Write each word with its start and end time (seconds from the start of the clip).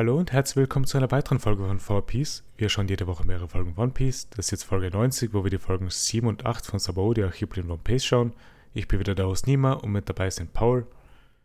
Hallo 0.00 0.16
und 0.16 0.32
herzlich 0.32 0.56
willkommen 0.56 0.86
zu 0.86 0.96
einer 0.96 1.10
weiteren 1.10 1.40
Folge 1.40 1.62
von 1.62 1.78
4Piece. 1.78 2.42
Wir 2.56 2.70
schauen 2.70 2.88
jede 2.88 3.06
Woche 3.06 3.26
mehrere 3.26 3.50
Folgen 3.50 3.76
One 3.76 3.90
Piece. 3.90 4.30
Das 4.30 4.46
ist 4.46 4.50
jetzt 4.50 4.64
Folge 4.64 4.88
90, 4.88 5.34
wo 5.34 5.44
wir 5.44 5.50
die 5.50 5.58
Folgen 5.58 5.90
7 5.90 6.26
und 6.26 6.46
8 6.46 6.64
von 6.64 6.78
Sabaody 6.78 7.22
Archipel 7.22 7.70
One 7.70 7.82
Piece 7.84 8.06
schauen. 8.06 8.32
Ich 8.72 8.88
bin 8.88 8.98
wieder 8.98 9.14
der 9.14 9.26
Host 9.26 9.46
Nima 9.46 9.74
und 9.74 9.92
mit 9.92 10.08
dabei 10.08 10.30
sind 10.30 10.54
Paul. 10.54 10.86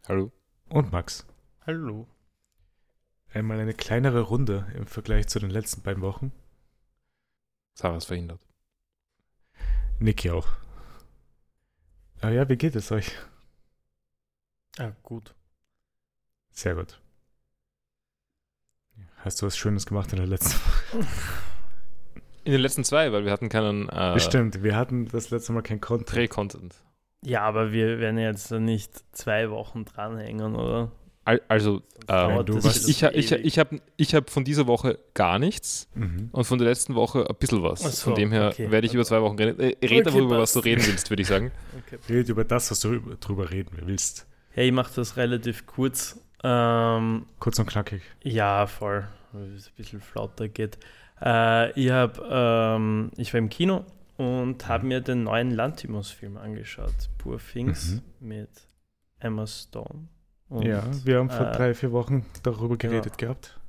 Hallo. 0.08 0.32
Und 0.70 0.94
Max. 0.94 1.28
Hallo. 1.68 2.08
Einmal 3.34 3.60
eine 3.60 3.74
kleinere 3.74 4.22
Runde 4.22 4.72
im 4.74 4.88
Vergleich 4.88 5.28
zu 5.28 5.40
den 5.40 5.50
letzten 5.50 5.82
beiden 5.82 6.02
Wochen. 6.02 6.32
Sarah 7.74 7.98
ist 7.98 8.06
verhindert. 8.06 8.40
Niki 10.00 10.32
auch. 10.32 10.48
Aber 12.22 12.32
ja, 12.32 12.48
wie 12.48 12.56
geht 12.56 12.78
es 12.78 12.90
euch? 12.94 13.12
Ja, 14.78 14.96
gut. 15.04 15.36
Sehr 16.52 16.76
gut. 16.76 17.02
Hast 19.26 19.42
du 19.42 19.48
was 19.48 19.58
Schönes 19.58 19.86
gemacht 19.88 20.12
in 20.14 20.18
der 20.20 20.28
letzten 20.28 20.54
Woche? 20.54 21.08
In 22.44 22.52
den 22.52 22.62
letzten 22.62 22.84
zwei, 22.84 23.12
weil 23.12 23.26
wir 23.26 23.32
hatten 23.32 23.50
keinen 23.50 23.90
äh, 23.90 24.12
Bestimmt, 24.14 24.62
wir 24.62 24.76
hatten 24.76 25.08
das 25.08 25.32
letzte 25.32 25.52
Mal 25.52 25.64
kein 25.64 25.82
Content. 25.82 26.14
Dreh-Content. 26.16 26.76
Ja, 27.26 27.42
aber 27.42 27.72
wir 27.72 28.00
werden 28.00 28.20
jetzt 28.20 28.52
nicht 28.52 28.92
zwei 29.14 29.50
Wochen 29.50 29.84
dranhängen, 29.84 30.56
oder? 30.56 30.92
Al- 31.24 31.42
Also, 31.48 31.82
ähm, 32.08 32.46
du 32.46 32.56
ist 32.58 32.88
ich, 32.88 33.02
ich, 33.02 33.32
ich, 33.32 33.58
habe 33.58 33.82
ich 33.98 34.14
hab 34.14 34.30
von 34.30 34.44
dieser 34.44 34.68
Woche 34.68 35.00
gar 35.16 35.40
nichts 35.40 35.88
Mhm. 35.96 36.30
und 36.32 36.44
von 36.44 36.60
der 36.60 36.68
letzten 36.68 36.94
Woche 36.94 37.28
ein 37.28 37.36
bisschen 37.40 37.64
was. 37.64 37.82
So, 37.82 38.12
von 38.12 38.16
dem 38.16 38.32
her 38.32 38.50
okay. 38.54 38.70
werde 38.70 38.86
ich 38.86 38.94
über 38.94 39.04
zwei 39.06 39.22
Wochen 39.24 39.36
reden. 39.40 39.60
Äh, 39.60 39.66
red 39.70 39.76
Okay, 39.82 40.02
darüber, 40.04 40.38
was 40.38 40.54
du 40.54 40.60
passt. 40.60 40.66
reden 40.68 40.86
willst, 40.86 41.10
würde 41.10 41.24
ich 41.24 41.28
sagen. 41.28 41.52
Okay. 41.88 41.98
Red 42.14 42.30
über 42.30 42.44
das, 42.44 42.70
was 42.70 42.80
du 42.80 42.94
über- 42.94 43.16
drüber 43.16 43.50
reden 43.50 43.72
willst. 43.82 44.28
Hey, 44.52 44.68
ich 44.68 44.72
mache 44.74 44.94
das 44.96 45.18
relativ 45.18 45.66
kurz. 45.66 46.20
Ähm, 46.48 47.26
Kurz 47.40 47.58
und 47.58 47.66
knackig. 47.66 48.04
ja, 48.22 48.68
voll, 48.68 49.08
es 49.56 49.68
ein 49.68 49.74
bisschen 49.76 50.02
flauter 50.02 50.48
geht. 50.48 50.78
Äh, 51.22 51.72
ich, 51.72 51.90
hab, 51.90 52.20
ähm, 52.30 53.10
ich 53.18 53.34
war 53.34 53.40
im 53.40 53.50
Kino 53.50 53.86
und 54.18 54.68
habe 54.68 54.86
mir 54.86 55.02
den 55.02 55.24
neuen 55.24 55.52
Lantimos-Film 55.52 56.38
angeschaut. 56.38 57.10
Poor 57.18 57.40
Things 57.40 58.02
mit 58.20 58.50
Emma 59.20 59.48
Stone. 59.48 60.08
Und, 60.50 60.66
ja, 60.66 60.84
wir 61.04 61.18
haben 61.18 61.30
vor 61.30 61.48
äh, 61.48 61.56
drei, 61.58 61.74
vier 61.74 61.92
Wochen 61.92 62.26
darüber 62.44 62.78
genau. 62.78 62.92
geredet 62.92 63.18
gehabt. 63.18 63.60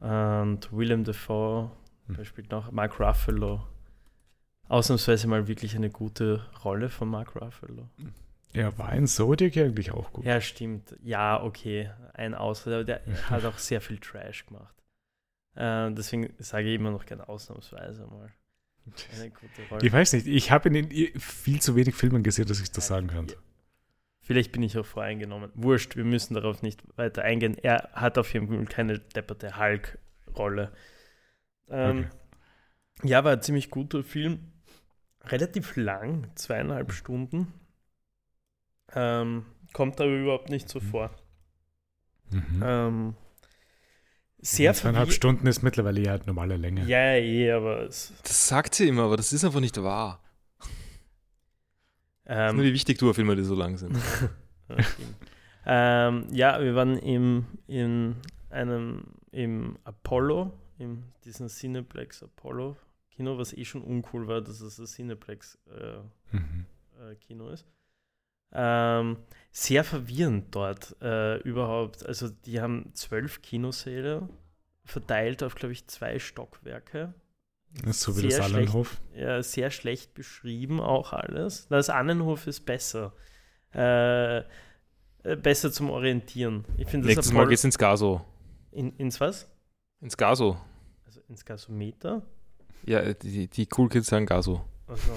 Und 0.00 0.72
Willem 0.72 1.04
Dafoe, 1.04 1.70
Hm. 2.06 2.16
der 2.16 2.24
spielt 2.24 2.50
noch 2.50 2.72
Mark 2.72 2.98
Ruffalo. 2.98 3.60
Ausnahmsweise 4.68 5.28
mal 5.28 5.46
wirklich 5.46 5.76
eine 5.76 5.90
gute 5.90 6.42
Rolle 6.64 6.88
von 6.88 7.08
Mark 7.08 7.36
Ruffalo. 7.36 7.88
Ja, 8.54 8.76
war 8.78 8.88
ein 8.88 9.06
Zodiac 9.06 9.56
eigentlich 9.56 9.92
auch 9.92 10.12
gut. 10.12 10.24
Ja, 10.24 10.40
stimmt. 10.40 10.96
Ja, 11.02 11.42
okay. 11.42 11.90
Ein 12.14 12.34
Ausfall, 12.34 12.74
aber 12.74 12.84
der 12.84 13.02
hat 13.30 13.44
auch 13.44 13.58
sehr 13.58 13.80
viel 13.80 13.98
Trash 13.98 14.46
gemacht. 14.46 14.74
Äh, 15.54 15.92
deswegen 15.92 16.32
sage 16.38 16.68
ich 16.68 16.74
immer 16.76 16.90
noch 16.90 17.04
gerne 17.04 17.28
ausnahmsweise 17.28 18.06
mal. 18.06 18.32
Eine 19.14 19.30
gute 19.30 19.68
Rolle. 19.70 19.86
Ich 19.86 19.92
weiß 19.92 20.14
nicht, 20.14 20.26
ich 20.26 20.50
habe 20.50 20.68
in 20.68 20.88
den 20.88 21.20
viel 21.20 21.60
zu 21.60 21.76
wenig 21.76 21.94
Filmen 21.94 22.22
gesehen, 22.22 22.46
dass 22.46 22.60
ich 22.60 22.70
das 22.72 22.86
sagen 22.86 23.08
kann. 23.08 23.26
Vielleicht 24.22 24.52
bin 24.52 24.62
ich 24.62 24.78
auch 24.78 24.86
voreingenommen. 24.86 25.50
Wurscht, 25.54 25.96
wir 25.96 26.04
müssen 26.04 26.34
darauf 26.34 26.62
nicht 26.62 26.82
weiter 26.96 27.22
eingehen. 27.22 27.56
Er 27.58 27.90
hat 27.92 28.16
auf 28.16 28.32
jeden 28.32 28.48
Fall 28.48 28.64
keine 28.66 28.98
depperte 28.98 29.58
Hulk-Rolle. 29.58 30.72
Ähm, 31.68 31.98
Okay. 31.98 33.08
Ja, 33.08 33.24
war 33.24 33.32
ein 33.32 33.42
ziemlich 33.42 33.70
guter 33.70 34.02
Film. 34.02 34.52
Relativ 35.22 35.76
lang, 35.76 36.30
zweieinhalb 36.34 36.92
Stunden. 36.92 37.52
Ähm, 38.94 39.44
kommt 39.72 40.00
aber 40.00 40.10
überhaupt 40.10 40.48
nicht 40.50 40.68
so 40.68 40.80
vor. 40.80 41.10
Mhm. 42.30 42.62
Ähm, 42.62 43.14
sehr 44.40 44.72
Zweieinhalb 44.74 45.12
Stunden 45.12 45.46
ist 45.46 45.62
mittlerweile 45.62 46.00
ja 46.00 46.18
normale 46.26 46.56
Länge. 46.56 46.84
Ja, 46.86 47.14
eh, 47.14 47.50
aber 47.50 47.82
es, 47.82 48.12
Das 48.22 48.48
sagt 48.48 48.74
sie 48.74 48.88
immer, 48.88 49.02
aber 49.04 49.16
das 49.16 49.32
ist 49.32 49.44
einfach 49.44 49.60
nicht 49.60 49.76
wahr. 49.82 50.22
nur 52.24 52.36
ähm, 52.36 52.62
wie 52.62 52.72
wichtig 52.72 52.98
Tourfilme, 52.98 53.34
die 53.34 53.42
so 53.42 53.54
lang 53.54 53.76
sind. 53.78 53.96
ähm, 55.66 56.26
ja, 56.30 56.60
wir 56.62 56.74
waren 56.74 56.98
im, 56.98 57.46
in 57.66 58.16
einem 58.50 59.04
im 59.32 59.78
Apollo, 59.84 60.52
in 60.78 61.04
diesem 61.24 61.48
Cineplex 61.48 62.22
Apollo 62.22 62.76
Kino, 63.10 63.36
was 63.36 63.52
eh 63.52 63.64
schon 63.64 63.82
uncool 63.82 64.28
war, 64.28 64.40
dass 64.40 64.60
es 64.60 64.78
ein 64.78 64.86
Cineplex 64.86 65.58
äh, 65.68 65.98
Mhm. 66.36 66.66
äh, 67.00 67.14
Kino 67.16 67.48
ist. 67.48 67.66
Ähm, 68.52 69.18
sehr 69.50 69.84
verwirrend 69.84 70.54
dort 70.54 70.96
äh, 71.02 71.38
überhaupt. 71.38 72.06
Also 72.06 72.28
die 72.28 72.60
haben 72.60 72.90
zwölf 72.94 73.42
Kinosäle 73.42 74.28
verteilt 74.84 75.42
auf, 75.42 75.54
glaube 75.54 75.72
ich, 75.72 75.86
zwei 75.86 76.18
Stockwerke. 76.18 77.14
Das 77.84 77.96
ist 77.96 78.00
so 78.00 78.16
wie 78.16 78.22
das 78.22 78.34
Sehr 78.34 78.44
schlecht. 78.44 78.54
Allenhof. 78.56 79.00
Ja, 79.14 79.42
sehr 79.42 79.70
schlecht 79.70 80.14
beschrieben 80.14 80.80
auch 80.80 81.12
alles. 81.12 81.68
Das 81.68 81.90
Annenhof 81.90 82.46
ist 82.46 82.60
besser. 82.60 83.12
Äh, 83.74 84.38
äh, 84.38 85.36
besser 85.36 85.70
zum 85.70 85.90
Orientieren. 85.90 86.64
Ich 86.78 86.88
finde 86.88 87.08
das 87.08 87.16
Nächstes 87.16 87.34
Mal 87.34 87.46
geht's 87.48 87.64
ins 87.64 87.76
Gaso. 87.76 88.24
in, 88.70 88.96
ins 88.96 89.20
was? 89.20 89.50
Ins 90.00 90.16
Gaso. 90.16 90.56
Also 91.04 91.20
ins 91.28 91.44
Gasometer? 91.44 92.22
Ja, 92.86 93.12
die, 93.12 93.48
die 93.48 93.68
Cool 93.76 93.88
Kids 93.88 94.06
sagen 94.06 94.24
Gaso. 94.24 94.64
Also, 94.86 95.10
ja, 95.10 95.16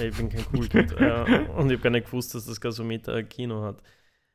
ich 0.00 0.16
bin 0.16 0.28
kein 0.28 0.44
Cool 0.52 0.66
Kid. 0.68 0.92
äh, 0.98 1.22
und 1.56 1.66
ich 1.70 1.76
habe 1.76 1.78
gar 1.78 1.90
nicht 1.90 2.06
gewusst, 2.06 2.34
dass 2.34 2.46
das 2.46 2.60
Gasometer 2.60 3.14
ein 3.14 3.28
Kino 3.28 3.62
hat. 3.62 3.82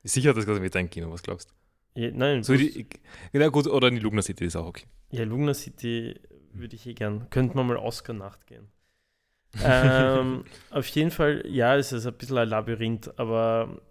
Sicher 0.04 0.30
hat 0.30 0.38
das 0.38 0.46
Gaso 0.46 0.62
mit 0.62 0.74
dein 0.76 0.90
Kino, 0.90 1.12
was 1.12 1.22
glaubst 1.24 1.50
du? 1.50 2.02
Ja, 2.02 2.12
nein, 2.12 2.44
So 2.44 2.56
die, 2.56 2.88
ja, 3.34 3.48
gut, 3.50 3.68
oder 3.68 3.90
in 3.90 3.96
die 3.96 4.02
Lugner 4.02 4.22
City 4.22 4.46
ist 4.46 4.56
auch 4.56 4.68
okay. 4.68 4.86
Ja, 5.12 5.24
Lugner 5.24 5.54
City 5.54 6.20
würde 6.54 6.76
ich 6.76 6.86
eh 6.88 6.94
gern. 6.94 7.30
Könnte 7.30 7.56
man 7.56 7.68
mal 7.68 7.78
Oscar-Nacht 7.78 8.48
gehen. 8.48 8.68
ähm, 9.64 10.46
auf 10.70 10.88
jeden 10.88 11.12
Fall, 11.12 11.44
ja, 11.48 11.76
es 11.76 11.92
ist 11.92 12.06
ein 12.06 12.14
bisschen 12.14 12.38
ein 12.38 12.48
Labyrinth, 12.50 13.18
aber 13.20 13.82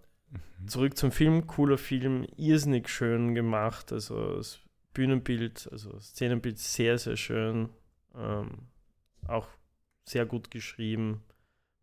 Mhm. 0.61 0.67
zurück 0.67 0.97
zum 0.97 1.11
Film. 1.11 1.47
Cooler 1.47 1.77
Film, 1.77 2.25
irrsinnig 2.37 2.87
schön 2.89 3.33
gemacht. 3.35 3.91
Also 3.91 4.35
das 4.37 4.59
Bühnenbild, 4.93 5.67
also 5.71 5.93
das 5.93 6.09
Szenenbild 6.09 6.59
sehr, 6.59 6.97
sehr 6.97 7.17
schön. 7.17 7.69
Ähm, 8.15 8.67
auch 9.27 9.47
sehr 10.05 10.25
gut 10.25 10.51
geschrieben. 10.51 11.23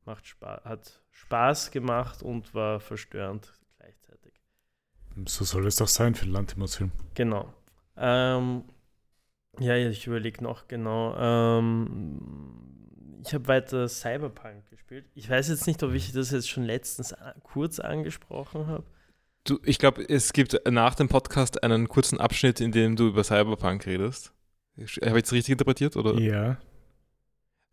Macht 0.07 0.27
Spaß, 0.27 0.65
hat 0.65 1.03
Spaß 1.11 1.71
gemacht 1.73 2.23
und 2.23 2.55
war 2.55 2.81
verstörend 2.81 3.53
gleichzeitig. 3.79 4.35
So 5.27 5.45
soll 5.45 5.67
es 5.67 5.77
doch 5.77 5.89
sein 5.89 6.15
für 6.15 6.25
einen 6.25 6.33
Lantimos-Film. 6.33 6.93
Genau. 7.15 7.53
Ähm, 7.97 8.65
ja, 9.59 9.77
ich 9.77 10.07
überlege 10.07 10.45
noch 10.45 10.69
genau. 10.69 11.17
Ähm, 11.19 12.21
ich 13.25 13.35
habe 13.35 13.49
weiter 13.49 13.89
Cyberpunk 13.89 14.71
gespielt. 14.71 15.07
Ich 15.15 15.29
weiß 15.29 15.49
jetzt 15.49 15.67
nicht, 15.67 15.83
ob 15.83 15.93
ich 15.93 16.13
das 16.13 16.31
jetzt 16.31 16.49
schon 16.49 16.63
letztens 16.63 17.13
a- 17.13 17.35
kurz 17.43 17.81
angesprochen 17.81 18.69
habe. 18.69 18.85
Du, 19.45 19.59
ich 19.65 19.79
glaube, 19.79 20.03
es 20.09 20.33
gibt 20.33 20.61
nach 20.71 20.95
dem 20.95 21.09
Podcast 21.09 21.63
einen 21.65 21.89
kurzen 21.89 22.21
Abschnitt, 22.21 22.61
in 22.61 22.71
dem 22.73 22.95
du 22.95 23.09
über 23.09 23.25
Cyberpunk 23.25 23.87
redest. 23.87 24.33
Habe 24.77 24.85
ich 24.87 24.97
jetzt 25.03 25.33
richtig 25.33 25.53
interpretiert? 25.53 25.97
Oder? 25.97 26.15
Ja. 26.21 26.59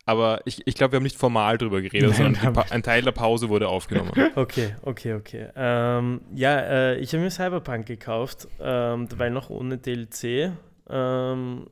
Aber 0.06 0.42
ich, 0.46 0.62
ich 0.68 0.76
glaube, 0.76 0.94
wir 0.94 0.98
haben 0.98 1.04
nicht 1.04 1.18
formal 1.18 1.58
drüber 1.58 1.82
geredet, 1.82 2.18
Nein, 2.20 2.36
sondern 2.36 2.66
ein 2.70 2.84
Teil 2.84 3.04
der 3.04 3.14
Pause 3.14 3.50
wurde 3.50 3.70
aufgenommen. 3.70 4.12
Okay, 4.36 4.76
okay, 4.82 5.14
okay. 5.14 5.50
Ähm, 5.56 6.22
ja, 6.34 6.60
äh, 6.60 6.98
ich 6.98 7.14
habe 7.14 7.24
mir 7.24 7.32
Cyberpunk 7.32 7.86
gekauft, 7.86 8.48
ähm, 8.60 9.08
weil 9.16 9.32
noch 9.32 9.50
ohne 9.50 9.78
DLC. 9.78 10.52
Ähm, 10.90 11.68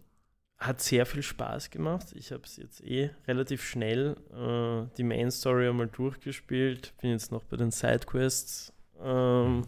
hat 0.61 0.79
sehr 0.79 1.07
viel 1.07 1.23
Spaß 1.23 1.71
gemacht. 1.71 2.13
Ich 2.13 2.31
habe 2.31 2.43
es 2.43 2.55
jetzt 2.55 2.81
eh 2.83 3.09
relativ 3.27 3.63
schnell 3.63 4.15
äh, 4.31 4.95
die 4.95 5.03
Main 5.03 5.31
Story 5.31 5.67
einmal 5.67 5.87
durchgespielt. 5.87 6.93
Bin 7.01 7.09
jetzt 7.09 7.31
noch 7.31 7.43
bei 7.43 7.57
den 7.57 7.71
Sidequests. 7.71 8.71
Ähm, 9.01 9.63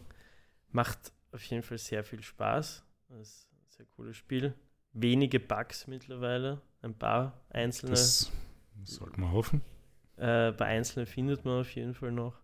macht 0.69 1.11
auf 1.31 1.43
jeden 1.45 1.63
Fall 1.63 1.79
sehr 1.79 2.03
viel 2.03 2.21
Spaß. 2.21 2.83
Das 3.09 3.19
ist 3.19 3.47
ein 3.51 3.65
sehr 3.69 3.85
cooles 3.95 4.15
Spiel. 4.15 4.53
Wenige 4.93 5.39
Bugs 5.39 5.87
mittlerweile. 5.87 6.61
Ein 6.83 6.93
paar 6.93 7.41
einzelne. 7.49 7.91
Das 7.91 8.31
sollte 8.83 9.19
man 9.19 9.31
hoffen. 9.31 9.61
Äh, 10.17 10.51
bei 10.51 10.65
Einzelnen 10.65 11.05
findet 11.07 11.43
man 11.45 11.61
auf 11.61 11.73
jeden 11.75 11.93
Fall 11.93 12.11
noch. 12.11 12.39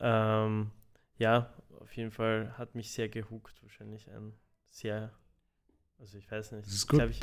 Ähm, 0.00 0.70
ja, 1.18 1.52
auf 1.80 1.96
jeden 1.96 2.10
Fall 2.10 2.56
hat 2.58 2.74
mich 2.74 2.92
sehr 2.92 3.08
gehuckt. 3.08 3.62
Wahrscheinlich 3.62 4.10
ein 4.10 4.32
sehr, 4.68 5.12
also 5.98 6.18
ich 6.18 6.30
weiß 6.30 6.52
nicht, 6.52 6.66
Das 6.66 6.74
ist 6.74 6.88
gut. 6.88 7.00
ich, 7.10 7.20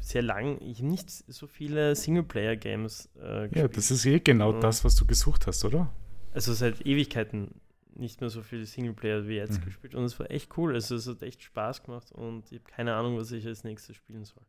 sehr 0.00 0.22
lang. 0.22 0.60
Ich 0.60 0.78
habe 0.78 0.88
nicht 0.88 1.10
so 1.10 1.46
viele 1.46 1.96
Singleplayer-Games 1.96 3.10
äh, 3.16 3.20
Ja, 3.20 3.46
gespielt. 3.48 3.76
das 3.76 3.90
ist 3.90 4.06
eh 4.06 4.20
genau 4.20 4.52
Ja. 4.52 4.60
das, 4.60 4.84
was 4.84 4.94
du 4.96 5.06
gesucht 5.06 5.46
hast, 5.46 5.64
oder? 5.64 5.92
also 6.32 6.52
seit 6.52 6.84
Ewigkeiten 6.84 7.62
nicht 7.94 8.20
mehr 8.20 8.28
so 8.28 8.42
viele 8.42 8.66
Singleplayer 8.66 9.26
wie 9.26 9.36
jetzt 9.36 9.58
Mhm. 9.60 9.64
gespielt. 9.64 9.94
Und 9.94 10.04
es 10.04 10.18
war 10.20 10.30
echt 10.30 10.56
cool. 10.58 10.74
Also 10.74 10.94
es 10.96 11.06
hat 11.08 11.22
echt 11.22 11.42
Spaß 11.42 11.82
gemacht 11.82 12.12
und 12.12 12.52
ich 12.52 12.58
habe 12.60 12.70
keine 12.70 12.94
Ahnung, 12.94 13.16
was 13.16 13.32
ich 13.32 13.46
als 13.46 13.64
nächstes 13.64 13.96
spielen 13.96 14.24
soll. 14.26 14.42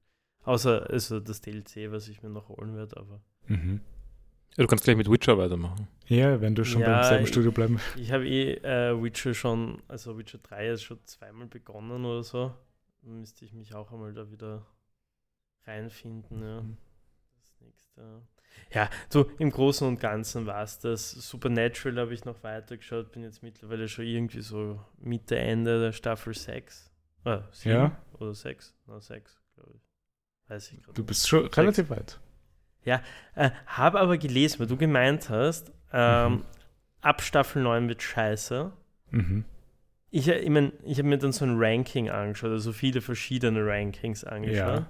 Außer 0.47 0.89
also 0.89 1.19
das 1.19 1.41
DLC, 1.41 1.91
was 1.91 2.07
ich 2.07 2.23
mir 2.23 2.29
noch 2.29 2.49
holen 2.49 2.75
werde, 2.75 2.97
aber 2.97 3.21
Mhm. 3.47 3.81
Ja, 4.55 4.63
du 4.63 4.67
kannst 4.67 4.83
gleich 4.85 4.97
mit 4.97 5.09
Witcher 5.11 5.37
weitermachen. 5.37 5.87
Ja, 6.07 6.41
wenn 6.41 6.55
du 6.55 6.63
schon 6.65 6.81
Ja, 6.81 6.95
beim 7.01 7.03
selben 7.03 7.23
ich- 7.25 7.29
Studio 7.29 7.51
bleiben. 7.51 7.79
Ich 7.95 8.11
habe 8.11 8.27
eh 8.27 8.53
äh, 8.55 9.01
Witcher 9.03 9.33
schon, 9.33 9.81
also 9.87 10.17
Witcher 10.17 10.39
3 10.39 10.69
ist 10.69 10.83
schon 10.83 10.99
zweimal 11.05 11.47
begonnen 11.47 12.03
oder 12.05 12.23
so. 12.23 12.53
müsste 13.03 13.45
ich 13.45 13.53
mich 13.53 13.73
auch 13.75 13.91
einmal 13.93 14.13
da 14.13 14.29
wieder 14.31 14.65
reinfinden. 15.65 16.41
Ja. 16.41 16.61
Mhm. 16.61 16.77
Das 17.39 17.61
nächste. 17.61 18.21
Ja, 18.73 18.89
so 19.09 19.29
im 19.37 19.51
Großen 19.51 19.87
und 19.87 19.99
Ganzen 19.99 20.45
war 20.45 20.63
es 20.63 20.79
das. 20.79 21.11
Supernatural 21.11 21.99
habe 21.99 22.13
ich 22.13 22.25
noch 22.25 22.41
weitergeschaut, 22.43 23.11
bin 23.11 23.23
jetzt 23.23 23.43
mittlerweile 23.43 23.87
schon 23.87 24.05
irgendwie 24.05 24.41
so 24.41 24.83
Mitte, 24.97 25.37
Ende 25.37 25.79
der 25.79 25.91
Staffel 25.91 26.33
6. 26.33 26.91
Ah, 27.23 27.43
sieben 27.51 27.75
Ja. 27.75 28.03
Oder 28.19 28.33
6? 28.33 28.73
Na, 28.87 28.99
6, 28.99 29.39
glaube 29.55 29.73
ich. 29.75 29.86
Weiß 30.47 30.71
ich 30.71 30.81
gerade. 30.81 30.93
Du 30.93 31.03
bist 31.03 31.27
schon 31.27 31.45
relativ 31.47 31.89
weit. 31.89 32.19
Äh, 33.35 33.49
habe 33.65 33.99
aber 33.99 34.17
gelesen, 34.17 34.59
weil 34.59 34.67
du 34.67 34.77
gemeint 34.77 35.29
hast, 35.29 35.71
ähm, 35.91 36.31
Mhm. 36.35 36.43
ab 37.01 37.21
Staffel 37.21 37.61
9 37.61 37.89
wird 37.89 38.01
scheiße. 38.01 38.71
Mhm. 39.11 39.43
Ich, 40.09 40.29
ich, 40.29 40.49
mein, 40.49 40.71
ich 40.85 40.97
habe 40.99 41.09
mir 41.09 41.17
dann 41.17 41.33
so 41.33 41.43
ein 41.43 41.55
Ranking 41.57 42.09
angeschaut, 42.09 42.51
also 42.51 42.71
viele 42.71 43.01
verschiedene 43.01 43.65
Rankings 43.65 44.23
angeschaut. 44.23 44.79
Ja. 44.79 44.85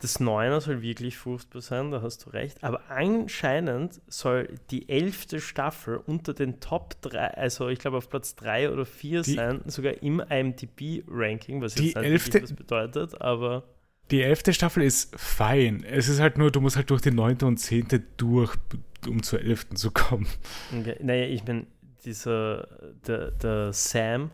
Das 0.00 0.20
Neuner 0.20 0.60
soll 0.60 0.82
wirklich 0.82 1.16
furchtbar 1.16 1.60
sein, 1.62 1.90
da 1.90 2.02
hast 2.02 2.26
du 2.26 2.30
recht. 2.30 2.62
Aber 2.62 2.82
anscheinend 2.90 4.00
soll 4.08 4.54
die 4.70 4.88
elfte 4.90 5.40
Staffel 5.40 5.96
unter 5.96 6.34
den 6.34 6.60
Top 6.60 7.00
3, 7.00 7.18
also 7.34 7.68
ich 7.68 7.78
glaube 7.78 7.96
auf 7.96 8.08
Platz 8.10 8.36
3 8.36 8.70
oder 8.70 8.84
4 8.84 9.22
Die- 9.22 9.34
sein, 9.34 9.62
sogar 9.66 9.94
im 10.02 10.20
IMDb-Ranking, 10.20 11.60
was 11.62 11.74
jetzt 11.76 11.82
nicht 11.82 11.96
elfte- 11.96 12.42
was 12.42 12.52
bedeutet, 12.52 13.20
aber 13.22 13.64
Die 14.10 14.22
elfte 14.22 14.52
Staffel 14.54 14.82
ist 14.82 15.14
fein. 15.18 15.84
Es 15.84 16.08
ist 16.08 16.18
halt 16.20 16.38
nur, 16.38 16.50
du 16.50 16.60
musst 16.60 16.76
halt 16.76 16.88
durch 16.90 17.02
die 17.02 17.10
neunte 17.10 17.46
und 17.46 17.58
zehnte 17.58 18.00
durch, 18.00 18.56
um 19.06 19.22
zur 19.22 19.40
elften 19.40 19.76
zu 19.76 19.90
kommen. 19.90 20.26
okay. 20.72 20.96
naja, 21.02 21.26
ich 21.26 21.44
meine, 21.44 21.66
dieser, 22.04 22.66
der, 23.06 23.30
der 23.32 23.72
Sam 23.72 24.30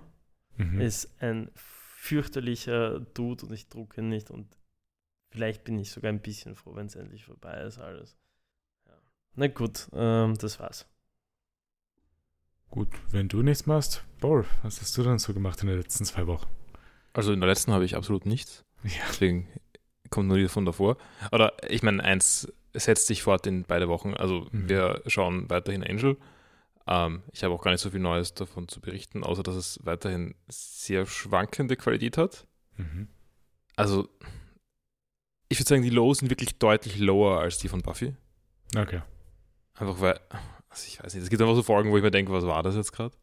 Mhm. 0.57 0.81
ist 0.81 1.21
ein 1.21 1.51
fürchterlicher 1.57 3.01
Dude 3.01 3.45
und 3.47 3.53
ich 3.53 3.69
drucke 3.69 4.01
ihn 4.01 4.09
nicht 4.09 4.31
und 4.31 4.47
vielleicht 5.31 5.65
bin 5.65 5.77
ich 5.81 5.91
sogar 5.91 6.13
ein 6.13 6.21
bisschen 6.21 6.55
froh, 6.55 6.77
wenn 6.77 6.87
es 6.87 6.95
endlich 6.95 7.25
vorbei 7.25 7.61
ist 7.63 7.79
alles. 7.79 8.17
Ja. 8.87 8.93
Na 9.35 9.49
gut, 9.49 9.89
ähm, 9.93 10.39
das 10.39 10.61
war's. 10.61 10.87
Gut, 12.71 12.89
wenn 13.11 13.29
du 13.29 13.43
nichts 13.43 13.67
machst, 13.67 14.05
Paul, 14.21 14.45
was 14.63 14.81
hast 14.81 14.97
du 14.97 15.03
dann 15.03 15.19
so 15.19 15.33
gemacht 15.35 15.61
in 15.63 15.67
den 15.69 15.77
letzten 15.79 16.05
zwei 16.05 16.27
Wochen? 16.29 16.47
Also 17.13 17.33
in 17.33 17.41
der 17.41 17.49
letzten 17.49 17.73
habe 17.73 17.85
ich 17.85 17.97
absolut 17.97 18.27
nichts. 18.27 18.65
Ja. 18.85 18.91
Deswegen 19.09 19.49
kommt 20.15 20.29
nur 20.29 20.39
die 20.39 20.49
von 20.49 20.65
davor. 20.65 20.97
Oder 21.33 21.53
ich 21.69 21.83
meine, 21.83 22.03
eins 22.03 22.53
setzt 22.73 23.07
sich 23.07 23.23
fort 23.23 23.47
in 23.47 23.65
beide 23.65 23.89
Wochen. 23.89 24.15
Also 24.15 24.47
Mhm. 24.51 24.69
wir 24.69 25.03
schauen 25.07 25.49
weiterhin 25.51 25.85
Angel. 25.85 26.17
Ähm, 26.87 27.23
ich 27.33 27.45
habe 27.45 27.55
auch 27.55 27.63
gar 27.63 27.71
nicht 27.71 27.81
so 27.81 27.91
viel 27.91 28.01
Neues 28.01 28.35
davon 28.35 28.69
zu 28.69 28.81
berichten, 28.81 29.23
außer 29.25 29.43
dass 29.43 29.55
es 29.55 29.81
weiterhin 29.85 30.35
sehr 30.49 31.07
schwankende 31.07 31.77
Qualität 31.77 32.17
hat. 32.19 32.47
Mhm. 32.77 33.09
Also 33.77 34.09
ich 35.49 35.59
würde 35.59 35.69
sagen, 35.69 35.83
die 35.83 35.91
Lows 35.91 36.19
sind 36.19 36.31
wirklich 36.31 36.59
deutlich 36.59 36.99
lower 36.99 37.41
als 37.41 37.59
die 37.59 37.69
von 37.69 37.83
Buffy. 37.83 38.15
Okay. 38.77 39.03
Einfach 39.75 40.01
weil, 40.01 40.19
also 40.69 40.85
ich 40.87 41.03
weiß 41.03 41.15
nicht, 41.15 41.23
es 41.25 41.31
gibt 41.31 41.41
einfach 41.43 41.55
so 41.55 41.63
Folgen, 41.63 41.91
wo 41.91 41.97
ich 41.97 42.03
mir 42.03 42.11
denke, 42.11 42.33
was 42.33 42.45
war 42.45 42.63
das 42.63 42.75
jetzt 42.77 42.93
gerade? 42.93 43.15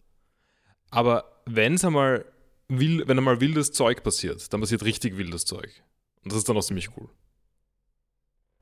Aber 0.90 1.42
wenn 1.46 1.74
es 1.76 1.86
einmal, 1.86 2.26
will, 2.68 3.08
wenn 3.08 3.18
einmal 3.18 3.42
wildes 3.42 3.72
Zeug 3.74 4.04
passiert, 4.04 4.52
dann 4.54 4.62
passiert 4.62 4.84
richtig 4.84 5.18
wildes 5.18 5.46
Zeug. 5.46 5.84
Und 6.24 6.32
das 6.32 6.40
ist 6.40 6.50
dann 6.50 6.58
auch 6.58 6.64
ziemlich 6.64 6.96
cool. 6.98 7.10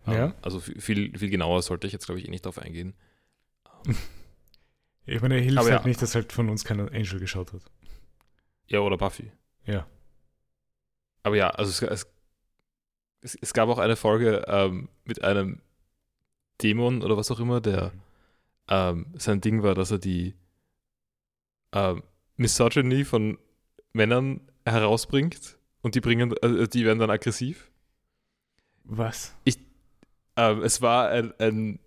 Ja. 0.05 0.25
Ähm, 0.25 0.33
Also 0.41 0.59
viel, 0.59 1.17
viel 1.17 1.29
genauer 1.29 1.61
sollte 1.61 1.87
ich 1.87 1.93
jetzt, 1.93 2.05
glaube 2.05 2.19
ich, 2.19 2.27
eh 2.27 2.31
nicht 2.31 2.45
darauf 2.45 2.59
eingehen. 2.59 2.95
Ich 5.05 5.21
meine, 5.23 5.39
hilft 5.39 5.57
Aber 5.57 5.71
halt 5.71 5.81
ja. 5.81 5.87
nicht, 5.87 5.99
dass 6.03 6.13
halt 6.13 6.31
von 6.31 6.49
uns 6.49 6.63
keiner 6.63 6.91
Angel 6.91 7.19
geschaut 7.19 7.51
hat. 7.51 7.63
Ja, 8.67 8.81
oder 8.81 8.95
Buffy. 8.95 9.31
Ja. 9.65 9.87
Aber 11.23 11.35
ja, 11.35 11.49
also 11.49 11.71
es, 11.71 11.81
es, 12.03 12.07
es, 13.21 13.35
es 13.41 13.53
gab 13.53 13.69
auch 13.69 13.79
eine 13.79 13.95
Folge 13.95 14.45
ähm, 14.47 14.87
mit 15.05 15.23
einem 15.23 15.63
Dämon 16.61 17.01
oder 17.01 17.17
was 17.17 17.31
auch 17.31 17.39
immer, 17.39 17.59
der 17.59 17.91
ähm, 18.67 19.07
sein 19.17 19.41
Ding 19.41 19.63
war, 19.63 19.73
dass 19.73 19.89
er 19.89 19.97
die 19.97 20.35
ähm, 21.71 22.03
Misogyny 22.35 23.03
von 23.03 23.39
Männern 23.93 24.41
herausbringt 24.63 25.57
und 25.81 25.95
die 25.95 26.01
bringen, 26.01 26.33
äh, 26.41 26.67
die 26.67 26.85
werden 26.85 26.99
dann 26.99 27.09
aggressiv. 27.09 27.71
Was? 28.83 29.35
Ähm, 30.35 30.61
es 30.61 30.81
war 30.81 31.09
ein, 31.09 31.33
ein 31.39 31.79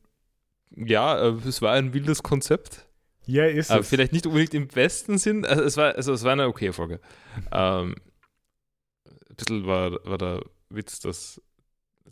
ja, 0.76 1.18
äh, 1.18 1.38
es 1.46 1.62
war 1.62 1.72
ein 1.72 1.92
wildes 1.94 2.22
Konzept. 2.22 2.86
Ja, 3.26 3.44
ist 3.46 3.70
Aber 3.70 3.80
es. 3.80 3.88
vielleicht 3.88 4.12
nicht 4.12 4.26
unbedingt 4.26 4.54
im 4.54 4.68
besten 4.68 5.18
Sinn. 5.18 5.44
Also 5.44 5.62
es 5.62 5.76
war, 5.76 5.94
also 5.94 6.12
es 6.12 6.24
war 6.24 6.32
eine 6.32 6.48
okay 6.48 6.72
Folge. 6.72 7.00
Ähm, 7.52 7.94
ein 9.06 9.36
bisschen 9.36 9.66
war, 9.66 9.92
war 10.04 10.18
der 10.18 10.44
Witz, 10.70 11.00
dass, 11.00 11.40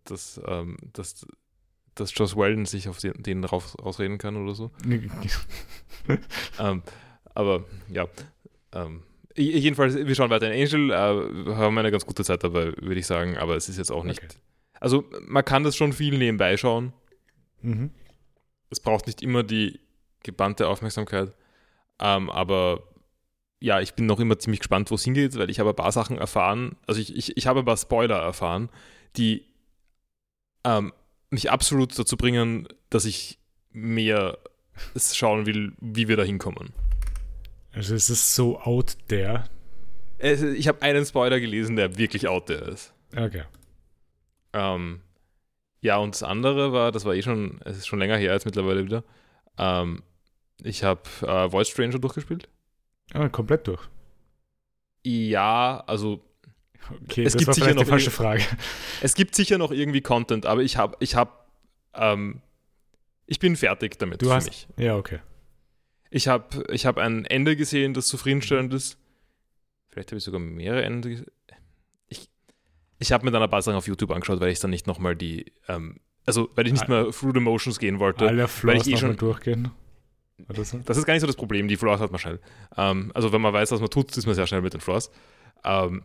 dass, 0.04 0.40
ähm, 0.46 0.76
dass, 0.92 1.26
dass 1.94 2.16
Joss 2.16 2.36
Whedon 2.36 2.64
sich 2.66 2.88
auf 2.88 2.98
den, 2.98 3.22
den 3.22 3.44
raus, 3.44 3.76
rausreden 3.78 4.18
kann 4.18 4.36
oder 4.36 4.54
so. 4.54 4.70
Ähm, 6.58 6.82
aber 7.34 7.64
ja. 7.88 8.08
Ähm, 8.72 9.02
jedenfalls, 9.40 9.94
wir 9.94 10.14
schauen 10.14 10.30
weiter 10.30 10.52
in 10.52 10.60
Angel, 10.60 10.90
äh, 10.90 11.54
haben 11.54 11.78
eine 11.78 11.90
ganz 11.90 12.06
gute 12.06 12.24
Zeit 12.24 12.44
dabei, 12.44 12.72
würde 12.80 12.98
ich 12.98 13.06
sagen, 13.06 13.36
aber 13.36 13.56
es 13.56 13.68
ist 13.68 13.78
jetzt 13.78 13.90
auch 13.90 14.04
nicht. 14.04 14.22
Okay. 14.22 14.36
Also 14.80 15.04
man 15.26 15.44
kann 15.44 15.62
das 15.62 15.76
schon 15.76 15.92
viel 15.92 16.16
nebenbei 16.18 16.56
schauen. 16.56 16.92
mhm. 17.62 17.90
Es 18.72 18.78
braucht 18.78 19.08
nicht 19.08 19.20
immer 19.20 19.42
die 19.42 19.80
gebannte 20.22 20.68
Aufmerksamkeit. 20.68 21.32
Ähm, 21.98 22.30
aber 22.30 22.84
ja, 23.60 23.80
ich 23.80 23.94
bin 23.94 24.06
noch 24.06 24.20
immer 24.20 24.38
ziemlich 24.38 24.60
gespannt, 24.60 24.90
wo 24.90 24.94
es 24.94 25.04
hingeht, 25.04 25.36
weil 25.36 25.50
ich 25.50 25.60
habe 25.60 25.70
ein 25.70 25.76
paar 25.76 25.92
Sachen 25.92 26.18
erfahren. 26.18 26.76
Also 26.86 27.00
ich, 27.00 27.14
ich, 27.14 27.36
ich 27.36 27.46
habe 27.46 27.60
ein 27.60 27.66
paar 27.66 27.76
Spoiler 27.76 28.18
erfahren, 28.18 28.70
die 29.16 29.44
ähm, 30.64 30.92
mich 31.30 31.50
absolut 31.50 31.98
dazu 31.98 32.16
bringen, 32.16 32.68
dass 32.88 33.04
ich 33.04 33.38
mehr 33.72 34.38
schauen 34.96 35.46
will, 35.46 35.72
wie 35.80 36.08
wir 36.08 36.16
da 36.16 36.22
hinkommen. 36.22 36.72
Also 37.72 37.94
es 37.94 38.10
ist 38.10 38.34
so 38.34 38.60
out 38.60 38.96
there. 39.08 39.44
Es- 40.18 40.42
Ich 40.42 40.68
habe 40.68 40.82
einen 40.82 41.04
Spoiler 41.06 41.40
gelesen, 41.40 41.76
der 41.76 41.96
wirklich 41.98 42.28
out 42.28 42.46
there 42.46 42.64
ist. 42.70 42.92
Okay. 43.16 43.44
Ähm, 44.52 45.00
ja, 45.80 45.96
und 45.98 46.14
das 46.14 46.22
andere 46.22 46.72
war, 46.72 46.92
das 46.92 47.04
war 47.04 47.14
eh 47.14 47.22
schon, 47.22 47.60
es 47.64 47.78
ist 47.78 47.86
schon 47.86 47.98
länger 48.00 48.16
her 48.16 48.32
als 48.32 48.44
mittlerweile 48.44 48.84
wieder. 48.84 49.04
Ähm, 49.58 50.02
ich 50.62 50.82
habe 50.84 51.02
äh, 51.22 51.48
Voice 51.48 51.68
Stranger 51.68 51.98
durchgespielt. 51.98 52.48
Ah, 53.14 53.28
komplett 53.28 53.66
durch. 53.66 53.88
Ja, 55.04 55.82
also 55.86 56.22
Okay, 57.04 57.22
Es 57.24 57.34
das 57.34 57.38
gibt 57.40 57.46
war 57.48 57.54
sicher 57.54 57.74
noch 57.74 57.86
falsche 57.86 58.10
irg- 58.10 58.14
Frage. 58.14 58.42
es 59.00 59.14
gibt 59.14 59.34
sicher 59.36 59.58
noch 59.58 59.70
irgendwie 59.70 60.00
Content, 60.00 60.44
aber 60.46 60.62
ich 60.62 60.76
habe, 60.76 60.96
ich 60.98 61.14
habe, 61.14 61.30
ähm, 61.94 62.40
ich 63.26 63.38
bin 63.38 63.54
fertig 63.54 63.98
damit 63.98 64.22
Du 64.22 64.32
hast- 64.32 64.46
mich. 64.48 64.66
Ja, 64.76 64.96
okay. 64.96 65.20
Ich 66.10 66.28
habe, 66.28 66.64
ich 66.72 66.86
habe 66.86 67.02
ein 67.02 67.24
Ende 67.24 67.56
gesehen, 67.56 67.94
das 67.94 68.06
zufriedenstellend 68.06 68.74
ist. 68.74 68.98
Vielleicht 69.88 70.10
habe 70.10 70.18
ich 70.18 70.24
sogar 70.24 70.40
mehrere 70.40 70.84
Ende 70.84 71.10
gesehen. 71.10 71.30
Ich, 72.08 72.28
ich 72.98 73.12
habe 73.12 73.24
mir 73.24 73.30
dann 73.30 73.42
ein 73.42 73.50
paar 73.50 73.62
Sachen 73.62 73.76
auf 73.76 73.86
YouTube 73.86 74.10
angeschaut, 74.10 74.40
weil 74.40 74.50
ich 74.50 74.60
dann 74.60 74.70
nicht 74.70 74.86
nochmal 74.86 75.16
die, 75.16 75.52
ähm, 75.68 76.00
also 76.26 76.48
weil 76.54 76.66
ich 76.66 76.72
nicht 76.72 76.88
mehr 76.88 77.10
through 77.10 77.32
the 77.34 77.40
motions 77.40 77.78
gehen 77.78 77.98
wollte. 78.00 78.26
Alle 78.26 78.48
Flaws 78.48 78.86
eh 78.86 78.94
nochmal 78.94 79.16
durchgehen. 79.16 79.70
So? 80.48 80.78
Das 80.78 80.96
ist 80.96 81.04
gar 81.04 81.14
nicht 81.14 81.20
so 81.20 81.26
das 81.26 81.36
Problem, 81.36 81.68
die 81.68 81.76
Flaws 81.76 82.00
hat 82.00 82.10
man 82.10 82.18
schnell. 82.18 82.40
Ähm, 82.76 83.12
also 83.14 83.32
wenn 83.32 83.40
man 83.40 83.52
weiß, 83.52 83.70
was 83.72 83.80
man 83.80 83.90
tut, 83.90 84.16
ist 84.16 84.26
man 84.26 84.34
sehr 84.34 84.46
schnell 84.46 84.62
mit 84.62 84.72
den 84.72 84.80
Flaws. 84.80 85.10
Ähm, 85.64 86.02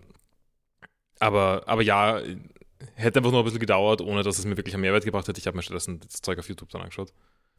aber, 1.19 1.63
aber 1.67 1.81
ja, 1.81 2.21
hätte 2.95 3.19
einfach 3.19 3.31
nur 3.31 3.41
ein 3.41 3.45
bisschen 3.45 3.59
gedauert, 3.59 4.01
ohne 4.01 4.23
dass 4.23 4.37
es 4.37 4.45
mir 4.45 4.57
wirklich 4.57 4.75
einen 4.75 4.81
Mehrwert 4.81 5.05
gebracht 5.05 5.27
hätte. 5.27 5.39
Ich 5.39 5.47
habe 5.47 5.55
mir 5.55 5.63
stattdessen 5.63 5.99
das 5.99 6.21
Zeug 6.21 6.37
auf 6.39 6.49
YouTube 6.49 6.69
dann 6.69 6.81
angeschaut. 6.81 7.13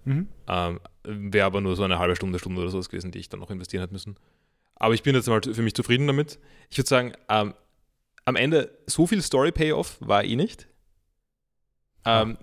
Mhm. 0.06 0.28
Ähm, 0.48 0.80
Wäre 1.04 1.46
aber 1.46 1.60
nur 1.60 1.76
so 1.76 1.82
eine 1.84 1.98
halbe 1.98 2.16
Stunde, 2.16 2.38
Stunde 2.38 2.60
oder 2.62 2.70
sowas 2.70 2.88
gewesen, 2.88 3.10
die 3.12 3.18
ich 3.18 3.28
dann 3.28 3.40
noch 3.40 3.50
investieren 3.50 3.82
hätte 3.82 3.92
müssen. 3.92 4.16
Aber 4.74 4.94
ich 4.94 5.02
bin 5.02 5.14
jetzt 5.14 5.28
mal 5.28 5.40
für 5.42 5.62
mich 5.62 5.74
zufrieden 5.74 6.06
damit. 6.06 6.38
Ich 6.70 6.78
würde 6.78 6.88
sagen, 6.88 7.12
ähm, 7.28 7.54
am 8.24 8.36
Ende 8.36 8.76
so 8.86 9.06
viel 9.06 9.22
Story-Payoff 9.22 9.98
war 10.00 10.24
eh 10.24 10.36
nicht. 10.36 10.68
Ähm, 12.04 12.38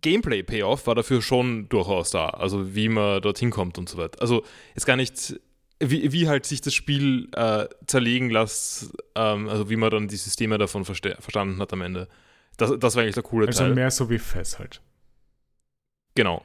Gameplay-Payoff 0.00 0.86
war 0.86 0.94
dafür 0.94 1.22
schon 1.22 1.68
durchaus 1.68 2.10
da. 2.10 2.28
Also 2.28 2.74
wie 2.74 2.88
man 2.88 3.22
dorthin 3.22 3.50
kommt 3.50 3.78
und 3.78 3.88
so 3.88 3.96
weiter. 3.98 4.20
Also 4.20 4.44
jetzt 4.74 4.86
gar 4.86 4.96
nicht, 4.96 5.40
wie, 5.80 6.12
wie 6.12 6.28
halt 6.28 6.46
sich 6.46 6.60
das 6.60 6.74
Spiel 6.74 7.28
äh, 7.34 7.66
zerlegen 7.86 8.30
lässt, 8.30 8.92
ähm, 9.14 9.48
also 9.48 9.70
wie 9.70 9.76
man 9.76 9.90
dann 9.90 10.08
die 10.08 10.16
Systeme 10.16 10.58
davon 10.58 10.84
verstanden 10.84 11.60
hat 11.60 11.72
am 11.72 11.82
Ende. 11.82 12.08
Das, 12.56 12.72
das 12.78 12.94
war 12.94 13.02
eigentlich 13.02 13.14
der 13.14 13.22
coole 13.22 13.46
Also 13.46 13.64
Teil. 13.64 13.74
mehr 13.74 13.90
so 13.90 14.10
wie 14.10 14.18
Fess 14.18 14.58
halt. 14.58 14.80
Genau. 16.14 16.44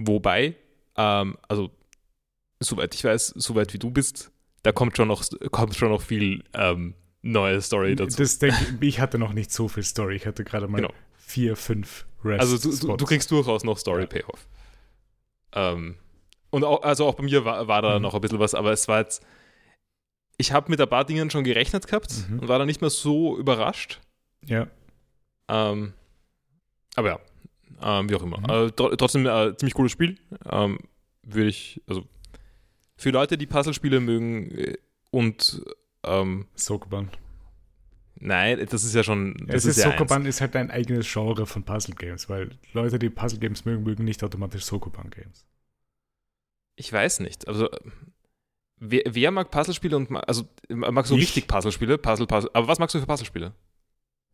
Wobei, 0.00 0.54
ähm, 0.96 1.36
also 1.48 1.70
soweit 2.60 2.94
ich 2.94 3.02
weiß, 3.04 3.34
soweit 3.36 3.72
wie 3.74 3.78
du 3.80 3.90
bist, 3.90 4.30
da 4.62 4.70
kommt 4.72 4.96
schon 4.96 5.08
noch, 5.08 5.24
kommt 5.50 5.74
schon 5.74 5.90
noch 5.90 6.02
viel 6.02 6.44
ähm, 6.54 6.94
neue 7.22 7.60
Story 7.60 7.96
dazu. 7.96 8.16
Das 8.18 8.38
denk, 8.38 8.54
ich 8.80 9.00
hatte 9.00 9.18
noch 9.18 9.32
nicht 9.32 9.50
so 9.52 9.66
viel 9.66 9.82
Story. 9.82 10.14
Ich 10.16 10.26
hatte 10.26 10.44
gerade 10.44 10.68
mal 10.68 10.76
Genau. 10.80 10.92
vier, 11.16 11.56
fünf 11.56 12.06
Rest. 12.24 12.40
Also 12.40 12.58
du, 12.58 12.76
du, 12.86 12.96
du 12.96 13.04
kriegst 13.06 13.28
durchaus 13.32 13.64
noch 13.64 13.76
Story 13.78 14.02
Ja. 14.02 14.06
Payoff. 14.06 14.46
Ähm, 15.52 15.96
und 16.50 16.64
auch, 16.64 16.82
also 16.82 17.06
auch 17.06 17.14
bei 17.14 17.24
mir 17.24 17.44
war, 17.44 17.66
war 17.68 17.82
da 17.82 17.96
Mhm. 17.96 18.02
noch 18.02 18.14
ein 18.14 18.20
bisschen 18.20 18.38
was, 18.38 18.54
aber 18.54 18.70
es 18.72 18.86
war 18.88 19.00
jetzt, 19.00 19.22
ich 20.36 20.52
habe 20.52 20.70
mit 20.70 20.80
ein 20.80 20.88
paar 20.88 21.04
Dingen 21.04 21.30
schon 21.30 21.42
gerechnet 21.44 21.86
gehabt 21.88 22.12
Mhm. 22.28 22.38
und 22.40 22.48
war 22.48 22.58
dann 22.58 22.66
nicht 22.68 22.80
mehr 22.80 22.90
so 22.90 23.36
überrascht. 23.36 24.00
Ja. 24.46 24.68
Ähm, 25.48 25.92
aber 26.94 27.08
ja, 27.08 27.20
ähm, 27.82 28.08
wie 28.08 28.14
auch 28.14 28.22
immer. 28.22 28.38
Mhm. 28.38 28.68
Äh, 28.68 28.70
tr 28.72 28.96
trotzdem 28.96 29.26
äh, 29.26 29.56
ziemlich 29.56 29.74
cooles 29.74 29.92
Spiel. 29.92 30.18
Ähm, 30.50 30.78
Würde 31.22 31.48
ich, 31.48 31.82
also 31.86 32.04
für 32.96 33.10
Leute, 33.10 33.38
die 33.38 33.46
Puzzlespiele 33.46 34.00
mögen 34.00 34.50
äh, 34.50 34.76
und 35.10 35.62
ähm, 36.04 36.46
Sokoban. 36.54 37.10
nein, 38.16 38.66
das 38.70 38.84
ist 38.84 38.94
ja 38.94 39.02
schon. 39.02 39.34
Das 39.46 39.64
Es 39.64 39.76
ist, 39.76 39.84
ja 39.84 39.90
Sokoban 39.90 40.26
ist 40.26 40.40
halt 40.40 40.56
ein 40.56 40.70
eigenes 40.70 41.10
Genre 41.10 41.46
von 41.46 41.62
Puzzle 41.64 41.94
Games, 41.94 42.28
weil 42.28 42.50
Leute, 42.72 42.98
die 42.98 43.10
Puzzle 43.10 43.38
Games 43.38 43.64
mögen, 43.64 43.82
mögen 43.84 44.04
nicht 44.04 44.22
automatisch 44.24 44.64
Sokoban 44.64 45.10
Games. 45.10 45.44
Ich 46.76 46.92
weiß 46.92 47.20
nicht. 47.20 47.48
Also, 47.48 47.68
wer, 48.76 49.02
wer 49.06 49.30
mag 49.30 49.50
Puzzlespiele 49.50 49.96
und 49.96 50.10
ma 50.10 50.20
also 50.20 50.44
magst 50.68 51.10
du 51.10 51.16
Ich? 51.16 51.22
richtig 51.22 51.46
Puzzlespiele? 51.48 51.98
Puzzle, 51.98 52.26
Puzzle. 52.26 52.50
Aber 52.52 52.68
was 52.68 52.78
magst 52.78 52.94
du 52.94 53.00
für 53.00 53.06
Puzzlespiele? 53.06 53.52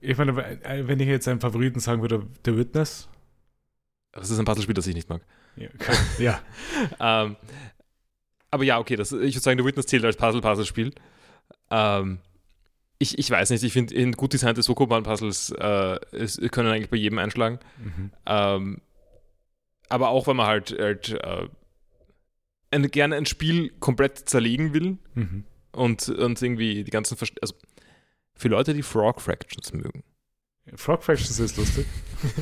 Ich 0.00 0.18
meine, 0.18 0.32
äh, 0.64 0.86
wenn 0.86 1.00
ich 1.00 1.08
jetzt 1.08 1.26
einen 1.28 1.40
Favoriten 1.40 1.80
sagen 1.80 2.02
würde, 2.02 2.26
The 2.44 2.56
Witness. 2.56 3.08
Das 4.14 4.30
ist 4.30 4.38
ein 4.38 4.44
Puzzlespiel, 4.44 4.74
das 4.74 4.86
ich 4.86 4.94
nicht 4.94 5.08
mag. 5.08 5.22
Ja. 5.56 5.68
ja. 6.18 6.40
Ähm, 7.00 7.36
aber 8.50 8.64
ja, 8.64 8.78
okay, 8.78 8.94
das, 8.94 9.10
ich 9.10 9.34
würde 9.34 9.40
sagen, 9.40 9.58
The 9.58 9.64
Witness 9.64 9.86
zählt 9.86 10.04
als 10.04 10.16
Puzzle-Puzzle-Spiel. 10.16 10.94
Ähm, 11.70 12.20
ich, 12.98 13.18
ich 13.18 13.28
weiß 13.28 13.50
nicht, 13.50 13.64
ich 13.64 13.72
finde, 13.72 13.94
in 13.94 14.12
gut 14.12 14.32
designte 14.32 14.62
Sokoban-Puzzles 14.62 15.50
äh, 15.50 15.98
können 16.50 16.70
eigentlich 16.70 16.90
bei 16.90 16.96
jedem 16.96 17.18
einschlagen. 17.18 17.58
Mhm. 17.78 18.10
Ähm, 18.26 18.80
aber 19.88 20.08
auch, 20.10 20.28
wenn 20.28 20.36
man 20.36 20.46
halt, 20.46 20.70
halt 20.78 21.10
äh, 21.10 21.48
ein, 22.70 22.90
gerne 22.90 23.16
ein 23.16 23.26
Spiel 23.26 23.70
komplett 23.80 24.28
zerlegen 24.28 24.72
will 24.72 24.98
Mhm. 25.14 25.44
und, 25.72 26.08
und 26.08 26.40
irgendwie 26.40 26.84
die 26.84 26.90
ganzen, 26.90 27.16
Verst 27.16 27.42
also 27.42 27.54
für 28.36 28.48
Leute, 28.48 28.74
die 28.74 28.82
Frog 28.82 29.20
Fractions 29.20 29.72
mögen. 29.72 30.04
Frog 30.76 31.02
Fractions 31.04 31.38
ist 31.38 31.56
lustig. 31.56 31.86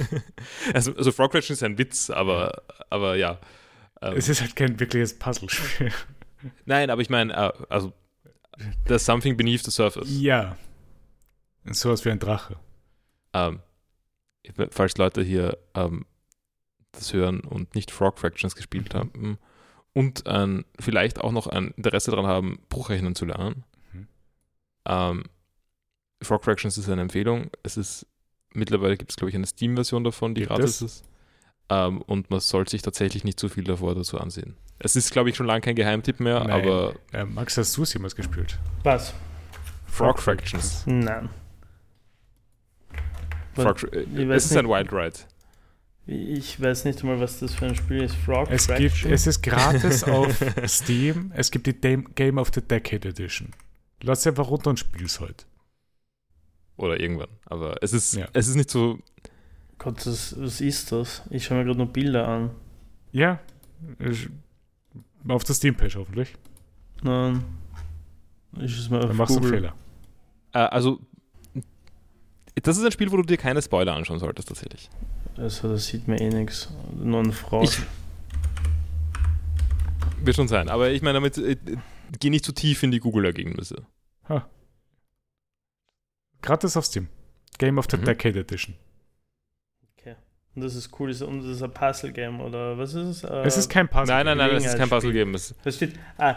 also, 0.75 0.95
also 0.95 1.11
Frog 1.13 1.33
Fractions 1.33 1.59
ist 1.59 1.63
ein 1.65 1.77
Witz, 1.79 2.09
aber, 2.11 2.63
aber 2.91 3.17
ja. 3.17 3.39
Ähm, 4.01 4.17
Es 4.17 4.29
ist 4.29 4.41
halt 4.41 4.55
kein 4.57 4.79
wirkliches 4.79 5.19
Puzzlespiel. 5.19 5.93
nein, 6.65 6.91
aber 6.91 7.03
ich 7.03 7.11
meine, 7.11 7.33
äh, 7.35 7.53
also 7.69 7.93
there's 8.87 9.05
something 9.05 9.37
beneath 9.37 9.65
the 9.65 9.71
surface. 9.71 10.09
ja. 10.09 10.57
Sowas 11.65 12.05
wie 12.05 12.11
ein 12.11 12.19
Drache. 12.19 12.57
Ähm, 13.33 13.61
falls 14.71 14.97
Leute 14.99 15.23
hier 15.23 15.59
ähm, 15.75 16.07
das 16.91 17.13
hören 17.13 17.41
und 17.41 17.75
nicht 17.77 17.91
Frog 17.93 18.19
Fractions 18.19 18.57
gespielt 18.57 18.93
Mhm. 18.95 18.99
haben 18.99 19.39
und 19.93 20.25
ähm, 20.27 20.65
vielleicht 20.81 21.21
auch 21.21 21.31
noch 21.33 21.47
ein 21.47 21.69
Interesse 21.77 22.11
daran 22.11 22.27
haben, 22.27 22.61
Bruchrechnen 22.69 23.15
zu 23.15 23.25
lernen. 23.27 23.65
Mhm. 23.93 24.09
Ähm, 24.87 25.25
Frog 26.21 26.45
Fractions 26.45 26.77
ist 26.79 26.89
eine 26.89 27.03
Empfehlung. 27.03 27.51
Es 27.63 27.77
ist 27.77 28.07
mittlerweile 28.55 28.97
gibt 28.97 29.11
es, 29.11 29.17
glaube 29.17 29.31
ich, 29.31 29.35
eine 29.37 29.47
Steam-Version 29.47 30.05
davon, 30.05 30.35
die 30.35 30.43
Gibt 30.43 30.51
gratis 30.53 30.77
es? 30.77 30.83
ist. 30.83 31.05
Ähm, 31.69 32.03
und 32.03 32.31
man 32.31 32.41
sollte 32.41 32.71
sich 32.73 32.83
tatsächlich 32.83 33.25
nicht 33.25 33.39
zu 33.41 33.49
viel 33.49 33.65
davor 33.65 33.95
dazu 33.95 34.19
ansehen. 34.19 34.57
Es 34.79 34.97
ist, 34.97 35.13
glaube 35.13 35.31
ich, 35.31 35.37
schon 35.37 35.47
lange 35.47 35.61
kein 35.61 35.77
Geheimtipp 35.77 36.19
mehr, 36.21 36.41
Nein. 36.41 36.51
aber 36.51 36.95
Äh, 37.13 37.25
Max, 37.25 37.57
hast 37.57 37.77
du 37.77 37.83
es 37.83 37.93
jemals 37.95 38.17
gespielt? 38.17 38.59
Was? 38.83 39.15
Frog 39.87 40.19
Fractions. 40.19 40.83
Nein. 40.87 41.29
Frog, 43.55 43.83
äh, 43.93 44.03
Ich 44.03 44.29
weiß 44.29 44.45
es 44.45 44.51
ist 44.51 44.57
ein 44.57 44.65
nicht. 44.67 44.75
Wild 44.75 44.93
Ride. 44.93 45.19
Ich 46.07 46.61
weiß 46.61 46.85
nicht 46.85 47.05
mal, 47.05 47.21
was 47.21 47.39
das 47.39 47.55
für 47.55 47.67
ein 47.67 47.77
Spiel 47.77 48.03
ist. 48.03 48.17
Frog 48.17 48.49
Es, 48.51 48.67
gibt, 48.67 49.05
es 49.05 49.27
ist 49.27 49.41
gratis 49.43 50.03
auf 50.09 50.43
Steam. 50.67 51.31
Es 51.37 51.51
gibt 51.51 51.67
die 51.67 51.75
Game 52.15 52.39
of 52.39 52.51
the 52.55 52.61
Decade 52.61 53.09
Edition. 53.09 53.51
Lass 54.03 54.25
sie 54.25 54.31
einfach 54.31 54.49
runter 54.49 54.71
und 54.71 54.79
spiel's 54.81 55.21
heute. 55.21 55.45
Oder 56.83 56.99
irgendwann. 56.99 57.29
Aber 57.47 57.77
es 57.81 57.93
ist, 57.93 58.15
Ja. 58.17 58.27
es 58.33 58.49
ist 58.49 58.57
nicht 58.57 58.69
so. 58.71 58.99
Gott, 59.79 60.05
das, 60.05 60.35
was 60.39 60.61
ist 60.61 60.91
das? 60.91 61.23
Ich 61.31 61.45
schaue 61.45 61.59
mir 61.59 61.65
gerade 61.65 61.79
nur 61.79 61.87
Bilder 61.87 62.27
an. 62.27 62.51
Ja. 63.13 63.39
Ich- 64.01 64.29
Auf 65.29 65.45
der 65.45 65.55
Steam-Page 65.55 65.95
hoffentlich. 65.97 66.35
Nein. 67.03 67.45
Ich 68.61 68.77
es 68.77 68.91
mal 68.91 68.99
auf 69.01 69.07
Dann 69.09 69.17
machst 69.17 69.37
du 69.37 69.41
einen. 69.41 69.49
Fehler. 69.49 69.75
Äh, 70.53 70.59
also, 70.59 70.99
das 72.61 72.77
ist 72.77 72.85
ein 72.85 72.91
Spiel, 72.91 73.13
wo 73.13 73.17
du 73.17 73.23
dir 73.23 73.37
keine 73.37 73.63
Spoiler 73.63 73.95
anschauen 73.95 74.19
solltest, 74.19 74.49
tatsächlich. 74.49 74.91
Also, 75.37 75.69
da 75.69 75.77
sieht 75.77 76.09
man 76.09 76.19
eh 76.19 76.29
nichts. 76.31 76.69
Nur 76.97 77.21
eine 77.21 77.33
Frau. 77.33 77.63
Ich- 77.63 77.79
Wird 80.25 80.35
schon 80.37 80.49
sein. 80.49 80.69
Aber 80.69 80.91
ich 80.91 81.03
meine, 81.03 81.15
damit 81.15 81.39
äh, 81.39 81.57
geh 82.19 82.31
nicht 82.31 82.45
zu 82.45 82.53
tief 82.53 82.83
in 82.83 82.91
die 82.91 82.99
Google-Ergebnisse. 83.01 83.87
Gratis 86.43 86.77
auf 86.77 86.85
Steam. 86.85 87.09
Game 87.59 87.79
of 87.79 87.87
the 87.91 87.97
Mhm. 87.97 88.05
Decade 88.05 88.41
Edition. 88.41 88.75
Und 90.55 90.63
das 90.63 90.75
ist 90.75 90.91
cool. 91.01 91.11
Und 91.23 91.41
das 91.41 91.57
ist 91.57 91.63
ein 91.63 91.73
Puzzle-Game, 91.73 92.39
oder 92.43 92.77
was 92.77 92.93
ist 92.93 93.23
es? 93.23 93.25
Äh, 93.25 93.37
es 93.47 93.57
ist 93.57 93.71
kein 93.71 93.89
Puzzle. 93.89 94.15
nein, 94.15 94.27
nein, 94.27 94.37
nein, 94.37 94.57
es 94.57 94.67
ist 94.67 94.77
kein. 94.77 94.87
Puzzle-Game. 94.91 95.35
Es- 95.35 95.55
Da 95.63 95.73
steht, 95.73 95.95
ah, 96.19 96.37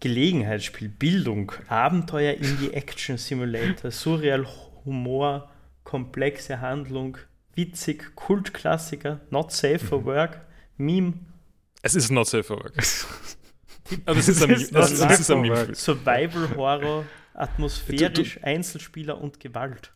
Gelegenheitsspiel, 0.00 0.90
Bildung, 0.90 1.50
Abenteuer 1.68 2.34
Indie 2.34 2.74
Action 2.74 3.16
Simulator, 3.16 3.90
surreal 3.90 4.46
Humor, 4.84 5.48
komplexe 5.82 6.60
Handlung, 6.60 7.16
witzig, 7.54 8.14
Kultklassiker, 8.14 9.20
not 9.30 9.50
safe 9.50 9.78
for 9.78 10.00
Mhm. 10.02 10.04
work, 10.04 10.40
Meme, 10.76 11.14
Es 11.80 11.94
ist 11.94 12.10
not 12.10 12.26
safe 12.26 12.42
for 12.44 12.58
work. 12.62 12.74
Es 12.76 13.06
Aber 14.04 14.18
es 14.18 14.28
ist 14.28 14.42
ein, 14.42 14.50
Es 14.50 14.60
es 14.60 14.68
ist 14.70 14.74
ist, 14.92 14.98
safe 14.98 15.12
es 15.14 15.20
ist 15.20 15.30
ein 15.30 15.40
Meme. 15.40 15.56
work. 15.56 15.74
Survival 15.76 16.54
Horror, 16.54 17.04
atmosphärisch, 17.34 18.38
Einzelspieler 18.42 19.20
und 19.20 19.40
Gewalt. 19.40 19.92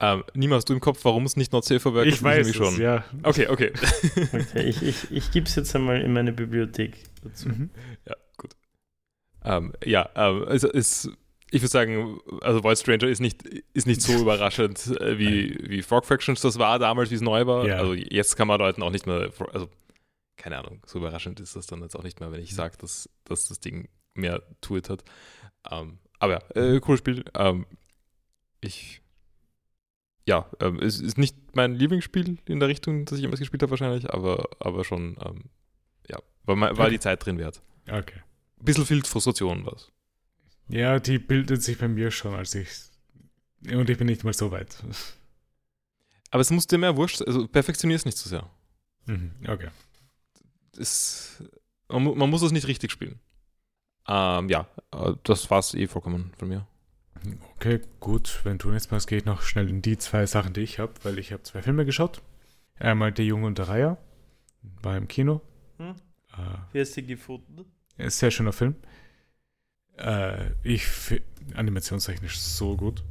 Ähm, 0.00 0.22
Nima, 0.34 0.56
hast 0.56 0.68
du 0.68 0.74
im 0.74 0.80
Kopf, 0.80 1.04
warum 1.04 1.24
es 1.24 1.36
nicht 1.36 1.52
not 1.52 1.64
safe 1.64 1.92
work 1.92 2.06
Ich 2.06 2.16
ist? 2.16 2.22
weiß 2.22 2.46
es, 2.48 2.78
ja. 2.78 3.04
Okay, 3.24 3.48
okay. 3.48 3.72
Okay, 4.32 4.62
ich 4.62 4.82
ich, 4.82 5.10
ich 5.10 5.30
gebe 5.32 5.46
es 5.46 5.56
jetzt 5.56 5.74
einmal 5.74 6.00
in 6.00 6.12
meine 6.12 6.32
Bibliothek 6.32 6.96
dazu. 7.22 7.48
Mhm. 7.48 7.70
ja, 8.06 8.14
gut. 8.36 8.52
Ähm, 9.44 9.72
ja, 9.84 10.08
ähm, 10.14 10.44
es 10.48 10.62
ist, 10.62 11.10
ich 11.50 11.62
würde 11.62 11.68
sagen, 11.70 12.20
also 12.42 12.62
Void 12.62 12.78
Stranger 12.78 13.08
ist 13.08 13.18
nicht, 13.20 13.42
ist 13.72 13.88
nicht 13.88 14.00
so 14.00 14.12
überraschend 14.20 14.86
äh, 15.00 15.18
wie, 15.18 15.58
wie 15.68 15.82
Frog 15.82 16.04
Fractions 16.04 16.40
das 16.40 16.60
war 16.60 16.78
damals, 16.78 17.10
wie 17.10 17.16
es 17.16 17.20
neu 17.20 17.46
war. 17.46 17.66
Ja. 17.66 17.78
Also 17.78 17.94
jetzt 17.94 18.36
kann 18.36 18.46
man 18.46 18.60
Leuten 18.60 18.84
auch 18.84 18.90
nicht 18.90 19.06
mehr, 19.08 19.32
also 19.52 19.68
keine 20.36 20.58
Ahnung, 20.58 20.80
so 20.86 21.00
überraschend 21.00 21.40
ist 21.40 21.56
das 21.56 21.66
dann 21.66 21.82
jetzt 21.82 21.96
auch 21.96 22.04
nicht 22.04 22.20
mehr, 22.20 22.30
wenn 22.30 22.40
ich 22.40 22.54
sage, 22.54 22.76
dass, 22.78 23.08
dass 23.24 23.48
das 23.48 23.58
Ding 23.58 23.88
mehr 24.14 24.42
Tuit 24.60 24.88
hat. 24.88 25.02
Ähm, 25.68 25.98
aber 26.18 26.42
ja, 26.54 26.62
äh, 26.62 26.80
cooles 26.80 26.98
Spiel. 27.00 27.24
Ähm, 27.34 27.66
ich, 28.60 29.00
ja, 30.26 30.50
ähm, 30.60 30.78
es 30.80 31.00
ist 31.00 31.18
nicht 31.18 31.36
mein 31.54 31.74
Lieblingsspiel 31.74 32.38
in 32.46 32.60
der 32.60 32.68
Richtung, 32.68 33.04
das 33.04 33.16
ich 33.18 33.22
jemals 33.22 33.40
gespielt 33.40 33.62
habe 33.62 33.70
wahrscheinlich, 33.70 34.10
aber, 34.12 34.48
aber 34.60 34.84
schon, 34.84 35.16
ähm, 35.24 35.44
ja, 36.08 36.18
war, 36.44 36.58
war 36.60 36.70
Okay. 36.70 36.90
die 36.90 37.00
Zeit 37.00 37.24
drin 37.24 37.38
wert. 37.38 37.62
Okay. 37.88 38.20
Bisschen 38.60 38.84
viel 38.86 39.04
Frustration 39.04 39.64
was. 39.64 39.90
Ja, 40.68 40.98
die 40.98 41.18
bildet 41.18 41.62
sich 41.62 41.78
bei 41.78 41.88
mir 41.88 42.10
schon, 42.10 42.34
als 42.34 42.54
ich. 42.54 42.68
Und 43.72 43.88
ich 43.88 43.96
bin 43.96 44.06
nicht 44.06 44.24
mal 44.24 44.34
so 44.34 44.50
weit. 44.50 44.76
Aber 46.30 46.40
es 46.40 46.50
muss 46.50 46.66
dir 46.66 46.78
mehr 46.78 46.96
wurscht, 46.96 47.22
also 47.22 47.48
perfektionier 47.48 47.96
es 47.96 48.04
nicht 48.04 48.18
zu 48.18 48.28
sehr. 48.28 48.48
Mhm. 49.06 49.32
Okay. 49.46 49.68
Es, 50.76 51.42
man, 51.88 52.04
man 52.18 52.28
muss 52.28 52.42
es 52.42 52.52
nicht 52.52 52.66
richtig 52.66 52.92
spielen. 52.92 53.18
Ähm, 54.08 54.48
ja, 54.48 54.66
äh, 54.92 55.12
das 55.24 55.50
war's 55.50 55.74
eh 55.74 55.86
vollkommen 55.86 56.32
von 56.38 56.48
mir. 56.48 56.66
Okay, 57.56 57.80
gut. 58.00 58.40
Wenn 58.44 58.58
du 58.58 58.70
nichts 58.70 58.90
machst, 58.90 59.08
gehe 59.08 59.18
ich 59.18 59.24
noch 59.24 59.42
schnell 59.42 59.68
in 59.68 59.82
die 59.82 59.98
zwei 59.98 60.26
Sachen, 60.26 60.52
die 60.52 60.60
ich 60.60 60.78
habe, 60.78 60.92
weil 61.02 61.18
ich 61.18 61.32
habe 61.32 61.42
zwei 61.42 61.62
Filme 61.62 61.84
geschaut. 61.84 62.22
Einmal 62.78 63.12
Der 63.12 63.24
Junge 63.24 63.46
und 63.46 63.58
der 63.58 63.68
Reiher. 63.68 63.98
War 64.82 64.96
im 64.96 65.08
Kino. 65.08 65.40
Hm? 65.78 65.94
Äh, 66.32 66.58
Wie 66.72 66.80
hast 66.80 66.96
du 66.96 67.02
gefunden? 67.02 67.64
Ist 67.96 68.18
sehr 68.18 68.30
schöner 68.30 68.52
Film. 68.52 68.76
Äh, 69.96 70.52
ich 70.62 70.86
animationstechnisch 71.54 72.38
so 72.38 72.76
gut. 72.76 73.02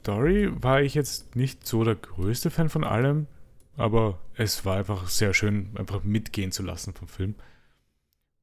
Story 0.00 0.50
war 0.52 0.82
ich 0.82 0.94
jetzt 0.94 1.34
nicht 1.34 1.66
so 1.66 1.82
der 1.84 1.94
größte 1.94 2.50
Fan 2.50 2.68
von 2.68 2.84
allem, 2.84 3.26
aber 3.76 4.18
es 4.34 4.64
war 4.64 4.76
einfach 4.76 5.08
sehr 5.08 5.32
schön, 5.32 5.70
einfach 5.76 6.02
mitgehen 6.02 6.52
zu 6.52 6.62
lassen 6.62 6.92
vom 6.92 7.08
Film. 7.08 7.34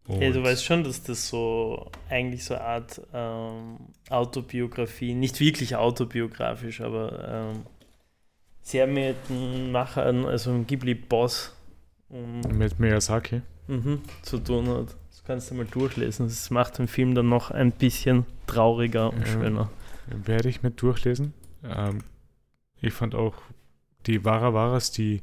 Hey, 0.08 0.31
du 0.31 0.39
Und- 0.39 0.46
weißt 0.46 0.65
schon, 0.65 0.84
dass 0.84 1.03
das 1.03 1.27
so 1.29 1.89
eigentlich 2.10 2.43
so 2.43 2.55
eine 2.55 2.63
Art 2.63 3.01
ähm, 3.13 3.77
Autobiografie, 4.10 5.13
nicht 5.13 5.39
wirklich 5.39 5.75
autobiografisch, 5.75 6.81
aber 6.81 7.53
ähm, 7.53 7.65
sehr 8.62 8.88
mit 8.88 9.15
dem 9.29 9.72
Macher, 9.72 10.03
also 10.05 10.51
dem 10.51 10.67
Ghibli-Boss 10.67 11.55
um, 12.10 12.41
mit 12.58 12.79
Miyazaki. 12.79 13.41
mhm, 13.67 14.01
zu 14.22 14.39
tun 14.39 14.67
hat. 14.70 14.96
Das 15.10 15.24
kannst 15.24 15.51
du 15.51 15.55
mal 15.55 15.65
durchlesen. 15.65 16.27
Das 16.27 16.50
macht 16.50 16.77
den 16.79 16.88
Film 16.88 17.15
dann 17.15 17.29
noch 17.29 17.51
ein 17.51 17.72
bisschen 17.72 18.25
trauriger 18.48 19.12
und 19.13 19.20
Ja. 19.22 19.25
schöner. 19.27 19.70
Werde 20.08 20.50
ich 20.50 20.62
mit 20.63 20.81
durchlesen. 20.81 21.34
Ähm, 21.63 22.00
ich 22.81 22.91
fand 22.93 23.13
auch 23.15 23.36
die 24.08 24.25
Wara 24.25 24.53
Waras, 24.53 24.91
die 24.91 25.22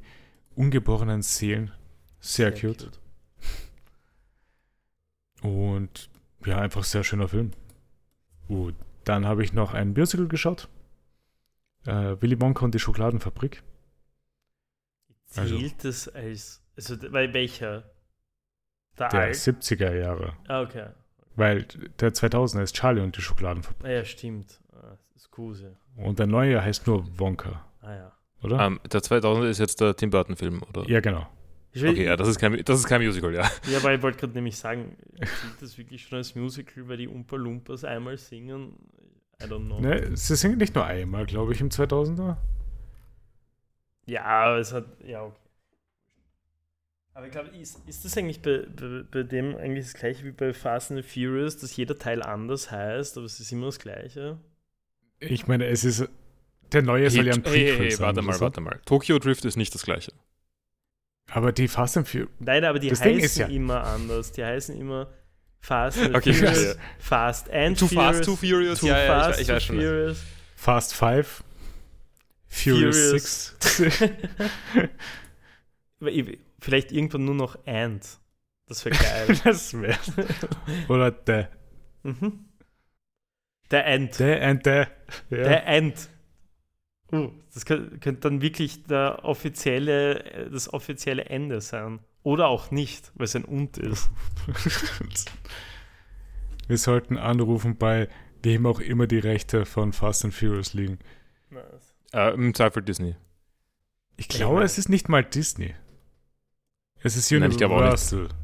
ungeborenen 0.54 1.22
Seelen, 1.22 1.72
sehr, 2.20 2.52
cute. 2.52 2.90
Und 5.42 6.10
Ja, 6.44 6.58
einfach 6.60 6.84
sehr 6.84 7.02
schöner 7.04 7.28
Film. 7.28 7.50
Gut, 8.46 8.74
dann 9.04 9.26
habe 9.26 9.42
ich 9.44 9.52
noch 9.52 9.74
ein 9.74 9.92
Musical 9.92 10.28
geschaut. 10.28 10.68
Äh, 11.86 12.16
Willy 12.20 12.40
Wonka 12.40 12.64
und 12.64 12.74
die 12.74 12.78
Schokoladenfabrik. 12.78 13.62
Also- 15.36 15.58
Zählt 15.58 15.84
das 15.84 16.08
als. 16.08 16.62
Also, 16.76 16.96
bei 17.10 17.32
welcher? 17.32 17.90
Der, 18.98 19.08
Der 19.08 19.20
Alt? 19.20 19.34
70er 19.36 19.94
Jahre. 19.94 20.34
Ah, 20.48 20.62
okay. 20.62 20.88
Weil 21.36 21.64
der 22.00 22.12
2000er 22.14 22.62
ist 22.62 22.74
Charlie 22.74 23.00
und 23.02 23.16
die 23.16 23.20
Schokoladenfabrik. 23.20 23.84
Ah, 23.86 23.90
ja, 23.92 24.04
stimmt. 24.04 24.60
Ah, 24.72 24.96
Skuse. 25.18 25.76
Und 25.96 26.18
der 26.18 26.26
neue 26.26 26.62
heißt 26.62 26.86
nur 26.86 27.06
Wonka, 27.18 27.64
Ah, 27.80 27.94
ja. 27.94 28.12
oder? 28.42 28.60
Ähm, 28.60 28.80
der 28.90 29.02
2000 29.02 29.46
ist 29.46 29.58
jetzt 29.58 29.80
der 29.80 29.94
Tim 29.96 30.10
Burton-Film, 30.10 30.62
oder? 30.62 30.88
Ja, 30.88 31.00
genau. 31.00 31.26
Ich 31.72 31.82
will, 31.82 31.90
Okay, 31.90 32.04
ja, 32.04 32.16
das 32.16 32.28
ist 32.28 32.38
kein, 32.38 32.62
das 32.64 32.80
ist 32.80 32.86
kein 32.86 33.02
Musical, 33.02 33.34
ja. 33.34 33.50
Ja, 33.70 33.78
aber 33.78 33.94
ich 33.94 34.02
wollte 34.02 34.18
gerade 34.18 34.32
nämlich 34.32 34.56
sagen, 34.56 34.96
zählt 35.16 35.60
das 35.60 35.76
wirklich 35.76 36.02
schon 36.02 36.18
als 36.18 36.34
Musical, 36.34 36.88
weil 36.88 36.96
die 36.96 37.08
Umpa 37.08 37.36
Lumpas 37.36 37.84
einmal 37.84 38.16
singen? 38.16 38.74
I 39.42 39.44
don't 39.46 39.66
know. 39.66 39.80
Ne, 39.80 40.16
sie 40.16 40.34
singen 40.36 40.58
nicht 40.58 40.74
nur 40.74 40.84
einmal, 40.84 41.26
glaube 41.26 41.52
ich, 41.52 41.60
im 41.60 41.68
2000er. 41.68 42.36
Ja, 44.06 44.24
aber 44.24 44.58
es 44.58 44.72
hat. 44.72 44.86
Ja, 45.04 45.24
okay. 45.24 45.36
Aber 47.18 47.26
ich 47.26 47.32
glaube, 47.32 47.48
ist, 47.48 47.80
ist 47.88 48.04
das 48.04 48.16
eigentlich 48.16 48.40
bei, 48.42 48.64
bei, 48.76 49.02
bei 49.10 49.22
dem 49.24 49.56
eigentlich 49.56 49.86
das 49.86 49.94
gleiche 49.94 50.24
wie 50.24 50.30
bei 50.30 50.52
Fast 50.52 50.92
and 50.92 51.04
Furious, 51.04 51.56
dass 51.56 51.76
jeder 51.76 51.98
Teil 51.98 52.22
anders 52.22 52.70
heißt, 52.70 53.16
aber 53.16 53.26
es 53.26 53.40
ist 53.40 53.50
immer 53.50 53.66
das 53.66 53.80
gleiche? 53.80 54.38
Ich 55.18 55.48
meine, 55.48 55.66
es 55.66 55.84
ist. 55.84 56.08
Der 56.72 56.82
neue 56.82 57.10
soll 57.10 57.26
ja 57.26 57.34
ein 57.34 57.42
hey, 57.42 57.52
hey, 57.52 57.64
Prequel 57.66 57.84
hey, 57.86 57.90
sein. 57.90 58.06
warte 58.06 58.22
mal, 58.22 58.38
warte 58.40 58.60
mal. 58.60 58.80
Tokyo 58.84 59.18
Drift 59.18 59.44
ist 59.44 59.56
nicht 59.56 59.74
das 59.74 59.82
gleiche. 59.82 60.12
Aber 61.30 61.52
die 61.52 61.68
Fast 61.68 61.96
and 61.96 62.08
Furious. 62.08 62.30
Nein, 62.38 62.64
aber 62.64 62.78
die 62.78 62.88
Das 62.88 63.00
heißen 63.00 63.20
ist 63.20 63.36
ja- 63.38 63.46
immer 63.48 63.84
anders. 63.84 64.32
Die 64.32 64.44
heißen 64.44 64.78
immer 64.80 65.08
Fast 65.60 65.98
and 65.98 66.14
Okay, 66.14 66.32
Furious, 66.32 66.58
verstehe. 66.62 66.82
Fast 66.98 67.50
and 67.50 67.78
Too 67.78 67.86
Furious. 67.88 68.16
Fast, 68.16 68.24
Too 68.24 68.36
Furious, 68.36 68.80
Too 68.80 68.86
ja, 68.86 68.98
ja, 69.04 69.06
Fast, 69.20 69.40
ich, 69.40 69.42
ich 69.42 69.46
Too 69.48 69.54
weiß 69.54 69.64
schon. 69.64 69.76
Furious. 69.76 70.18
Fast 70.56 70.94
Five. 70.94 71.44
Furious, 72.48 72.96
Furious. 72.96 73.56
6. 73.60 74.02
Aber 76.00 76.10
ich- 76.10 76.38
Vielleicht 76.60 76.90
irgendwann 76.90 77.24
nur 77.24 77.34
noch 77.36 77.56
And. 77.66 78.04
Das 78.66 78.84
wäre 78.84 78.96
geil. 79.00 79.38
das 79.44 79.72
wäre. 79.80 79.96
Oder 80.88 81.14
The. 81.24 81.44
mhm. 82.08 82.46
Der 83.70 83.86
End. 83.86 84.14
The 84.14 84.32
and 84.34 84.64
The. 84.64 84.70
Ja. 84.70 84.84
Der 85.30 85.66
End. 85.66 86.08
Uh, 87.10 87.30
das 87.54 87.64
könnte, 87.64 87.98
könnte 87.98 88.20
dann 88.28 88.42
wirklich 88.42 88.84
der 88.84 89.24
offizielle, 89.24 90.24
äh, 90.24 90.50
das 90.50 90.72
offizielle 90.72 91.24
Ende 91.24 91.60
sein. 91.60 92.00
Oder 92.22 92.48
auch 92.48 92.70
nicht, 92.70 93.12
weil 93.14 93.24
es 93.24 93.34
ein 93.34 93.44
Und 93.44 93.78
ist. 93.78 94.10
Wir 96.68 96.76
sollten 96.76 97.16
anrufen 97.16 97.76
bei 97.76 98.08
wem 98.42 98.66
auch 98.66 98.80
immer 98.80 99.06
die 99.06 99.18
Rechte 99.18 99.64
von 99.64 99.94
Fast 99.94 100.24
and 100.24 100.34
Furious 100.34 100.74
liegen. 100.74 100.98
Äh, 102.12 102.34
Im 102.34 102.54
Zweifel 102.54 102.82
Disney. 102.82 103.16
Ich 104.16 104.28
glaube, 104.28 104.62
es 104.62 104.76
ist 104.76 104.88
nicht 104.88 105.08
mal 105.08 105.24
Disney. 105.24 105.74
Es 107.00 107.16
ist 107.16 107.30
Nein, 107.30 107.50
ich 107.50 107.56
glaube 107.56 107.76
auch 107.76 107.90
nicht. 107.90 108.34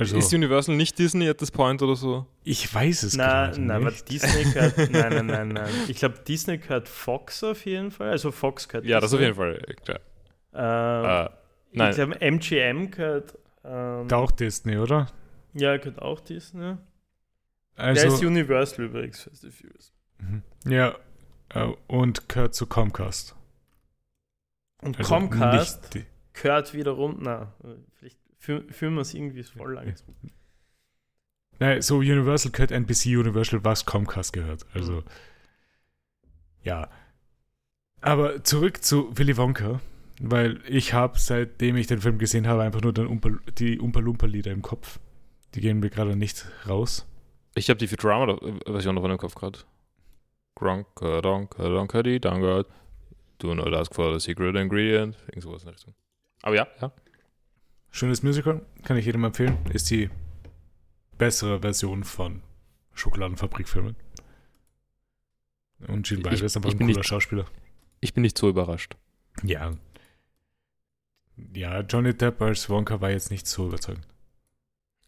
Also, 0.00 0.16
Ist 0.16 0.32
Universal 0.32 0.76
nicht 0.76 0.98
Disney 0.98 1.28
at 1.28 1.38
this 1.38 1.50
point 1.50 1.82
oder 1.82 1.94
so? 1.94 2.26
ich 2.42 2.72
weiß 2.74 3.02
es 3.02 3.16
Na, 3.16 3.46
gerade 3.48 3.60
na, 3.60 3.76
aber 3.76 3.90
nicht. 3.90 4.08
Disney 4.08 4.44
gehört. 4.50 4.76
Nein, 4.90 5.12
nein, 5.12 5.26
nein, 5.26 5.48
nein. 5.48 5.70
Ich 5.88 5.98
glaube, 5.98 6.18
Disney 6.26 6.58
gehört 6.58 6.88
Fox 6.88 7.44
auf 7.44 7.64
jeden 7.66 7.90
Fall. 7.90 8.08
Also 8.10 8.30
Fox 8.30 8.66
gehört 8.68 8.86
Ja, 8.86 8.98
das 9.00 9.12
auf 9.12 9.20
Disney. 9.20 9.26
jeden 9.26 9.36
Fall. 9.36 9.76
Klar. 9.84 10.00
Ähm, 10.54 11.26
Äh, 11.26 11.30
nein. 11.72 11.90
Ich 11.90 11.96
glaube, 11.96 12.20
MGM 12.20 12.90
gehört. 12.90 13.38
Ähm, 13.64 14.08
Da 14.08 14.16
auch 14.16 14.30
Disney, 14.30 14.78
oder? 14.78 15.08
Ja, 15.52 15.76
gehört 15.76 16.00
auch 16.00 16.20
Disney. 16.20 16.76
Der 17.76 17.84
Also, 17.84 18.06
ist 18.08 18.24
Universal 18.24 18.86
übrigens. 18.86 19.22
Fast 19.22 19.44
and 19.44 19.54
Furious. 19.54 19.92
Mhm. 20.18 20.42
ja, 20.66 20.94
äh, 21.50 21.72
und 21.88 22.28
gehört 22.28 22.54
zu 22.54 22.66
Comcast. 22.66 23.36
Und 24.82 24.98
Also 24.98 25.12
Comcast 25.14 25.98
gehört 26.32 26.72
wiederum. 26.74 27.18
Na, 27.20 27.52
vielleicht 27.98 28.18
führen 28.40 28.94
wir 28.94 29.02
es 29.02 29.14
irgendwie 29.14 29.42
voll 29.42 29.74
lang. 29.74 29.94
Nein, 31.58 31.82
so 31.82 31.98
Universal 31.98 32.52
gehört 32.52 32.70
NBC 32.70 33.18
Universal, 33.18 33.62
was 33.64 33.84
Comcast 33.84 34.32
gehört. 34.32 34.64
Also, 34.72 35.04
ja. 36.62 36.88
Aber 38.00 38.42
zurück 38.42 38.82
zu 38.82 39.16
Willy 39.16 39.36
Wonka, 39.36 39.80
weil 40.20 40.60
ich 40.66 40.94
habe, 40.94 41.18
seitdem 41.18 41.76
ich 41.76 41.86
den 41.86 42.00
Film 42.00 42.16
gesehen 42.18 42.46
habe, 42.46 42.62
einfach 42.62 42.80
nur 42.80 42.94
den 42.94 43.06
Umpa, 43.06 43.28
die 43.58 43.78
Umpa 43.78 44.00
Lumpa 44.00 44.26
Lieder 44.26 44.52
im 44.52 44.62
Kopf. 44.62 44.98
Die 45.54 45.60
gehen 45.60 45.80
mir 45.80 45.90
gerade 45.90 46.16
nicht 46.16 46.46
raus. 46.66 47.06
Ich 47.54 47.68
habe 47.68 47.78
die 47.78 47.88
Futurama-Version 47.88 48.94
noch 48.94 49.04
in 49.04 49.10
dem 49.10 49.18
Kopf 49.18 49.34
gerade. 49.34 49.58
Gronka, 50.54 51.20
donka, 51.20 51.68
donka, 51.68 52.02
die, 52.02 52.20
donka. 52.20 52.64
Do 53.38 53.54
not 53.54 53.74
ask 53.74 53.94
for 53.94 54.12
the 54.12 54.20
secret 54.20 54.56
ingredient. 54.56 55.16
Irgend 55.26 55.42
sowas 55.42 55.62
in 55.62 55.66
der 55.66 55.74
Richtung. 55.74 55.94
Aber 56.42 56.54
ja, 56.54 56.66
ja. 56.80 56.92
Schönes 57.90 58.22
Musical, 58.22 58.64
kann 58.84 58.96
ich 58.96 59.06
jedem 59.06 59.24
empfehlen. 59.24 59.58
Ist 59.72 59.90
die 59.90 60.10
bessere 61.18 61.60
Version 61.60 62.04
von 62.04 62.42
Schokoladenfabrikfilmen. 62.94 63.96
Und 65.88 66.06
Gene 66.06 66.24
Wilder 66.24 66.44
ist 66.44 66.56
einfach 66.56 66.70
ein 66.70 66.78
cooler 66.78 66.88
nicht- 66.98 67.06
Schauspieler. 67.06 67.46
Ich 68.00 68.14
bin 68.14 68.22
nicht 68.22 68.38
so 68.38 68.48
überrascht. 68.48 68.96
Ja. 69.42 69.72
Ja, 71.54 71.80
Johnny 71.80 72.14
Depp 72.14 72.40
als 72.42 72.68
Wonka 72.68 73.00
war 73.00 73.10
jetzt 73.10 73.30
nicht 73.30 73.46
so 73.46 73.66
überzeugend. 73.68 74.06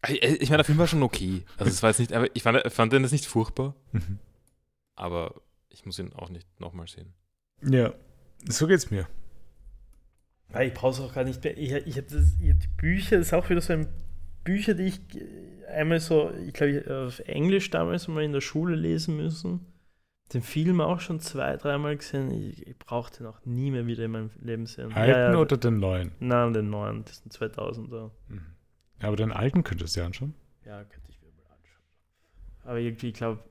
Ich, 0.07 0.21
ich 0.21 0.49
meine, 0.49 0.57
der 0.57 0.65
Film 0.65 0.77
war 0.79 0.87
schon 0.87 1.03
okay. 1.03 1.43
Also 1.57 1.71
es 1.71 1.81
war 1.83 1.89
jetzt 1.91 1.99
nicht, 1.99 2.11
aber 2.13 2.27
ich 2.35 2.43
fand, 2.43 2.59
fand 2.71 2.91
den 2.91 3.03
jetzt 3.03 3.11
nicht 3.11 3.25
furchtbar, 3.25 3.75
Mhm. 3.91 4.19
aber 4.95 5.41
ich 5.69 5.85
muss 5.85 5.97
ihn 5.99 6.11
auch 6.13 6.29
nicht 6.29 6.59
nochmal 6.59 6.87
sehen. 6.87 7.13
Ja, 7.61 7.93
so 8.47 8.67
geht's 8.67 8.91
mir. 8.91 9.07
Weil 10.53 10.67
ich 10.67 10.73
brauche 10.73 10.91
es 10.91 10.99
auch 11.01 11.13
gar 11.13 11.23
nicht 11.23 11.43
mehr. 11.43 11.57
Ich, 11.57 11.71
ich 11.71 11.97
habe 11.97 12.07
hab 12.07 12.59
die 12.59 12.67
Bücher, 12.77 13.17
das 13.17 13.27
ist 13.27 13.33
auch 13.33 13.49
wieder 13.49 13.59
so 13.59 13.73
ein 13.73 13.87
Bücher, 14.43 14.75
die 14.75 14.83
ich 14.83 14.99
äh, 15.15 15.65
einmal 15.67 15.99
so, 15.99 16.31
ich 16.47 16.53
glaube, 16.53 17.05
auf 17.07 17.19
Englisch 17.19 17.69
damals 17.71 18.07
mal 18.07 18.23
in 18.23 18.31
der 18.31 18.41
Schule 18.41 18.75
lesen 18.75 19.17
müssen. 19.17 19.65
Den 20.33 20.41
Film 20.41 20.79
auch 20.79 20.99
schon 20.99 21.19
zwei, 21.19 21.57
dreimal 21.57 21.97
gesehen. 21.97 22.31
Ich, 22.31 22.65
ich 22.65 22.77
brauche 22.77 23.11
den 23.11 23.25
auch 23.25 23.43
nie 23.45 23.71
mehr 23.71 23.85
wieder 23.87 24.05
in 24.05 24.11
meinem 24.11 24.29
Leben 24.39 24.65
sehen. 24.65 24.93
Alten 24.93 25.35
oder 25.35 25.57
den 25.57 25.79
neuen? 25.79 26.11
Nein, 26.19 26.53
den 26.53 26.69
neuen, 26.69 27.03
das 27.05 27.17
sind 27.17 27.33
2000er. 27.33 28.11
Mhm. 28.29 28.45
Aber 28.99 29.15
den 29.15 29.31
alten 29.31 29.63
könntest 29.63 29.95
du 29.95 29.99
ja 29.99 30.05
anschauen. 30.05 30.33
Ja, 30.65 30.83
könnte 30.83 31.09
ich 31.09 31.19
mir 31.21 31.27
mal 31.31 31.51
anschauen. 31.55 31.83
Aber 32.63 32.79
irgendwie, 32.79 33.09
ich 33.09 33.15
glaube, 33.15 33.43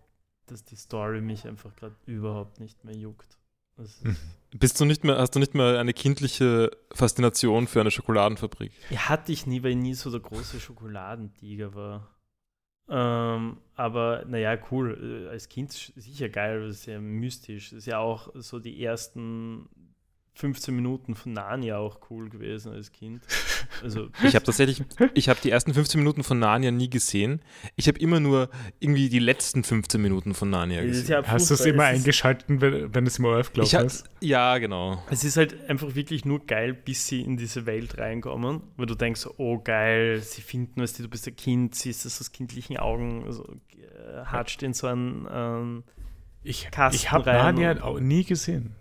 dass 0.46 0.64
die 0.64 0.76
Story 0.76 1.20
mich 1.20 1.46
einfach 1.46 1.74
gerade 1.76 1.94
überhaupt 2.06 2.58
nicht 2.60 2.84
mehr 2.84 2.96
juckt. 2.96 3.38
Das 3.76 3.88
ist, 3.88 4.04
Mhm. 4.04 4.16
Bist 4.54 4.78
du 4.80 4.84
nicht 4.84 5.02
mehr, 5.04 5.18
hast 5.18 5.34
du 5.34 5.38
nicht 5.38 5.54
mehr 5.54 5.78
eine 5.78 5.94
kindliche 5.94 6.70
Faszination 6.92 7.66
für 7.66 7.80
eine 7.80 7.90
Schokoladenfabrik? 7.90 8.72
Ja, 8.90 9.08
hatte 9.08 9.32
ich 9.32 9.46
nie, 9.46 9.62
weil 9.62 9.70
ich 9.70 9.76
nie 9.76 9.94
so 9.94 10.10
der 10.10 10.20
große 10.20 10.60
Schokoladentiger 10.60 11.74
war. 11.74 12.08
Ähm, 12.88 13.58
aber 13.74 14.24
naja, 14.26 14.58
cool. 14.70 15.26
Äh, 15.26 15.30
Als 15.30 15.48
Kind 15.48 15.72
sicher 15.72 16.28
geil, 16.28 16.66
das 16.66 16.86
ist 16.86 17.00
mystisch. 17.00 17.70
Das 17.70 17.78
ist 17.78 17.86
ja 17.86 17.98
auch 17.98 18.30
so 18.34 18.58
die 18.58 18.84
ersten 18.84 19.68
15 20.34 20.74
Minuten 20.74 21.14
von 21.14 21.34
Narnia 21.34 21.76
auch 21.76 21.98
cool 22.10 22.30
gewesen 22.30 22.72
als 22.72 22.90
Kind. 22.90 23.22
Also, 23.82 24.08
Ich 24.22 24.34
habe 24.34 24.44
tatsächlich, 24.44 24.82
ich 25.14 25.28
habe 25.28 25.38
die 25.42 25.50
ersten 25.50 25.74
15 25.74 26.00
Minuten 26.00 26.24
von 26.24 26.38
Narnia 26.38 26.70
nie 26.70 26.88
gesehen. 26.88 27.42
Ich 27.76 27.86
habe 27.86 27.98
immer 27.98 28.18
nur 28.18 28.48
irgendwie 28.80 29.10
die 29.10 29.18
letzten 29.18 29.62
15 29.62 30.00
Minuten 30.00 30.32
von 30.34 30.48
Narnia 30.48 30.80
es 30.80 30.86
gesehen. 30.86 31.10
ja 31.10 31.26
Hast 31.26 31.50
du 31.50 31.54
es 31.54 31.66
immer 31.66 31.84
eingeschalten, 31.84 32.62
wenn, 32.62 32.94
wenn 32.94 33.06
es 33.06 33.18
im 33.18 33.26
ORF 33.26 33.52
hab, 33.56 33.84
ist? 33.84 34.04
ja, 34.20 34.56
genau. 34.56 35.02
Es 35.10 35.22
ist 35.22 35.36
halt 35.36 35.68
einfach 35.68 35.94
wirklich 35.94 36.24
nur 36.24 36.46
geil, 36.46 36.72
bis 36.72 37.06
sie 37.06 37.20
in 37.20 37.36
diese 37.36 37.66
Welt 37.66 37.98
reinkommen, 37.98 38.62
weil 38.76 38.86
du 38.86 38.94
denkst, 38.94 39.28
oh 39.36 39.58
geil, 39.58 40.20
sie 40.22 40.40
finden, 40.40 40.80
weißt 40.80 40.98
du, 40.98 41.02
du 41.02 41.08
bist 41.10 41.28
ein 41.28 41.36
Kind, 41.36 41.74
siehst 41.74 42.06
das 42.06 42.20
aus 42.20 42.32
kindlichen 42.32 42.78
Augen, 42.78 43.30
so, 43.30 43.44
äh, 43.44 44.24
hatscht 44.24 44.62
in 44.62 44.72
so 44.72 44.86
einen. 44.86 45.28
Ähm, 45.30 45.84
Ich, 46.42 46.68
ich 46.92 47.12
habe 47.12 47.30
Narnia 47.30 47.74
nie 48.00 48.24
gesehen. 48.24 48.74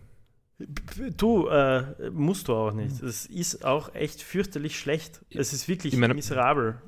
Du, 1.17 1.47
äh, 1.47 2.09
musst 2.11 2.47
du 2.47 2.53
auch 2.53 2.71
nicht. 2.73 3.01
Es 3.01 3.25
ist 3.25 3.65
auch 3.65 3.93
echt 3.95 4.21
fürchterlich 4.21 4.77
schlecht. 4.79 5.21
Es 5.29 5.53
ist 5.53 5.67
wirklich 5.67 5.93
Ich 5.93 5.99
meine- 5.99 6.13
miserabel. 6.13 6.81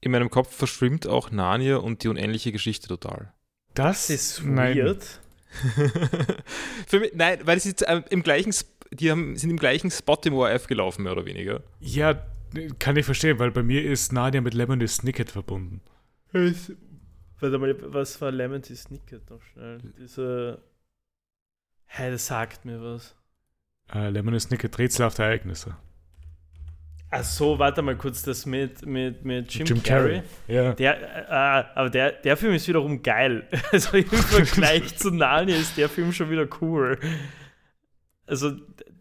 In 0.00 0.10
meinem 0.10 0.30
Kopf 0.30 0.54
verschwimmt 0.54 1.06
auch 1.06 1.30
Narnia 1.30 1.76
und 1.76 2.02
die 2.02 2.08
unendliche 2.08 2.50
Geschichte 2.52 2.88
total. 2.88 3.32
Das, 3.74 4.10
ist 4.10 4.42
nein. 4.44 4.76
weird. 4.76 5.20
Für 6.86 7.00
mich, 7.00 7.12
nein, 7.14 7.38
weil 7.44 7.56
es 7.58 7.66
ist 7.66 7.84
ähm, 7.86 8.04
im 8.10 8.22
gleichen, 8.22 8.50
Sp- 8.50 8.72
die 8.90 9.10
haben, 9.10 9.36
sind 9.36 9.50
im 9.50 9.58
gleichen 9.58 9.90
Spot 9.90 10.18
im 10.24 10.34
ORF 10.34 10.66
gelaufen, 10.66 11.04
mehr 11.04 11.12
oder 11.12 11.24
weniger. 11.24 11.62
Ja, 11.80 12.20
kann 12.78 12.96
ich 12.96 13.04
verstehen, 13.06 13.38
weil 13.38 13.50
bei 13.50 13.62
mir 13.62 13.82
ist 13.84 14.12
Narnia 14.12 14.40
mit 14.40 14.54
Lemony 14.54 14.88
Snicket 14.88 15.30
verbunden. 15.30 15.80
Warte 16.32 17.58
mal, 17.58 17.76
was 17.92 18.20
war 18.20 18.30
Lemon 18.30 18.62
Snicket 18.62 19.28
noch 19.30 19.42
schnell? 19.52 19.78
Diese. 19.98 20.60
Hey, 21.94 22.10
das 22.10 22.26
sagt 22.26 22.64
mir 22.64 22.80
was. 22.82 23.14
Äh, 23.92 24.08
Lemony 24.08 24.40
Snicket 24.40 24.78
rätselhafte 24.78 25.24
Ereignisse. 25.24 25.76
Ach 27.10 27.22
so, 27.22 27.58
warte 27.58 27.82
mal 27.82 27.96
kurz, 27.98 28.22
das 28.22 28.46
mit, 28.46 28.86
mit, 28.86 29.26
mit 29.26 29.52
Jim, 29.52 29.66
Jim 29.66 29.82
Carrey. 29.82 30.22
Carrey. 30.22 30.56
Ja. 30.56 30.72
Der, 30.72 31.28
äh, 31.28 31.78
aber 31.78 31.90
der, 31.90 32.12
der 32.12 32.38
Film 32.38 32.54
ist 32.54 32.66
wiederum 32.66 33.02
geil. 33.02 33.46
Also 33.72 33.98
im 33.98 34.06
Vergleich 34.06 34.96
zu 34.96 35.10
Narnia 35.10 35.56
ist 35.56 35.76
der 35.76 35.90
Film 35.90 36.14
schon 36.14 36.30
wieder 36.30 36.48
cool. 36.62 36.98
Also 38.26 38.52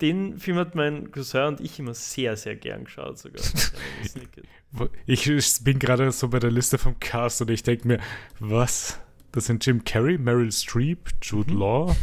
den 0.02 0.38
Film 0.40 0.58
hat 0.58 0.76
mein 0.76 1.12
Cousin 1.12 1.46
und 1.46 1.62
ich 1.62 1.80
immer 1.80 1.94
sehr, 1.94 2.36
sehr 2.36 2.58
gern 2.58 2.84
geschaut 2.84 3.18
sogar. 3.20 3.42
Ich 5.06 5.24
bin 5.64 5.80
gerade 5.80 6.12
so 6.12 6.28
bei 6.28 6.40
der 6.40 6.52
Liste 6.52 6.78
vom 6.78 7.00
Cast 7.00 7.42
und 7.42 7.52
ich 7.52 7.64
denke 7.64 7.88
mir, 7.88 8.00
was? 8.40 9.00
Das 9.32 9.46
sind 9.46 9.66
Jim 9.66 9.86
Carrey, 9.86 10.18
Meryl 10.18 10.52
Streep, 10.52 11.10
Jude 11.22 11.54
Mhm. 11.54 11.60
Law, 11.60 11.96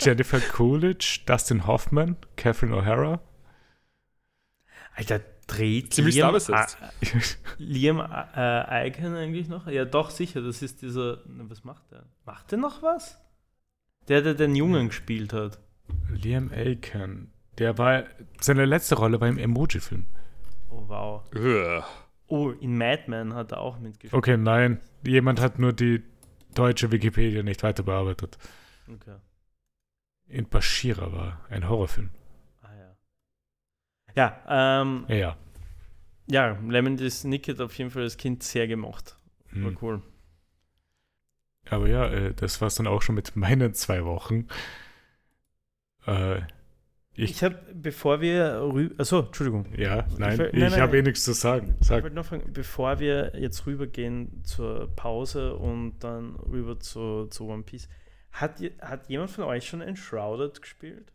Jennifer 0.00 0.40
Coolidge, 0.40 1.20
Dustin 1.26 1.66
Hoffman, 1.66 2.16
Catherine 2.36 2.74
O'Hara. 2.74 3.20
Alter, 4.94 5.20
dreht 5.46 5.94
Ziemlich 5.94 6.16
Liam, 6.16 6.36
Liam 7.58 8.00
äh, 8.00 8.88
Icon 8.88 9.14
eigentlich 9.14 9.48
noch? 9.48 9.66
Ja, 9.66 9.84
doch, 9.84 10.10
sicher, 10.10 10.42
das 10.42 10.62
ist 10.62 10.82
dieser. 10.82 11.18
Was 11.26 11.64
macht 11.64 11.90
der? 11.90 12.04
Macht 12.24 12.50
der 12.52 12.58
noch 12.58 12.82
was? 12.82 13.18
Der, 14.08 14.22
der 14.22 14.34
den 14.34 14.54
Jungen 14.54 14.88
gespielt 14.88 15.32
hat. 15.32 15.58
Liam 16.08 16.50
Aiken. 16.52 17.32
Der 17.58 17.78
war, 17.78 18.04
seine 18.40 18.64
letzte 18.64 18.96
Rolle 18.96 19.20
war 19.20 19.28
im 19.28 19.38
Emoji-Film. 19.38 20.06
Oh, 20.70 20.84
wow. 20.86 21.22
Ugh. 21.34 21.84
Oh, 22.28 22.50
in 22.50 22.78
Mad 22.78 23.04
Men 23.08 23.34
hat 23.34 23.52
er 23.52 23.60
auch 23.60 23.78
mitgespielt. 23.78 24.14
Okay, 24.14 24.36
nein. 24.36 24.80
Jemand 25.04 25.40
hat 25.40 25.58
nur 25.58 25.72
die 25.72 26.02
deutsche 26.54 26.92
Wikipedia 26.92 27.42
nicht 27.42 27.62
weiter 27.62 27.82
bearbeitet. 27.82 28.38
Okay. 28.88 29.16
In 30.30 30.48
Bashira 30.48 31.12
war 31.12 31.44
ein 31.50 31.68
Horrorfilm. 31.68 32.10
Ah, 32.62 32.68
ja. 32.74 32.96
Ja, 34.46 34.80
ähm, 34.82 35.04
Ja, 35.08 35.14
ja. 35.16 35.36
ja, 36.28 36.58
Lemon 36.68 36.96
Snick 37.10 37.48
hat 37.48 37.60
auf 37.60 37.76
jeden 37.76 37.90
Fall 37.90 38.04
das 38.04 38.16
Kind 38.16 38.42
sehr 38.42 38.66
gemocht. 38.68 39.16
War 39.52 39.70
Hm. 39.70 39.78
cool. 39.82 40.02
Aber 41.68 41.88
ja, 41.88 42.06
äh, 42.06 42.32
das 42.34 42.60
war's 42.60 42.76
dann 42.76 42.86
auch 42.86 43.02
schon 43.02 43.14
mit 43.16 43.36
meinen 43.36 43.74
zwei 43.74 44.04
Wochen. 44.04 44.46
Äh, 46.06 46.38
Ich- 47.14 47.32
Ich 47.32 47.42
habe, 47.44 47.56
bevor 47.74 48.20
wir 48.20 48.60
rüber. 48.72 48.94
Achso, 48.98 49.18
Entschuldigung. 49.20 49.66
ja, 49.76 50.06
nein, 50.16 50.40
ich 50.52 50.58
nein. 50.70 50.80
habe 50.80 50.96
eh 50.98 51.02
nichts 51.02 51.24
zu 51.24 51.32
sagen. 51.34 51.74
Ich 51.80 51.88
Sag. 51.88 52.02
wollte 52.04 52.14
noch 52.16 52.24
fragen, 52.24 52.52
bevor 52.52 52.98
wir 53.00 53.32
jetzt 53.36 53.66
rübergehen 53.66 54.42
zur 54.44 54.88
Pause 54.94 55.54
und 55.56 55.98
dann 55.98 56.36
rüber 56.36 56.78
zu, 56.78 57.26
zu 57.26 57.48
One 57.48 57.64
Piece, 57.64 57.88
hat, 58.32 58.54
hat 58.80 59.08
jemand 59.08 59.30
von 59.30 59.44
euch 59.44 59.66
schon 59.68 59.80
Enshrouded 59.80 60.60
gespielt? 60.62 61.12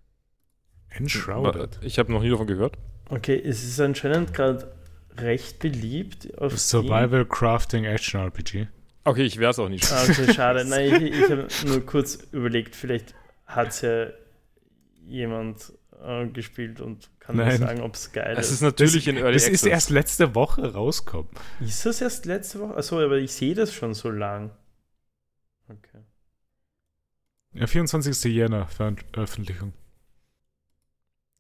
Enshrouded. 0.90 1.80
Ich 1.82 2.00
habe 2.00 2.12
noch 2.12 2.22
nie 2.22 2.30
davon 2.30 2.48
gehört. 2.48 2.78
Okay, 3.10 3.40
es 3.44 3.64
ist 3.64 3.80
anscheinend 3.80 4.34
gerade 4.34 4.74
recht 5.18 5.60
beliebt 5.60 6.38
auf 6.38 6.58
Steam. 6.58 6.84
Survival 6.88 7.26
Crafting 7.26 7.86
Action 7.86 8.20
RPG. 8.22 8.68
Okay, 9.04 9.24
ich 9.24 9.38
werde 9.38 9.52
es 9.52 9.60
auch 9.60 9.70
nicht. 9.70 9.92
Ah, 9.92 10.04
okay, 10.04 10.34
schade. 10.34 10.66
Nein, 10.66 11.02
ich, 11.04 11.14
ich 11.14 11.30
habe 11.30 11.48
nur 11.68 11.86
kurz 11.86 12.16
überlegt, 12.32 12.76
vielleicht 12.76 13.14
hat 13.46 13.70
es 13.70 13.82
ja 13.82 14.08
jemand 15.06 15.74
äh, 16.04 16.26
gespielt 16.28 16.82
und 16.82 17.10
kann 17.20 17.36
Nein. 17.38 17.60
sagen, 17.60 17.82
ob 17.82 17.94
es 17.94 18.12
geil 18.12 18.36
Es 18.38 18.48
ist. 18.48 18.54
ist 18.56 18.62
natürlich 18.62 19.08
in 19.08 19.18
Early 19.18 19.34
Das 19.34 19.44
Access. 19.46 19.62
ist 19.64 19.68
erst 19.68 19.90
letzte 19.92 20.34
Woche 20.34 20.74
rausgekommen. 20.74 21.30
Ist 21.60 21.86
das 21.86 22.02
erst 22.02 22.26
letzte 22.26 22.60
Woche? 22.60 22.76
Achso, 22.78 23.00
aber 23.00 23.18
ich 23.18 23.32
sehe 23.32 23.54
das 23.54 23.74
schon 23.74 23.94
so 23.94 24.10
lang. 24.10 24.52
Okay. 25.70 26.00
Ja, 27.56 27.68
24. 27.68 28.34
Jänner 28.34 28.68
Veröffentlichung. 28.68 29.74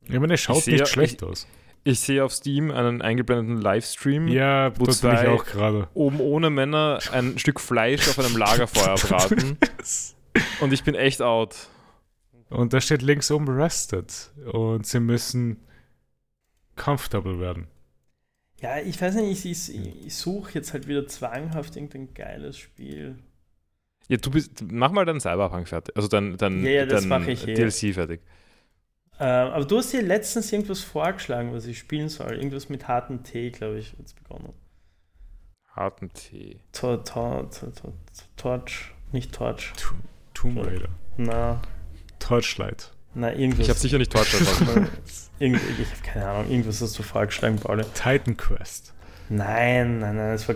Ich 0.07 0.19
meine, 0.19 0.33
es 0.35 0.41
schaut 0.41 0.63
sehe- 0.63 0.75
nicht 0.79 0.87
schlecht 0.87 1.21
ich- 1.21 1.27
aus. 1.27 1.47
Ich 1.87 1.99
sehe 1.99 2.23
auf 2.23 2.33
Steam 2.33 2.71
einen 2.71 3.03
eingeblendeten 3.03 3.61
Livestream. 3.61 4.27
Ja, 4.27 4.71
wo 4.79 4.85
ich 4.85 4.97
zwei- 4.97 5.29
auch 5.29 5.45
gerade. 5.45 5.87
Oben 5.93 6.19
ohne 6.19 6.49
Männer 6.49 6.99
ein 7.11 7.37
Stück 7.37 7.59
Fleisch 7.59 8.07
auf 8.07 8.17
einem 8.17 8.35
Lagerfeuer 8.37 8.95
braten. 9.07 9.57
Und 10.61 10.73
ich 10.73 10.83
bin 10.83 10.95
echt 10.95 11.21
out. 11.21 11.69
Und 12.49 12.73
da 12.73 12.81
steht 12.81 13.03
links 13.03 13.29
oben 13.29 13.47
Rested. 13.49 14.31
Und 14.51 14.87
sie 14.87 14.99
müssen 14.99 15.57
comfortable 16.75 17.39
werden. 17.39 17.67
Ja, 18.61 18.79
ich 18.79 18.99
weiß 18.99 19.15
nicht, 19.15 19.45
ich, 19.45 19.69
ich, 19.75 20.05
ich 20.07 20.15
suche 20.15 20.53
jetzt 20.55 20.73
halt 20.73 20.87
wieder 20.87 21.07
zwanghaft 21.07 21.75
irgendein 21.75 22.13
geiles 22.15 22.57
Spiel. 22.57 23.19
Ja, 24.07 24.17
du 24.17 24.29
bist, 24.29 24.63
mach 24.69 24.91
mal 24.91 25.05
deinen 25.05 25.19
Cyberpunk 25.19 25.67
fertig. 25.67 25.95
Also 25.95 26.07
dein, 26.07 26.37
dein, 26.37 26.63
Ja, 26.63 26.85
ja, 26.85 27.01
mach 27.01 27.25
ich 27.25 27.47
eh. 27.47 27.53
DLC 27.53 27.93
fertig. 27.93 28.21
Ähm, 29.19 29.51
aber 29.51 29.65
du 29.65 29.77
hast 29.77 29.93
dir 29.93 30.01
letztens 30.01 30.51
irgendwas 30.51 30.81
vorgeschlagen, 30.81 31.53
was 31.53 31.65
ich 31.65 31.79
spielen 31.79 32.09
soll. 32.09 32.33
Irgendwas 32.33 32.69
mit 32.69 32.87
harten 32.87 33.23
Tee, 33.23 33.49
glaube 33.49 33.79
ich, 33.79 33.95
jetzt 33.97 34.15
begonnen. 34.15 34.53
Harten 35.69 36.11
Tee. 36.13 36.59
Tor, 36.71 37.03
Tor, 37.03 37.49
Tor, 37.49 37.73
Tor, 37.73 37.93
Torch, 38.35 38.93
nicht 39.11 39.33
Torch. 39.33 39.73
Tomb 40.33 40.65
Raider. 40.65 40.89
Na, 41.17 41.61
Torchlight. 42.19 42.91
na, 43.13 43.33
irgendwas. 43.33 43.61
Ich 43.61 43.69
habe 43.69 43.79
sicher 43.79 43.97
nicht 43.97 44.11
Torchlight 44.11 44.47
Irgend, 45.39 45.61
ich 45.79 45.91
habe 45.91 46.01
keine 46.03 46.27
Ahnung, 46.29 46.51
irgendwas 46.51 46.81
hast 46.81 46.97
du 46.97 47.03
vorgeschlagen, 47.03 47.57
Pauli. 47.57 47.83
Titan 47.93 48.37
Quest. 48.37 48.93
Nein, 49.29 49.99
nein, 49.99 50.15
nein, 50.15 50.33
es 50.33 50.47
war. 50.47 50.55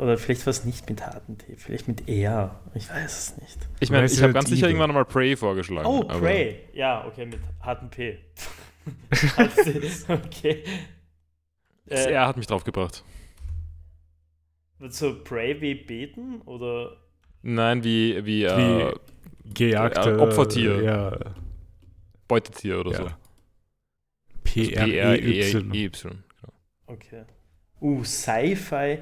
Oder 0.00 0.16
vielleicht 0.18 0.46
war 0.46 0.50
es 0.52 0.64
nicht 0.64 0.88
mit 0.88 1.04
harten 1.04 1.38
Tee, 1.38 1.56
vielleicht 1.56 1.88
mit 1.88 2.08
R. 2.08 2.60
Ich 2.74 2.88
weiß 2.88 3.18
es 3.18 3.36
nicht. 3.38 3.58
Ich 3.80 3.90
meine, 3.90 4.06
ich 4.06 4.22
habe 4.22 4.32
ganz 4.32 4.48
sicher 4.48 4.68
irgendwann 4.68 4.92
mal 4.92 5.04
Prey 5.04 5.36
vorgeschlagen. 5.36 5.86
Oh, 5.86 6.02
aber- 6.02 6.20
Prey. 6.20 6.60
Ja, 6.72 7.04
okay, 7.06 7.26
mit 7.26 7.40
harten 7.60 7.90
P. 7.90 8.18
okay. 10.08 10.62
Das 11.86 12.06
Äh, 12.06 12.12
R 12.12 12.26
hat 12.28 12.36
mich 12.36 12.46
draufgebracht. 12.46 13.02
wird 14.78 14.94
so 14.94 15.22
Prey 15.24 15.60
wie 15.60 15.74
beten 15.74 16.40
oder 16.42 16.96
Nein, 17.42 17.84
wie, 17.84 18.24
wie, 18.24 18.44
äh, 18.44 18.56
Wie 19.44 19.52
gejagte 19.54 20.10
äh, 20.10 20.18
Opfertier. 20.18 20.82
Ja. 20.82 21.18
Beutetier 22.26 22.80
oder 22.80 22.90
ja. 22.90 22.96
so. 22.98 23.10
P-R-E-Y. 24.42 25.72
E-Y. 25.74 25.92
Genau. 26.02 26.52
okay. 26.86 27.24
Uh, 27.80 28.02
Sci-Fi 28.04 28.98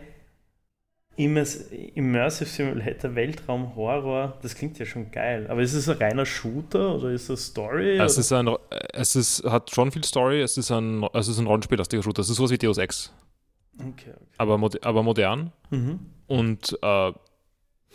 Immers 1.17 1.71
Immersive 1.95 2.49
Simulator 2.49 3.15
Weltraum 3.15 3.77
Horror, 3.77 4.37
das 4.43 4.57
klingt 4.57 4.79
ja 4.81 4.85
schon 4.85 5.13
geil. 5.13 5.47
Aber 5.49 5.63
ist 5.63 5.73
es 5.75 5.89
ein 5.89 5.99
reiner 5.99 6.27
Shooter 6.27 6.97
oder 6.97 7.11
ist 7.11 7.31
das 7.31 7.47
Story? 7.47 7.99
Es 7.99 8.15
oder? 8.15 8.21
ist 8.21 8.33
ein, 8.33 8.57
es 8.93 9.15
ist, 9.15 9.45
hat 9.45 9.71
schon 9.71 9.93
viel 9.93 10.03
Story, 10.03 10.41
es 10.43 10.57
ist 10.59 10.73
ein, 10.73 11.07
es 11.13 11.29
ist 11.29 11.39
ein 11.39 11.47
rollenspiellastiger 11.47 12.03
Shooter. 12.03 12.23
Es 12.23 12.31
ist 12.31 12.37
sowas 12.37 12.51
wie 12.51 12.59
Deus 12.59 12.79
Ex, 12.79 13.13
okay, 13.79 14.11
okay. 14.11 14.15
aber, 14.39 14.59
mod, 14.59 14.85
aber 14.85 15.03
modern 15.05 15.53
Mhm. 15.71 16.01
und 16.27 16.77
äh, 16.83 17.13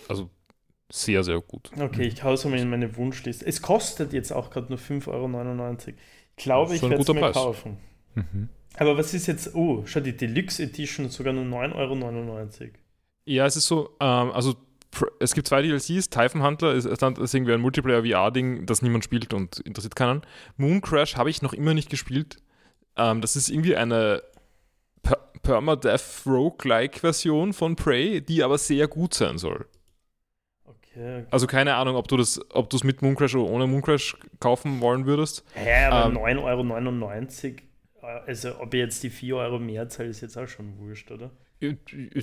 also 0.08 0.30
sehr, 0.90 1.24
sehr 1.26 1.42
gut. 1.42 1.72
Okay, 1.78 2.08
ich 2.08 2.24
hau 2.24 2.34
es 2.34 2.46
mal 2.46 2.58
in 2.58 2.70
meine 2.70 2.96
Wunschliste. 2.96 3.46
Es 3.46 3.62
kostet 3.62 4.14
jetzt 4.14 4.32
auch 4.32 4.50
gerade 4.50 4.68
nur 4.70 4.80
5,99 4.80 5.08
Euro. 5.10 5.78
Ich 6.38 6.44
glaube, 6.44 6.76
ich 6.76 6.82
werde 6.82 6.96
es 7.02 7.08
mir 7.10 7.20
Preis. 7.20 7.34
kaufen. 7.36 7.78
Mhm. 8.16 8.50
Aber 8.80 8.98
was 8.98 9.14
ist 9.14 9.28
jetzt, 9.28 9.56
oh, 9.56 9.84
schau, 9.86 10.00
die 10.00 10.16
Deluxe 10.16 10.64
Edition 10.64 11.10
sogar 11.10 11.34
nur 11.34 11.44
9,99 11.44 11.76
Euro. 11.76 12.70
Ja, 13.26 13.46
es 13.46 13.58
ist 13.58 13.68
so, 13.68 13.90
ähm, 14.00 14.32
also 14.32 14.56
es 15.20 15.34
gibt 15.34 15.48
zwei 15.48 15.62
DLCs. 15.62 16.10
Typhon 16.10 16.44
Hunter 16.44 16.74
ist, 16.74 16.86
ist 16.86 17.34
irgendwie 17.34 17.54
ein 17.54 17.62
Multiplayer-VR-Ding, 17.62 18.66
das 18.66 18.82
niemand 18.82 19.04
spielt 19.04 19.34
und 19.34 19.60
interessiert 19.60 19.98
keinen. 19.98 20.22
Moon 20.56 20.80
Crash 20.82 21.18
habe 21.18 21.30
ich 21.30 21.42
noch 21.42 21.52
immer 21.52 21.74
nicht 21.74 21.90
gespielt. 21.90 22.38
Ähm, 22.96 23.20
das 23.20 23.36
ist 23.36 23.50
irgendwie 23.50 23.76
eine 23.76 24.24
per 25.04 25.18
Permadeath 25.44 26.24
Roguelike-Version 26.26 27.52
von 27.52 27.76
Prey, 27.76 28.22
die 28.22 28.44
aber 28.44 28.58
sehr 28.58 28.88
gut 28.88 29.14
sein 29.14 29.38
soll. 29.38 29.66
Okay. 30.64 31.26
Also 31.32 31.48
keine 31.48 31.76
Ahnung, 31.76 31.98
ob 31.98 32.08
du 32.08 32.16
das, 32.16 32.40
ob 32.54 32.70
du 32.70 32.78
es 32.78 32.86
mit 32.86 33.02
Moon 33.02 33.16
Crash 33.16 33.36
oder 33.36 33.50
ohne 33.50 33.68
Moon 33.68 33.82
Crash 33.82 34.16
kaufen 34.40 34.80
wollen 34.80 35.06
würdest. 35.06 35.44
Hä, 35.54 35.86
aber 35.86 36.10
Ähm, 36.10 36.18
9,99 36.18 36.44
Euro, 36.44 37.69
also 38.02 38.60
ob 38.60 38.74
ich 38.74 38.80
jetzt 38.80 39.04
die 39.04 39.10
4 39.10 39.36
Euro 39.36 39.60
mehr 39.60 39.88
zahle, 39.90 40.10
ist 40.10 40.22
jetzt 40.22 40.38
auch 40.38 40.48
schon 40.48 40.78
wurscht, 40.80 41.12
oder? 41.12 41.32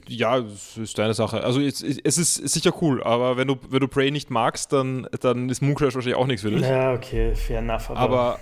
Ja, 0.09 0.39
es 0.39 0.77
ist 0.79 0.97
deine 0.99 1.13
Sache. 1.13 1.43
Also 1.45 1.61
es, 1.61 1.83
es 1.83 2.17
ist 2.19 2.35
sicher 2.49 2.73
cool, 2.83 3.03
aber 3.03 3.37
wenn 3.37 3.49
du, 3.49 3.57
wenn 3.69 3.81
du 3.81 3.89
Prey 3.89 4.11
nicht 4.11 4.31
magst, 4.31 4.73
dann, 4.73 5.07
dann 5.21 5.51
ist 5.51 5.61
Moon 5.61 5.75
Crash 5.75 5.95
wahrscheinlich 5.95 6.17
auch 6.17 6.27
nichts 6.27 6.43
für 6.43 6.51
dich. 6.51 6.63
Ja, 6.63 6.95
okay, 6.95 7.35
fair 7.35 7.59
enough. 7.59 7.91
Aber, 7.91 8.01
Aber, 8.01 8.39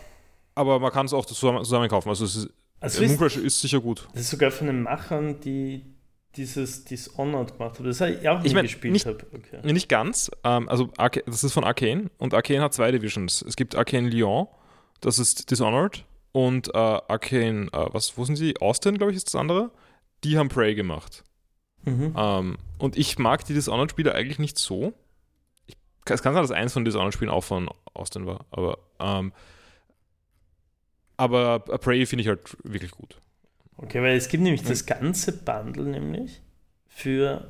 aber 0.54 0.78
man 0.78 0.92
kann 0.92 1.06
es 1.06 1.12
auch 1.12 1.26
zusammen, 1.26 1.64
zusammen 1.64 1.88
kaufen. 1.88 2.08
Also, 2.10 2.24
es 2.24 2.36
ist, 2.36 2.48
also 2.78 3.04
Moon 3.04 3.18
ist, 3.44 3.60
sicher 3.60 3.80
gut. 3.80 4.06
das 4.12 4.22
ist 4.22 4.30
sogar 4.30 4.52
von 4.52 4.68
den 4.68 4.82
Machern, 4.82 5.40
die 5.40 5.82
dieses 6.36 6.84
Dishonored 6.84 7.56
gemacht 7.58 7.78
haben. 7.78 7.86
Das 7.86 8.00
ich 8.00 8.28
auch 8.28 8.40
nie 8.40 8.46
Ich 8.46 8.54
mein, 8.54 8.62
gespielt 8.64 8.92
nicht- 8.92 9.06
habe. 9.06 9.24
Okay. 9.32 9.72
Nicht 9.72 9.88
ganz. 9.88 10.30
Ähm, 10.44 10.68
also 10.68 10.90
das 11.26 11.42
ist 11.44 11.52
von 11.52 11.64
Arcane 11.64 12.10
und 12.18 12.34
Arcane 12.34 12.60
hat 12.62 12.72
zwei 12.74 12.90
Divisions. 12.92 13.42
Es 13.42 13.56
gibt 13.56 13.74
Arcane 13.74 14.08
Lyon, 14.08 14.46
das 15.00 15.18
ist 15.18 15.50
Dishonored 15.50 16.04
und 16.34 16.74
äh, 16.74 16.78
Arcane, 16.78 17.68
äh, 17.72 17.86
was, 17.92 18.18
wo 18.18 18.24
sind 18.24 18.34
sie? 18.34 18.56
Austin, 18.60 18.98
glaube 18.98 19.12
ich, 19.12 19.16
ist 19.16 19.28
das 19.28 19.36
andere. 19.36 19.70
Die 20.24 20.36
haben 20.36 20.48
Prey 20.48 20.74
gemacht. 20.74 21.22
Mhm. 21.84 22.12
Ähm, 22.16 22.58
und 22.78 22.98
ich 22.98 23.20
mag 23.20 23.44
die 23.44 23.54
Dishonored-Spiele 23.54 24.12
eigentlich 24.12 24.40
nicht 24.40 24.58
so. 24.58 24.92
Ich, 25.68 25.76
es 26.06 26.22
kann 26.22 26.34
sein, 26.34 26.42
dass 26.42 26.50
eins 26.50 26.72
von 26.72 26.84
Dishonored-Spielen 26.84 27.30
auch 27.30 27.44
von 27.44 27.70
Austin 27.94 28.26
war, 28.26 28.46
aber, 28.50 28.78
ähm, 28.98 29.32
aber 31.16 31.60
Prey 31.60 32.04
finde 32.04 32.22
ich 32.22 32.28
halt 32.28 32.56
wirklich 32.64 32.90
gut. 32.90 33.20
Okay, 33.76 34.02
weil 34.02 34.16
es 34.16 34.26
gibt 34.26 34.42
nämlich 34.42 34.64
das 34.64 34.86
ganze 34.86 35.30
Bundle 35.30 35.84
nämlich 35.84 36.42
für 36.88 37.48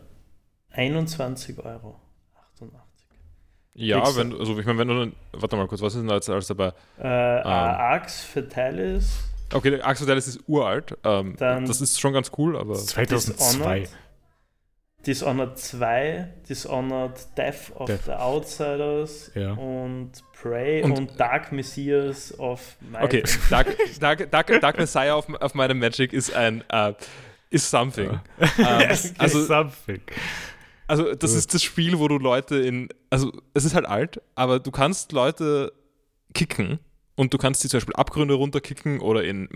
21 0.72 1.58
Euro. 1.60 1.98
88. 3.76 3.86
Ja, 3.86 4.16
wenn, 4.16 4.32
also 4.38 4.58
ich 4.58 4.66
meine, 4.66 4.78
wenn 4.78 4.88
du 4.88 4.98
dann, 4.98 5.12
warte 5.32 5.56
mal 5.56 5.66
kurz, 5.66 5.82
was 5.82 5.94
ist 5.94 6.00
denn 6.00 6.08
da 6.08 6.14
jetzt 6.14 6.30
alles 6.30 6.46
dabei? 6.46 6.72
Äh, 6.98 7.06
Arx 7.06 8.22
Fatalis, 8.24 9.24
Okay, 9.52 9.70
der 9.70 9.86
Axel 9.86 10.06
Dallas 10.06 10.26
ist 10.26 10.40
uralt. 10.48 10.96
Ähm, 11.04 11.36
Dann- 11.36 11.66
das 11.66 11.80
ist 11.80 12.00
schon 12.00 12.12
ganz 12.12 12.32
cool, 12.38 12.56
aber 12.56 12.74
2002. 12.74 13.80
Dishonored, 13.80 13.88
Dishonored 15.06 15.58
2, 15.58 16.28
Dishonored 16.48 17.26
Death 17.36 17.70
of 17.76 17.86
Death. 17.86 18.04
the 18.06 18.12
Outsiders 18.12 19.30
Ja. 19.34 19.52
und 19.52 20.12
Prey 20.40 20.82
Und- 20.82 20.98
und, 20.98 21.20
Dark 21.20 21.52
Messiahs 21.52 22.36
of 22.38 22.76
Might. 22.90 23.04
okay, 23.04 23.22
Dark, 23.50 23.76
Dark, 24.00 24.30
Dark, 24.30 24.60
Dark 24.60 24.78
Messiah 24.78 25.14
auf, 25.14 25.28
auf 25.40 25.54
meinem 25.54 25.78
Magic 25.78 26.12
ist 26.14 26.34
ein 26.34 26.64
äh, 26.70 26.94
ist 27.50 27.70
something. 27.70 28.18
Ähm, 28.40 28.48
also, 29.18 29.42
Something. 29.44 30.00
Also 30.86 31.14
das 31.14 31.32
Ja. 31.32 31.38
ist 31.38 31.54
das 31.54 31.62
Spiel, 31.62 31.98
wo 31.98 32.08
du 32.08 32.18
Leute 32.18 32.56
in, 32.56 32.88
also 33.10 33.32
es 33.54 33.64
ist 33.64 33.74
halt 33.74 33.86
alt, 33.86 34.20
aber 34.34 34.58
du 34.60 34.70
kannst 34.70 35.12
Leute 35.12 35.72
kicken 36.34 36.78
und 37.16 37.32
du 37.32 37.38
kannst 37.38 37.60
sie 37.62 37.68
zum 37.68 37.78
Beispiel 37.78 37.94
Abgründe 37.94 38.34
runterkicken 38.34 39.00
oder 39.00 39.22
in, 39.24 39.48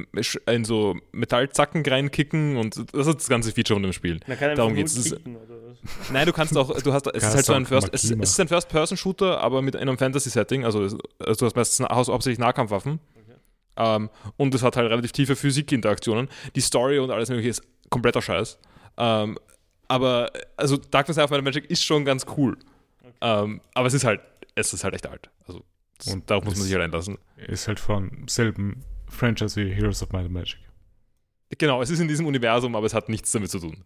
in 0.47 0.65
so 0.65 0.97
Metallzacken 1.13 1.85
reinkicken 1.85 2.57
und 2.57 2.77
das 2.93 3.07
ist 3.09 3.15
das 3.17 3.29
ganze 3.29 3.53
Feature 3.53 3.77
von 3.77 3.83
dem 3.83 3.93
Spiel. 3.93 4.21
Man 4.27 4.39
kann 4.39 4.51
einfach 4.51 4.57
Darum 4.59 4.75
geht's. 4.75 5.03
Kicken? 5.03 5.37
Nein, 6.13 6.27
du 6.27 6.33
kannst 6.33 6.57
auch, 6.57 6.81
du 6.81 6.93
hast, 6.93 7.07
es 7.09 7.23
ist 7.25 7.35
halt 7.35 7.45
so 7.47 7.53
ein 7.55 7.67
First, 7.67 7.89
es 7.93 8.05
es 8.05 8.31
ist 8.31 8.41
ein 8.41 8.49
First-Person-Shooter, 8.49 9.41
aber 9.41 9.61
mit 9.63 9.77
einem 9.77 9.99
Fantasy-Setting, 9.99 10.65
also, 10.65 10.81
also 10.83 11.01
du 11.19 11.47
hast 11.47 11.57
meistens 11.57 11.87
hauptsächlich 11.89 12.39
Nahkampfwaffen 12.39 13.01
ähm, 13.77 14.09
und 14.37 14.55
es 14.55 14.63
hat 14.63 14.77
halt 14.77 14.91
relativ 14.91 15.13
tiefe 15.13 15.37
Physik-Interaktionen. 15.37 16.29
Die 16.57 16.61
Story 16.61 16.99
und 16.99 17.11
alles 17.11 17.29
mögliche 17.29 17.51
ist 17.51 17.63
kompletter 17.91 18.23
Scheiß. 18.23 18.59
Ähm, 18.97 19.39
aber, 19.89 20.31
also 20.57 20.77
Dark 20.77 21.09
Messiah 21.09 21.25
of 21.25 21.31
Might 21.31 21.39
and 21.39 21.45
Magic 21.47 21.71
ist 21.71 21.83
schon 21.85 22.05
ganz 22.05 22.25
cool. 22.37 22.57
Ähm, 23.21 23.61
aber 23.75 23.87
es 23.89 23.95
ist 23.95 24.05
halt, 24.05 24.21
es 24.55 24.73
ist 24.73 24.85
halt 24.85 24.95
echt 24.95 25.07
alt. 25.07 25.31
Also 25.47 25.65
das- 25.99 26.09
Und 26.13 26.31
darauf 26.31 26.45
muss 26.45 26.55
man 26.57 26.65
sich 26.65 26.73
halt 26.75 26.85
einlassen. 26.85 27.19
Ist 27.37 27.67
halt 27.67 27.81
von 27.81 28.27
selben 28.29 28.85
Franchise 29.09 29.57
wie 29.61 29.73
Heroes 29.73 30.03
of 30.03 30.13
Might 30.13 30.25
and 30.27 30.33
Magic. 30.35 30.59
Genau, 31.59 31.81
es 31.83 31.91
ist 31.91 31.99
in 32.01 32.09
diesem 32.09 32.27
Universum, 32.27 32.77
aber 32.77 32.87
es 32.87 32.95
hat 32.95 33.09
nichts 33.09 33.33
damit 33.33 33.51
zu 33.51 33.59
tun. 33.59 33.85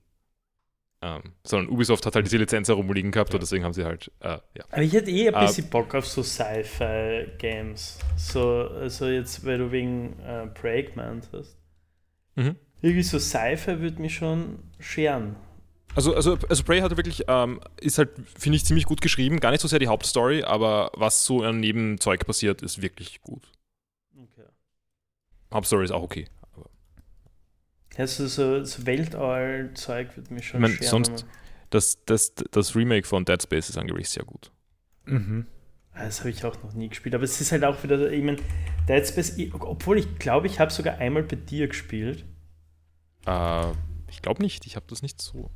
Ähm, 1.05 1.23
sondern 1.45 1.69
Ubisoft 1.73 2.05
hat 2.07 2.15
halt 2.15 2.27
diese 2.27 2.37
Lizenz 2.37 2.69
herumliegen 2.69 3.11
gehabt 3.11 3.31
Ja. 3.31 3.35
und 3.35 3.41
deswegen 3.43 3.65
haben 3.65 3.73
sie 3.73 3.85
halt, 3.85 4.11
äh, 4.21 4.38
ja. 4.57 4.65
Aber 4.71 4.83
ich 4.83 4.93
hätte 4.93 5.11
eh 5.11 5.29
ein 5.29 5.35
Ah. 5.35 5.47
bisschen 5.47 5.69
Bock 5.71 5.95
auf 5.95 6.07
so 6.07 6.23
Sci-Fi-Games. 6.23 7.99
So, 8.17 8.69
also 8.69 9.07
jetzt, 9.09 9.45
weil 9.45 9.59
du 9.59 9.73
wegen 9.73 10.19
äh, 10.21 10.47
Prey 10.49 10.85
gemeint 10.85 11.29
hast. 11.33 11.57
Mhm. 12.37 12.57
Irgendwie 12.81 13.03
so 13.03 13.19
Sci-Fi 13.19 13.81
würde 13.81 14.01
mich 14.01 14.15
schon 14.15 14.59
scheren. 14.79 15.37
Also, 15.95 16.15
also, 16.15 16.39
also 16.49 16.65
Prey 16.65 16.81
hat 16.81 16.97
wirklich, 16.97 17.25
ähm, 17.29 17.61
ist 17.81 17.99
halt, 17.99 18.11
finde 18.39 18.57
ich, 18.57 18.65
ziemlich 18.65 18.87
gut 18.87 19.01
geschrieben. 19.03 19.41
Gar 19.41 19.51
nicht 19.51 19.61
so 19.61 19.69
sehr 19.69 19.79
die 19.79 19.89
Hauptstory, 19.89 20.43
aber 20.43 20.91
was 20.95 21.25
so 21.25 21.43
an 21.43 21.61
Nebenzeug 21.61 22.27
passiert, 22.27 22.63
ist 22.63 22.81
wirklich 22.81 23.21
gut. 23.21 23.53
Okay. 24.17 24.47
Hauptstory 25.53 25.85
ist 25.85 25.91
auch 25.91 26.03
okay. 26.03 26.29
Aber 26.55 26.71
Also 27.97 28.27
so, 28.27 28.65
so 28.65 28.87
Weltall-Zeug 28.87 30.17
würde 30.17 30.33
mich 30.33 30.47
schon 30.49 30.65
Ich 30.65 30.81
mein, 30.81 30.89
sonst- 30.89 31.27
das, 31.69 31.99
das, 32.07 32.35
das 32.35 32.75
Remake 32.75 33.07
von 33.07 33.25
Dead 33.25 33.43
Space 33.43 33.69
ist 33.69 33.77
angeblich 33.79 34.09
sehr 34.09 34.25
gut. 34.25 34.51
Mhm. 35.05 35.47
Ah, 35.95 36.05
Das 36.05 36.21
habe 36.21 36.31
ich 36.31 36.43
auch 36.45 36.63
noch 36.63 36.73
nie 36.73 36.89
gespielt. 36.89 37.15
Aber 37.15 37.25
es 37.25 37.39
ist 37.41 37.53
halt 37.53 37.65
auch 37.65 37.83
wieder, 37.83 38.11
ich 38.11 38.23
meine, 38.23 38.39
Dead 38.89 39.07
Space, 39.07 39.37
ich- 39.37 39.53
obwohl 39.55 39.99
ich 39.99 40.19
glaube, 40.19 40.47
ich 40.47 40.59
habe 40.59 40.71
sogar 40.71 40.97
einmal 40.99 41.23
bei 41.23 41.37
dir 41.37 41.69
gespielt. 41.69 42.25
Äh, 43.27 43.71
ich 44.09 44.23
glaube 44.23 44.43
nicht, 44.43 44.65
ich 44.67 44.77
habe 44.77 44.87
das 44.89 45.03
nicht 45.03 45.21
so. 45.21 45.51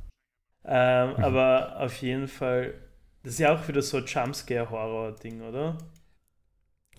Ähm, 0.67 1.13
Mhm. 1.17 1.23
Aber 1.23 1.79
auf 1.79 1.95
jeden 2.01 2.27
Fall, 2.27 2.73
das 3.23 3.33
ist 3.33 3.39
ja 3.39 3.53
auch 3.55 3.67
wieder 3.67 3.81
so 3.81 3.97
ein 3.97 4.05
Jumpscare-Horror-Ding, 4.05 5.41
oder? 5.41 5.77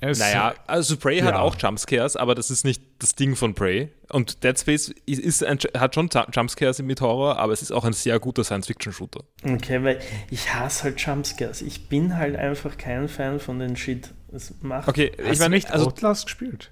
Es, 0.00 0.20
Naja, 0.20 0.54
also 0.68 0.96
Prey 0.96 1.18
hat 1.18 1.35
ja. 1.35 1.40
auch 1.40 1.57
Jumpscares, 1.59 2.14
aber 2.14 2.37
das 2.37 2.52
ist 2.52 2.64
nicht 2.64 2.81
das 3.00 3.16
Ding 3.16 3.35
von 3.35 3.54
Prey. 3.54 3.88
Und 4.11 4.44
Dead 4.44 4.57
Space 4.57 4.94
ist, 5.07 5.18
ist 5.20 5.44
ein, 5.44 5.59
hat 5.76 5.96
schon 5.96 6.09
Ju- 6.09 6.31
Jumpscares 6.33 6.81
mit 6.83 7.00
Horror, 7.00 7.37
aber 7.38 7.52
es 7.52 7.62
ist 7.62 7.72
auch 7.72 7.85
ein 7.85 7.92
sehr 7.92 8.20
guter 8.20 8.44
Science-Fiction-Shooter. 8.44 9.24
Okay, 9.44 9.83
weil 9.83 9.98
ich 10.31 10.54
hasse 10.54 10.85
halt 10.85 11.00
Jumpscares. 11.00 11.62
Ich 11.62 11.88
bin 11.88 12.16
halt 12.16 12.37
einfach 12.37 12.78
kein 12.78 13.09
Fan 13.09 13.40
von 13.40 13.59
den 13.59 13.76
Shit. 13.76 14.11
Es 14.33 14.54
macht. 14.62 14.87
Okay, 14.88 15.11
ich 15.33 15.40
meine, 15.40 15.57
nicht 15.57 15.70
also 15.72 15.87
Outlast 15.87 16.26
gespielt? 16.26 16.70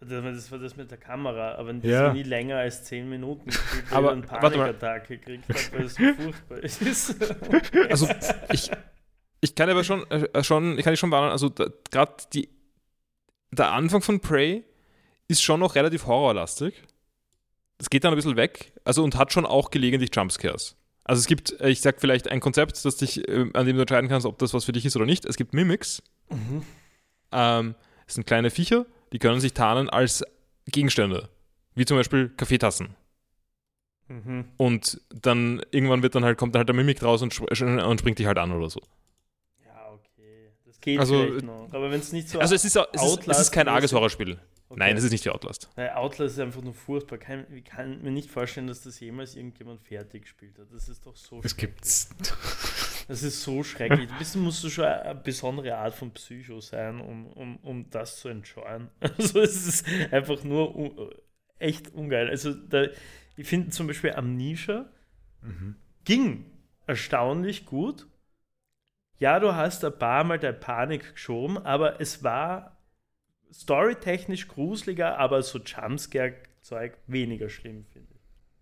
Das 0.00 0.08
das 0.22 0.52
war 0.52 0.58
das 0.58 0.76
mit 0.76 0.90
der 0.90 0.98
Kamera, 0.98 1.56
aber 1.56 1.72
das 1.74 1.84
Ja. 1.84 2.06
ja. 2.06 2.12
nie 2.12 2.22
länger 2.22 2.56
als 2.56 2.84
10 2.84 3.08
Minuten 3.08 3.46
gespielt, 3.50 3.84
Aber, 3.90 4.08
ich 4.08 4.12
einen 4.12 4.30
warte 4.30 4.56
mal. 4.56 4.72
Panikattack 4.72 5.08
gekriegt 5.08 5.48
habe, 5.48 5.58
weil 5.72 5.86
es 5.86 5.94
so 5.94 6.02
furchtbar 6.22 6.58
ist. 6.58 7.16
Also 7.90 8.08
ich, 8.52 8.70
ich 9.40 9.54
kann 9.54 9.68
aber 9.70 9.82
schon, 9.84 10.08
äh, 10.10 10.42
schon, 10.44 10.78
ich 10.78 10.84
kann 10.84 10.92
dich 10.92 11.00
schon 11.00 11.10
warnen, 11.10 11.30
also 11.32 11.50
gerade 11.50 12.12
die, 12.32 12.48
der 13.50 13.72
Anfang 13.72 14.02
von 14.02 14.20
Prey 14.20 14.64
ist 15.26 15.42
schon 15.42 15.60
noch 15.60 15.74
relativ 15.74 16.06
horrorlastig. 16.06 16.74
Es 17.78 17.90
geht 17.90 18.04
dann 18.04 18.12
ein 18.12 18.16
bisschen 18.16 18.36
weg, 18.36 18.72
also 18.84 19.02
und 19.04 19.16
hat 19.16 19.32
schon 19.32 19.46
auch 19.46 19.70
gelegentlich 19.70 20.10
Jumpscares. 20.14 20.76
Also 21.04 21.20
es 21.20 21.26
gibt, 21.26 21.58
äh, 21.60 21.70
ich 21.70 21.80
sag 21.80 22.00
vielleicht 22.00 22.28
ein 22.30 22.38
Konzept, 22.40 22.84
das 22.84 22.96
dich, 22.96 23.26
äh, 23.28 23.50
an 23.54 23.66
dem 23.66 23.74
du 23.76 23.80
entscheiden 23.82 24.08
kannst, 24.08 24.26
ob 24.26 24.38
das 24.38 24.54
was 24.54 24.64
für 24.64 24.72
dich 24.72 24.84
ist 24.86 24.94
oder 24.94 25.06
nicht. 25.06 25.24
Es 25.24 25.36
gibt 25.36 25.54
Mimics. 25.54 26.02
Mhm. 26.30 26.62
Ähm, 27.32 27.74
das 28.06 28.14
sind 28.14 28.26
kleine 28.26 28.50
Viecher, 28.50 28.86
die 29.12 29.18
können 29.18 29.40
sich 29.40 29.52
tarnen 29.54 29.88
als 29.90 30.24
Gegenstände. 30.66 31.28
Wie 31.74 31.84
zum 31.84 31.96
Beispiel 31.96 32.28
Kaffeetassen. 32.30 32.94
Mhm. 34.08 34.46
Und 34.56 35.00
dann 35.10 35.62
irgendwann 35.70 36.02
wird 36.02 36.14
dann 36.14 36.24
halt, 36.24 36.38
kommt 36.38 36.54
dann 36.54 36.60
halt 36.60 36.68
der 36.68 36.76
Mimik 36.76 37.02
raus 37.02 37.22
und, 37.22 37.38
und 37.40 37.98
springt 38.00 38.18
dich 38.18 38.26
halt 38.26 38.38
an 38.38 38.52
oder 38.52 38.70
so. 38.70 38.80
Ja, 39.64 39.90
okay. 39.92 40.50
Das 40.64 40.80
geht 40.80 40.98
Also, 40.98 41.24
vielleicht 41.26 41.44
noch. 41.46 41.68
Aber 41.72 41.90
wenn 41.90 42.00
es 42.00 42.12
nicht 42.12 42.28
so. 42.28 42.38
Also 42.40 42.54
es 42.54 42.64
ist, 42.64 42.76
auch- 42.78 42.88
es 42.92 43.02
ist, 43.02 43.28
es 43.28 43.38
ist 43.40 43.50
kein 43.52 43.68
arges 43.68 43.92
Horrorspiel. 43.92 44.38
Okay. 44.70 44.78
Nein, 44.80 44.96
es 44.98 45.04
ist 45.04 45.12
nicht 45.12 45.24
wie 45.24 45.30
Outlast. 45.30 45.70
Weil 45.76 45.90
Outlast 45.90 46.34
ist 46.34 46.40
einfach 46.40 46.60
nur 46.62 46.74
furchtbar. 46.74 47.18
Kein, 47.18 47.46
ich 47.54 47.64
kann 47.64 48.02
mir 48.02 48.10
nicht 48.10 48.30
vorstellen, 48.30 48.66
dass 48.66 48.82
das 48.82 49.00
jemals 49.00 49.34
irgendjemand 49.34 49.80
fertig 49.80 50.22
gespielt 50.22 50.58
hat. 50.58 50.66
Das 50.72 50.88
ist 50.90 51.06
doch 51.06 51.16
so 51.16 51.40
Es 51.42 51.56
gibt's. 51.56 52.10
Das 53.08 53.22
ist 53.22 53.42
so 53.42 53.62
schrecklich. 53.64 54.08
Bist, 54.18 54.36
musst 54.36 54.62
du 54.62 54.68
schon 54.70 54.84
eine 54.84 55.14
besondere 55.14 55.76
Art 55.76 55.94
von 55.94 56.12
Psycho 56.12 56.60
sein, 56.60 57.00
um, 57.00 57.26
um, 57.32 57.56
um 57.58 57.90
das 57.90 58.20
zu 58.20 58.28
enjoyen. 58.28 58.90
Also 59.00 59.40
es 59.40 59.66
ist 59.66 59.86
einfach 60.12 60.44
nur 60.44 60.76
u- 60.76 61.10
echt 61.58 61.92
ungeil. 61.94 62.28
Also 62.28 62.52
da, 62.54 62.86
ich 63.36 63.48
finde 63.48 63.70
zum 63.70 63.86
Beispiel 63.86 64.12
Amnesia 64.12 64.86
Mhm. 65.42 65.76
ging 66.04 66.46
erstaunlich 66.86 67.64
gut. 67.64 68.06
Ja, 69.18 69.40
du 69.40 69.54
hast 69.54 69.84
ein 69.84 69.98
paar 69.98 70.24
Mal 70.24 70.38
der 70.38 70.52
Panik 70.52 71.14
geschoben, 71.14 71.58
aber 71.58 72.00
es 72.00 72.22
war 72.22 72.78
storytechnisch 73.52 74.48
gruseliger, 74.48 75.18
aber 75.18 75.42
so 75.42 75.58
Jumpscare-Zeug 75.60 76.98
weniger 77.06 77.48
schlimm, 77.50 77.86
finde 77.92 78.14
ich. 78.14 78.20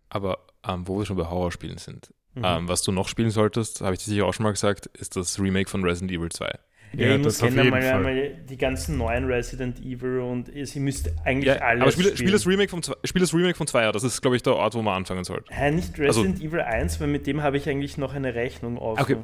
Aber 0.09 0.46
ähm, 0.66 0.87
wo 0.88 0.98
wir 0.98 1.06
schon 1.06 1.16
bei 1.16 1.26
Horrorspielen 1.28 1.78
sind, 1.78 2.12
Mhm. 2.37 2.42
ähm, 2.44 2.68
was 2.68 2.83
du 2.83 2.92
noch 2.92 3.09
spielen 3.09 3.31
solltest, 3.31 3.81
habe 3.81 3.94
ich 3.94 4.05
dir 4.05 4.11
sicher 4.11 4.27
auch 4.27 4.35
schon 4.35 4.44
mal 4.44 4.53
gesagt, 4.53 4.87
ist 4.99 5.16
das 5.16 5.40
Remake 5.40 5.68
von 5.70 5.83
Resident 5.85 6.12
Evil 6.12 6.29
2. 6.31 6.46
Ja, 6.92 7.07
Ja, 7.09 7.16
ich 7.16 7.22
muss 7.22 7.38
gerne 7.40 7.64
mal, 7.64 7.83
einmal 7.83 8.35
die 8.49 8.57
ganzen 8.57 8.96
neuen 8.96 9.25
Resident 9.25 9.81
Evil 9.81 10.20
und 10.20 10.51
sie 10.66 10.79
müsste 10.81 11.14
eigentlich 11.25 11.46
Ja, 11.46 11.57
alles 11.57 11.83
aber 11.83 11.90
spiel, 11.92 12.05
spielen. 12.05 12.16
spiel, 12.18 12.31
das 12.33 12.46
Remake 12.46 12.68
vom, 12.70 12.81
spiel 13.05 13.20
das 13.20 13.35
Remake 13.35 13.57
von 13.57 13.66
2, 13.66 13.90
das 13.92 14.05
ist, 14.05 14.20
glaube 14.22 14.37
ich, 14.37 14.42
der 14.42 14.55
Ort, 14.55 14.75
wo 14.75 14.83
man 14.83 14.94
anfangen 14.94 15.25
sollte. 15.25 15.44
Hä, 15.53 15.70
nicht 15.72 15.99
Also- 16.01 16.20
Resident 16.22 16.42
Evil 16.42 16.61
1, 16.61 17.01
weil 17.01 17.09
mit 17.09 17.27
dem 17.27 17.42
habe 17.42 17.57
ich 17.57 17.68
eigentlich 17.68 17.99
noch 17.99 18.14
eine 18.14 18.35
Rechnung 18.35 18.79
offen. 18.79 19.03
Okay. 19.03 19.16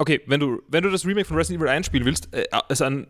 Okay, 0.00 0.20
wenn 0.26 0.40
du, 0.40 0.62
wenn 0.68 0.82
du 0.84 0.90
das 0.90 1.04
Remake 1.06 1.26
von 1.26 1.36
Resident 1.36 1.60
Evil 1.62 1.70
1 1.72 1.86
spielen 1.86 2.04
willst, 2.04 2.32
äh, 2.34 2.44
ist 2.68 2.82
ein 2.82 3.06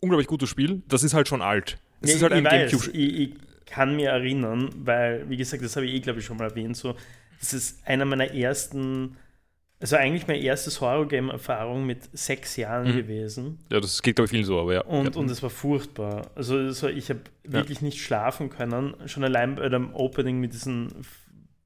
unglaublich 0.00 0.26
gutes 0.26 0.48
Spiel, 0.48 0.82
das 0.88 1.02
ist 1.02 1.14
halt 1.14 1.28
schon 1.28 1.42
alt. 1.42 1.78
Es 2.02 2.10
Ja, 2.10 2.16
ist 2.16 2.22
halt 2.22 2.32
ich 2.32 2.38
ein 2.38 2.44
weiß, 2.44 2.70
Gamecube. 2.70 2.96
ich, 2.96 3.18
ich 3.20 3.34
kann 3.66 3.96
mir 3.96 4.10
erinnern, 4.10 4.68
weil, 4.76 5.28
wie 5.28 5.36
gesagt, 5.36 5.62
das 5.64 5.74
habe 5.76 5.86
ich 5.86 5.94
eh, 5.94 6.00
glaube 6.00 6.18
ich, 6.20 6.24
schon 6.26 6.36
mal 6.36 6.44
erwähnt, 6.50 6.76
so, 6.76 6.94
das 7.40 7.52
ist 7.52 7.86
einer 7.86 8.04
meiner 8.04 8.32
ersten, 8.32 9.16
also 9.80 9.96
eigentlich 9.96 10.26
meine 10.26 10.40
erstes 10.40 10.80
Horror-Game-Erfahrung 10.80 11.84
mit 11.86 12.08
sechs 12.16 12.56
Jahren 12.56 12.92
Mhm. 12.92 12.96
gewesen. 12.96 13.58
Ja, 13.70 13.80
das 13.80 14.00
geht, 14.02 14.16
glaube 14.16 14.26
ich, 14.26 14.30
vielen 14.30 14.44
so, 14.44 14.58
aber 14.60 14.74
ja. 14.74 14.82
Und, 14.82 15.14
ja. 15.14 15.20
und 15.20 15.30
es 15.30 15.42
war 15.42 15.50
furchtbar. 15.50 16.30
Also, 16.34 16.70
so, 16.72 16.88
ich 16.88 17.10
habe 17.10 17.20
wirklich 17.42 17.82
nicht 17.82 18.00
schlafen 18.00 18.48
können. 18.50 18.94
Schon 19.06 19.24
allein 19.24 19.56
bei 19.56 19.68
dem 19.68 19.94
Opening 19.94 20.40
mit 20.40 20.52
diesen 20.52 20.88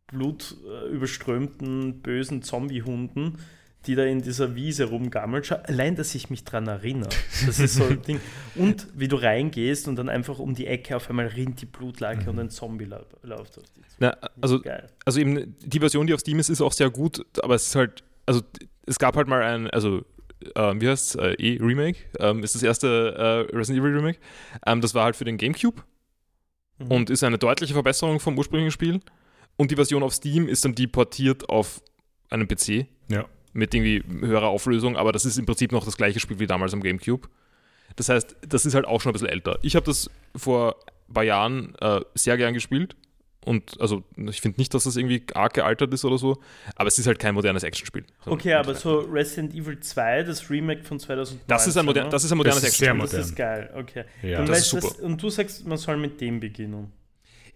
blutüberströmten, 0.08 2.00
bösen 2.00 2.42
Zombiehunden, 2.42 3.38
die 3.86 3.94
da 3.94 4.04
in 4.04 4.20
dieser 4.22 4.54
Wiese 4.54 4.84
rumgammeln. 4.86 5.44
Schau, 5.44 5.56
Allein, 5.64 5.94
dass 5.96 6.14
ich 6.14 6.30
mich 6.30 6.44
dran 6.44 6.66
erinnere. 6.66 7.08
Das 7.46 7.58
ist 7.60 7.74
so 7.74 7.84
ein 7.84 8.02
Ding. 8.06 8.20
Und 8.54 8.86
wie 8.94 9.08
du 9.08 9.16
reingehst 9.16 9.88
und 9.88 9.96
dann 9.96 10.08
einfach 10.08 10.38
um 10.38 10.54
die 10.54 10.66
Ecke 10.66 10.96
auf 10.96 11.08
einmal 11.08 11.26
rinnt 11.28 11.60
die 11.62 11.66
Blutlake 11.66 12.28
und 12.28 12.38
ein 12.38 12.50
Zombie 12.50 12.84
lau- 12.86 13.06
läuft 13.22 13.56
auf 13.58 13.64
dich 13.70 13.88
zu. 13.88 13.96
Na, 14.00 14.16
also, 14.40 14.60
Geil. 14.60 14.88
also 15.04 15.20
eben 15.20 15.56
die 15.60 15.78
Version, 15.78 16.06
die 16.06 16.14
auf 16.14 16.20
Steam 16.20 16.38
ist, 16.38 16.48
ist 16.50 16.60
auch 16.60 16.72
sehr 16.72 16.90
gut, 16.90 17.24
aber 17.42 17.54
es 17.54 17.68
ist 17.68 17.74
halt, 17.76 18.02
also 18.26 18.42
es 18.86 18.98
gab 18.98 19.16
halt 19.16 19.28
mal 19.28 19.42
ein, 19.42 19.70
also 19.70 20.04
ähm, 20.54 20.80
wie 20.80 20.88
heißt 20.88 21.14
es, 21.16 21.20
äh, 21.20 21.32
E-Remake, 21.38 21.98
ähm, 22.20 22.42
ist 22.42 22.54
das 22.54 22.62
erste 22.62 23.46
äh, 23.50 23.56
Resident 23.56 23.84
Evil 23.84 23.96
Remake. 23.96 24.18
Ähm, 24.66 24.80
das 24.80 24.94
war 24.94 25.04
halt 25.04 25.16
für 25.16 25.24
den 25.24 25.36
Gamecube 25.38 25.82
Mhm. 26.80 26.90
und 26.92 27.10
ist 27.10 27.24
eine 27.24 27.38
deutliche 27.38 27.74
Verbesserung 27.74 28.20
vom 28.20 28.38
ursprünglichen 28.38 28.70
Spiel. 28.70 29.00
Und 29.56 29.72
die 29.72 29.74
Version 29.74 30.04
auf 30.04 30.14
Steam 30.14 30.46
ist 30.48 30.64
dann 30.64 30.76
die 30.76 30.86
portiert 30.86 31.48
auf 31.48 31.82
einem 32.30 32.46
PC 32.46 32.86
Ja. 33.08 33.24
Mit 33.58 33.74
irgendwie 33.74 34.02
höherer 34.20 34.48
Auflösung, 34.48 34.96
aber 34.96 35.12
das 35.12 35.24
ist 35.24 35.36
im 35.36 35.44
Prinzip 35.44 35.72
noch 35.72 35.84
das 35.84 35.96
gleiche 35.96 36.20
Spiel 36.20 36.38
wie 36.38 36.46
damals 36.46 36.72
am 36.72 36.80
GameCube. 36.80 37.28
Das 37.96 38.08
heißt, 38.08 38.36
das 38.48 38.64
ist 38.64 38.74
halt 38.74 38.86
auch 38.86 39.00
schon 39.00 39.10
ein 39.10 39.14
bisschen 39.14 39.28
älter. 39.28 39.58
Ich 39.62 39.74
habe 39.74 39.84
das 39.84 40.08
vor 40.36 40.76
ein 41.08 41.14
paar 41.14 41.24
Jahren 41.24 41.74
äh, 41.80 42.00
sehr 42.14 42.36
gern 42.36 42.54
gespielt. 42.54 42.96
Und 43.44 43.80
also 43.80 44.04
ich 44.16 44.40
finde 44.40 44.60
nicht, 44.60 44.74
dass 44.74 44.84
das 44.84 44.96
irgendwie 44.96 45.24
arg 45.32 45.54
gealtert 45.54 45.92
ist 45.94 46.04
oder 46.04 46.18
so, 46.18 46.38
aber 46.76 46.88
es 46.88 46.98
ist 46.98 47.06
halt 47.06 47.18
kein 47.18 47.34
modernes 47.34 47.62
Actionspiel. 47.62 48.04
Okay, 48.26 48.52
aber 48.52 48.74
so 48.74 48.98
Resident 48.98 49.54
Evil 49.54 49.80
2, 49.80 50.24
das 50.24 50.50
Remake 50.50 50.82
von 50.82 51.00
2019. 51.00 51.46
Das 51.46 51.66
ist 51.66 51.76
ein, 51.78 51.86
moder 51.86 52.04
das 52.10 52.24
ist 52.24 52.32
ein 52.32 52.36
modernes 52.36 52.60
Das 52.60 52.70
Actionspiel. 52.70 53.18
Das 53.18 53.26
ist 53.26 53.36
geil, 53.36 53.70
okay. 53.74 54.04
Ja. 54.22 54.38
Dann 54.38 54.46
das 54.46 54.56
weißt 54.56 54.74
ist 54.74 54.82
super. 54.82 55.02
und 55.02 55.22
du 55.22 55.30
sagst, 55.30 55.66
man 55.66 55.78
soll 55.78 55.96
mit 55.96 56.20
dem 56.20 56.40
beginnen. 56.40 56.92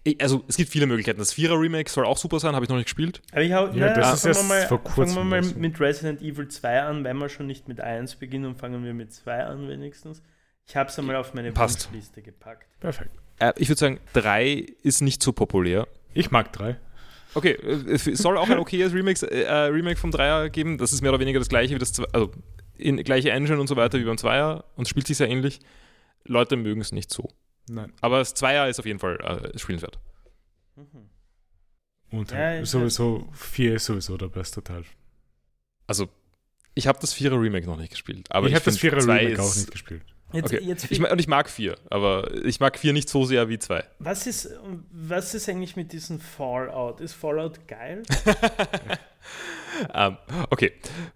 Ich- 0.03 0.21
Also 0.21 0.43
es 0.47 0.57
gibt 0.57 0.69
viele 0.69 0.85
Möglichkeiten. 0.85 1.19
Das 1.19 1.33
Vierer-Remake 1.33 1.89
soll 1.89 2.05
auch 2.05 2.17
super 2.17 2.39
sein, 2.39 2.55
habe 2.55 2.65
ich 2.65 2.69
noch 2.69 2.75
nicht 2.75 2.85
gespielt. 2.87 3.21
Aber 3.31 3.41
ich 3.41 3.53
hau, 3.53 3.67
Ja, 3.67 3.87
na, 3.87 3.93
das 3.93 4.25
ist 4.25 4.37
fangen, 4.37 4.49
wir 4.49 4.55
mal, 4.55 4.67
vor 4.67 4.79
fangen 4.79 4.95
kurzem 4.95 5.15
wir 5.15 5.23
mal 5.23 5.41
mit 5.41 5.79
Resident 5.79 6.21
Evil 6.21 6.47
2 6.47 6.81
an, 6.81 7.03
wenn 7.03 7.17
wir 7.17 7.29
schon 7.29 7.47
nicht 7.47 7.67
mit 7.67 7.79
1 7.79 8.15
beginnen, 8.15 8.55
fangen 8.55 8.83
wir 8.83 8.93
mit 8.93 9.13
2 9.13 9.43
an 9.45 9.67
wenigstens. 9.69 10.21
Ich 10.67 10.75
habe 10.75 10.89
es 10.89 10.99
einmal 10.99 11.15
auf 11.15 11.33
meine 11.33 11.51
Passt. 11.51 11.85
Wunschliste 11.91 12.21
gepackt. 12.21 12.67
Perfekt. 12.79 13.11
Äh, 13.39 13.53
ich 13.57 13.69
würde 13.69 13.79
sagen, 13.79 13.99
3 14.13 14.65
ist 14.83 15.01
nicht 15.01 15.23
so 15.23 15.31
populär. 15.33 15.87
Ich 16.13 16.31
mag 16.31 16.51
drei. 16.53 16.77
Okay, 17.33 17.51
äh, 17.53 17.93
es 17.93 18.03
soll 18.03 18.37
auch 18.37 18.49
ein 18.49 18.59
okayes 18.59 18.93
Remake, 18.93 19.25
äh, 19.25 19.43
äh, 19.43 19.51
Remake 19.69 19.97
vom 19.99 20.11
Dreier 20.11 20.49
geben. 20.49 20.77
Das 20.77 20.93
ist 20.93 21.01
mehr 21.01 21.11
oder 21.11 21.19
weniger 21.19 21.39
das 21.39 21.49
gleiche 21.49 21.73
wie 21.75 21.79
das 21.79 21.93
Zwe- 21.93 22.07
also 22.13 22.31
in 22.77 22.97
gleiche 23.03 23.31
Engine 23.31 23.59
und 23.59 23.67
so 23.67 23.75
weiter 23.75 23.99
wie 23.99 24.03
beim 24.03 24.17
Zweier 24.17 24.65
und 24.75 24.87
spielt 24.87 25.07
sich 25.07 25.17
sehr 25.17 25.29
ähnlich. 25.29 25.59
Leute 26.25 26.55
mögen 26.57 26.79
es 26.81 26.91
nicht 26.91 27.11
so. 27.11 27.29
Nein. 27.69 27.93
Aber 28.01 28.19
das 28.19 28.33
Zweier 28.33 28.67
ist 28.67 28.79
auf 28.79 28.85
jeden 28.85 28.99
Fall 28.99 29.17
äh, 29.53 29.57
spielenswert. 29.57 29.99
Mhm. 30.75 31.09
Und 32.11 32.31
Ja, 32.31 32.59
ich- 32.61 32.69
sowieso, 32.69 33.29
vier 33.33 33.75
ist 33.75 33.85
sowieso 33.85 34.17
der 34.17 34.27
beste 34.27 34.63
Teil. 34.63 34.83
Also, 35.87 36.09
ich 36.75 36.87
habe 36.87 36.99
das 36.99 37.13
Vierer 37.13 37.39
Remake 37.39 37.65
noch 37.65 37.77
nicht 37.77 37.91
gespielt. 37.91 38.27
Aber 38.31 38.47
ich 38.47 38.55
habe 38.55 38.65
das 38.65 38.77
Vierer 38.77 38.97
Remake 38.97 39.41
auch 39.41 39.55
nicht 39.55 39.71
gespielt. 39.71 40.12
Jetzt, 40.33 40.45
Okay. 40.53 40.63
jetzt 40.63 40.91
Ich, 40.91 40.99
und 40.99 41.19
ich 41.19 41.27
mag 41.27 41.49
4, 41.49 41.75
aber 41.89 42.29
ich 42.43 42.59
mag 42.59 42.77
4 42.77 42.91
nicht 42.93 43.07
so 43.07 43.23
sehr 43.25 43.49
wie 43.49 43.59
2. 43.59 43.83
was, 43.99 44.25
ist, 44.27 44.49
was 44.91 45.33
ist 45.33 45.47
eigentlich 45.47 45.75
mit 45.75 45.93
diesem 45.93 46.19
Fallout? 46.19 46.99
Ist 47.01 47.13
Fallout 47.13 47.67
geil? 47.67 48.03
ähm, 49.93 50.17
okay, 50.49 50.71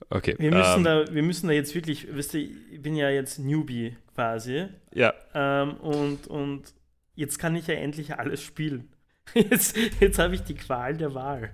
okay. 0.10 0.36
Wir 0.38 0.52
müssen, 0.52 0.78
ähm, 0.78 0.84
da, 0.84 1.06
wir 1.14 1.24
müssen 1.24 1.48
da 1.48 1.54
jetzt 1.54 1.76
wirklich, 1.76 2.08
wisst 2.12 2.34
ihr, 2.34 2.50
ich 2.72 2.82
bin 2.82 2.96
ja 2.96 3.10
jetzt 3.10 3.40
Newbie 3.40 3.98
quasi. 4.16 4.68
ja, 4.94 5.14
Ähm, 5.34 5.76
und, 5.78 6.28
und 6.28 6.74
jetzt 7.16 7.40
kann 7.40 7.56
ich 7.56 7.68
ja 7.68 7.76
endlich 7.76 8.16
alles 8.16 8.42
spielen. 8.42 8.90
Jetzt, 9.34 9.76
jetzt 10.00 10.20
habe 10.20 10.36
ich 10.36 10.42
die 10.44 10.54
Qual 10.56 10.96
der 10.96 11.14
Wahl. 11.14 11.50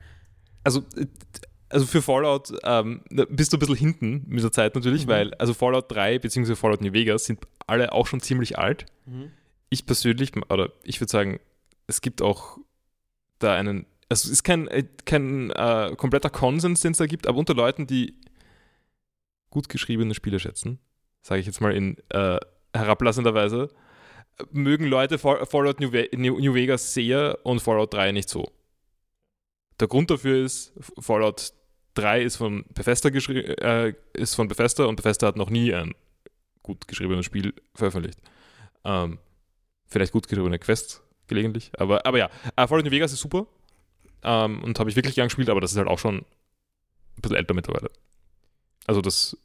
also, 0.63 0.81
äh, 0.95 1.07
also 1.73 1.85
für 1.85 2.01
Fallout 2.01 2.53
ähm, 2.63 3.01
bist 3.29 3.51
du 3.51 3.57
ein 3.57 3.59
bisschen 3.59 3.75
hinten 3.75 4.23
mit 4.27 4.43
der 4.43 4.51
Zeit 4.51 4.75
natürlich, 4.75 5.05
Mhm. 5.05 5.09
weil 5.09 5.33
also 5.35 5.53
Fallout 5.53 5.91
3 5.91 6.19
bzw. 6.19 6.55
Fallout 6.55 6.81
New 6.81 6.93
Vegas 6.93 7.25
sind 7.25 7.39
alle 7.67 7.91
auch 7.91 8.07
schon 8.07 8.19
ziemlich 8.21 8.57
alt. 8.57 8.85
Ich 9.69 9.85
persönlich, 9.85 10.31
oder 10.49 10.71
ich 10.83 11.01
würde 11.01 11.11
sagen, 11.11 11.39
es 11.87 12.01
gibt 12.01 12.21
auch 12.21 12.57
da 13.39 13.55
einen, 13.55 13.85
also 14.07 14.27
es 14.27 14.31
ist 14.31 14.43
kein, 14.43 14.67
äh, 14.67 14.83
kein 15.05 15.49
äh, 15.51 15.93
kompletter 15.97 16.29
Konsens, 16.29 16.81
den 16.81 16.91
es 16.93 16.99
da 16.99 17.07
gibt, 17.07 17.27
aber 17.27 17.37
unter 17.39 17.53
Leuten, 17.55 17.87
die 17.87 18.13
gut 19.49 19.67
geschriebene 19.69 20.13
Spiele 20.13 20.39
schätzen, 20.39 20.79
sage 21.21 21.41
ich 21.41 21.47
jetzt 21.47 21.59
mal 21.61 21.75
in 21.75 21.97
äh, 22.09 22.39
herablassender 22.73 23.33
Weise, 23.33 23.69
mögen 24.51 24.85
Leute 24.87 25.17
Fall- 25.19 25.45
Fallout 25.45 25.79
New, 25.79 25.91
Ve 25.91 26.09
New 26.15 26.53
Vegas 26.53 26.93
sehr 26.93 27.39
und 27.43 27.59
Fallout 27.61 27.93
3 27.93 28.11
nicht 28.11 28.29
so. 28.29 28.51
Der 29.79 29.87
Grund 29.87 30.09
dafür 30.11 30.43
ist, 30.45 30.73
Fallout 30.99 31.51
3 31.95 32.21
ist 32.23 32.37
von 32.37 32.65
Bethesda, 32.73 33.09
äh, 33.09 33.93
ist 34.13 34.35
von 34.35 34.47
Bethesda 34.47 34.85
und 34.85 34.95
Bethesda 34.95 35.27
hat 35.27 35.35
noch 35.37 35.49
nie 35.49 35.73
ein 35.73 35.93
gut 36.63 36.87
geschriebenes 36.87 37.25
Spiel 37.25 37.53
veröffentlicht. 37.75 38.19
Ähm, 38.83 39.19
vielleicht 39.87 40.11
gut 40.13 40.27
geschriebene 40.27 40.59
Quests 40.59 41.01
gelegentlich, 41.27 41.71
aber, 41.77 42.05
aber 42.05 42.17
ja, 42.17 42.29
äh, 42.55 42.67
Fallout 42.67 42.85
New 42.85 42.91
Vegas 42.91 43.13
ist 43.13 43.19
super 43.21 43.47
ähm, 44.23 44.61
und 44.63 44.79
habe 44.79 44.89
ich 44.89 44.95
wirklich 44.95 45.15
gern 45.15 45.27
gespielt, 45.27 45.49
aber 45.49 45.61
das 45.61 45.71
ist 45.71 45.77
halt 45.77 45.87
auch 45.87 45.99
schon 45.99 46.17
ein 46.17 47.21
bisschen 47.21 47.37
älter 47.37 47.53
mittlerweile. 47.53 47.89
Also 48.87 49.01
das, 49.01 49.37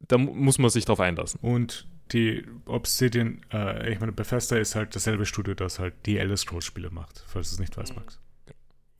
da 0.00 0.18
mu- 0.18 0.34
muss 0.34 0.58
man 0.58 0.70
sich 0.70 0.84
drauf 0.84 1.00
einlassen. 1.00 1.40
Und 1.40 1.86
die 2.12 2.44
Obsidian, 2.66 3.42
äh, 3.52 3.92
ich 3.92 4.00
meine, 4.00 4.12
Bethesda 4.12 4.56
ist 4.56 4.74
halt 4.74 4.94
dasselbe 4.94 5.26
Studio, 5.26 5.54
das 5.54 5.78
halt 5.78 5.94
die 6.06 6.18
Elder 6.18 6.36
Scrolls 6.36 6.64
Spiele 6.64 6.90
macht, 6.90 7.22
falls 7.26 7.50
du 7.50 7.54
es 7.54 7.60
nicht 7.60 7.76
weißt, 7.76 7.92
Mhm. 7.94 7.96
Max. 8.00 8.18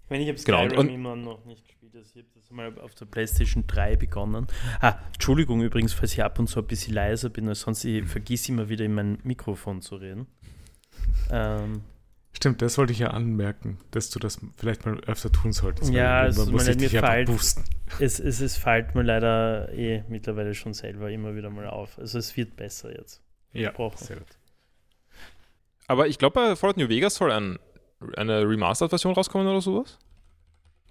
Ich 0.07 0.11
meine, 0.11 0.23
ich 0.23 0.29
habe 0.29 0.41
Genau, 0.41 0.59
Skyrim 0.69 0.79
und- 0.79 0.89
immer 0.89 1.17
noch 1.17 1.45
nicht 1.47 1.65
gespielt. 1.67 1.95
Also 1.97 2.11
ich 2.15 2.25
habe 2.25 2.29
das 2.35 2.51
mal 2.51 2.79
auf 2.81 2.95
der 2.95 3.07
PlayStation 3.07 3.65
3 3.67 3.97
begonnen. 3.97 4.47
Ah, 4.81 4.99
Entschuldigung 5.13 5.63
übrigens, 5.63 5.93
falls 5.95 6.13
ich 6.13 6.23
ab 6.23 6.39
und 6.39 6.47
zu 6.47 6.61
ein 6.61 6.67
bisschen 6.67 6.95
leiser 6.95 7.29
bin, 7.29 7.47
weil 7.49 7.57
sonst 7.57 7.85
ich 7.85 8.05
vergiss 8.05 8.49
immer 8.49 8.69
wieder 8.69 8.85
in 8.85 8.95
mein 8.95 9.19
Mikrofon 9.25 9.81
zu 9.83 9.97
reden. 9.97 10.27
Ähm, 11.31 11.83
Stimmt, 12.33 12.61
das 12.63 12.77
wollte 12.79 12.93
ich 12.93 12.99
ja 13.01 13.09
anmerken, 13.09 13.79
dass 13.93 14.11
du 14.11 14.19
das 14.19 14.39
vielleicht 14.59 14.85
mal 14.87 15.01
öfter 15.07 15.33
tun 15.33 15.53
solltest. 15.53 15.91
Ja, 15.93 16.27
es 16.27 16.37
irgendwann 16.37 16.45
tut 16.67 16.77
muss 16.77 16.93
mir 16.93 17.01
fällt- 17.01 17.29
es, 17.99 18.21
es, 18.21 18.41
es 18.41 18.57
fällt 18.59 18.95
mir 18.95 19.03
leider 19.03 19.73
eh 19.73 20.05
mittlerweile 20.09 20.55
schon 20.55 20.73
selber 20.75 21.11
immer 21.11 21.35
wieder 21.35 21.51
mal 21.51 21.67
auf. 21.67 21.99
Also 21.99 22.19
es 22.19 22.37
wird 22.37 22.55
besser 22.57 22.97
jetzt. 22.97 23.23
Ja, 23.55 23.73
sehr 23.97 24.19
gut. 24.19 24.27
Aber 25.89 26.07
ich 26.09 26.19
glaube, 26.19 26.35
bei 26.35 26.57
Fallout 26.57 26.77
New 26.77 26.89
Vegas 26.89 27.15
soll 27.15 27.33
ein, 27.33 27.59
eine 28.17 28.49
Remastered-Version 28.49 29.15
rauskommen 29.15 29.47
oder 29.47 29.61
sowas. 29.61 29.99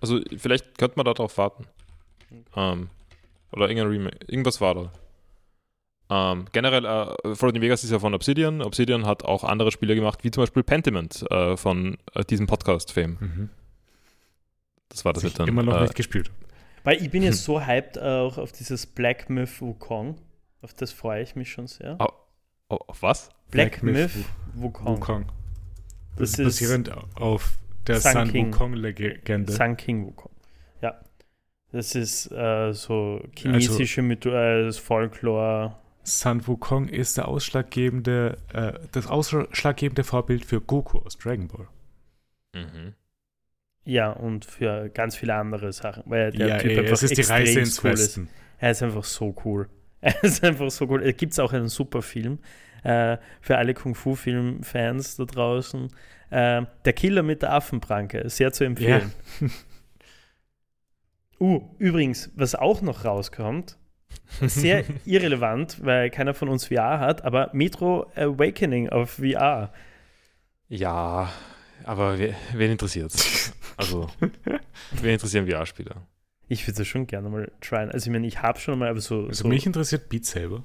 Also 0.02 0.20
vielleicht 0.38 0.78
könnte 0.78 0.98
man 0.98 1.06
darauf 1.06 1.38
warten. 1.38 1.66
Ähm, 2.56 2.90
oder 3.52 3.70
irgendein 3.70 3.88
Remake. 3.88 4.18
Irgendwas 4.28 4.60
war 4.62 4.76
da. 4.76 4.92
Ähm, 6.08 6.46
generell, 6.52 6.86
äh, 6.86 7.36
Fallout 7.36 7.56
New 7.56 7.62
Vegas 7.62 7.84
ist 7.84 7.92
ja 7.92 8.00
von 8.00 8.14
Obsidian. 8.14 8.62
Obsidian 8.62 9.06
hat 9.06 9.24
auch 9.24 9.44
andere 9.44 9.72
Spiele 9.72 9.96
gemacht, 9.96 10.24
wie 10.24 10.32
zum 10.32 10.44
Beispiel 10.44 10.64
Pentiment 10.64 11.26
äh, 11.32 11.58
von 11.58 11.98
äh, 12.14 12.24
diesem 12.24 12.46
Podcast-Fame. 12.46 13.18
Mhm. 13.20 13.50
Das 14.90 15.04
war 15.04 15.14
das 15.14 15.24
mit 15.24 15.40
dann. 15.40 15.48
immer 15.48 15.64
noch 15.64 15.78
äh, 15.78 15.82
nicht 15.82 15.96
gespielt. 15.96 16.30
Weil 16.84 17.02
ich 17.02 17.10
bin 17.10 17.24
Hm. 17.24 17.32
jetzt 17.32 17.44
so 17.44 17.60
hyped 17.66 17.98
auch 17.98 18.38
auf 18.38 18.52
dieses 18.52 18.86
Black 18.86 19.30
Myth 19.30 19.60
Wukong. 19.62 20.18
Auf 20.62 20.74
das 20.74 20.92
freue 20.92 21.24
ich 21.24 21.36
mich 21.36 21.52
schon 21.52 21.66
sehr. 21.68 21.96
Ah, 22.00 22.12
oh, 22.70 22.78
auf 22.88 23.02
was? 23.02 23.30
Black, 23.50 23.82
Black 23.82 23.84
Myth 23.84 24.16
Myth 24.16 24.26
Wukong. 24.54 24.98
Wukong. 24.98 25.26
Das 26.18 26.32
Das 26.32 26.40
ist 26.40 26.40
ist 26.40 26.46
basierend 26.46 26.92
auf 27.16 27.58
der 27.88 28.00
Sun 28.00 28.12
Sun 28.12 28.32
King. 28.32 28.54
Wukong-Legende. 28.54 29.52
Sun 29.52 29.78
King 29.78 30.06
Wukong. 30.06 30.32
Ja. 30.82 31.00
Das 31.72 31.96
ist 31.96 32.32
äh, 32.32 32.72
so 32.74 33.22
chinesische 33.36 34.02
Mytho 34.02 34.30
äh, 34.30 34.72
Folklore. 34.72 35.76
Sun 36.04 36.46
Wukong 36.48 36.88
ist 36.88 37.18
der 37.18 37.28
ausschlaggebende, 37.28 38.38
äh, 38.54 38.74
das 38.92 39.08
ausschlaggebende 39.08 40.04
Vorbild 40.04 40.46
für 40.46 40.62
Goku 40.62 41.00
aus 41.00 41.18
Dragon 41.18 41.48
Ball. 41.48 41.68
Mhm. 42.54 42.94
Ja, 43.84 44.12
und 44.12 44.46
für 44.46 44.90
ganz 44.90 45.16
viele 45.16 45.36
andere 45.36 45.72
Sachen. 45.74 46.04
Weil 46.06 46.32
der 46.32 46.48
ja, 46.48 46.58
Typ 46.58 46.72
ey, 46.72 46.80
einfach 46.80 46.94
es 46.94 47.04
ist 47.04 47.18
die 47.18 47.22
extrem 47.22 47.38
Reise 47.38 47.60
ins 47.60 47.84
cool 47.84 47.92
ist. 47.92 48.00
Westen. 48.00 48.30
Er 48.60 48.72
ist 48.72 48.84
einfach 48.84 49.04
so 49.04 49.36
cool. 49.46 49.68
Er 50.02 50.24
ist 50.24 50.44
einfach 50.44 50.70
so 50.70 50.88
cool. 50.88 51.02
Es 51.02 51.18
gibt 51.18 51.40
auch 51.40 51.52
einen 51.52 51.68
super 51.68 52.04
Film 52.04 52.38
äh, 52.86 53.18
für 53.42 53.58
alle 53.58 53.74
Kung-Fu-Film-Fans 53.74 55.18
da 55.18 55.26
draußen. 55.26 55.90
Äh, 56.30 56.64
der 56.86 56.94
Killer 56.94 57.24
mit 57.24 57.42
der 57.42 57.54
Affenpranke. 57.54 58.30
Sehr 58.30 58.54
zu 58.54 58.64
empfehlen. 58.64 59.12
Uh, 61.38 61.62
übrigens, 61.80 62.32
was 62.36 62.56
auch 62.56 62.82
noch 62.82 63.04
rauskommt, 63.04 63.78
sehr 64.40 64.86
irrelevant, 65.06 65.84
weil 65.84 66.10
keiner 66.10 66.34
von 66.34 66.48
uns 66.48 66.68
VR 66.68 67.00
hat, 67.02 67.26
aber 67.26 67.50
Metro 67.52 68.10
Awakening 68.16 68.88
auf 68.88 69.20
VR. 69.20 69.74
Ja, 70.70 71.30
aber 71.84 72.18
wer, 72.20 72.36
wen 72.54 72.72
interessiert's? 72.72 73.54
Also, 73.76 74.10
wen 74.92 75.12
interessieren 75.12 75.46
VR-Spieler? 75.46 76.08
Ich 76.48 76.66
würde 76.66 76.78
das 76.78 76.88
schon 76.88 77.06
gerne 77.06 77.30
mal 77.30 77.52
tryen. 77.60 77.92
Also, 77.92 78.08
ich 78.08 78.14
meine, 78.14 78.28
ich 78.28 78.42
habe 78.42 78.58
schon 78.60 78.80
mal, 78.80 78.88
aber 78.88 79.02
so. 79.02 79.26
Also 79.26 79.44
so 79.44 79.48
mich 79.50 79.66
interessiert 79.66 80.08
Beat 80.08 80.26
Saber. 80.26 80.64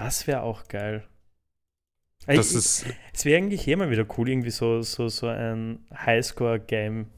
Das 0.00 0.26
wäre 0.26 0.42
auch 0.42 0.66
geil. 0.68 1.06
Das 2.26 2.50
ich, 2.50 2.56
ist, 2.56 2.86
Es 3.12 3.24
wäre 3.24 3.38
eigentlich 3.38 3.66
mal 3.76 3.90
wieder 3.90 4.04
cool, 4.18 4.28
irgendwie 4.28 4.50
so, 4.50 4.82
so, 4.82 5.08
so 5.08 5.26
ein 5.28 5.86
Highscore-Game. 5.94 7.08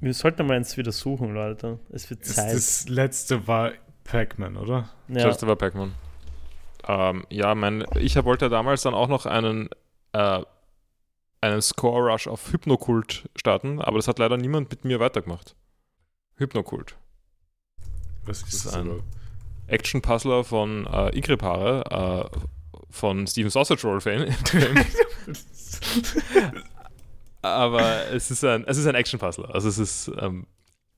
Wir 0.00 0.14
sollten 0.14 0.46
mal 0.46 0.56
eins 0.56 0.76
wieder 0.76 0.92
suchen, 0.92 1.34
Leute. 1.34 1.78
Es 1.90 2.08
wird 2.10 2.22
Das, 2.22 2.34
Zeit. 2.34 2.54
das 2.54 2.88
letzte 2.88 3.46
war 3.46 3.72
Pac-Man, 4.04 4.56
oder? 4.56 4.88
Das 5.08 5.22
ja. 5.22 5.28
letzte 5.28 5.46
war 5.46 5.56
Pac-Man. 5.56 5.92
Ähm, 6.88 7.24
ja, 7.30 7.54
mein, 7.54 7.84
ich 7.96 8.16
wollte 8.24 8.48
damals 8.48 8.82
dann 8.82 8.94
auch 8.94 9.08
noch 9.08 9.26
einen, 9.26 9.68
äh, 10.12 10.42
einen 11.42 11.62
Score-Rush 11.62 12.26
auf 12.26 12.52
Hypnokult 12.52 13.28
starten, 13.36 13.80
aber 13.80 13.98
das 13.98 14.08
hat 14.08 14.18
leider 14.18 14.36
niemand 14.36 14.70
mit 14.70 14.84
mir 14.84 14.98
weitergemacht. 15.00 15.54
Hypnokult. 16.36 16.96
Was 18.24 18.38
ist 18.42 18.54
ist 18.54 18.66
das 18.66 18.74
ein- 18.74 18.86
überhaupt? 18.86 19.04
Action-Puzzler 19.70 20.44
von 20.44 20.86
äh, 20.86 21.16
Igrepare, 21.16 22.30
äh, 22.32 22.38
von 22.90 23.26
Steven 23.26 23.50
Sausage 23.50 23.86
Roll 23.86 24.00
Fan. 24.00 24.34
Aber 27.42 28.10
es 28.12 28.30
ist 28.30 28.44
ein, 28.44 28.64
es 28.66 28.76
ist 28.76 28.86
ein 28.86 28.94
Action-Puzzler. 28.94 29.54
Also 29.54 29.68
es 29.68 29.78
ist, 29.78 30.10
ähm, 30.20 30.46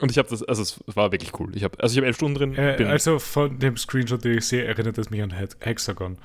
und 0.01 0.11
ich 0.11 0.19
habe 0.19 0.29
das, 0.29 0.43
also 0.43 0.63
es 0.63 0.81
war 0.97 1.13
wirklich 1.13 1.39
cool. 1.39 1.57
Ich 1.57 1.63
habe, 1.63 1.79
also 1.81 1.93
ich 1.93 1.99
habe 1.99 2.07
elf 2.07 2.17
Stunden 2.17 2.37
drin. 2.37 2.57
Äh, 2.57 2.85
also 2.87 3.19
von 3.19 3.59
dem 3.59 3.77
Screenshot, 3.77 4.25
den 4.25 4.39
ich 4.39 4.47
sehe, 4.47 4.65
erinnert 4.65 4.99
es 4.99 5.11
mich 5.11 5.23
an 5.23 5.33
Hexagon. 5.61 6.19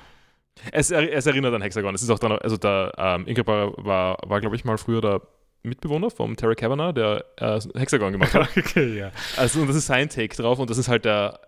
Es, 0.71 0.89
es 0.89 1.25
erinnert 1.27 1.53
an 1.53 1.61
Hexagon. 1.61 1.93
Es 1.93 2.01
ist 2.01 2.09
auch 2.09 2.17
dann, 2.17 2.31
also 2.31 2.57
da, 2.57 2.91
ähm, 2.97 3.27
Ingrid 3.27 3.45
war, 3.45 3.73
war, 3.77 4.17
war 4.25 4.39
glaube 4.41 4.55
ich, 4.55 4.65
mal 4.65 4.79
früher 4.79 5.01
der 5.01 5.21
Mitbewohner 5.61 6.09
vom 6.09 6.35
Terry 6.35 6.55
Kavanagh, 6.55 6.93
der 6.93 7.25
äh, 7.37 7.59
Hexagon 7.77 8.11
gemacht 8.11 8.33
hat. 8.33 8.49
okay, 8.57 8.97
ja. 8.97 9.11
Also, 9.35 9.61
und 9.61 9.67
das 9.67 9.75
ist 9.75 9.85
sein 9.85 10.09
Take 10.09 10.35
drauf 10.35 10.57
und 10.57 10.69
das 10.69 10.79
ist 10.79 10.87
halt 10.87 11.05
der 11.05 11.39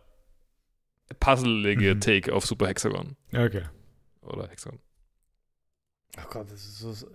puzzlige 1.20 1.96
Mhm. 1.96 2.02
Take 2.02 2.34
auf 2.34 2.46
Super 2.46 2.68
Hexagon. 2.68 3.16
Okay. 3.34 3.64
Oder 4.22 4.48
Hexagon. 4.48 4.80
Oh 6.18 6.28
Gott, 6.30 6.52
das 6.52 6.60
ist 6.66 6.80
so. 6.80 6.94
so 6.94 7.08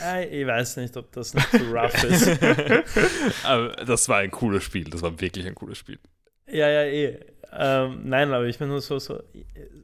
ja, 0.00 0.20
ich 0.20 0.46
weiß 0.46 0.76
nicht, 0.78 0.96
ob 0.96 1.12
das 1.12 1.34
nicht 1.34 1.50
so 1.50 1.64
rough 1.70 2.04
ist. 2.04 3.44
Aber 3.44 3.70
das 3.84 4.08
war 4.08 4.18
ein 4.18 4.30
cooles 4.30 4.64
Spiel. 4.64 4.84
Das 4.84 5.02
war 5.02 5.20
wirklich 5.20 5.46
ein 5.46 5.54
cooles 5.54 5.78
Spiel. 5.78 5.98
Ja, 6.46 6.68
ja, 6.68 6.84
eh. 6.84 7.18
Ähm, 7.54 8.08
nein, 8.08 8.32
aber 8.32 8.46
ich 8.46 8.58
bin 8.58 8.68
nur 8.68 8.80
so, 8.80 8.98
so 8.98 9.22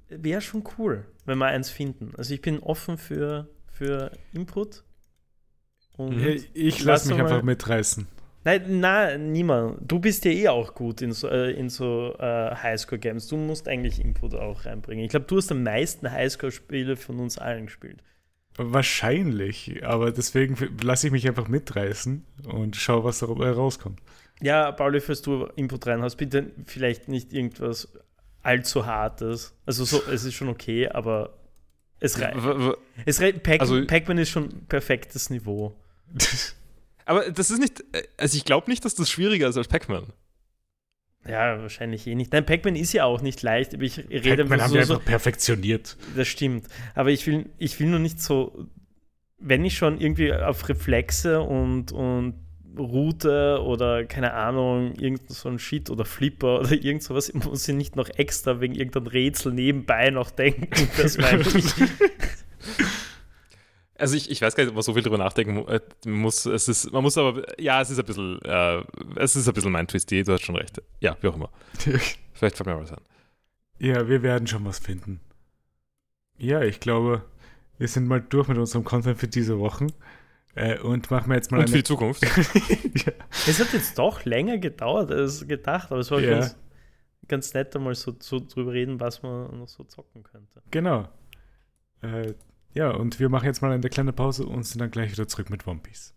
wäre 0.08 0.40
schon 0.40 0.64
cool, 0.78 1.04
wenn 1.26 1.38
wir 1.38 1.46
eins 1.46 1.68
finden. 1.68 2.12
Also 2.16 2.32
ich 2.32 2.40
bin 2.40 2.60
offen 2.60 2.96
für, 2.96 3.48
für 3.66 4.10
Input. 4.32 4.84
Und. 5.96 6.18
Ich, 6.24 6.48
ich 6.54 6.78
Lass 6.84 7.04
lasse 7.04 7.12
mich 7.12 7.20
einfach 7.20 7.42
mitreißen. 7.42 8.06
Nein, 8.44 8.80
nein, 8.80 9.32
niemand. 9.32 9.78
Du 9.90 9.98
bist 9.98 10.24
ja 10.24 10.30
eh 10.30 10.48
auch 10.48 10.74
gut 10.74 11.02
in 11.02 11.12
so, 11.12 11.28
äh, 11.28 11.50
in 11.52 11.68
so 11.68 12.14
äh, 12.18 12.54
Highscore-Games. 12.54 13.26
Du 13.28 13.36
musst 13.36 13.68
eigentlich 13.68 14.00
Input 14.00 14.34
auch 14.34 14.64
reinbringen. 14.64 15.04
Ich 15.04 15.10
glaube, 15.10 15.26
du 15.26 15.36
hast 15.36 15.50
am 15.50 15.62
meisten 15.64 16.10
Highscore-Spiele 16.10 16.96
von 16.96 17.18
uns 17.18 17.36
allen 17.38 17.66
gespielt. 17.66 18.02
Wahrscheinlich, 18.56 19.84
aber 19.84 20.10
deswegen 20.12 20.56
lasse 20.82 21.06
ich 21.08 21.12
mich 21.12 21.26
einfach 21.28 21.48
mitreißen 21.48 22.24
und 22.52 22.76
schaue, 22.76 23.04
was 23.04 23.20
dabei 23.20 23.50
rauskommt. 23.50 24.00
Ja, 24.40 24.72
Pauli, 24.72 25.00
falls 25.00 25.22
du 25.22 25.46
Input 25.56 25.86
rein 25.86 26.02
hast, 26.02 26.16
bitte 26.16 26.50
vielleicht 26.64 27.08
nicht 27.08 27.32
irgendwas 27.32 27.88
allzu 28.42 28.86
Hartes. 28.86 29.54
Also 29.66 29.84
so, 29.84 30.02
es 30.10 30.24
ist 30.24 30.34
schon 30.34 30.48
okay, 30.48 30.88
aber 30.88 31.34
es 32.00 32.20
reicht. 32.20 32.36
Es 33.04 33.20
rei- 33.20 33.32
Pac- 33.32 33.60
Also- 33.60 33.84
Pac-Man 33.86 34.18
ist 34.18 34.30
schon 34.30 34.48
perfektes 34.68 35.30
Niveau. 35.30 35.74
Aber 37.08 37.30
das 37.30 37.50
ist 37.50 37.58
nicht, 37.58 37.80
äh, 37.92 38.02
also 38.18 38.36
ich 38.36 38.44
glaube 38.44 38.70
nicht, 38.70 38.84
dass 38.84 38.94
das 38.94 39.10
schwieriger 39.10 39.48
ist 39.48 39.56
als 39.56 39.66
Pac-Man. 39.66 40.04
Ja, 41.26 41.58
wahrscheinlich 41.60 42.06
eh 42.06 42.14
nicht. 42.14 42.32
Nein, 42.32 42.44
Pac-Man 42.44 42.76
ist 42.76 42.92
ja 42.92 43.04
auch 43.04 43.22
nicht 43.22 43.40
leicht, 43.40 43.72
aber 43.72 43.82
ich 43.82 43.96
rede 44.10 44.44
Pac-Man 44.44 44.60
haben 44.60 44.70
so, 44.70 44.74
wir 44.76 44.84
so, 44.84 44.94
einfach 44.94 45.06
perfektioniert. 45.06 45.96
Das 46.14 46.28
stimmt. 46.28 46.68
Aber 46.94 47.10
ich 47.10 47.26
will, 47.26 47.46
ich 47.56 47.80
will 47.80 47.86
nur 47.88 47.98
nicht 47.98 48.20
so, 48.20 48.66
wenn 49.38 49.64
ich 49.64 49.78
schon 49.78 49.98
irgendwie 50.02 50.34
auf 50.34 50.68
Reflexe 50.68 51.40
und, 51.40 51.92
und 51.92 52.34
Route 52.76 53.62
oder 53.64 54.04
keine 54.04 54.34
Ahnung, 54.34 54.94
irgend 54.96 55.30
so 55.30 55.48
ein 55.48 55.58
Shit 55.58 55.88
oder 55.88 56.04
Flipper 56.04 56.60
oder 56.60 56.72
irgend 56.84 57.02
sowas, 57.02 57.32
muss 57.32 57.66
ich 57.66 57.74
nicht 57.74 57.96
noch 57.96 58.10
extra 58.16 58.60
wegen 58.60 58.74
irgendeinem 58.74 59.06
Rätsel 59.06 59.54
nebenbei 59.54 60.10
noch 60.10 60.30
denken. 60.30 60.68
Das 60.98 61.16
meine 61.16 61.40
ich. 61.40 61.74
Also 63.98 64.16
ich, 64.16 64.30
ich 64.30 64.40
weiß 64.40 64.54
gar 64.54 64.62
nicht, 64.62 64.70
ob 64.70 64.76
man 64.76 64.82
so 64.82 64.94
viel 64.94 65.02
drüber 65.02 65.18
nachdenken 65.18 65.66
äh, 65.68 65.80
muss. 66.08 66.46
Es 66.46 66.68
ist, 66.68 66.92
man 66.92 67.02
muss 67.02 67.18
aber, 67.18 67.42
ja, 67.60 67.80
es 67.80 67.90
ist 67.90 67.98
ein 67.98 68.04
bisschen, 68.06 68.40
äh, 68.42 68.82
es 69.16 69.34
ist 69.36 69.48
ein 69.48 69.54
bisschen 69.54 69.72
mein 69.72 69.88
Twist, 69.88 70.10
du 70.10 70.24
hast 70.32 70.42
schon 70.44 70.56
recht. 70.56 70.80
Ja, 71.00 71.16
wie 71.20 71.28
auch 71.28 71.34
immer. 71.34 71.50
Vielleicht 72.32 72.56
fällt 72.56 72.66
mir 72.66 72.74
mal 72.76 72.82
was 72.82 72.92
an. 72.92 73.02
ja, 73.80 74.08
wir 74.08 74.22
werden 74.22 74.46
schon 74.46 74.64
was 74.64 74.78
finden. 74.78 75.20
Ja, 76.38 76.62
ich 76.62 76.78
glaube, 76.78 77.24
wir 77.78 77.88
sind 77.88 78.06
mal 78.06 78.20
durch 78.20 78.46
mit 78.48 78.56
unserem 78.58 78.84
Content 78.84 79.18
für 79.18 79.26
diese 79.26 79.58
Wochen 79.58 79.88
äh, 80.54 80.78
und 80.78 81.10
machen 81.10 81.28
wir 81.30 81.34
jetzt 81.36 81.50
mal 81.50 81.58
Und 81.58 81.64
für 81.68 81.74
eine. 81.74 81.82
die 81.82 81.86
Zukunft. 81.86 82.22
ja. 83.04 83.12
Es 83.48 83.58
hat 83.58 83.72
jetzt 83.72 83.98
doch 83.98 84.24
länger 84.24 84.58
gedauert 84.58 85.10
als 85.10 85.46
gedacht, 85.48 85.90
aber 85.90 86.00
es 86.00 86.10
war 86.12 86.20
Ja. 86.20 86.38
ganz, 86.38 86.56
ganz 87.26 87.54
nett, 87.54 87.74
einmal 87.74 87.96
so, 87.96 88.14
so 88.20 88.38
drüber 88.38 88.72
reden, 88.72 89.00
was 89.00 89.22
man 89.24 89.58
noch 89.58 89.68
so 89.68 89.82
zocken 89.82 90.22
könnte. 90.22 90.62
Genau. 90.70 91.08
Äh, 92.02 92.34
ja, 92.74 92.90
und 92.90 93.18
wir 93.18 93.28
machen 93.28 93.46
jetzt 93.46 93.62
mal 93.62 93.72
eine 93.72 93.88
kleine 93.88 94.12
Pause 94.12 94.46
und 94.46 94.64
sind 94.64 94.80
dann 94.80 94.90
gleich 94.90 95.12
wieder 95.12 95.28
zurück 95.28 95.50
mit 95.50 95.66
One 95.66 95.80
Piece. 95.80 96.14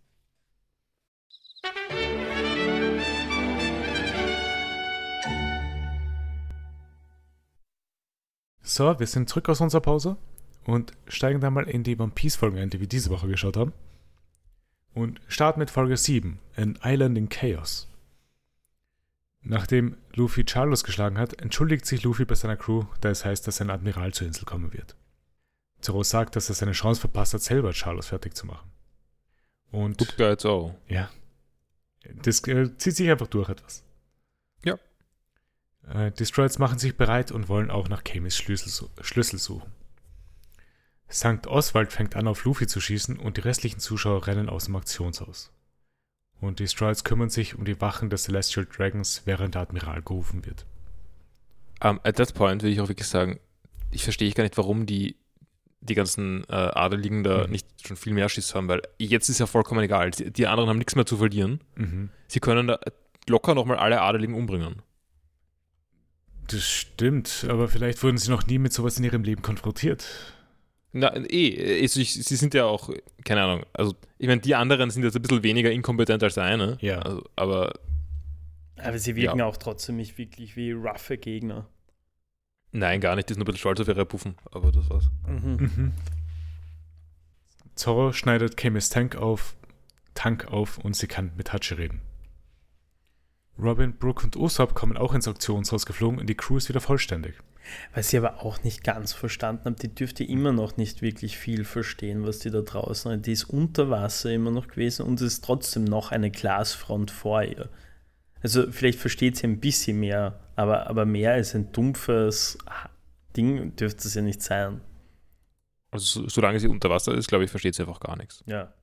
So, 8.62 9.00
wir 9.00 9.08
sind 9.08 9.28
zurück 9.28 9.50
aus 9.50 9.60
unserer 9.60 9.82
Pause 9.82 10.18
und 10.66 10.94
steigen 11.08 11.42
dann 11.42 11.54
mal 11.54 11.68
in 11.68 11.84
die 11.84 11.98
One 11.98 12.12
Piece 12.16 12.38
Folgen 12.38 12.58
ein, 12.58 12.70
die 12.70 12.80
wir 12.80 12.88
diese 12.88 13.10
Woche 13.10 13.28
geschaut 13.28 13.58
haben. 13.58 13.74
Und 14.94 15.20
starten 15.28 15.60
mit 15.60 15.70
Folge 15.70 15.98
7, 15.98 16.40
An 16.56 16.80
Island 16.84 17.18
in 17.18 17.30
Chaos. 17.30 17.90
Nachdem 19.42 19.98
Luffy 20.14 20.46
Charlos 20.46 20.84
geschlagen 20.84 21.18
hat, 21.18 21.42
entschuldigt 21.42 21.86
sich 21.86 22.04
Luffy 22.04 22.26
bei 22.26 22.36
seiner 22.36 22.58
Crew, 22.58 22.86
da 23.02 23.10
es 23.10 23.26
heißt, 23.26 23.48
dass 23.48 23.60
ein 23.60 23.70
Admiral 23.70 24.14
zur 24.14 24.28
Insel 24.28 24.46
kommen 24.46 24.72
wird. 24.74 24.96
Zoro 25.82 26.04
sagt, 26.04 26.36
dass 26.36 26.50
er 26.50 26.56
seine 26.56 26.74
Chance 26.74 27.02
verpasst 27.02 27.34
hat, 27.34 27.42
selber 27.42 27.74
Charlos 27.74 28.08
fertig 28.08 28.36
zu 28.36 28.46
machen. 28.46 28.70
Und 29.72 29.98
Good 29.98 30.18
guys, 30.18 30.46
oh. 30.46 30.76
ja, 30.88 31.10
das 32.04 32.46
äh, 32.48 32.78
zieht 32.78 32.96
sich 32.96 33.10
einfach 33.10 33.28
durch 33.28 33.50
etwas. 33.50 33.84
Ja. 34.64 34.78
Äh, 35.88 36.12
die 36.12 36.26
Stroids 36.26 36.60
machen 36.60 36.80
sich 36.80 36.98
bereit 36.98 37.32
und 37.32 37.48
wollen 37.48 37.72
auch 37.72 37.90
nach 37.90 38.04
Kamis 38.04 38.36
Schlüssel, 38.36 38.90
Schlüssel 39.02 39.40
suchen. 39.40 39.72
St. 41.12 41.48
Oswald 41.48 41.92
fängt 41.92 42.16
an, 42.16 42.28
auf 42.28 42.46
Luffy 42.46 42.68
zu 42.68 42.80
schießen 42.80 43.20
und 43.20 43.38
die 43.38 43.42
restlichen 43.42 43.80
Zuschauer 43.80 44.28
rennen 44.28 44.50
aus 44.50 44.66
dem 44.66 44.78
Aktionshaus. 44.78 45.52
Und 46.40 46.60
die 46.60 46.68
Stroids 46.68 47.04
kümmern 47.04 47.30
sich 47.30 47.56
um 47.56 47.66
die 47.66 47.80
Wachen 47.82 48.10
des 48.10 48.24
Celestial 48.24 48.66
Dragons, 48.66 49.24
während 49.26 49.56
der 49.56 49.64
Admiral 49.64 50.02
gerufen 50.02 50.46
wird. 50.46 50.66
Um, 51.84 52.00
at 52.04 52.16
that 52.16 52.34
point 52.34 52.64
will 52.64 52.72
ich 52.72 52.80
auch 52.80 52.88
wirklich 52.88 53.08
sagen, 53.08 53.40
ich 53.92 54.04
verstehe 54.04 54.32
gar 54.32 54.44
nicht, 54.44 54.58
warum 54.58 54.86
die, 54.86 55.18
die 55.82 55.96
ganzen 55.96 56.44
äh, 56.50 56.54
Adeligen 56.54 57.24
da 57.24 57.46
Mhm. 57.46 57.52
nicht 57.52 57.68
schon 57.88 57.98
viel 57.98 58.14
mehr 58.14 58.30
Schiss 58.30 58.54
haben, 58.56 58.68
weil 58.68 58.82
jetzt 59.00 59.30
ist 59.30 59.40
ja 59.40 59.48
vollkommen 59.48 59.82
egal. 59.84 60.12
Die, 60.12 60.32
die 60.32 60.48
anderen 60.48 60.70
haben 60.70 60.78
nichts 60.78 60.96
mehr 60.96 61.06
zu 61.06 61.18
verlieren. 61.18 61.60
Mhm. 61.76 62.10
Sie 62.28 62.40
können 62.40 62.68
da 62.68 62.80
locker 63.28 63.56
nochmal 63.56 63.78
alle 63.78 64.02
Adeligen 64.02 64.36
umbringen. 64.36 64.82
Das 66.48 66.64
stimmt, 66.68 67.46
aber 67.50 67.68
vielleicht 67.68 68.02
wurden 68.04 68.18
sie 68.18 68.30
noch 68.30 68.46
nie 68.46 68.58
mit 68.60 68.74
sowas 68.74 68.98
in 68.98 69.04
ihrem 69.06 69.24
Leben 69.24 69.42
konfrontiert. 69.42 70.06
Na, 70.92 71.16
eh, 71.16 71.82
also 71.84 72.02
ich, 72.02 72.14
sie 72.14 72.36
sind 72.36 72.54
ja 72.54 72.66
auch, 72.66 72.90
keine 73.24 73.42
Ahnung, 73.44 73.64
also 73.72 73.96
ich 74.18 74.28
meine, 74.28 74.42
die 74.42 74.56
anderen 74.56 74.90
sind 74.90 75.04
jetzt 75.04 75.16
ein 75.16 75.22
bisschen 75.22 75.44
weniger 75.44 75.72
inkompetent 75.72 76.22
als 76.24 76.34
der 76.34 76.44
eine. 76.44 76.78
Ja. 76.82 77.00
Also, 77.00 77.24
aber 77.38 77.74
Aber 78.78 79.00
sie 79.00 79.16
wirken 79.16 79.40
Ja. 79.40 79.46
auch 79.46 79.56
trotzdem 79.58 79.96
nicht 79.96 80.18
wirklich 80.18 80.56
wie 80.58 80.72
roughe 80.74 81.18
Gegner. 81.18 81.68
Nein, 82.72 83.02
gar 83.02 83.16
nicht, 83.16 83.30
die 83.30 83.34
sind 83.34 83.40
nur 83.40 83.46
ein 83.46 83.54
bisschen 83.54 83.60
stolz 83.60 83.80
auf 83.82 83.88
ihre 83.88 84.06
Puffen, 84.06 84.36
aber 84.52 84.72
das 84.72 84.90
war's. 84.90 85.10
Mhm. 85.28 85.56
Mhm. 85.58 85.94
Zorro 87.76 88.12
schneidet 88.14 88.58
Kamis 88.58 88.90
Tank 88.90 89.16
auf, 89.16 89.56
Tank 90.14 90.48
auf 90.48 90.78
und 90.78 90.96
sie 90.96 91.08
kann 91.08 91.32
mit 91.38 91.54
Hachi 91.54 91.74
reden. 91.74 92.02
Robin, 93.58 93.94
Brooke 93.94 94.24
und 94.26 94.36
Usopp 94.36 94.74
kommen 94.74 94.98
auch 94.98 95.14
ins 95.14 95.28
Auktionshaus 95.28 95.86
geflogen 95.86 96.20
und 96.20 96.28
die 96.28 96.36
Crew 96.36 96.58
ist 96.58 96.70
wieder 96.70 96.82
vollständig. 96.82 97.36
Was 97.94 98.12
ich 98.12 98.18
aber 98.18 98.44
auch 98.44 98.64
nicht 98.64 98.84
ganz 98.84 99.14
verstanden 99.14 99.66
habe, 99.66 99.76
die 99.76 99.94
dürfte 99.94 100.24
immer 100.24 100.52
noch 100.52 100.78
nicht 100.78 101.02
wirklich 101.02 101.38
viel 101.38 101.64
verstehen, 101.64 102.26
was 102.26 102.40
die 102.40 102.50
da 102.50 102.62
draußen 102.62 103.12
hat. 103.12 103.26
Die 103.26 103.32
ist 103.32 103.44
unter 103.46 103.90
Wasser 103.90 104.32
immer 104.32 104.52
noch 104.52 104.68
gewesen 104.68 105.06
und 105.06 105.22
es 105.22 105.34
ist 105.34 105.46
trotzdem 105.46 105.84
noch 105.84 106.12
eine 106.12 106.32
Glasfront 106.32 107.12
vor 107.12 107.44
ihr. 107.44 107.70
Also 108.42 108.72
vielleicht 108.72 109.00
versteht 109.00 109.38
sie 109.38 109.46
ein 109.46 109.60
bisschen 109.60 110.00
mehr, 110.00 110.40
aber, 110.56 110.88
aber 110.88 111.06
mehr 111.06 111.34
als 111.34 111.56
ein 111.56 111.72
dumpfes 111.72 112.58
Ding 113.36 113.76
dürfte 113.76 114.08
es 114.08 114.14
ja 114.16 114.22
nicht 114.22 114.42
sein. 114.42 114.82
Also 115.92 116.22
so, 116.22 116.30
solange 116.30 116.60
sie 116.60 116.68
unter 116.68 116.90
Wasser 116.90 117.14
ist, 117.14 117.28
glaube 117.28 117.44
ich, 117.44 117.52
versteht 117.52 117.76
sie 117.76 117.84
einfach 117.84 118.00
gar 118.00 118.16
nichts. 118.18 118.44
Ja. 118.46 118.74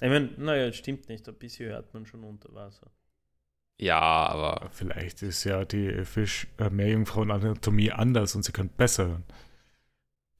Ich 0.00 0.08
meine, 0.08 0.30
naja, 0.36 0.72
stimmt 0.72 1.08
nicht, 1.08 1.28
ein 1.28 1.34
bisschen 1.34 1.70
hört 1.70 1.92
man 1.94 2.04
schon 2.06 2.22
unter 2.24 2.52
Wasser. 2.54 2.90
Ja, 3.78 4.00
aber 4.00 4.70
Vielleicht 4.70 5.22
ist 5.22 5.44
ja 5.44 5.64
die 5.66 6.04
Fisch-Meerjungfrauen-Anatomie 6.04 7.92
anders 7.92 8.34
und 8.34 8.42
sie 8.44 8.52
können 8.52 8.70
besser 8.70 9.06
hören. 9.08 9.24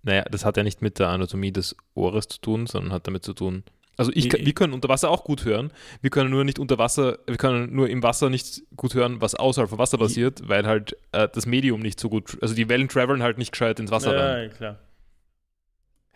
naja, 0.03 0.25
das 0.25 0.45
hat 0.45 0.57
ja 0.57 0.63
nicht 0.63 0.81
mit 0.83 0.99
der 0.99 1.09
Anatomie 1.09 1.53
des 1.53 1.77
Ohres 1.95 2.29
zu 2.29 2.41
tun, 2.41 2.67
sondern 2.67 2.93
hat 2.93 3.07
damit 3.07 3.25
zu 3.25 3.35
tun. 3.35 3.65
Also 3.97 4.13
ich, 4.15 4.31
wir 4.31 4.53
können 4.53 4.75
unter 4.75 4.89
Wasser 4.89 5.11
auch 5.11 5.25
gut 5.25 5.45
hören. 5.45 5.73
Wir 6.03 6.11
können 6.11 6.31
nur 6.31 6.45
nicht 6.45 6.59
unter 6.59 6.79
Wasser, 6.79 7.19
wir 7.27 7.39
können 7.39 7.75
nur 7.75 7.89
im 7.89 8.03
Wasser 8.03 8.29
nicht 8.29 8.63
gut 8.77 8.95
hören, 8.95 9.21
was 9.21 9.35
außerhalb 9.35 9.71
vom 9.71 9.79
Wasser 9.79 9.97
passiert, 9.97 10.49
weil 10.49 10.67
halt 10.67 10.97
äh, 11.13 11.29
das 11.33 11.47
Medium 11.47 11.81
nicht 11.81 11.99
so 11.99 12.11
gut, 12.11 12.37
also 12.43 12.55
die 12.55 12.69
Wellen 12.69 12.89
traveln 12.89 13.23
halt 13.23 13.39
nicht 13.39 13.53
gescheit 13.53 13.81
ins 13.81 13.91
Wasser 13.91 14.15
rein. 14.15 14.43
ja, 14.43 14.49
klar. 14.55 14.79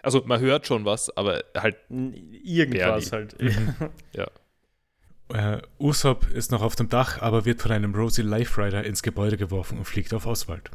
Also 0.02 0.22
man 0.26 0.40
hört 0.40 0.66
schon 0.66 0.84
was, 0.84 1.14
aber 1.16 1.42
halt, 1.56 1.76
Irgendwas 1.88 3.12
halt. 3.12 3.36
Mhm. 3.40 5.36
Äh, 5.36 5.58
Usopp 5.78 6.28
ist 6.30 6.50
noch 6.50 6.60
auf 6.60 6.74
dem 6.74 6.88
Dach, 6.88 7.22
aber 7.22 7.44
wird 7.44 7.62
von 7.62 7.70
einem 7.70 7.94
Rosie 7.94 8.22
Life 8.22 8.60
Rider 8.60 8.84
ins 8.84 9.02
Gebäude 9.02 9.36
geworfen 9.36 9.78
und 9.78 9.84
fliegt 9.84 10.12
auf 10.12 10.26
Oswald. 10.26 10.70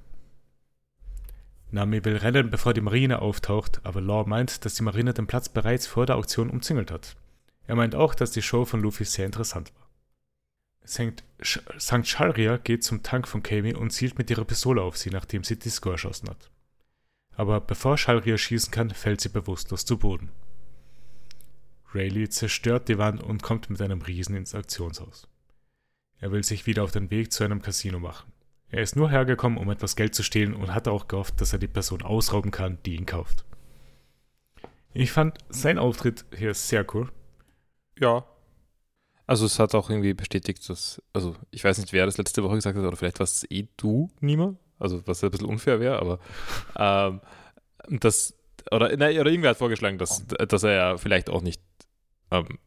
Nami 1.71 2.03
will 2.05 2.17
rennen, 2.17 2.49
bevor 2.49 2.73
die 2.73 2.81
Marine 2.81 3.21
auftaucht, 3.21 3.81
aber 3.83 4.01
Law 4.01 4.25
meint, 4.25 4.65
dass 4.65 4.75
die 4.75 4.83
Marine 4.83 5.13
den 5.13 5.27
Platz 5.27 5.49
bereits 5.49 5.87
vor 5.87 6.05
der 6.05 6.15
Auktion 6.15 6.49
umzingelt 6.49 6.91
hat. 6.91 7.15
Er 7.67 7.75
meint 7.75 7.95
auch, 7.95 8.15
dass 8.15 8.31
die 8.31 8.41
Show 8.41 8.65
von 8.65 8.81
Luffy 8.81 9.05
sehr 9.05 9.25
interessant 9.25 9.73
war. 9.75 9.85
St. 10.87 12.07
Shalria 12.07 12.57
geht 12.57 12.83
zum 12.83 13.01
Tank 13.01 13.27
von 13.27 13.41
Kami 13.41 13.73
und 13.73 13.91
zielt 13.91 14.17
mit 14.17 14.29
ihrer 14.29 14.45
Pistole 14.45 14.81
auf 14.81 14.97
sie, 14.97 15.09
nachdem 15.09 15.43
sie 15.43 15.57
Disco 15.57 15.89
erschossen 15.89 16.29
hat. 16.29 16.51
Aber 17.35 17.59
bevor 17.59 17.97
Shalria 17.97 18.37
schießen 18.37 18.71
kann, 18.71 18.91
fällt 18.91 19.19
sie 19.19 19.29
bewusstlos 19.29 19.85
zu 19.85 19.97
Boden. 19.97 20.29
Rayleigh 21.93 22.29
zerstört 22.29 22.87
die 22.87 22.97
Wand 22.97 23.23
und 23.23 23.41
kommt 23.41 23.69
mit 23.69 23.81
einem 23.81 24.01
Riesen 24.01 24.35
ins 24.35 24.53
Aktionshaus. 24.53 25.27
Er 26.19 26.31
will 26.31 26.43
sich 26.43 26.65
wieder 26.65 26.83
auf 26.83 26.91
den 26.91 27.09
Weg 27.09 27.31
zu 27.31 27.43
einem 27.43 27.61
Casino 27.61 27.99
machen. 27.99 28.31
Er 28.75 28.81
ist 28.81 28.97
nur 28.97 29.09
hergekommen, 29.09 29.57
um 29.57 29.71
etwas 29.71 29.95
Geld 29.95 30.13
zu 30.13 30.21
stehlen 30.21 30.53
und 30.53 30.73
hat 30.73 30.89
auch 30.89 31.07
gehofft, 31.07 31.39
dass 31.39 31.53
er 31.53 31.59
die 31.59 31.67
Person 31.69 32.01
ausrauben 32.01 32.51
kann, 32.51 32.77
die 32.85 32.97
ihn 32.97 33.05
kauft. 33.05 33.45
Ich 34.93 35.13
fand 35.13 35.37
sein 35.47 35.77
Auftritt 35.79 36.25
hier 36.35 36.53
sehr 36.53 36.85
cool. 36.93 37.09
Ja. 37.97 38.25
Also 39.27 39.45
es 39.45 39.59
hat 39.59 39.73
auch 39.75 39.89
irgendwie 39.89 40.13
bestätigt, 40.13 40.69
dass, 40.69 41.01
also 41.13 41.37
ich 41.51 41.63
weiß 41.63 41.77
nicht, 41.77 41.93
wer 41.93 42.05
das 42.05 42.17
letzte 42.17 42.43
Woche 42.43 42.55
gesagt 42.55 42.77
hat, 42.77 42.83
oder 42.83 42.97
vielleicht 42.97 43.19
war 43.19 43.23
es 43.23 43.49
eh 43.49 43.69
du, 43.77 44.09
Nima, 44.19 44.55
also 44.77 45.07
was 45.07 45.23
ein 45.23 45.31
bisschen 45.31 45.47
unfair 45.47 45.79
wäre, 45.79 45.99
aber 45.99 46.19
ähm, 46.77 47.21
das, 48.01 48.37
oder, 48.71 48.93
nein, 48.97 49.17
oder 49.17 49.29
irgendwer 49.29 49.51
hat 49.51 49.57
vorgeschlagen, 49.57 49.97
dass, 49.97 50.27
dass 50.27 50.63
er 50.63 50.73
ja 50.73 50.97
vielleicht 50.97 51.29
auch 51.29 51.41
nicht 51.41 51.61
ähm, 52.29 52.59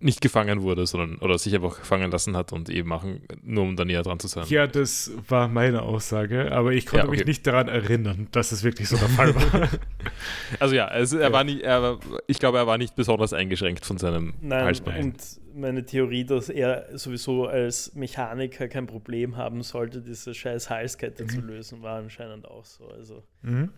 nicht 0.00 0.20
gefangen 0.20 0.62
wurde, 0.62 0.86
sondern 0.86 1.18
oder 1.18 1.38
sich 1.38 1.54
einfach 1.54 1.84
fangen 1.84 2.10
lassen 2.10 2.36
hat 2.36 2.52
und 2.52 2.68
eben 2.68 2.88
machen, 2.88 3.22
nur 3.42 3.62
um 3.62 3.76
da 3.76 3.84
näher 3.84 4.02
dran 4.02 4.18
zu 4.18 4.26
sein. 4.26 4.44
Ja, 4.48 4.66
das 4.66 5.12
war 5.28 5.48
meine 5.48 5.82
Aussage, 5.82 6.50
aber 6.52 6.72
ich 6.72 6.86
konnte 6.86 7.06
ja, 7.06 7.08
okay. 7.08 7.18
mich 7.18 7.26
nicht 7.26 7.46
daran 7.46 7.68
erinnern, 7.68 8.28
dass 8.32 8.50
es 8.52 8.64
wirklich 8.64 8.88
so 8.88 8.96
der 8.96 9.08
Fall 9.08 9.34
war. 9.34 9.68
also 10.60 10.74
ja, 10.74 10.86
also 10.86 11.18
er 11.18 11.28
ja. 11.28 11.32
war 11.32 11.44
nicht, 11.44 11.62
er 11.62 11.82
war, 11.82 12.00
ich 12.26 12.38
glaube, 12.38 12.58
er 12.58 12.66
war 12.66 12.76
nicht 12.76 12.96
besonders 12.96 13.32
eingeschränkt 13.32 13.86
von 13.86 13.96
seinem 13.96 14.34
Nein, 14.40 14.64
Halsbein. 14.64 15.04
Und 15.04 15.22
meine 15.54 15.86
Theorie, 15.86 16.24
dass 16.24 16.48
er 16.48 16.98
sowieso 16.98 17.46
als 17.46 17.94
Mechaniker 17.94 18.66
kein 18.68 18.86
Problem 18.86 19.36
haben 19.36 19.62
sollte, 19.62 20.02
diese 20.02 20.34
scheiß 20.34 20.70
Halskette 20.70 21.22
mhm. 21.22 21.28
zu 21.28 21.40
lösen, 21.40 21.82
war 21.82 21.98
anscheinend 21.98 22.48
auch 22.48 22.64
so. 22.64 22.88
Also 22.88 23.22
mhm. 23.42 23.70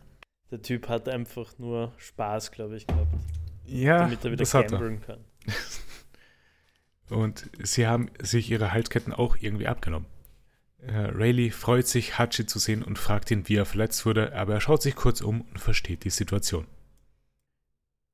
der 0.50 0.62
Typ 0.62 0.88
hat 0.88 1.10
einfach 1.10 1.58
nur 1.58 1.92
Spaß, 1.98 2.52
glaube 2.52 2.76
ich, 2.76 2.86
gehabt. 2.86 3.14
Ja, 3.66 3.98
damit 4.00 4.24
er 4.24 4.32
wieder 4.32 4.44
gamblen 4.44 5.00
kann. 5.02 5.18
Und 7.08 7.50
sie 7.62 7.86
haben 7.86 8.10
sich 8.20 8.50
ihre 8.50 8.72
Halsketten 8.72 9.12
auch 9.12 9.36
irgendwie 9.40 9.68
abgenommen. 9.68 10.08
Äh, 10.78 10.92
Rayleigh 10.92 11.50
freut 11.50 11.86
sich, 11.86 12.18
Hachi 12.18 12.46
zu 12.46 12.58
sehen 12.58 12.82
und 12.82 12.98
fragt 12.98 13.30
ihn, 13.30 13.48
wie 13.48 13.56
er 13.56 13.64
verletzt 13.64 14.06
wurde, 14.06 14.34
aber 14.34 14.54
er 14.54 14.60
schaut 14.60 14.82
sich 14.82 14.94
kurz 14.96 15.20
um 15.20 15.42
und 15.42 15.58
versteht 15.58 16.04
die 16.04 16.10
Situation. 16.10 16.66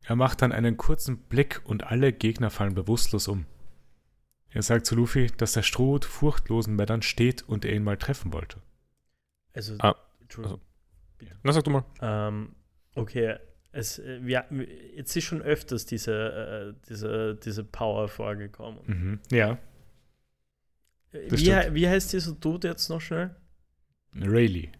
Er 0.05 0.17
macht 0.17 0.43
dann 0.43 0.53
einen 0.53 0.77
kurzen 0.77 1.19
Blick 1.19 1.61
und 1.65 1.85
alle 1.85 2.13
Gegner 2.13 2.51
fallen 2.51 2.75
bewusstlos 2.75 3.29
um. 3.29 3.47
Er 4.51 4.63
sagt 4.63 4.87
zu 4.87 4.95
Luffy, 4.95 5.29
dass 5.37 5.53
der 5.53 5.63
Strohhut 5.63 6.05
furchtlosen 6.05 6.77
Männern 6.77 7.03
steht 7.03 7.43
und 7.43 7.65
er 7.65 7.75
ihn 7.75 7.85
mal 7.85 7.97
treffen 7.97 8.33
wollte. 8.33 8.61
Also, 9.55 9.77
ah, 9.79 9.95
also. 10.39 10.61
Na, 11.43 11.53
sag 11.53 11.65
du 11.65 11.71
mal. 11.71 11.85
Ähm, 12.01 12.55
okay, 12.95 13.39
es, 13.73 13.99
äh, 13.99 14.21
wir, 14.23 14.47
jetzt 14.95 15.17
ist 15.17 15.25
schon 15.25 15.43
öfters 15.43 15.87
diese, 15.87 16.75
äh, 16.77 16.87
diese, 16.89 17.35
diese 17.37 17.65
Power 17.65 18.09
vorgekommen. 18.09 18.81
Mhm. 18.87 19.21
Ja. 19.31 19.59
Äh, 21.13 21.31
wie, 21.31 21.75
wie 21.75 21.89
heißt 21.89 22.13
dieser 22.13 22.33
Dude 22.33 22.69
jetzt 22.69 22.89
noch 22.89 23.01
schnell? 23.01 23.35
Rayleigh. 24.15 24.71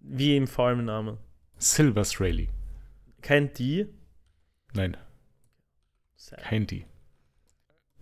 Wie 0.00 0.36
im 0.36 0.46
Vollnamen? 0.46 1.16
Silvers 1.58 2.20
Rayleigh. 2.20 2.50
Kein 3.22 3.52
D? 3.54 3.88
Nein. 4.74 4.96
Sad. 6.16 6.40
Kein 6.40 6.66
D. 6.66 6.84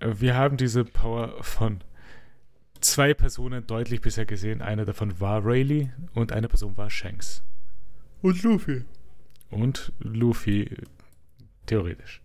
Wir 0.01 0.35
haben 0.35 0.57
diese 0.57 0.85
Power 0.85 1.43
von 1.43 1.82
zwei 2.80 3.14
Personen 3.14 3.66
deutlich 3.66 4.01
bisher 4.01 4.26
gesehen. 4.26 4.61
Eine 4.61 4.85
davon 4.85 5.20
war 5.20 5.45
Rayleigh 5.45 5.91
und 6.14 6.32
eine 6.32 6.49
Person 6.49 6.76
war 6.76 6.91
Shanks. 6.91 7.43
Und 8.20 8.43
Luffy. 8.43 8.85
Und 9.55 9.92
Luffy, 9.98 10.76
theoretisch. 11.66 12.22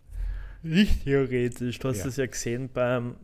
Nicht 0.61 1.03
theoretisch, 1.03 1.79
du 1.79 1.89
hast 1.89 2.05
es 2.05 2.17
ja. 2.17 2.25
ja 2.25 2.29
gesehen 2.29 2.69
beim, 2.71 3.15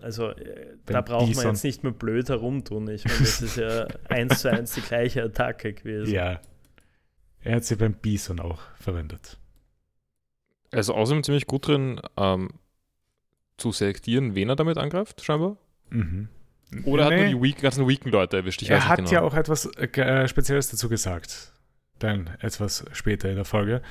also 0.00 0.30
äh, 0.30 0.76
da 0.86 1.02
braucht 1.02 1.28
Bison. 1.28 1.44
man 1.44 1.54
jetzt 1.54 1.64
nicht 1.64 1.82
mehr 1.82 1.92
blöd 1.92 2.28
herumtun. 2.28 2.88
Ich 2.88 3.04
meine, 3.04 3.18
das 3.18 3.42
ist 3.42 3.56
ja 3.56 3.86
eins 4.08 4.40
zu 4.40 4.50
eins 4.50 4.74
die 4.74 4.80
gleiche 4.80 5.22
Attacke 5.22 5.74
gewesen. 5.74 6.12
Ja. 6.12 6.40
Er 7.40 7.56
hat 7.56 7.64
sie 7.64 7.76
beim 7.76 7.94
Bison 7.94 8.40
auch 8.40 8.60
verwendet. 8.76 9.38
Er 10.70 10.80
ist 10.80 10.88
außerdem 10.88 11.22
ziemlich 11.24 11.46
gut 11.46 11.66
drin, 11.68 12.00
ähm, 12.16 12.50
zu 13.58 13.72
selektieren, 13.72 14.34
wen 14.34 14.48
er 14.48 14.56
damit 14.56 14.78
angreift, 14.78 15.22
scheinbar. 15.22 15.58
Mhm. 15.90 16.28
Oder 16.84 17.10
nee. 17.10 17.16
hat 17.16 17.30
nur 17.32 17.40
die 17.40 17.48
weak, 17.48 17.60
ganzen 17.60 17.86
weaken 17.86 18.10
Leute 18.10 18.38
erwischt? 18.38 18.62
Ich 18.62 18.70
er 18.70 18.88
hat 18.88 18.96
genau. 18.96 19.10
ja 19.10 19.22
auch 19.22 19.34
etwas 19.34 19.66
äh, 19.76 20.26
Spezielles 20.26 20.70
dazu 20.70 20.88
gesagt 20.88 21.52
dann 22.02 22.30
etwas 22.40 22.84
später 22.92 23.28
in 23.28 23.36
der 23.36 23.44
Folge, 23.44 23.82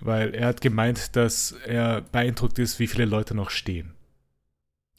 weil 0.00 0.34
er 0.34 0.46
hat 0.46 0.60
gemeint, 0.60 1.16
dass 1.16 1.52
er 1.52 2.02
beeindruckt 2.02 2.58
ist, 2.58 2.78
wie 2.78 2.86
viele 2.86 3.04
Leute 3.04 3.34
noch 3.34 3.50
stehen. 3.50 3.94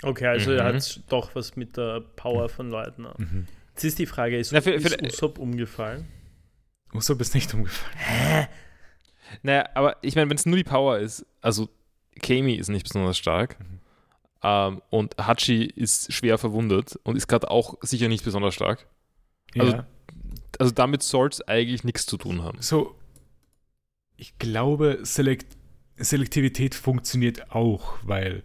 Okay, 0.01 0.27
also 0.27 0.51
mhm. 0.51 0.57
er 0.57 0.65
hat 0.65 1.01
doch 1.09 1.35
was 1.35 1.55
mit 1.55 1.77
der 1.77 2.01
Power 2.01 2.49
von 2.49 2.69
Leuten. 2.69 3.07
Mhm. 3.17 3.47
Jetzt 3.73 3.83
ist 3.83 3.99
die 3.99 4.05
Frage, 4.05 4.37
ist, 4.37 4.51
Na, 4.51 4.61
für, 4.61 4.79
für, 4.79 4.95
ist 4.95 5.15
Usopp 5.15 5.37
umgefallen? 5.39 6.07
Usopp 6.93 7.21
ist 7.21 7.35
nicht 7.35 7.53
umgefallen. 7.53 7.95
Hä? 7.97 8.47
Naja, 9.43 9.69
aber 9.75 9.97
ich 10.01 10.15
meine, 10.15 10.29
wenn 10.29 10.37
es 10.37 10.45
nur 10.45 10.57
die 10.57 10.63
Power 10.63 10.97
ist, 10.97 11.25
also 11.41 11.69
Kami 12.21 12.55
ist 12.55 12.69
nicht 12.69 12.83
besonders 12.83 13.17
stark 13.17 13.59
mhm. 13.59 13.79
ähm, 14.43 14.81
und 14.89 15.15
Hachi 15.17 15.65
ist 15.65 16.11
schwer 16.11 16.37
verwundet 16.37 16.99
und 17.03 17.15
ist 17.15 17.27
gerade 17.27 17.51
auch 17.51 17.75
sicher 17.81 18.07
nicht 18.07 18.23
besonders 18.23 18.55
stark. 18.55 18.87
Also 19.57 19.77
ja 19.77 19.85
also 20.59 20.71
damit 20.71 21.01
soll 21.01 21.29
es 21.29 21.41
eigentlich 21.47 21.83
nichts 21.83 22.05
zu 22.05 22.17
tun 22.17 22.43
haben. 22.43 22.61
So, 22.61 22.95
ich 24.17 24.37
glaube, 24.37 24.99
Selekt 25.03 25.57
Selektivität 26.01 26.75
funktioniert 26.75 27.51
auch, 27.51 27.97
weil 28.03 28.43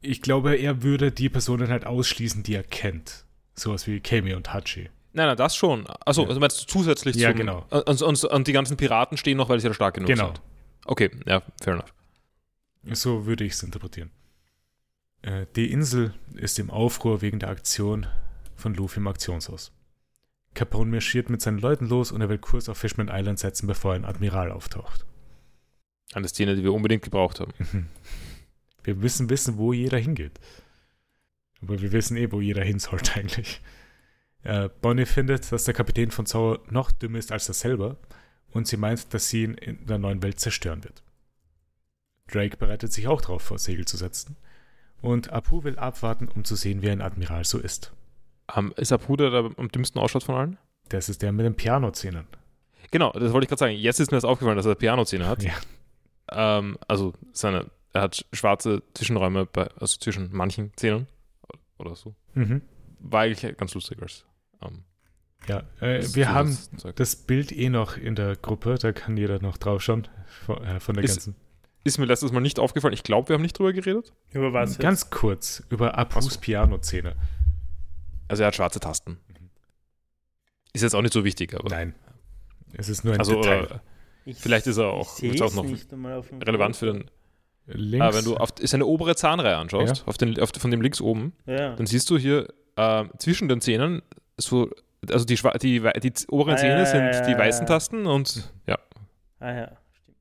ich 0.00 0.22
glaube, 0.22 0.56
er 0.56 0.82
würde 0.82 1.12
die 1.12 1.28
Personen 1.28 1.68
halt 1.68 1.86
ausschließen, 1.86 2.42
die 2.42 2.54
er 2.54 2.64
kennt. 2.64 3.24
Sowas 3.54 3.86
wie 3.86 4.00
Kami 4.00 4.34
und 4.34 4.52
Hachi. 4.52 4.90
Nein, 5.12 5.26
nein, 5.26 5.36
das 5.36 5.54
schon. 5.54 5.86
Achso, 6.04 6.22
ja. 6.22 6.28
also 6.28 6.40
meinst 6.40 6.60
du 6.60 6.66
zusätzlich 6.66 7.16
Ja, 7.16 7.30
zum, 7.30 7.38
genau. 7.38 7.66
Und, 7.70 8.02
und, 8.02 8.24
und, 8.24 8.46
die 8.48 8.52
ganzen 8.52 8.76
Piraten 8.76 9.16
stehen 9.16 9.36
noch, 9.36 9.48
weil 9.48 9.60
sie 9.60 9.68
ja 9.68 9.74
stark 9.74 9.94
genug 9.94 10.08
genau. 10.08 10.26
sind. 10.28 10.40
Okay, 10.84 11.10
ja, 11.26 11.42
fair 11.62 11.74
enough. 11.74 11.94
So 12.92 13.26
würde 13.26 13.44
ich 13.44 13.52
es 13.52 13.62
interpretieren. 13.62 14.10
Äh, 15.20 15.46
die 15.54 15.70
Insel 15.70 16.14
ist 16.34 16.58
im 16.58 16.70
Aufruhr 16.70 17.22
wegen 17.22 17.38
der 17.38 17.50
Aktion 17.50 18.06
von 18.56 18.74
Luffy 18.74 18.98
im 18.98 19.06
Aktionshaus. 19.06 19.70
Capone 20.54 20.90
marschiert 20.90 21.30
mit 21.30 21.40
seinen 21.40 21.58
Leuten 21.58 21.88
los 21.88 22.12
und 22.12 22.20
er 22.20 22.28
will 22.28 22.38
Kurs 22.38 22.68
auf 22.68 22.78
Fishman 22.78 23.10
Island 23.10 23.38
setzen, 23.38 23.66
bevor 23.66 23.94
ein 23.94 24.04
Admiral 24.04 24.50
auftaucht. 24.50 25.06
Eine 26.12 26.28
Szene, 26.28 26.56
die 26.56 26.62
wir 26.62 26.72
unbedingt 26.72 27.02
gebraucht 27.02 27.40
haben. 27.40 27.52
Wir 28.84 28.94
müssen 28.96 29.30
wissen, 29.30 29.56
wo 29.56 29.72
jeder 29.72 29.98
hingeht. 29.98 30.40
Aber 31.62 31.80
wir 31.80 31.92
wissen 31.92 32.16
eh, 32.16 32.30
wo 32.32 32.40
jeder 32.40 32.64
hin 32.64 32.78
sollte 32.78 33.14
eigentlich. 33.20 33.60
Äh, 34.42 34.68
Bonnie 34.80 35.06
findet, 35.06 35.50
dass 35.52 35.64
der 35.64 35.74
Kapitän 35.74 36.10
von 36.10 36.26
Zauber 36.26 36.60
noch 36.68 36.90
dümmer 36.90 37.18
ist 37.18 37.30
als 37.30 37.48
er 37.48 37.54
selber 37.54 37.96
und 38.50 38.66
sie 38.66 38.76
meint, 38.76 39.14
dass 39.14 39.28
sie 39.28 39.44
ihn 39.44 39.54
in 39.54 39.86
der 39.86 39.98
neuen 39.98 40.22
Welt 40.22 40.40
zerstören 40.40 40.84
wird. 40.84 41.02
Drake 42.30 42.56
bereitet 42.56 42.92
sich 42.92 43.06
auch 43.06 43.20
darauf 43.20 43.42
vor, 43.42 43.58
Segel 43.58 43.84
zu 43.84 43.96
setzen. 43.96 44.36
Und 45.00 45.30
Apu 45.30 45.64
will 45.64 45.78
abwarten, 45.78 46.28
um 46.28 46.44
zu 46.44 46.56
sehen, 46.56 46.82
wie 46.82 46.90
ein 46.90 47.00
Admiral 47.00 47.44
so 47.44 47.58
ist. 47.58 47.92
Um, 48.54 48.72
ist 48.76 48.92
Apu 48.92 49.16
der, 49.16 49.50
am 49.56 49.68
dümmsten 49.68 50.00
ausschaut 50.00 50.24
von 50.24 50.34
allen? 50.34 50.58
Das 50.88 51.08
ist 51.08 51.22
der 51.22 51.32
mit 51.32 51.46
den 51.46 51.54
Piano-Zähnen. 51.54 52.26
Genau, 52.90 53.10
das 53.12 53.32
wollte 53.32 53.44
ich 53.44 53.48
gerade 53.48 53.60
sagen. 53.60 53.74
Jetzt 53.74 53.98
ist 54.00 54.10
mir 54.10 54.18
das 54.18 54.24
aufgefallen, 54.24 54.56
dass 54.56 54.66
er 54.66 54.74
Piano-Zähne 54.74 55.26
hat. 55.26 55.42
Ja. 55.42 55.54
Ähm, 56.30 56.78
also 56.86 57.14
seine, 57.32 57.70
er 57.92 58.02
hat 58.02 58.26
schwarze 58.32 58.82
Zwischenräume, 58.94 59.46
bei, 59.46 59.68
also 59.78 59.98
zwischen 59.98 60.28
manchen 60.32 60.72
Zähnen 60.76 61.06
oder 61.78 61.94
so. 61.96 62.14
Mhm. 62.34 62.62
War 63.00 63.22
eigentlich 63.22 63.56
ganz 63.56 63.74
lustig 63.74 64.00
als. 64.02 64.24
Ähm, 64.62 64.84
ja, 65.48 65.62
äh, 65.80 66.04
wir 66.14 66.32
haben 66.32 66.56
Zeug. 66.76 66.94
das 66.96 67.16
Bild 67.16 67.50
eh 67.52 67.68
noch 67.68 67.96
in 67.96 68.14
der 68.14 68.36
Gruppe, 68.36 68.76
da 68.80 68.92
kann 68.92 69.16
jeder 69.16 69.40
noch 69.40 69.56
drauf 69.56 69.82
schauen 69.82 70.06
von, 70.44 70.62
äh, 70.62 70.78
von 70.78 70.94
der 70.94 71.04
ist, 71.04 71.16
ganzen. 71.16 71.36
Ist 71.84 71.98
mir 71.98 72.04
letztes 72.04 72.30
Mal 72.30 72.40
nicht 72.40 72.60
aufgefallen. 72.60 72.94
Ich 72.94 73.02
glaube, 73.02 73.30
wir 73.30 73.34
haben 73.34 73.42
nicht 73.42 73.58
drüber 73.58 73.72
geredet. 73.72 74.12
Über 74.32 74.52
was? 74.52 74.78
Ganz 74.78 75.10
kurz, 75.10 75.64
über 75.68 75.98
Apus 75.98 76.26
so. 76.26 76.40
Also 78.28 78.42
er 78.42 78.48
hat 78.48 78.56
schwarze 78.56 78.80
Tasten. 78.80 79.18
Ist 80.72 80.82
jetzt 80.82 80.94
auch 80.94 81.02
nicht 81.02 81.12
so 81.12 81.24
wichtig, 81.24 81.54
aber. 81.54 81.68
Nein. 81.68 81.94
Es 82.74 82.88
ist 82.88 83.04
nur 83.04 83.14
ein 83.14 83.20
also, 83.20 83.42
Detail. 83.42 83.80
vielleicht 84.34 84.66
ist 84.66 84.78
er 84.78 84.88
auch, 84.88 85.18
ist 85.20 85.42
auch 85.42 85.52
noch 85.54 85.66
relevant 86.46 86.76
für 86.76 86.86
den. 86.86 87.10
Links. 87.66 88.04
Ah, 88.04 88.12
wenn 88.12 88.24
du 88.24 88.36
auf 88.36 88.50
seine 88.60 88.86
obere 88.86 89.14
Zahnreihe 89.14 89.56
anschaust, 89.56 89.98
ja. 89.98 90.04
auf 90.06 90.18
den, 90.18 90.38
auf, 90.40 90.50
von 90.58 90.72
dem 90.72 90.80
links 90.80 91.00
oben, 91.00 91.32
ja. 91.46 91.76
dann 91.76 91.86
siehst 91.86 92.10
du 92.10 92.18
hier 92.18 92.48
äh, 92.74 93.04
zwischen 93.18 93.48
den 93.48 93.60
Zähnen 93.60 94.02
so 94.36 94.68
also 95.10 95.24
die, 95.24 95.36
die, 95.36 95.80
die 96.00 96.26
oberen 96.28 96.54
Ah, 96.54 96.56
Zähne 96.56 96.78
ja, 96.78 96.86
sind 96.86 97.26
die 97.26 97.32
ja, 97.32 97.38
weißen 97.38 97.62
ja. 97.62 97.66
Tasten 97.66 98.06
und 98.06 98.52
ja. 98.66 98.78
Ah 99.40 99.52
ja, 99.52 99.72
stimmt. 99.92 100.18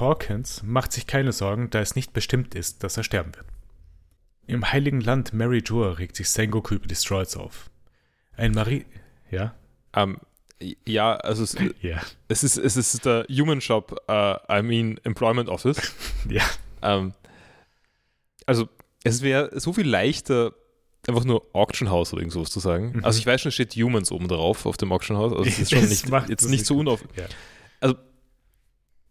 Hawkins 0.00 0.62
macht 0.62 0.92
sich 0.92 1.06
keine 1.06 1.32
Sorgen, 1.32 1.70
da 1.70 1.80
es 1.80 1.96
nicht 1.96 2.12
bestimmt 2.12 2.54
ist, 2.54 2.84
dass 2.84 2.96
er 2.96 3.04
sterben 3.04 3.34
wird. 3.34 3.46
Im 4.46 4.70
heiligen 4.72 5.00
Land 5.00 5.32
Mary 5.32 5.62
Joa 5.64 5.92
regt 5.92 6.16
sich 6.16 6.28
Sengoku 6.28 6.74
über 6.74 6.86
die 6.86 6.94
Stroids 6.94 7.36
auf. 7.36 7.70
Ein 8.36 8.52
Marie... 8.52 8.84
Ja? 9.30 9.54
Ähm, 9.94 10.18
ja, 10.86 11.16
also 11.16 11.42
es, 11.42 11.56
Ja. 11.80 12.00
es, 12.28 12.44
ist, 12.44 12.56
es 12.58 12.76
ist 12.76 13.04
der 13.04 13.26
Human 13.30 13.60
Shop, 13.60 13.96
äh, 14.08 14.36
I 14.58 14.62
mean 14.62 14.98
Employment 15.04 15.48
Office. 15.48 15.94
Ja. 16.28 16.42
Ähm, 16.82 17.14
also 18.46 18.68
es 19.04 19.22
wäre 19.22 19.58
so 19.58 19.72
viel 19.72 19.86
leichter, 19.88 20.54
einfach 21.08 21.24
nur 21.24 21.46
Auction 21.54 21.90
House 21.90 22.12
oder 22.12 22.20
irgend 22.22 22.32
sowas 22.32 22.50
zu 22.50 22.60
sagen. 22.60 22.92
Mhm. 22.96 23.04
Also 23.04 23.18
ich 23.18 23.26
weiß 23.26 23.40
schon, 23.40 23.48
es 23.48 23.54
steht 23.54 23.74
Humans 23.74 24.10
oben 24.12 24.28
drauf 24.28 24.66
auf 24.66 24.76
dem 24.76 24.92
Auction 24.92 25.16
House. 25.16 25.32
Also 25.32 25.44
es 25.44 25.58
ist 25.58 25.70
schon 25.72 25.80
Das 25.80 25.90
nicht, 25.90 26.08
macht 26.08 26.28
jetzt 26.28 26.48
nicht 26.48 26.66
so 26.66 26.76
unauf. 26.78 27.02
Ja. 27.16 27.26
Also 27.80 27.96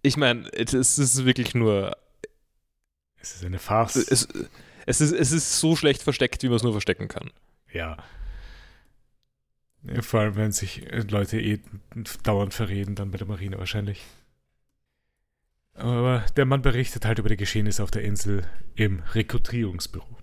ich 0.02 0.18
meine, 0.18 0.48
es 0.54 0.74
ist- 0.74 0.98
es 0.98 1.16
ist 1.16 1.26
wirklich 1.26 1.56
nur, 1.56 1.96
Es 3.18 3.36
ist 3.36 3.46
eine 3.46 3.60
Farce. 3.60 3.96
es, 3.96 4.28
es, 4.86 5.02
ist, 5.02 5.12
es 5.12 5.32
ist 5.32 5.60
so 5.60 5.76
schlecht 5.76 6.02
versteckt, 6.02 6.44
wie 6.44 6.48
man 6.48 6.58
es 6.58 6.64
nur 6.64 6.74
verstecken 6.74 7.08
kann. 7.08 7.32
Ja. 7.72 7.98
Vor 10.02 10.22
allem, 10.22 10.36
wenn 10.36 10.52
sich 10.52 10.86
äh, 10.92 11.00
Leute 11.02 11.42
eh 11.42 11.60
dauernd 12.24 12.54
verreden, 12.54 12.96
dann 12.96 13.12
bei 13.12 13.18
der 13.18 13.28
Marine 13.28 13.58
wahrscheinlich. 13.58 14.02
Aber 15.74 16.24
der 16.38 16.46
Mann 16.46 16.62
berichtet 16.62 17.06
halt 17.06 17.20
über 17.20 17.30
die 17.30 17.38
Geschehnisse 17.38 17.84
auf 17.84 17.92
der 17.92 18.04
Insel 18.04 18.48
im 18.76 19.02
Rekrutierungsbüro. 19.14 20.18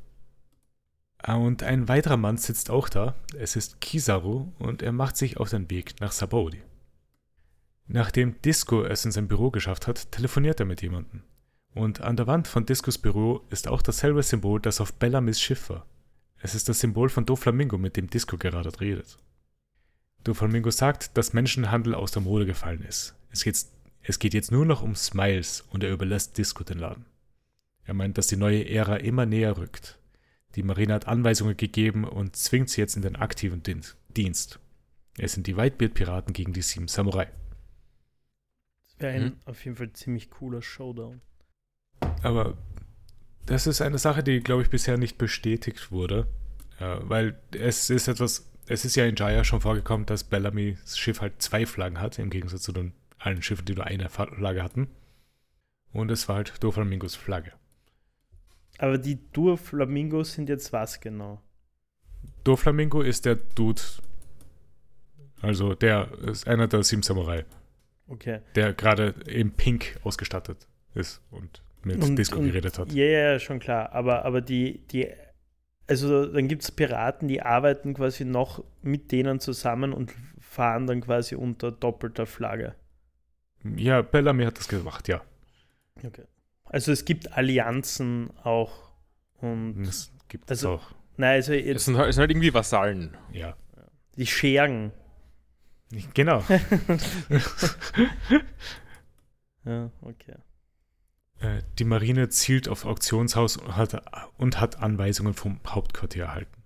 Ah, 1.19 1.35
Und 1.35 1.63
ein 1.63 1.89
weiterer 1.89 2.17
Mann 2.17 2.39
sitzt 2.39 2.71
auch 2.71 2.89
da. 2.89 3.15
Es 3.37 3.57
ist 3.57 3.81
Kizaru 3.81 4.53
und 4.59 4.81
er 4.83 4.93
macht 4.93 5.17
sich 5.17 5.37
auf 5.37 5.51
den 5.51 5.69
Weg 5.71 6.01
nach 6.01 6.13
Sabaudi. 6.13 6.63
Nachdem 7.87 8.41
Disco 8.43 8.85
es 8.85 9.05
in 9.05 9.11
sein 9.11 9.29
Büro 9.29 9.51
geschafft 9.51 9.87
hat, 9.87 10.13
telefoniert 10.13 10.61
er 10.61 10.67
mit 10.67 10.81
jemandem. 10.81 11.25
Und 11.75 12.01
an 12.01 12.17
der 12.17 12.27
Wand 12.27 12.49
von 12.49 12.67
Discos 12.67 12.99
Büro 12.99 13.43
ist 13.51 13.69
auch 13.69 13.83
dasselbe 13.83 14.23
Symbol, 14.23 14.61
das 14.61 14.81
auf 14.81 14.93
Bellamys 14.95 15.41
Schiff 15.41 15.71
war. 15.71 15.87
Es 16.39 16.55
ist 16.55 16.69
das 16.69 16.81
Symbol 16.81 17.09
von 17.09 17.27
Doflamingo, 17.27 17.79
mit 17.79 17.97
dem 17.97 18.09
Disco 18.11 18.37
gerade 18.39 18.81
redet. 18.81 19.19
Doflamingo 20.25 20.71
sagt, 20.71 21.17
dass 21.17 21.33
Menschenhandel 21.33 21.95
aus 21.95 22.13
der 22.13 22.23
Mode 22.23 22.47
gefallen 22.47 22.83
ist. 22.83 23.15
Es 23.31 23.45
geht, 23.45 23.65
es 24.03 24.19
geht 24.19 24.35
jetzt 24.35 24.51
nur 24.51 24.67
noch 24.67 24.83
um 24.83 24.95
Smiles 24.97 25.63
und 25.71 25.85
er 25.85 25.93
überlässt 25.93 26.37
Disco 26.39 26.65
den 26.65 26.79
Laden. 26.79 27.07
Er 27.85 27.95
meint, 27.95 28.19
dass 28.19 28.27
die 28.27 28.37
neue 28.37 28.69
Ära 28.69 28.97
immer 28.97 29.27
näher 29.27 29.57
rückt. 29.57 29.99
Die 30.57 30.63
Marine 30.63 30.95
hat 30.95 31.07
Anweisungen 31.07 31.57
gegeben 31.57 32.05
und 32.05 32.37
zwingt 32.37 32.71
sie 32.71 32.81
jetzt 32.81 32.97
in 32.97 33.03
den 33.03 33.17
aktiven 33.17 33.63
Dienst. 34.17 34.59
Es 35.17 35.33
sind 35.33 35.47
die 35.47 35.57
Whitebeard-Piraten 35.57 36.33
gegen 36.33 36.53
die 36.53 36.63
sieben 36.63 36.89
Samurai. 36.89 37.29
Das 38.87 39.01
wäre 39.01 39.13
ein 39.15 39.25
Mhm. 39.25 39.37
auf 39.45 39.65
jeden 39.65 39.77
Fall 39.77 39.93
ziemlich 39.93 40.31
cooler 40.31 40.63
Showdown. 40.63 41.21
Aber 42.23 42.57
das 43.47 43.67
ist 43.67 43.81
eine 43.81 43.99
Sache, 43.99 44.23
die, 44.23 44.41
glaube 44.41 44.63
ich, 44.63 44.71
bisher 44.71 44.97
nicht 44.97 45.19
bestätigt 45.19 45.91
wurde. 45.91 46.27
Äh, 46.79 46.97
weil 47.03 47.39
es 47.53 47.91
ist 47.91 48.09
etwas, 48.09 48.51
es 48.67 48.85
ist 48.85 48.97
ja 48.97 49.05
in 49.07 49.17
Jaya 49.17 49.45
schon 49.45 49.61
vorgekommen, 49.61 50.07
dass 50.07 50.25
Bellamy's 50.25 50.97
Schiff 50.99 51.21
halt 51.21 51.41
zwei 51.43 51.67
Flaggen 51.67 52.01
hat, 52.01 52.19
im 52.19 52.31
Gegensatz 52.31 52.63
zu 52.63 52.73
den 52.73 52.93
allen 53.19 53.43
Schiffen, 53.43 53.65
die 53.65 53.75
nur 53.75 53.85
eine 53.87 54.09
Flagge 54.09 54.63
hatten. 54.63 54.89
Und 55.93 56.11
es 56.11 56.29
war 56.29 56.37
halt 56.37 56.55
Doflamingos 56.63 57.17
Flagge. 57.17 57.53
Aber 58.79 58.97
die 58.97 59.19
Dur-Flamingos 59.33 60.33
sind 60.35 60.49
jetzt 60.49 60.73
was 60.73 61.01
genau? 61.01 61.43
Doflamingo 62.45 63.03
ist 63.03 63.27
der 63.27 63.35
Dude, 63.35 63.83
also 65.43 65.75
der 65.75 66.11
ist 66.23 66.47
einer 66.47 66.67
der 66.69 66.83
sieben 66.83 67.03
Samurai, 67.03 67.45
Okay. 68.09 68.41
der 68.55 68.73
gerade 68.73 69.15
in 69.27 69.51
Pink 69.53 69.99
ausgestattet 70.05 70.67
ist 70.95 71.21
und 71.31 71.63
mit 71.85 72.03
Und- 72.03 72.17
Disco 72.17 72.39
und- 72.39 72.47
geredet 72.47 72.79
hat. 72.79 72.93
Ja, 72.93 73.05
ja, 73.05 73.39
schon 73.39 73.59
klar. 73.59 73.93
Aber, 73.93 74.25
aber 74.25 74.41
die, 74.41 74.79
die, 74.89 75.09
also 75.87 76.27
dann 76.27 76.47
gibt 76.49 76.63
es 76.63 76.71
Piraten, 76.73 77.29
die 77.29 77.43
arbeiten 77.43 77.95
quasi 77.95 78.25
noch 78.25 78.63
mit 78.83 79.11
denen 79.13 79.41
zusammen 79.41 79.93
und 79.93 80.13
fahren 80.41 80.87
dann 80.87 81.01
quasi 81.01 81.35
unter 81.35 81.71
doppelter 81.73 82.27
Flagge. 82.27 82.75
Ja, 83.77 84.03
Bellamy 84.03 84.45
hat 84.45 84.59
das 84.59 84.69
gemacht, 84.69 85.07
ja. 85.09 85.23
Okay. 86.03 86.25
Also 86.65 86.93
es 86.93 87.05
gibt 87.05 87.33
Allianzen 87.37 88.31
auch. 88.43 88.91
Und 89.41 89.83
Das 89.85 90.13
gibt 90.29 90.51
es 90.51 90.65
Also- 90.65 90.75
auch. 90.77 90.91
nein, 91.17 91.35
also 91.37 91.53
Es 91.53 91.65
jetzt 91.67 91.85
sind, 91.87 91.97
halt- 91.97 92.09
es 92.11 92.15
sind 92.17 92.21
halt 92.21 92.31
irgendwie 92.31 92.53
Vasallen. 92.55 93.17
Ja. 93.33 93.57
die 94.17 94.27
Schergen. 94.27 94.93
Genau. 96.15 96.43
Ja, 99.65 99.91
okay. 100.03 100.37
Äh, 101.41 101.63
Die 101.79 101.85
Marine 101.85 102.29
zielt 102.29 102.69
auf 102.69 102.85
Auktionshaus 102.85 103.57
und 103.57 103.77
hat, 103.77 104.03
und 104.39 104.61
hat 104.61 104.79
Anweisungen 104.81 105.35
vom 105.35 105.61
Hauptquartier 105.67 106.25
erhalten. 106.25 106.63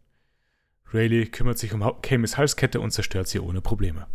Rayleigh 0.92 1.26
kümmert 1.30 1.58
sich 1.58 1.72
um 1.72 1.82
Kamis 2.02 2.36
Halskette 2.36 2.80
und 2.80 2.90
zerstört 2.92 3.26
sie 3.28 3.40
ohne 3.40 3.60
Probleme. 3.60 4.06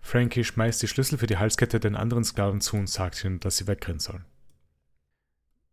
Frankie 0.00 0.44
schmeißt 0.44 0.80
die 0.82 0.88
Schlüssel 0.88 1.18
für 1.18 1.26
die 1.26 1.36
Halskette 1.36 1.80
den 1.80 1.94
anderen 1.94 2.24
Sklaven 2.24 2.60
zu 2.60 2.76
und 2.76 2.88
sagt 2.88 3.22
ihnen, 3.24 3.40
dass 3.40 3.58
sie 3.58 3.66
wegrennen 3.66 4.00
sollen. 4.00 4.24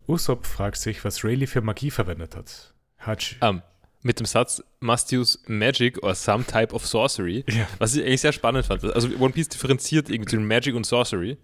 Usopp 0.07 0.45
fragt 0.45 0.77
sich, 0.77 1.03
was 1.03 1.23
Rayleigh 1.23 1.47
für 1.47 1.61
Magie 1.61 1.89
verwendet 1.89 2.35
hat. 2.35 2.73
Hutch. 3.05 3.37
Ähm, 3.41 3.61
mit 4.01 4.19
dem 4.19 4.25
Satz, 4.27 4.61
must 4.81 5.11
use 5.11 5.39
magic 5.47 6.03
or 6.03 6.13
some 6.13 6.45
type 6.45 6.73
of 6.75 6.85
sorcery, 6.85 7.43
Ja. 7.49 7.67
was 7.79 7.95
ich 7.95 8.03
eigentlich 8.03 8.21
sehr 8.21 8.33
spannend 8.33 8.65
fand. 8.67 8.83
Also 8.83 9.07
One 9.17 9.33
Piece 9.33 9.49
differenziert 9.49 10.09
irgendwie 10.09 10.29
zwischen 10.29 10.47
Magic 10.47 10.75
und 10.75 10.85
Sorcery. 10.85 11.37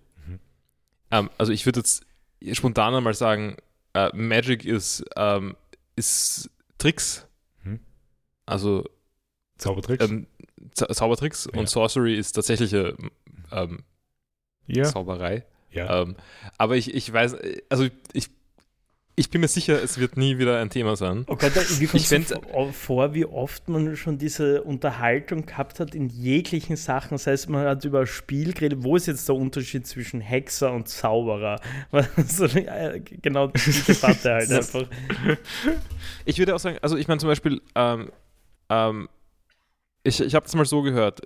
Ähm, 1.12 1.30
also 1.38 1.52
ich 1.52 1.66
würde 1.66 1.80
jetzt 1.80 2.04
spontan 2.54 2.96
einmal 2.96 3.14
sagen, 3.14 3.58
äh, 3.94 4.10
Magic 4.16 4.66
ist, 4.66 5.04
ähm, 5.16 5.56
ist 5.96 6.50
Tricks. 6.78 7.28
Mhm. 7.64 7.80
Also 8.46 8.86
Zaubertricks? 9.58 10.04
ähm, 10.06 10.28
Zau- 10.74 10.92
Zaubertricks 10.94 11.50
Ja. 11.54 11.60
und 11.60 11.70
Sorcery 11.70 12.16
ist 12.18 12.34
tatsächliche 12.34 12.96
ähm, 13.52 13.84
ja. 14.68 14.84
Zauberei. 14.86 15.46
ja. 15.72 16.02
Ähm, 16.02 16.16
aber 16.58 16.78
ich, 16.78 16.94
ich 16.94 17.12
weiß, 17.12 17.36
also 17.70 17.84
ich, 17.84 17.92
ich 18.14 18.30
bin 19.30 19.42
mir 19.42 19.48
sicher, 19.48 19.82
es 19.84 19.98
wird 20.00 20.18
nie 20.18 20.38
wieder 20.40 20.60
ein 20.60 20.70
Thema 20.70 20.96
sein. 20.96 21.26
Oh 21.28 21.36
Gott, 21.36 21.52
wie 21.80 21.86
kommt 21.86 22.02
Ich 22.02 22.08
fänd- 22.08 22.74
vor- 22.74 23.14
wie 23.14 23.26
oft 23.26 23.68
man 23.70 23.96
schon 23.96 24.18
diese 24.18 24.64
Unterhaltung 24.64 25.46
gehabt 25.46 25.80
hat 25.80 25.94
in 25.96 26.10
jeglichen 26.10 26.76
Sachen. 26.76 27.12
Das 27.12 27.28
heißt, 27.28 27.50
man 27.50 27.66
hat 27.68 27.84
über 27.86 28.02
ein 28.02 28.08
Spiel 28.08 28.54
geredet. 28.54 28.80
Wo 28.84 28.96
ist 28.96 29.08
jetzt 29.08 29.28
der 29.28 29.36
Unterschied 29.36 29.86
zwischen 29.86 30.22
Hexer 30.22 30.72
und 30.74 30.88
Zauberer? 30.88 31.60
äh, 31.92 33.00
genau 33.00 33.48
die 33.48 33.72
Debatte 33.88 34.34
halt 34.34 34.52
einfach. 34.52 34.86
Ich 36.26 36.38
würde 36.40 36.56
auch 36.56 36.60
sagen, 36.60 36.78
also 36.82 36.98
ich 36.98 37.08
meine 37.08 37.20
zum 37.20 37.30
Beispiel, 37.30 37.62
ähm, 37.76 38.12
ähm, 38.70 39.10
ich, 40.04 40.20
ich 40.22 40.34
habe 40.36 40.46
das 40.46 40.56
mal 40.56 40.66
so 40.66 40.82
gehört, 40.82 41.22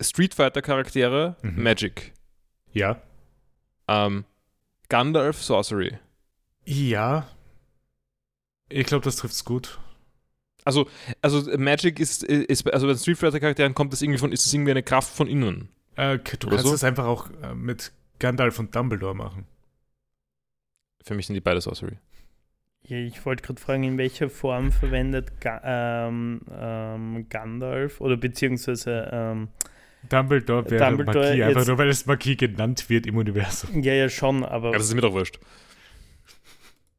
Street 0.00 0.34
Fighter 0.34 0.62
Charaktere, 0.62 1.36
Mhm. 1.42 1.62
Magic. 1.62 2.12
ja. 2.72 3.00
Ähm, 3.88 4.24
Gandalf, 4.88 5.42
Sorcery. 5.42 5.98
Ja. 6.64 7.28
Ich 8.68 8.86
glaube, 8.86 9.04
das 9.04 9.16
trifft 9.16 9.34
es 9.34 9.44
gut. 9.44 9.78
Also, 10.64 10.88
also 11.20 11.58
Magic 11.58 11.98
ist, 11.98 12.22
ist 12.22 12.72
also 12.72 12.86
bei 12.86 12.94
Street 12.94 13.18
Fighter 13.18 13.40
Charakteren 13.40 13.74
kommt 13.74 13.92
das 13.92 14.00
irgendwie 14.00 14.18
von, 14.18 14.32
ist 14.32 14.46
das 14.46 14.54
irgendwie 14.54 14.70
eine 14.70 14.82
Kraft 14.82 15.14
von 15.14 15.26
innen. 15.26 15.68
Äh, 15.96 16.18
du 16.18 16.48
kannst 16.48 16.64
so? 16.64 16.74
es 16.74 16.84
einfach 16.84 17.04
auch 17.04 17.28
äh, 17.42 17.54
mit 17.54 17.92
Gandalf 18.18 18.58
und 18.58 18.74
Dumbledore 18.74 19.14
machen. 19.14 19.46
Für 21.04 21.14
mich 21.14 21.26
sind 21.26 21.34
die 21.34 21.40
beide 21.40 21.60
Sorcery. 21.60 21.98
Ja, 22.84 22.96
ich 22.96 23.24
wollte 23.26 23.42
gerade 23.42 23.60
fragen, 23.60 23.84
in 23.84 23.98
welcher 23.98 24.28
Form 24.30 24.72
verwendet 24.72 25.40
Ga 25.40 25.60
ähm, 26.08 26.40
ähm, 26.52 27.26
Gandalf 27.28 28.00
oder 28.00 28.16
beziehungsweise 28.16 29.08
ähm, 29.12 29.48
Dumbledore 30.08 30.68
wäre 30.70 30.84
Dumbledore 30.84 31.28
Magie, 31.28 31.42
einfach 31.44 31.66
nur 31.66 31.78
weil 31.78 31.88
es 31.88 32.06
Magie 32.06 32.36
genannt 32.36 32.88
wird 32.88 33.06
im 33.06 33.16
Universum. 33.16 33.82
ja, 33.82 33.94
ja 33.94 34.08
schon, 34.08 34.44
aber 34.44 34.72
Ja, 34.72 34.78
das 34.78 34.88
ist 34.88 34.94
mir 34.94 35.00
doch 35.00 35.12
wurscht. 35.12 35.38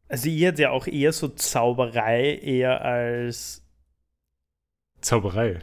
Also 0.09 0.29
ihr 0.29 0.49
hat 0.49 0.59
ja 0.59 0.69
auch 0.71 0.87
eher 0.87 1.11
so 1.13 1.27
Zauberei 1.29 2.35
eher 2.37 2.81
als 2.83 3.61
Zauberei. 5.01 5.59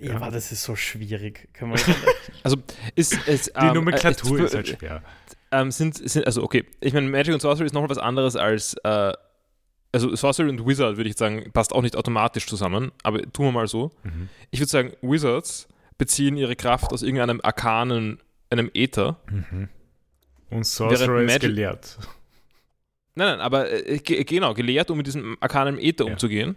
ja, 0.00 0.18
Ja. 0.20 0.30
das 0.30 0.52
ist 0.52 0.62
so 0.62 0.76
schwierig. 0.76 1.48
Kann 1.52 1.70
man 1.70 1.78
Ist, 2.94 3.14
ist, 3.26 3.48
Die 3.48 3.66
ähm, 3.66 3.74
Nomenklatur 3.74 4.40
äh, 4.40 4.44
ist 4.44 4.54
halt 4.54 4.68
schwer. 4.68 5.02
ähm, 5.52 5.70
sind, 5.70 5.96
sind, 5.96 6.26
also 6.26 6.42
okay, 6.42 6.64
ich 6.80 6.92
meine, 6.94 7.08
Magic 7.08 7.34
und 7.34 7.40
Sorcery 7.40 7.66
ist 7.66 7.72
nochmal 7.74 7.90
was 7.90 7.98
anderes 7.98 8.36
als, 8.36 8.74
äh, 8.84 9.12
also 9.92 10.14
Sorcery 10.14 10.48
und 10.48 10.66
Wizard 10.66 10.96
würde 10.96 11.10
ich 11.10 11.16
sagen, 11.16 11.50
passt 11.52 11.72
auch 11.72 11.82
nicht 11.82 11.96
automatisch 11.96 12.46
zusammen, 12.46 12.92
aber 13.02 13.20
tun 13.32 13.46
wir 13.46 13.52
mal 13.52 13.66
so. 13.66 13.90
Mhm. 14.04 14.28
Ich 14.50 14.60
würde 14.60 14.70
sagen, 14.70 14.92
Wizards 15.02 15.68
beziehen 15.98 16.36
ihre 16.36 16.56
Kraft 16.56 16.92
aus 16.92 17.02
irgendeinem 17.02 17.40
arkanen, 17.42 18.20
einem 18.50 18.70
Äther. 18.74 19.20
Mhm. 19.30 19.68
Und 20.48 20.64
Sorcerer 20.64 21.08
Während 21.14 21.28
ist 21.30 21.34
Magic- 21.34 21.40
gelehrt. 21.50 21.98
Nein, 23.14 23.28
nein, 23.28 23.40
aber 23.40 23.70
äh, 23.70 23.98
ge 23.98 24.24
genau, 24.24 24.54
gelehrt, 24.54 24.90
um 24.90 24.96
mit 24.98 25.06
diesem 25.06 25.36
arkanen 25.40 25.78
Äther 25.78 26.06
Ja. 26.06 26.12
umzugehen. 26.12 26.56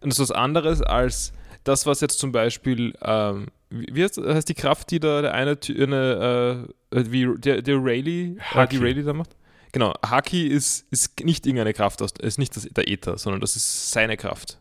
Und 0.00 0.10
das 0.12 0.18
ist 0.18 0.30
was 0.30 0.36
anderes 0.36 0.80
als 0.82 1.32
das, 1.64 1.84
was 1.86 2.00
jetzt 2.00 2.18
zum 2.18 2.32
Beispiel, 2.32 2.94
ähm, 3.02 3.48
wie 3.68 4.02
heißt, 4.02 4.16
heißt 4.18 4.48
die 4.48 4.54
Kraft, 4.54 4.90
die 4.90 4.98
da 5.00 5.20
der 5.20 5.34
eine, 5.34 5.58
eine 5.68 6.68
äh, 6.90 7.04
wie 7.10 7.28
der, 7.38 7.60
der 7.62 7.76
Rayleigh, 7.76 8.36
äh, 8.36 8.40
Haki. 8.40 8.78
die 8.78 8.82
Rayleigh 8.84 9.04
da 9.04 9.12
macht? 9.12 9.36
Genau, 9.72 9.92
Haki 10.04 10.46
ist, 10.48 10.86
ist 10.90 11.20
nicht 11.24 11.46
irgendeine 11.46 11.74
Kraft, 11.74 12.02
aus, 12.02 12.12
ist 12.20 12.38
nicht 12.38 12.56
das, 12.56 12.64
der 12.64 12.88
Äther, 12.88 13.18
sondern 13.18 13.40
das 13.40 13.54
ist 13.56 13.90
seine 13.92 14.16
Kraft. 14.16 14.60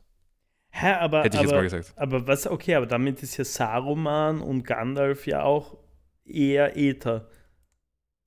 Hä, 0.71 0.91
aber, 0.93 1.23
Hätte 1.23 1.37
ich 1.37 1.41
jetzt 1.41 1.51
aber, 1.51 1.61
mal 1.61 1.63
gesagt. 1.63 1.93
aber 1.95 2.27
was, 2.27 2.45
okay, 2.45 2.75
aber 2.75 2.85
damit 2.85 3.23
ist 3.23 3.37
ja 3.37 3.43
Saruman 3.45 4.39
und 4.41 4.63
Gandalf 4.63 5.25
ja 5.25 5.41
auch 5.41 5.77
eher 6.25 6.77
Äther. 6.77 7.27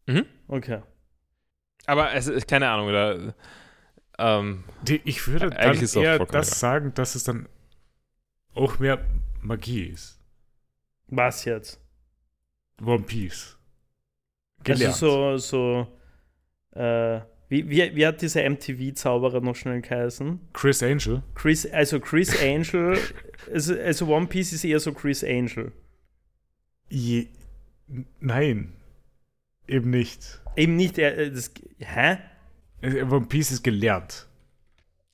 Mhm. 0.07 0.25
Okay. 0.49 0.81
Aber 1.87 2.12
es 2.14 2.26
ist 2.26 2.47
keine 2.49 2.68
Ahnung, 2.68 2.89
oder? 2.89 3.35
Ähm, 4.18 4.64
Die, 4.83 5.01
ich 5.05 5.26
würde 5.26 5.51
dann 5.51 5.59
eher 5.59 5.74
das 5.74 5.97
egal. 5.97 6.45
sagen, 6.45 6.95
dass 6.95 7.14
es 7.14 7.24
dann 7.24 7.49
auch 8.55 8.78
mehr 8.78 9.05
Magie 9.41 9.85
ist. 9.85 10.20
Was 11.09 11.45
jetzt? 11.45 11.80
One 12.85 13.03
Piece. 13.03 13.57
Gelernt. 14.64 14.95
Also 14.95 15.37
so, 15.39 15.87
so, 16.72 16.78
äh, 16.80 17.20
wie, 17.49 17.68
wie, 17.68 17.97
wie 17.97 18.07
hat 18.07 18.22
dieser 18.22 18.49
MTV-Zauberer 18.49 19.41
noch 19.41 19.57
schnell 19.57 19.80
geheißen? 19.83 20.41
Chris 20.53 20.83
Angel. 20.83 21.22
Chris, 21.35 21.66
also 21.66 22.01
Chris 22.01 22.41
Angel, 22.41 22.99
also, 23.53 23.78
also 23.78 24.07
One 24.07 24.26
Piece 24.26 24.53
ist 24.53 24.64
eher 24.64 24.80
so 24.80 24.93
Chris 24.93 25.22
Angel. 25.24 25.72
Je, 26.89 27.28
nein, 28.20 28.72
eben 29.66 29.91
nicht. 29.91 30.41
Eben 30.57 30.77
nicht, 30.77 30.99
er, 30.99 31.17
äh, 31.19 31.31
das, 31.31 31.51
hä? 31.79 32.19
One 32.83 33.27
Piece 33.27 33.53
ist 33.53 33.63
gelernt. 33.63 34.27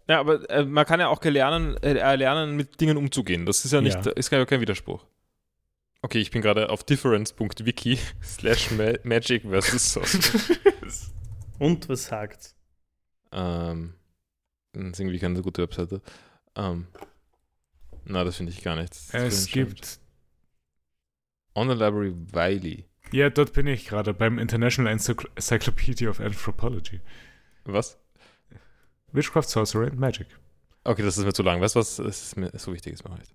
ja, 0.09 0.21
aber 0.21 0.49
äh, 0.51 0.65
man 0.65 0.87
kann 0.87 1.01
ja 1.01 1.09
auch 1.09 1.23
lernen, 1.23 1.77
äh, 1.83 2.17
lernen, 2.17 2.57
mit 2.57 2.81
Dingen 2.81 2.97
umzugehen. 2.97 3.45
Das 3.47 3.65
ist 3.65 3.73
ja 3.73 3.81
nicht, 3.81 4.05
Ja. 4.07 4.13
ist 4.13 4.33
ja 4.33 4.45
kein 4.47 4.61
Widerspruch. 4.61 5.05
Okay, 6.01 6.19
ich 6.21 6.31
bin 6.31 6.43
gerade 6.43 6.71
auf 6.71 6.85
difference.wiki 6.85 7.99
slash 8.23 8.71
ma 8.71 8.93
magic 9.03 9.43
versus 9.43 9.93
Sorcery. 9.93 10.59
Und 11.59 11.89
was 11.89 12.05
sagt's? 12.07 12.55
Ähm, 13.33 13.95
das 14.73 14.91
ist 14.93 15.01
irgendwie 15.01 15.19
keine 15.19 15.43
gute 15.43 15.63
Webseite. 15.63 16.01
Ähm, 16.55 16.87
na, 18.05 18.25
das 18.25 18.37
finde 18.37 18.53
ich 18.53 18.63
gar 18.63 18.77
nicht. 18.77 18.95
Das 19.13 19.23
es 19.23 19.47
gibt, 19.51 19.99
On 21.55 21.69
the 21.69 21.75
Library 21.75 22.15
Wiley. 22.33 22.88
Ja, 23.13 23.31
dort 23.31 23.53
bin 23.53 23.67
ich 23.67 23.87
gerade 23.87 24.15
beim 24.15 24.39
International 24.39 24.93
Encycl- 24.93 25.29
Encyclopedia 25.37 26.09
of 26.09 26.21
Anthropology. 26.21 27.01
Was? 27.65 27.99
Witchcraft, 29.13 29.49
Sorcery 29.49 29.87
and 29.89 29.99
Magic. 29.99 30.27
Okay, 30.85 31.03
das 31.03 31.19
ist 31.19 31.25
mir 31.25 31.33
zu 31.33 31.43
lang. 31.43 31.61
Weißt 31.61 31.75
du 31.75 31.81
was? 31.81 31.99
Ist 31.99 32.37
mir 32.37 32.51
so 32.55 32.73
wichtig 32.73 32.95
ist 32.95 33.09
mir 33.09 33.15
nicht. 33.19 33.35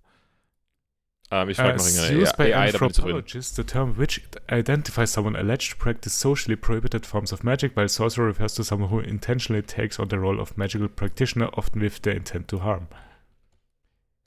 Ähm, 1.32 1.50
ich 1.50 1.58
frage 1.58 1.78
noch 1.78 1.86
As 1.86 1.96
irgendeine 1.96 2.22
used 2.22 2.38
by 2.38 2.54
AI, 2.54 2.70
anthropologists, 2.70 3.56
the 3.56 3.64
term 3.64 3.98
witch 3.98 4.22
identifies 4.52 5.12
someone 5.12 5.38
alleged 5.38 5.72
to 5.72 5.78
practice 5.78 6.14
socially 6.14 6.56
prohibited 6.56 7.06
forms 7.06 7.34
of 7.34 7.44
magic, 7.44 7.76
while 7.76 7.90
sorcerer 7.90 8.28
refers 8.28 8.54
to 8.54 8.64
someone 8.64 8.92
who 8.92 9.00
intentionally 9.00 9.64
takes 9.64 10.00
on 10.00 10.10
the 10.10 10.18
role 10.18 10.40
of 10.40 10.58
magical 10.58 10.88
practitioner, 10.88 11.50
often 11.58 11.82
with 11.82 12.02
the 12.04 12.12
intent 12.12 12.48
to 12.48 12.62
harm. 12.64 12.88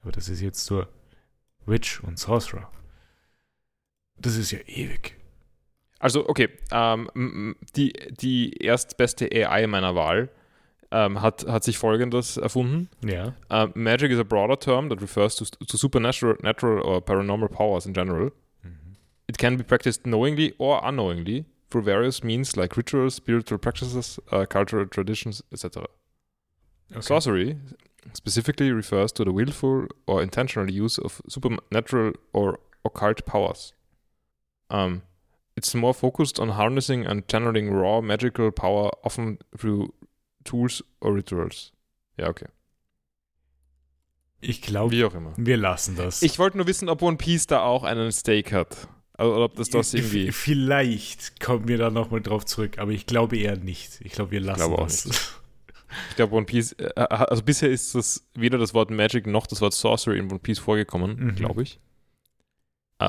Aber 0.02 0.12
das 0.12 0.28
ist 0.28 0.40
jetzt 0.40 0.70
nur 0.70 0.88
Witch 1.64 2.02
und 2.02 2.18
Sorcerer. 2.18 2.70
Das 4.18 4.36
ist 4.36 4.50
ja 4.50 4.58
ewig. 4.66 5.16
Also, 5.98 6.28
okay, 6.28 6.48
ähm, 6.72 7.56
die, 7.74 7.92
die 7.92 8.52
erstbeste 8.62 9.28
AI 9.32 9.66
meiner 9.66 9.94
Wahl 9.94 10.28
ähm, 10.90 11.22
hat, 11.22 11.46
hat 11.48 11.64
sich 11.64 11.78
folgendes 11.78 12.36
erfunden. 12.36 12.88
Ja. 13.04 13.34
Uh, 13.50 13.68
magic 13.74 14.10
is 14.10 14.18
a 14.18 14.24
broader 14.24 14.58
term 14.58 14.88
that 14.90 15.00
refers 15.00 15.34
to, 15.36 15.44
to 15.44 15.76
supernatural 15.76 16.36
natural 16.42 16.80
or 16.82 17.00
paranormal 17.00 17.48
powers 17.48 17.86
in 17.86 17.94
general. 17.94 18.30
It 19.28 19.38
can 19.38 19.56
be 19.56 19.64
practiced 19.64 20.06
knowingly 20.06 20.54
or 20.58 20.80
unknowingly 20.84 21.46
through 21.70 21.82
various 21.82 22.22
means 22.22 22.56
like 22.56 22.76
rituals, 22.76 23.14
spiritual 23.14 23.58
practices, 23.58 24.20
uh, 24.30 24.46
cultural 24.46 24.86
traditions, 24.86 25.42
etc. 25.52 25.86
Okay. 26.92 27.00
Sorcery 27.00 27.56
specifically 28.12 28.70
refers 28.70 29.10
to 29.12 29.24
the 29.24 29.32
willful 29.32 29.88
or 30.06 30.22
intentional 30.22 30.70
use 30.70 30.96
of 30.98 31.20
supernatural 31.28 32.12
or 32.32 32.60
occult 32.84 33.26
powers. 33.26 33.72
Um, 34.70 35.02
it's 35.56 35.74
more 35.74 35.94
focused 35.94 36.38
on 36.38 36.56
harnessing 36.56 37.06
and 37.06 37.28
channeling 37.30 37.70
raw 37.72 38.00
magical 38.00 38.52
power, 38.52 38.90
often 39.02 39.38
through 39.58 39.92
tools 40.44 40.84
or 41.00 41.14
rituals. 41.14 41.72
Ja, 42.18 42.28
okay. 42.28 42.46
Ich 44.40 44.62
glaube, 44.62 44.92
Wie 44.92 45.04
auch 45.04 45.14
immer. 45.14 45.32
wir 45.36 45.56
lassen 45.56 45.96
das. 45.96 46.22
Ich 46.22 46.38
wollte 46.38 46.56
nur 46.58 46.66
wissen, 46.66 46.88
ob 46.88 47.02
One 47.02 47.16
Piece 47.16 47.46
da 47.46 47.62
auch 47.62 47.82
einen 47.84 48.12
Stake 48.12 48.54
hat. 48.54 48.88
Also, 49.14 49.34
oder 49.34 49.44
ob 49.46 49.56
das 49.56 49.70
das 49.70 49.90
V- 49.92 49.96
irgendwie. 49.96 50.30
Vielleicht 50.30 51.40
kommen 51.40 51.66
wir 51.68 51.78
da 51.78 51.90
nochmal 51.90 52.20
drauf 52.20 52.44
zurück, 52.44 52.78
aber 52.78 52.90
ich 52.92 53.06
glaube 53.06 53.38
eher 53.38 53.56
nicht. 53.56 53.98
Ich 54.02 54.12
glaube, 54.12 54.30
wir 54.32 54.40
lassen 54.40 54.62
auch 54.74 54.84
das. 54.84 55.06
Ich 56.10 56.16
glaube, 56.16 56.34
One 56.34 56.44
Piece. 56.44 56.72
äh, 56.72 56.90
Also 56.96 57.42
bisher 57.42 57.70
ist 57.70 57.94
das 57.94 58.26
weder 58.34 58.58
das 58.58 58.74
Wort 58.74 58.90
Magic 58.90 59.26
noch 59.26 59.46
das 59.46 59.60
Wort 59.62 59.72
Sorcery 59.72 60.18
in 60.18 60.30
One 60.30 60.38
Piece 60.40 60.58
vorgekommen, 60.58 61.16
Mhm. 61.28 61.34
glaube 61.36 61.62
ich. 61.62 61.80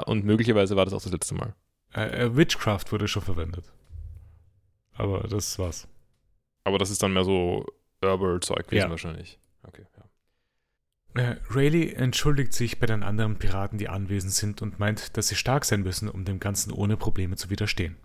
Und 0.06 0.24
möglicherweise 0.26 0.76
war 0.76 0.86
das 0.86 0.94
auch 0.94 1.02
das 1.02 1.12
letzte 1.12 1.36
Mal. 1.36 1.54
Äh, 1.94 2.26
äh, 2.26 2.36
Witchcraft 2.36 2.92
wurde 2.92 3.08
schon 3.08 3.24
verwendet. 3.24 3.72
Aber 4.94 5.28
das 5.28 5.58
war's. 5.60 5.88
Aber 6.64 6.78
das 6.78 6.90
ist 6.90 7.02
dann 7.04 7.14
mehr 7.14 7.24
so 7.24 7.66
Herbal-Zeug 8.02 8.68
gewesen 8.68 8.86
Ja. 8.86 8.90
wahrscheinlich. 8.90 9.40
Okay, 9.64 9.86
ja. 9.96 11.22
Äh, 11.22 11.38
Rayleigh 11.50 11.94
entschuldigt 11.94 12.54
sich 12.54 12.80
bei 12.80 12.86
den 12.86 13.04
anderen 13.04 13.38
Piraten, 13.38 13.78
die 13.78 13.90
anwesend 13.90 14.34
sind, 14.34 14.62
und 14.62 14.80
meint, 14.80 15.18
dass 15.18 15.30
sie 15.30 15.36
stark 15.36 15.66
sein 15.66 15.82
müssen, 15.82 16.10
um 16.10 16.26
dem 16.26 16.40
Ganzen 16.40 16.72
ohne 16.72 16.98
Probleme 16.98 17.36
zu 17.36 17.50
widerstehen. 17.50 17.96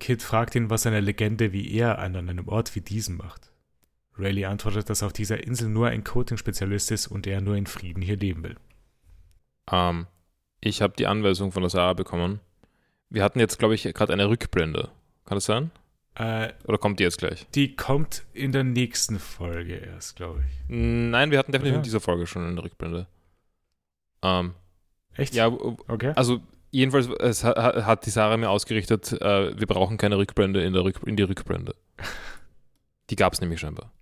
Kid 0.00 0.22
fragt 0.22 0.54
ihn, 0.54 0.70
was 0.70 0.86
eine 0.86 1.00
Legende 1.00 1.52
wie 1.52 1.72
er 1.72 1.98
an 1.98 2.16
einem 2.16 2.48
Ort 2.48 2.74
wie 2.74 2.80
diesem 2.80 3.16
macht. 3.16 3.52
Rayleigh 4.16 4.46
antwortet, 4.48 4.90
dass 4.90 5.02
auf 5.02 5.12
dieser 5.12 5.44
Insel 5.44 5.68
nur 5.68 5.88
ein 5.88 6.04
Coating-Spezialist 6.04 6.90
ist 6.90 7.06
und 7.08 7.26
er 7.26 7.40
nur 7.40 7.56
in 7.56 7.66
Frieden 7.66 8.02
hier 8.02 8.16
leben 8.16 8.42
will. 8.42 8.56
Ähm, 9.70 10.06
ich 10.60 10.82
habe 10.82 10.94
die 10.96 11.06
Anweisung 11.06 11.52
von 11.52 11.62
der 11.62 11.70
Sarah 11.70 11.92
bekommen. 11.92 12.40
Wir 13.10 13.22
hatten 13.24 13.40
jetzt, 13.40 13.58
glaube 13.58 13.74
ich, 13.74 13.82
gerade 13.82 14.12
eine 14.12 14.28
Rückblende. 14.28 14.90
Kann 15.24 15.36
das 15.36 15.44
sein? 15.46 15.70
Äh, 16.14 16.52
Oder 16.66 16.78
kommt 16.78 16.98
die 17.00 17.04
jetzt 17.04 17.18
gleich? 17.18 17.46
die 17.54 17.76
kommt 17.76 18.24
in 18.32 18.50
der 18.52 18.64
nächsten 18.64 19.18
Folge 19.18 19.74
erst, 19.76 20.16
glaube 20.16 20.42
ich. 20.46 20.54
Nein, 20.68 21.30
wir 21.30 21.38
hatten 21.38 21.52
definitiv 21.52 21.74
Ja. 21.74 21.78
in 21.78 21.82
dieser 21.84 22.00
Folge 22.00 22.26
schon 22.26 22.44
eine 22.46 22.62
Rückblende. 22.62 23.06
Ähm, 24.22 24.54
Echt? 25.14 25.34
ja, 25.34 25.46
Okay. 25.46 26.12
also 26.16 26.40
jedenfalls 26.72 27.06
es 27.20 27.44
hat, 27.44 27.56
hat 27.56 28.04
die 28.06 28.10
Sarah 28.10 28.36
mir 28.36 28.50
ausgerichtet, 28.50 29.12
äh, 29.12 29.56
wir 29.58 29.66
brauchen 29.68 29.96
keine 29.96 30.18
Rückblende 30.18 30.62
in, 30.64 30.72
der 30.72 30.82
Rück, 30.84 31.00
in 31.06 31.16
die 31.16 31.22
Rückblende. 31.22 31.74
Die 33.10 33.16
gab 33.16 33.32
es 33.32 33.40
nämlich 33.40 33.60
scheinbar. 33.60 33.92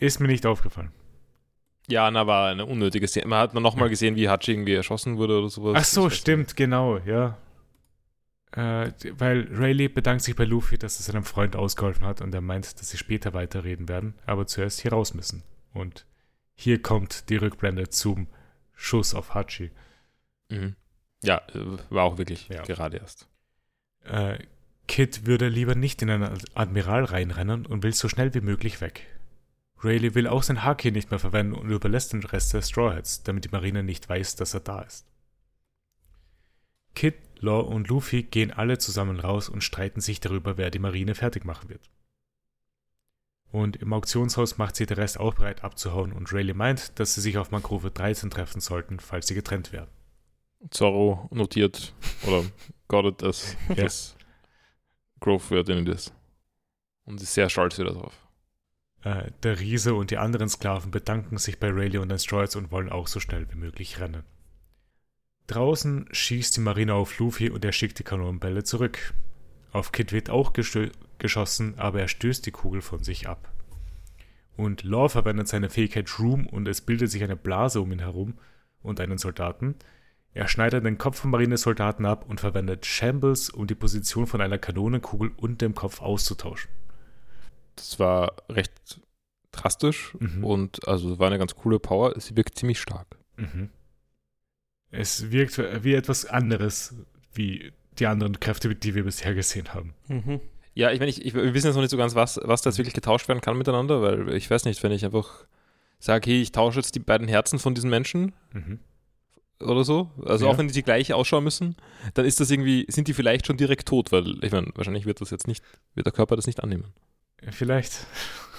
Ist 0.00 0.20
mir 0.20 0.28
nicht 0.28 0.46
aufgefallen. 0.46 0.90
Ja, 1.88 2.10
na, 2.10 2.26
war 2.26 2.50
eine 2.50 2.66
unnötige 2.66 3.06
Szene. 3.08 3.26
Man 3.28 3.38
hat 3.38 3.54
noch 3.54 3.76
mal 3.76 3.88
gesehen, 3.88 4.14
wie 4.16 4.28
Hachi 4.28 4.52
irgendwie 4.52 4.74
erschossen 4.74 5.16
wurde 5.16 5.38
oder 5.38 5.48
sowas. 5.48 5.74
Ach 5.78 5.84
so, 5.84 6.10
stimmt, 6.10 6.54
genau, 6.56 6.98
ja. 6.98 7.38
Äh, 8.58 8.92
weil 9.18 9.48
Rayleigh 9.52 9.88
bedankt 9.88 10.24
sich 10.24 10.34
bei 10.34 10.44
Luffy, 10.44 10.78
dass 10.78 10.98
er 10.98 11.04
seinem 11.04 11.22
Freund 11.24 11.54
ausgeholfen 11.54 12.04
hat 12.04 12.20
und 12.20 12.34
er 12.34 12.40
meint, 12.40 12.80
dass 12.80 12.88
sie 12.90 12.96
später 12.98 13.32
weiterreden 13.32 13.88
werden, 13.88 14.14
aber 14.26 14.46
zuerst 14.48 14.80
hier 14.80 14.92
raus 14.92 15.14
müssen. 15.14 15.44
Und 15.72 16.06
hier 16.56 16.82
kommt 16.82 17.28
die 17.28 17.36
Rückblende 17.36 17.88
zum 17.88 18.26
Schuss 18.74 19.14
auf 19.14 19.34
Hachi. 19.34 19.70
Mhm. 20.48 20.74
Ja, 21.22 21.40
äh, 21.54 21.78
war 21.90 22.02
auch 22.02 22.18
wirklich 22.18 22.48
Ja. 22.48 22.62
gerade 22.62 22.96
erst. 22.96 23.28
Äh, 24.04 24.38
Kid 24.88 25.26
würde 25.26 25.48
lieber 25.48 25.76
nicht 25.76 26.02
in 26.02 26.10
einen 26.10 26.36
Admiral 26.54 27.04
reinrennen 27.04 27.64
und 27.64 27.84
will 27.84 27.92
so 27.92 28.08
schnell 28.08 28.34
wie 28.34 28.40
möglich 28.40 28.80
weg. 28.80 29.06
Rayleigh 29.84 30.14
will 30.16 30.26
auch 30.26 30.42
sein 30.42 30.64
Haki 30.64 30.90
nicht 30.90 31.10
mehr 31.12 31.20
verwenden 31.20 31.52
und 31.52 31.70
überlässt 31.70 32.12
den 32.12 32.24
Rest 32.24 32.54
der 32.54 32.62
Straw 32.62 32.96
Hats, 32.96 33.22
damit 33.22 33.44
die 33.44 33.50
Marine 33.50 33.84
nicht 33.84 34.08
weiß, 34.08 34.34
dass 34.34 34.54
er 34.54 34.60
da 34.60 34.80
ist. 34.82 35.06
Kid, 36.98 37.14
Law 37.38 37.60
und 37.60 37.86
Luffy 37.86 38.24
gehen 38.24 38.50
alle 38.50 38.78
zusammen 38.78 39.20
raus 39.20 39.48
und 39.48 39.62
streiten 39.62 40.00
sich 40.00 40.18
darüber, 40.18 40.56
wer 40.56 40.72
die 40.72 40.80
Marine 40.80 41.14
fertig 41.14 41.44
machen 41.44 41.68
wird. 41.68 41.88
Und 43.52 43.76
im 43.76 43.92
Auktionshaus 43.92 44.58
macht 44.58 44.74
sich 44.74 44.88
der 44.88 44.96
Rest 44.96 45.20
auch 45.20 45.34
bereit 45.34 45.62
abzuhauen 45.62 46.10
und 46.10 46.32
Rayleigh 46.32 46.56
meint, 46.56 46.98
dass 46.98 47.14
sie 47.14 47.20
sich 47.20 47.38
auf 47.38 47.52
Mangrove 47.52 47.92
13 47.92 48.30
treffen 48.30 48.60
sollten, 48.60 48.98
falls 48.98 49.28
sie 49.28 49.36
getrennt 49.36 49.70
werden. 49.70 49.92
Zorro 50.70 51.28
notiert 51.30 51.94
oder 52.26 52.44
got 52.88 53.04
it 53.04 53.22
as 53.22 53.56
Ja. 53.68 53.76
das 53.76 54.16
Grove 55.20 55.50
Word 55.50 55.68
in 55.68 55.86
ist. 55.86 56.12
Und 57.04 57.22
ist 57.22 57.34
sehr 57.34 57.48
stolz 57.48 57.78
wieder 57.78 57.92
drauf. 57.92 58.26
Äh, 59.04 59.30
der 59.44 59.60
Riese 59.60 59.94
und 59.94 60.10
die 60.10 60.18
anderen 60.18 60.48
Sklaven 60.48 60.90
bedanken 60.90 61.38
sich 61.38 61.60
bei 61.60 61.70
Rayleigh 61.70 62.02
und 62.02 62.08
den 62.08 62.18
Stroids 62.18 62.56
und 62.56 62.72
wollen 62.72 62.90
auch 62.90 63.06
so 63.06 63.20
schnell 63.20 63.48
wie 63.52 63.56
möglich 63.56 64.00
rennen. 64.00 64.24
Draußen 65.48 66.08
schießt 66.12 66.56
die 66.56 66.60
Marine 66.60 66.94
auf 66.94 67.18
Luffy 67.18 67.50
und 67.50 67.64
er 67.64 67.72
schickt 67.72 67.98
die 67.98 68.04
Kanonenbälle 68.04 68.62
zurück. 68.64 69.14
Auf 69.72 69.92
Kid 69.92 70.12
wird 70.12 70.30
auch 70.30 70.52
geschossen, 71.18 71.74
aber 71.78 72.00
er 72.00 72.08
stößt 72.08 72.46
die 72.46 72.50
Kugel 72.52 72.80
von 72.80 73.02
sich 73.02 73.28
ab. 73.28 73.52
Und 74.56 74.82
Law 74.82 75.08
verwendet 75.08 75.48
seine 75.48 75.70
Fähigkeit 75.70 76.08
Shroom 76.08 76.46
und 76.46 76.68
es 76.68 76.80
bildet 76.80 77.10
sich 77.10 77.22
eine 77.22 77.36
Blase 77.36 77.80
um 77.80 77.92
ihn 77.92 77.98
herum, 78.00 78.38
und 78.82 79.00
einen 79.00 79.18
Soldaten. 79.18 79.76
Er 80.34 80.48
schneidet 80.48 80.84
den 80.84 80.98
Kopf 80.98 81.18
vom 81.20 81.30
Marinesoldaten 81.30 82.06
ab 82.06 82.24
und 82.28 82.40
verwendet 82.40 82.86
Shambles, 82.86 83.50
um 83.50 83.66
die 83.66 83.74
Position 83.74 84.26
von 84.26 84.40
einer 84.40 84.58
Kanonenkugel 84.58 85.32
und 85.36 85.60
dem 85.60 85.74
Kopf 85.74 86.00
auszutauschen. 86.00 86.70
Das 87.76 87.98
war 87.98 88.36
recht 88.48 89.00
drastisch 89.52 90.14
Mhm. 90.18 90.44
und 90.44 90.86
also 90.86 91.18
war 91.18 91.28
eine 91.28 91.38
ganz 91.38 91.54
coole 91.54 91.78
Power. 91.78 92.18
Sie 92.20 92.36
wirkt 92.36 92.58
ziemlich 92.58 92.80
stark. 92.80 93.16
Mhm. 93.36 93.70
Es 94.90 95.30
wirkt 95.30 95.58
wie 95.84 95.94
etwas 95.94 96.24
anderes, 96.24 96.94
wie 97.34 97.72
die 97.98 98.06
anderen 98.06 98.40
Kräfte, 98.40 98.74
die 98.74 98.94
wir 98.94 99.04
bisher 99.04 99.34
gesehen 99.34 99.74
haben. 99.74 99.94
Mhm. 100.08 100.40
Ja, 100.74 100.92
ich 100.92 101.00
meine, 101.00 101.10
ich, 101.10 101.24
ich, 101.24 101.34
wir 101.34 101.52
wissen 101.54 101.66
jetzt 101.66 101.74
noch 101.74 101.82
nicht 101.82 101.90
so 101.90 101.96
ganz, 101.96 102.14
was, 102.14 102.40
was 102.44 102.62
da 102.62 102.70
jetzt 102.70 102.78
wirklich 102.78 102.94
getauscht 102.94 103.26
werden 103.28 103.40
kann 103.40 103.58
miteinander, 103.58 104.00
weil 104.00 104.32
ich 104.34 104.48
weiß 104.50 104.64
nicht, 104.64 104.82
wenn 104.82 104.92
ich 104.92 105.04
einfach 105.04 105.44
sage, 105.98 106.30
hey, 106.30 106.40
ich 106.40 106.52
tausche 106.52 106.78
jetzt 106.78 106.94
die 106.94 107.00
beiden 107.00 107.26
Herzen 107.26 107.58
von 107.58 107.74
diesen 107.74 107.90
Menschen 107.90 108.32
Mhm. 108.52 108.78
oder 109.60 109.82
so, 109.82 110.10
also 110.24 110.46
Ja. 110.46 110.52
auch 110.52 110.58
wenn 110.58 110.68
die 110.68 110.82
gleich 110.84 111.12
ausschauen 111.12 111.42
müssen, 111.42 111.74
dann 112.14 112.24
ist 112.24 112.38
das 112.38 112.50
irgendwie, 112.52 112.86
sind 112.88 113.08
die 113.08 113.14
vielleicht 113.14 113.46
schon 113.48 113.56
direkt 113.56 113.88
tot, 113.88 114.12
weil 114.12 114.42
ich 114.44 114.52
meine, 114.52 114.68
wahrscheinlich 114.76 115.04
wird 115.04 115.20
das 115.20 115.30
jetzt 115.30 115.48
nicht, 115.48 115.64
wird 115.94 116.06
der 116.06 116.12
Körper 116.12 116.36
das 116.36 116.46
nicht 116.46 116.62
annehmen. 116.62 116.84
Vielleicht. 117.50 118.06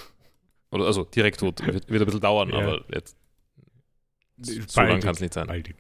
Oder 0.71 0.86
also 0.86 1.05
direkt 1.05 1.39
tot, 1.39 1.65
wird, 1.65 1.89
wird 1.89 2.01
ein 2.01 2.05
bisschen 2.05 2.19
dauern, 2.21 2.49
Ja. 2.49 2.57
aber 2.59 2.82
jetzt 2.93 3.15
so 4.41 4.53
Baldig. 4.75 4.75
lang 4.93 4.99
kann 5.01 5.13
es 5.15 5.21
nicht 5.21 5.34
sein. 5.34 5.47
Baldig. 5.47 5.75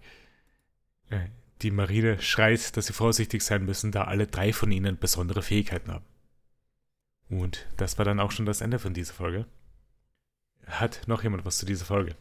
Äh, 1.09 1.27
Die 1.61 1.71
Marine 1.71 2.21
schreit, 2.21 2.77
dass 2.77 2.87
sie 2.87 2.93
vorsichtig 2.93 3.41
sein 3.41 3.65
müssen, 3.65 3.91
da 3.91 4.05
alle 4.05 4.27
drei 4.27 4.53
von 4.53 4.71
ihnen 4.71 4.97
besondere 4.97 5.41
Fähigkeiten 5.41 5.91
haben. 5.91 6.05
Und 7.29 7.67
das 7.77 7.97
war 7.97 8.05
dann 8.05 8.19
auch 8.19 8.31
schon 8.31 8.45
das 8.45 8.61
Ende 8.61 8.79
von 8.79 8.93
dieser 8.93 9.13
Folge. 9.13 9.45
Hat 10.65 11.07
noch 11.07 11.23
jemand 11.23 11.45
was 11.45 11.57
zu 11.57 11.65
dieser 11.65 11.85
Folge? 11.85 12.15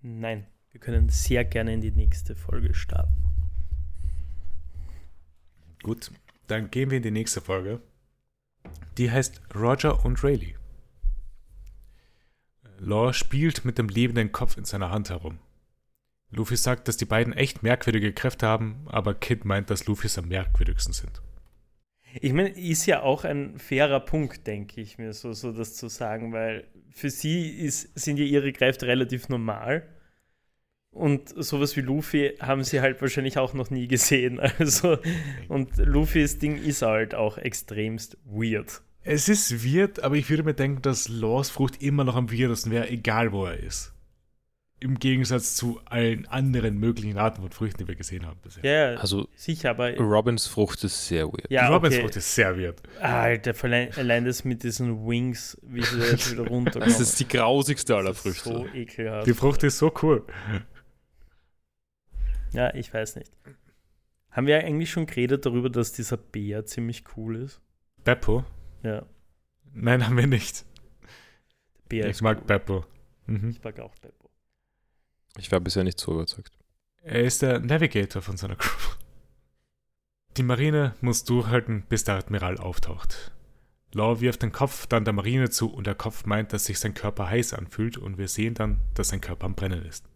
Nein, 0.00 0.46
wir 0.70 0.80
können 0.80 1.08
sehr 1.08 1.44
gerne 1.44 1.74
in 1.74 1.80
die 1.80 1.90
nächste 1.92 2.34
Folge 2.34 2.74
starten. 2.74 3.24
Gut, 5.82 6.10
dann 6.46 6.70
gehen 6.70 6.90
wir 6.90 6.96
in 6.96 7.02
die 7.02 7.10
nächste 7.10 7.40
Folge. 7.40 7.80
Die 8.98 9.10
heißt 9.10 9.40
Roger 9.54 10.04
und 10.04 10.22
Rayleigh. 10.22 10.56
Law 12.78 13.12
spielt 13.12 13.64
mit 13.64 13.78
dem 13.78 13.88
lebenden 13.88 14.32
Kopf 14.32 14.56
in 14.56 14.64
seiner 14.64 14.90
Hand 14.90 15.10
herum. 15.10 15.38
Luffy 16.32 16.56
sagt, 16.56 16.88
dass 16.88 16.96
die 16.96 17.04
beiden 17.04 17.32
echt 17.34 17.62
merkwürdige 17.62 18.12
Kräfte 18.12 18.46
haben, 18.46 18.86
aber 18.86 19.14
Kid 19.14 19.44
meint, 19.44 19.70
dass 19.70 19.86
Luffys 19.86 20.18
am 20.18 20.28
merkwürdigsten 20.28 20.94
sind. 20.94 21.22
Ich 22.20 22.32
meine, 22.32 22.50
ist 22.50 22.86
ja 22.86 23.02
auch 23.02 23.24
ein 23.24 23.58
fairer 23.58 24.00
Punkt, 24.00 24.46
denke 24.46 24.80
ich 24.80 24.98
mir, 24.98 25.12
so, 25.12 25.32
so 25.32 25.52
das 25.52 25.74
zu 25.74 25.88
sagen, 25.88 26.32
weil 26.32 26.64
für 26.90 27.10
sie 27.10 27.48
ist, 27.48 27.98
sind 27.98 28.18
ja 28.18 28.24
ihre 28.24 28.52
Kräfte 28.52 28.86
relativ 28.86 29.28
normal. 29.28 29.88
Und 30.90 31.30
sowas 31.42 31.74
wie 31.76 31.80
Luffy 31.80 32.34
haben 32.38 32.64
sie 32.64 32.82
halt 32.82 33.00
wahrscheinlich 33.00 33.38
auch 33.38 33.54
noch 33.54 33.70
nie 33.70 33.88
gesehen. 33.88 34.40
Also, 34.58 34.98
und 35.48 35.76
Luffys 35.78 36.38
Ding 36.38 36.56
ist 36.56 36.82
halt 36.82 37.14
auch 37.14 37.38
extremst 37.38 38.18
weird. 38.24 38.82
Es 39.02 39.28
ist 39.28 39.64
weird, 39.64 40.02
aber 40.02 40.16
ich 40.16 40.28
würde 40.28 40.42
mir 40.42 40.54
denken, 40.54 40.82
dass 40.82 41.08
Laws 41.08 41.50
Frucht 41.50 41.82
immer 41.82 42.04
noch 42.04 42.14
am 42.14 42.30
weirdesten 42.30 42.70
wäre, 42.70 42.88
egal 42.88 43.32
wo 43.32 43.46
er 43.46 43.58
ist. 43.58 43.91
Im 44.82 44.98
Gegensatz 44.98 45.54
zu 45.54 45.80
allen 45.84 46.26
anderen 46.26 46.76
möglichen 46.76 47.16
Arten 47.16 47.40
von 47.40 47.52
Früchten, 47.52 47.78
die 47.78 47.88
wir 47.88 47.94
gesehen 47.94 48.26
haben 48.26 48.40
bisher. 48.42 48.64
Ja, 48.64 48.92
ja, 48.92 48.98
Also 48.98 49.28
sicher, 49.36 49.70
aber 49.70 49.96
Robins 49.96 50.46
Frucht 50.48 50.82
ist 50.82 51.06
sehr 51.06 51.26
weird. 51.28 51.48
ja, 51.50 51.68
Robins 51.68 51.94
okay. 51.94 52.02
Frucht 52.02 52.16
ist 52.16 52.34
sehr 52.34 52.58
weird. 52.58 52.82
Alter, 53.00 53.54
allein, 53.62 53.92
allein 53.96 54.24
das 54.24 54.44
mit 54.44 54.64
diesen 54.64 55.06
Wings, 55.06 55.56
wie 55.62 55.82
sie 55.84 55.98
jetzt 56.00 56.32
wieder 56.32 56.48
runterkommen. 56.48 56.88
Das 56.88 56.98
ist 56.98 57.20
die 57.20 57.28
grausigste 57.28 57.94
aller 57.96 58.12
Früchte. 58.12 58.48
So 58.48 58.66
ekelhaft. 58.74 59.26
Die 59.28 59.34
Frucht 59.34 59.62
ist 59.62 59.78
so 59.78 59.92
cool. 60.02 60.24
Ja, 62.52 62.74
ich 62.74 62.92
weiß 62.92 63.16
nicht. 63.16 63.30
Haben 64.30 64.46
wir 64.46 64.58
eigentlich 64.58 64.90
schon 64.90 65.06
geredet 65.06 65.46
darüber, 65.46 65.70
dass 65.70 65.92
dieser 65.92 66.16
Bär 66.16 66.66
ziemlich 66.66 67.04
cool 67.16 67.36
ist? 67.36 67.60
Beppo? 68.02 68.44
Ja, 68.82 69.06
Nein, 69.74 70.04
haben 70.06 70.16
wir 70.16 70.26
nicht. 70.26 70.64
Bär 71.88 72.04
ich 72.06 72.10
ist 72.12 72.22
mag 72.22 72.38
cool. 72.40 72.46
Beppo. 72.46 72.84
Mhm. 73.26 73.50
Ich 73.50 73.62
mag 73.62 73.78
auch 73.80 73.94
Beppo. 73.96 74.21
Ich 75.38 75.50
war 75.50 75.60
bisher 75.60 75.84
nicht 75.84 76.00
so 76.00 76.12
überzeugt. 76.12 76.52
Er 77.02 77.24
ist 77.24 77.42
der 77.42 77.58
Navigator 77.60 78.22
von 78.22 78.36
seiner 78.36 78.56
Crew. 78.56 78.94
Die 80.36 80.42
Marine 80.42 80.94
muss 81.00 81.24
durchhalten, 81.24 81.84
bis 81.88 82.04
der 82.04 82.16
Admiral 82.16 82.58
auftaucht. 82.58 83.32
Law 83.92 84.20
wirft 84.20 84.42
den 84.42 84.52
Kopf 84.52 84.86
dann 84.86 85.04
der 85.04 85.12
Marine 85.12 85.50
zu 85.50 85.70
und 85.70 85.86
der 85.86 85.94
Kopf 85.94 86.24
meint, 86.24 86.52
dass 86.52 86.64
sich 86.64 86.78
sein 86.78 86.94
Körper 86.94 87.28
heiß 87.28 87.52
anfühlt 87.52 87.98
und 87.98 88.16
wir 88.16 88.28
sehen 88.28 88.54
dann, 88.54 88.80
dass 88.94 89.08
sein 89.08 89.20
Körper 89.20 89.44
am 89.44 89.54
Brennen 89.54 89.84
ist. 89.84 90.06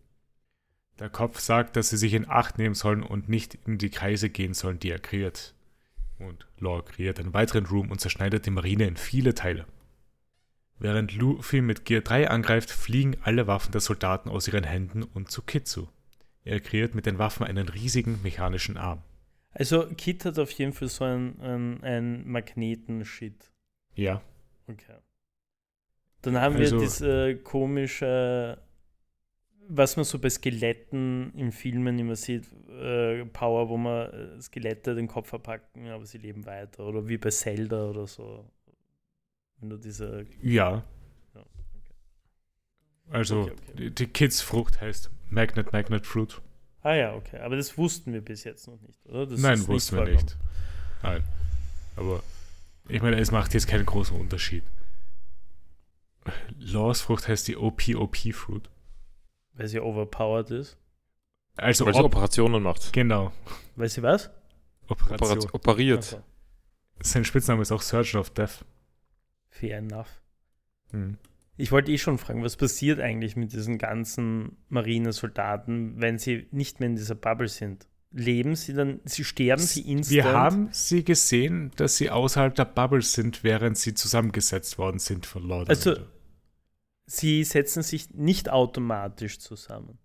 Der 0.99 1.11
Kopf 1.11 1.41
sagt, 1.41 1.77
dass 1.77 1.91
sie 1.91 1.99
sich 1.99 2.15
in 2.15 2.29
Acht 2.29 2.57
nehmen 2.57 2.75
sollen 2.75 3.03
und 3.03 3.29
nicht 3.29 3.59
in 3.67 3.77
die 3.77 3.91
Kreise 3.91 4.31
gehen 4.31 4.55
sollen, 4.55 4.79
die 4.79 4.91
er 4.91 4.99
kreiert. 4.99 5.55
Und 6.19 6.47
Law 6.59 6.81
kreiert 6.81 7.21
einen 7.21 7.35
weiteren 7.35 7.67
Room 7.67 7.91
und 7.91 8.01
zerschneidet 8.01 8.47
die 8.47 8.51
Marine 8.51 8.87
in 8.87 8.97
viele 8.97 9.35
Teile. 9.35 9.67
Während 10.79 11.15
Luffy 11.17 11.61
mit 11.63 11.85
Gear 11.85 12.03
3 12.03 12.29
angreift, 12.29 12.71
fliegen 12.71 13.17
alle 13.23 13.47
Waffen 13.47 13.73
der 13.73 13.81
Soldaten 13.81 14.29
aus 14.29 14.47
ihren 14.49 14.65
Händen 14.65 15.03
und 15.03 15.31
zu 15.31 15.43
Kitsu. 15.43 15.87
Er 16.45 16.61
kreiert 16.61 16.95
mit 16.95 17.07
den 17.07 17.19
Waffen 17.19 17.45
einen 17.47 17.69
riesigen 17.69 18.21
mechanischen 18.23 18.77
Arm. 18.77 19.03
Also, 19.51 19.87
Kit 19.97 20.25
hat 20.27 20.39
auf 20.39 20.51
jeden 20.53 20.75
Fall 20.75 20.89
so 20.89 21.05
einen, 21.05 21.41
einen, 21.41 21.83
einen 21.83 22.29
Magneten-Shit. 22.31 23.51
Ja, 23.95 24.21
Okay. 24.69 24.97
Dann 26.23 26.41
haben 26.41 26.57
Also- 26.57 26.77
wir 26.77 26.81
diese 26.83 27.37
komische, 27.37 28.59
was 29.69 29.97
man 29.97 30.05
so 30.05 30.19
bei 30.19 30.29
Skeletten 30.29 31.33
in 31.37 31.53
Filmen 31.53 31.97
immer 32.01 32.17
sieht, 32.17 32.47
äh, 32.69 33.25
Power, 33.27 33.69
wo 33.69 33.77
man 33.77 34.11
äh, 34.11 34.43
Skelette 34.43 34.95
den 34.97 35.07
Kopf 35.07 35.29
verpacken, 35.29 35.87
aber 35.89 36.05
sie 36.05 36.19
leben 36.19 36.45
weiter. 36.45 36.85
Oder 36.85 37.09
wie 37.09 37.17
bei 37.17 37.31
Zelda 37.31 37.89
oder 37.91 38.07
so. 38.09 38.45
Wenn 39.61 39.71
du 39.71 39.77
diese. 39.79 40.27
ja. 40.43 40.83
Ja, 41.35 41.43
Also 43.11 43.43
Okay, 43.43 43.53
okay. 43.53 43.73
Die, 43.79 43.91
die 43.95 44.07
Kids 44.07 44.43
Frucht 44.43 44.81
heißt 44.81 45.11
Magnet 45.31 45.73
Magnet 45.73 46.07
Fruit. 46.07 46.41
Ah 46.83 46.95
ja, 46.95 47.15
okay. 47.15 47.39
Aber 47.41 47.57
das 47.57 47.77
wussten 47.79 48.13
wir 48.13 48.21
bis 48.21 48.45
jetzt 48.45 48.69
noch 48.69 48.81
nicht, 48.81 49.05
oder? 49.07 49.27
Das 49.27 49.41
Nein, 49.41 49.55
ist 49.55 49.69
wussten 49.69 49.97
wir 49.97 50.05
vorgekommen. 50.05 50.25
nicht. 50.25 50.37
Nein. 51.03 51.25
Aber 51.97 52.23
ich 52.89 53.03
meine, 53.03 53.19
es 53.19 53.31
macht 53.33 53.55
jetzt 53.55 53.67
keinen 53.67 53.87
großen 53.87 54.17
Unterschied. 54.19 54.63
Laws 56.59 57.01
Frucht 57.01 57.29
heißt 57.29 57.49
die 57.49 57.57
OP-OP 57.57 58.17
Fruit. 58.33 58.69
Weil 59.55 59.69
sie 59.69 59.81
overpowered 59.81 60.51
ist. 60.51 60.77
Also 61.57 61.87
Weil 61.87 61.95
sie 61.95 62.01
Operationen 62.05 62.63
macht. 62.63 62.93
genau. 62.93 63.33
Weil 63.77 63.89
sie 63.89 64.03
was? 64.03 64.31
Operation. 64.89 65.39
Operat 65.39 65.55
operiert. 65.55 66.05
So, 66.05 66.23
Sein 67.01 67.25
Spitzname 67.25 67.63
ist 67.63 67.73
auch 67.73 67.83
Surgeon 67.83 68.21
of 68.21 68.31
Death. 68.31 68.65
Fair 69.59 69.79
enough. 69.79 70.21
Hm. 70.91 71.19
Ich 71.57 71.73
wollte 71.73 71.91
eh 71.91 71.99
schon 71.99 72.19
fragen, 72.19 72.43
was 72.43 72.57
passiert 72.57 73.01
eigentlich 73.01 73.35
mit 73.35 73.53
diesen 73.53 73.79
ganzen 73.79 74.59
Marinesoldaten, 74.69 76.01
wenn 76.01 76.19
sie 76.19 76.47
nicht 76.51 76.81
mehr 76.81 76.91
in 76.91 76.97
dieser 76.97 77.15
Bubble 77.15 77.49
sind? 77.49 77.87
Leben 78.13 78.55
sie 78.55 78.73
dann, 78.73 79.01
sie 79.05 79.25
sterben 79.25 79.63
sie 79.63 79.91
instant? 79.91 80.11
Wir 80.17 80.25
haben 80.33 80.69
sie 80.71 81.05
gesehen, 81.05 81.71
dass 81.77 81.97
sie 81.97 82.11
außerhalb 82.11 82.55
der 82.55 82.67
Bubble 82.67 83.03
sind, 83.03 83.43
während 83.43 83.77
sie 83.79 83.95
zusammengesetzt 83.95 84.79
worden 84.79 84.99
sind 84.99 85.27
von 85.27 85.43
Lord. 85.43 85.69
Also- 85.69 85.97
Sie 87.09 87.45
setzen 87.45 87.83
sich 87.85 88.11
nicht 88.15 88.49
automatisch 88.51 89.39
zusammen. 89.39 89.99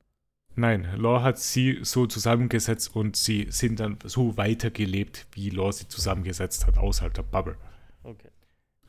Nein, 0.56 0.88
Law 0.98 1.24
hat 1.24 1.40
sie 1.40 1.80
so 1.82 2.06
zusammengesetzt 2.06 2.96
und 2.96 3.16
sie 3.16 3.48
sind 3.50 3.80
dann 3.80 3.98
so 4.04 4.38
weitergelebt, 4.38 5.28
wie 5.32 5.50
Law 5.50 5.72
sie 5.72 5.88
zusammengesetzt 5.88 6.68
hat, 6.68 6.78
außerhalb 6.78 7.14
der 7.14 7.24
Bubble. 7.24 7.58
Okay. 8.04 8.30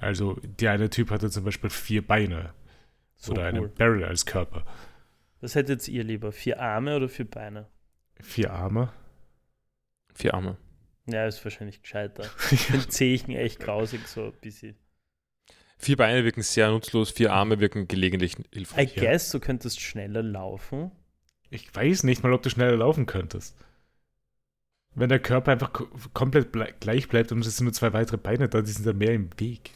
Also 0.02 0.38
der 0.42 0.72
eine 0.72 0.90
Typ 0.90 1.10
hatte 1.10 1.30
zum 1.30 1.44
Beispiel 1.44 1.70
vier 1.70 2.06
Beine 2.06 2.52
So 3.16 3.32
oder 3.32 3.42
cool. 3.42 3.48
einen 3.48 3.74
Barrel 3.74 4.04
als 4.04 4.26
Körper. 4.26 4.64
Was 5.40 5.54
hättet 5.54 5.86
ihr 5.88 6.04
lieber? 6.04 6.32
Vier 6.32 6.60
Arme 6.60 6.96
oder 6.96 7.08
vier 7.08 7.28
Beine? 7.28 7.68
Vier 8.20 8.52
Arme. 8.52 8.92
Vier 10.14 10.34
Arme. 10.34 10.56
Ja, 11.06 11.26
ist 11.26 11.42
wahrscheinlich 11.44 11.82
gescheiter. 11.82 12.24
Ich 12.50 12.66
finde 12.66 12.88
Zehen 12.88 13.30
echt 13.30 13.60
grausig, 13.60 14.06
so 14.06 14.26
ein 14.26 14.32
bisschen. 14.40 14.76
Vier 15.78 15.96
Beine 15.96 16.24
wirken 16.24 16.42
sehr 16.42 16.70
nutzlos, 16.70 17.10
vier 17.10 17.32
Arme 17.32 17.58
wirken 17.58 17.88
gelegentlich 17.88 18.38
I 18.38 18.44
hilfreich. 18.52 18.96
Ja. 18.96 19.02
guess, 19.02 19.30
du 19.30 19.40
könntest 19.40 19.80
schneller 19.80 20.22
laufen. 20.22 20.92
Ich 21.50 21.74
weiß 21.74 22.04
nicht 22.04 22.22
mal, 22.22 22.32
ob 22.32 22.42
du 22.42 22.50
schneller 22.50 22.76
laufen 22.76 23.06
könntest. 23.06 23.56
Wenn 24.94 25.08
der 25.08 25.18
Körper 25.18 25.52
einfach 25.52 25.72
ko 25.72 25.88
komplett 26.12 26.52
ble 26.52 26.72
gleich 26.78 27.08
bleibt 27.08 27.32
und 27.32 27.44
es 27.44 27.56
sind 27.56 27.64
nur 27.64 27.72
zwei 27.72 27.92
weitere 27.92 28.16
Beine 28.16 28.48
da, 28.48 28.62
die 28.62 28.70
sind 28.70 28.86
dann 28.86 28.98
mehr 28.98 29.12
im 29.12 29.30
Weg. 29.40 29.72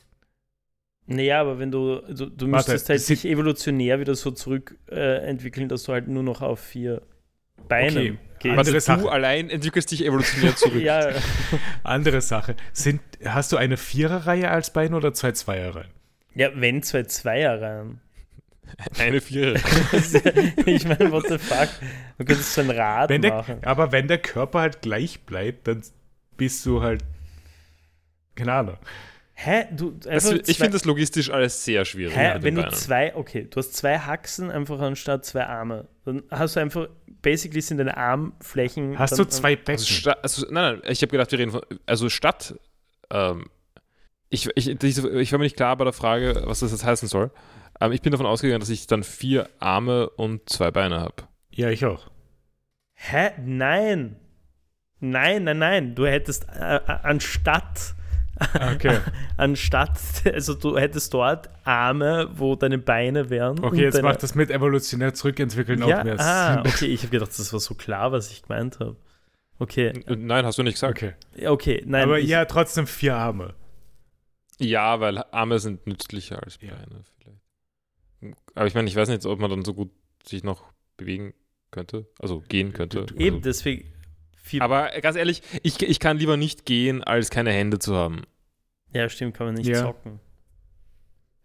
Naja, 1.07 1.41
aber 1.41 1.59
wenn 1.59 1.71
du, 1.71 2.01
du, 2.09 2.27
du 2.27 2.51
Warte, 2.51 2.73
müsstest 2.73 2.89
halt 2.89 3.09
dich 3.09 3.25
evolutionär 3.25 4.01
wieder 4.01 4.15
so 4.17 4.31
zurück 4.33 4.77
äh, 4.91 5.19
entwickeln, 5.29 5.69
dass 5.69 5.85
du 5.85 5.93
halt 5.93 6.09
nur 6.09 6.23
noch 6.25 6.43
auf 6.43 6.59
vier 6.61 7.03
Beinen 7.69 7.97
Okay, 7.97 8.19
gehst. 8.41 8.57
Warte, 8.57 8.59
Andere 8.59 8.75
du 8.75 8.81
Sache. 8.81 9.11
allein 9.13 9.49
entwickelst 9.51 9.91
dich 9.93 10.05
evolutionär 10.05 10.57
zurück. 10.57 10.83
ja, 10.83 11.11
Andere 11.85 12.21
Sache. 12.21 12.57
Sind, 12.73 13.01
hast 13.25 13.53
du 13.53 13.57
eine 13.57 13.77
Viererreihe 13.77 14.51
als 14.51 14.73
Bein 14.73 14.95
oder 14.95 15.13
zwei 15.15 15.33
Zweierreihen? 15.33 15.91
ja, 16.35 16.51
wenn 16.55 16.83
zwei 16.83 17.05
Zweierreihen. 17.05 18.01
Eine 18.99 19.21
Vierer. 19.21 19.55
ich 20.67 20.85
meine, 20.87 21.13
what 21.13 21.29
the 21.29 21.39
fuck? 21.39 21.69
Du 22.19 22.25
könntest 22.25 22.53
so 22.53 22.63
ein 22.63 22.71
Rad 22.71 23.09
Wenn 23.11 23.21
machen. 23.21 23.61
der, 23.61 23.71
aber 23.71 23.93
wenn 23.93 24.09
der 24.09 24.19
Körper 24.19 24.59
halt 24.61 24.83
gleich 24.83 25.21
bleibt, 25.21 25.69
dann 25.69 25.83
bist 26.37 26.67
du 26.67 26.83
halt. 26.83 27.05
Keine 28.35 28.53
Ahnung. 28.53 28.77
Hä? 29.39 29.67
Du, 29.71 29.91
Das, 29.91 30.31
ich 30.31 30.57
finde 30.57 30.73
das 30.73 30.87
logistisch 30.87 31.29
alles 31.31 31.63
sehr 31.63 31.85
schwierig. 31.85 32.17
Hä, 32.17 32.37
wenn 32.41 32.55
du 32.55 32.67
zwei, 32.71 33.15
okay, 33.15 33.47
du 33.51 33.59
hast 33.59 33.75
zwei 33.75 33.99
Haxen 33.99 34.51
einfach 34.51 34.81
anstatt 34.81 35.27
zwei 35.27 35.45
Arme. 35.45 35.89
Dann 36.07 36.23
hast 36.31 36.57
du 36.57 36.61
einfach, 36.61 36.89
basically 37.21 37.61
sind 37.61 37.77
deine 37.77 37.97
Armflächen. 37.99 38.99
Hast 38.99 39.13
dann, 39.13 39.19
du 39.19 39.25
zwei 39.29 39.55
Becken? 39.55 39.73
Also, 39.73 40.11
also, 40.23 40.47
nein, 40.51 40.81
nein, 40.81 40.91
ich 40.91 41.03
habe 41.03 41.11
gedacht, 41.11 41.31
wir 41.33 41.39
reden 41.39 41.51
von. 41.51 41.61
Also 41.85 42.09
statt. 42.09 42.55
Ähm, 43.11 43.51
ich, 44.31 44.49
ich, 44.57 44.77
diese- 44.79 45.21
ich 45.21 45.31
war 45.33 45.39
mir 45.39 45.45
nicht 45.45 45.57
klar 45.57 45.77
bei 45.77 45.85
der 45.85 45.93
Frage, 45.93 46.43
was 46.47 46.61
das 46.61 46.73
jetzt 46.73 46.85
heißen 46.85 47.07
soll. 47.07 47.31
Ähm, 47.81 47.93
ich 47.93 48.01
bin 48.01 48.13
davon 48.13 48.27
ausgegangen, 48.27 48.61
dass 48.61 48.71
ich 48.71 48.87
dann 48.87 49.03
vier 49.05 49.51
Arme 49.59 50.09
und 50.09 50.49
zwei 50.49 50.71
Beine 50.71 50.99
habe. 51.01 51.15
Ja, 51.51 51.69
ich 51.69 51.85
auch. 51.85 52.11
Hä? 52.95 53.33
Nein. 53.45 54.17
Nein, 54.99 55.45
nein, 55.45 55.59
nein. 55.59 55.95
Du 55.95 56.07
hättest 56.07 56.47
äh, 56.49 56.77
äh, 56.77 56.81
anstatt, 57.03 57.95
Okay. 58.55 58.99
anstatt, 59.37 59.99
also 60.27 60.55
du 60.55 60.77
hättest 60.79 61.13
dort 61.15 61.49
Arme, 61.65 62.29
wo 62.35 62.55
deine 62.57 62.79
Beine 62.79 63.31
wären. 63.31 63.59
Okay, 63.65 63.83
jetzt 63.85 63.95
deine, 63.95 64.09
macht 64.09 64.23
das 64.23 64.35
mit 64.35 64.51
evolutionär 64.51 65.15
zurückentwickeln 65.15 65.83
ja, 65.87 66.01
auch 66.01 66.05
mehr 66.05 66.21
ah, 66.21 66.53
Sinn. 66.63 66.73
okay, 66.73 66.87
ich 66.87 67.01
habe 67.03 67.11
gedacht, 67.11 67.31
das 67.31 67.53
war 67.53 67.61
so 67.61 67.75
klar, 67.75 68.13
was 68.13 68.31
ich 68.31 68.43
gemeint 68.43 68.79
habe. 68.81 68.97
Okay, 69.59 69.89
Äh, 70.07 70.17
Nein, 70.17 70.45
hast 70.45 70.59
du 70.59 70.63
nicht 70.63 70.75
gesagt. 70.75 70.99
Okay. 70.99 71.15
ja, 71.35 71.51
okay, 71.51 71.83
nein. 71.87 72.03
Aber 72.05 72.19
ich, 72.19 72.29
ja, 72.29 72.45
trotzdem 72.45 72.87
vier 72.87 73.17
Arme. 73.17 73.55
Ja, 74.59 75.01
weil 75.01 75.19
Arme 75.31 75.59
sind 75.59 75.87
nützlicher 75.87 76.43
als 76.43 76.59
Ja. 76.61 76.75
Beine 76.75 77.03
vielleicht. 77.19 78.37
Aber 78.55 78.67
ich 78.67 78.75
meine, 78.75 78.89
ich 78.89 78.97
weiß 78.97 79.09
nicht, 79.09 79.25
ob 79.25 79.39
man 79.39 79.51
dann 79.51 79.65
so 79.65 79.75
gut 79.75 79.91
sich 80.27 80.45
noch 80.45 80.65
bewegen 80.97 81.33
könnte. 81.71 82.07
Also 82.19 82.41
gehen 82.49 82.73
könnte. 82.73 83.07
Du- 83.07 83.15
Eben, 83.17 83.37
Also, 83.37 83.49
deswegen. 83.49 83.93
Vier, 84.47 84.63
aber 84.63 84.91
ganz 85.01 85.17
ehrlich, 85.17 85.43
ich, 85.65 85.83
ich 85.83 85.99
kann 85.99 86.19
lieber 86.19 86.37
nicht 86.37 86.67
gehen, 86.67 87.03
als 87.03 87.31
keine 87.31 87.51
Hände 87.51 87.81
zu 87.81 87.97
haben. 87.97 88.23
ja, 88.93 89.09
stimmt, 89.09 89.35
kann 89.37 89.47
man 89.47 89.55
nicht 89.57 89.67
Ja. 89.69 89.83
zocken. 89.83 90.21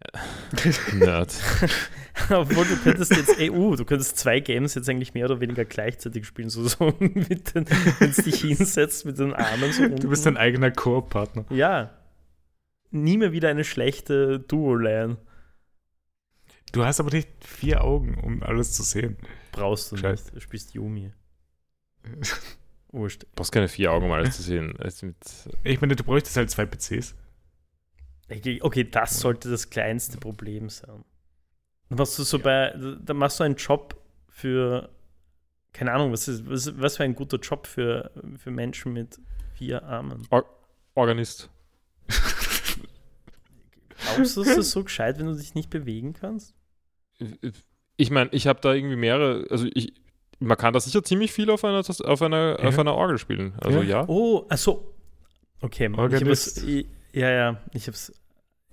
Nerd. 0.94 1.34
Obwohl 2.30 2.64
du 2.64 2.76
könntest 2.76 3.10
jetzt 3.16 3.38
EU, 3.40 3.74
du 3.74 3.84
könntest 3.84 4.18
zwei 4.18 4.38
Games 4.40 4.74
jetzt 4.74 4.88
eigentlich 4.88 5.14
mehr 5.14 5.24
oder 5.26 5.40
weniger 5.40 5.64
gleichzeitig 5.64 6.26
spielen, 6.26 6.48
so, 6.50 6.66
so 6.68 6.94
mit 7.00 7.54
den, 7.54 7.66
wenn 7.98 8.12
du 8.12 8.22
dich 8.22 8.40
hinsetzt 8.40 9.04
mit 9.04 9.18
den 9.18 9.32
Armen 9.34 9.72
so 9.72 9.88
Du 9.88 10.08
bist 10.08 10.24
dein 10.26 10.36
eigener 10.36 10.70
Koop-Partner. 10.70 11.44
Ja. 11.50 11.90
Nie 12.90 13.16
mehr 13.16 13.32
wieder 13.32 13.48
eine 13.48 13.64
schlechte 13.64 14.38
Duo-Lane. 14.40 15.16
Du 16.72 16.84
hast 16.84 17.00
aber 17.00 17.10
nicht 17.10 17.28
vier 17.44 17.82
Augen, 17.82 18.18
um 18.22 18.42
alles 18.42 18.72
zu 18.72 18.82
sehen. 18.82 19.16
Brauchst 19.52 19.90
du 19.92 19.96
Scheiße. 19.96 20.24
nicht. 20.24 20.36
Du 20.36 20.40
spielst 20.40 20.74
Yumi. 20.74 21.12
Wurscht. 22.92 23.22
Du 23.22 23.26
brauchst 23.34 23.52
keine 23.52 23.68
vier 23.68 23.90
Augen, 23.92 24.06
um 24.06 24.12
alles 24.12 24.36
zu 24.36 24.42
sehen. 24.42 24.78
Ich 25.64 25.80
meine, 25.80 25.96
du 25.96 26.04
bräuchtest 26.04 26.36
halt 26.36 26.50
zwei 26.50 26.66
PCs. 26.66 27.14
Okay, 28.30 28.60
okay, 28.62 28.84
das 28.84 29.18
sollte 29.18 29.50
das 29.50 29.70
kleinste 29.70 30.18
Problem 30.18 30.68
sein. 30.68 31.04
Dann 31.88 31.98
machst 31.98 32.18
du 32.18 32.22
so 32.22 32.38
bei, 32.38 32.74
dann 32.76 33.16
machst 33.16 33.40
du 33.40 33.44
einen 33.44 33.56
Job 33.56 34.00
für, 34.28 34.90
keine 35.72 35.92
Ahnung, 35.92 36.12
was 36.12 36.28
ist, 36.28 36.48
was, 36.48 36.78
was 36.80 36.96
für 36.96 37.04
ein 37.04 37.14
guter 37.14 37.38
Job 37.38 37.66
für, 37.66 38.10
für 38.38 38.50
Menschen 38.50 38.92
mit 38.92 39.20
vier 39.54 39.82
Armen. 39.84 40.26
Organist. 40.94 41.50
Glaubst 44.14 44.36
du, 44.36 44.42
ist 44.42 44.56
das 44.56 44.70
so 44.70 44.84
gescheit, 44.84 45.18
wenn 45.18 45.26
du 45.26 45.34
dich 45.34 45.54
nicht 45.54 45.70
bewegen 45.70 46.12
kannst? 46.12 46.54
Ich 47.96 48.10
meine, 48.10 48.30
ich 48.32 48.46
habe 48.46 48.60
da 48.60 48.72
irgendwie 48.72 48.96
mehrere, 48.96 49.46
also 49.50 49.66
ich, 49.74 49.94
man 50.42 50.56
kann 50.58 50.72
da 50.74 50.80
sicher 50.80 51.02
ziemlich 51.02 51.32
viel 51.32 51.50
auf 51.50 51.64
einer, 51.64 51.82
auf 52.04 52.22
einer, 52.22 52.58
Ja. 52.60 52.68
auf 52.68 52.78
einer 52.78 52.94
Orgel 52.94 53.18
spielen. 53.18 53.54
Also 53.60 53.82
ja. 53.82 54.04
Oh, 54.08 54.44
achso. 54.48 54.92
Okay, 55.60 55.86
ich 55.92 55.96
hab 55.98 56.08
es, 56.08 56.12
Organist. 56.14 56.64
ich, 56.64 56.86
ja, 57.12 57.30
ja, 57.30 57.60
ich 57.72 57.86
hab's. 57.86 58.12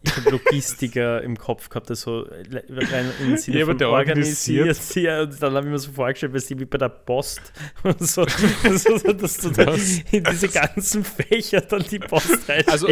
Ich 0.01 0.15
habe 0.15 0.29
Logistiker 0.29 1.21
im 1.23 1.37
Kopf 1.37 1.67
gehabt, 1.67 1.89
der 1.89 1.97
so 1.97 2.21
le- 2.21 2.63
rein 2.69 3.11
im 3.19 3.35
Sinne 3.35 3.57
Jemand, 3.57 3.71
von 3.73 3.77
der 3.79 3.89
organisiert. 3.89 4.95
Ja, 4.95 5.23
und 5.23 5.41
dann 5.43 5.53
habe 5.55 5.67
ich 5.67 5.71
mir 5.73 5.77
so 5.77 5.91
vorgestellt, 5.91 6.31
weil 6.31 6.39
sie 6.39 6.57
wie 6.57 6.63
bei 6.63 6.77
der 6.77 6.87
Post 6.87 7.41
und 7.83 7.99
so, 7.99 8.25
so 8.25 8.97
dass 9.13 9.37
du 9.39 9.49
da 9.49 9.73
in 10.11 10.23
diese 10.23 10.47
ganzen 10.47 11.03
Fächer 11.03 11.59
dann 11.59 11.83
die 11.83 11.99
Post 11.99 12.47
reinschickst. 12.47 12.69
Also, 12.71 12.87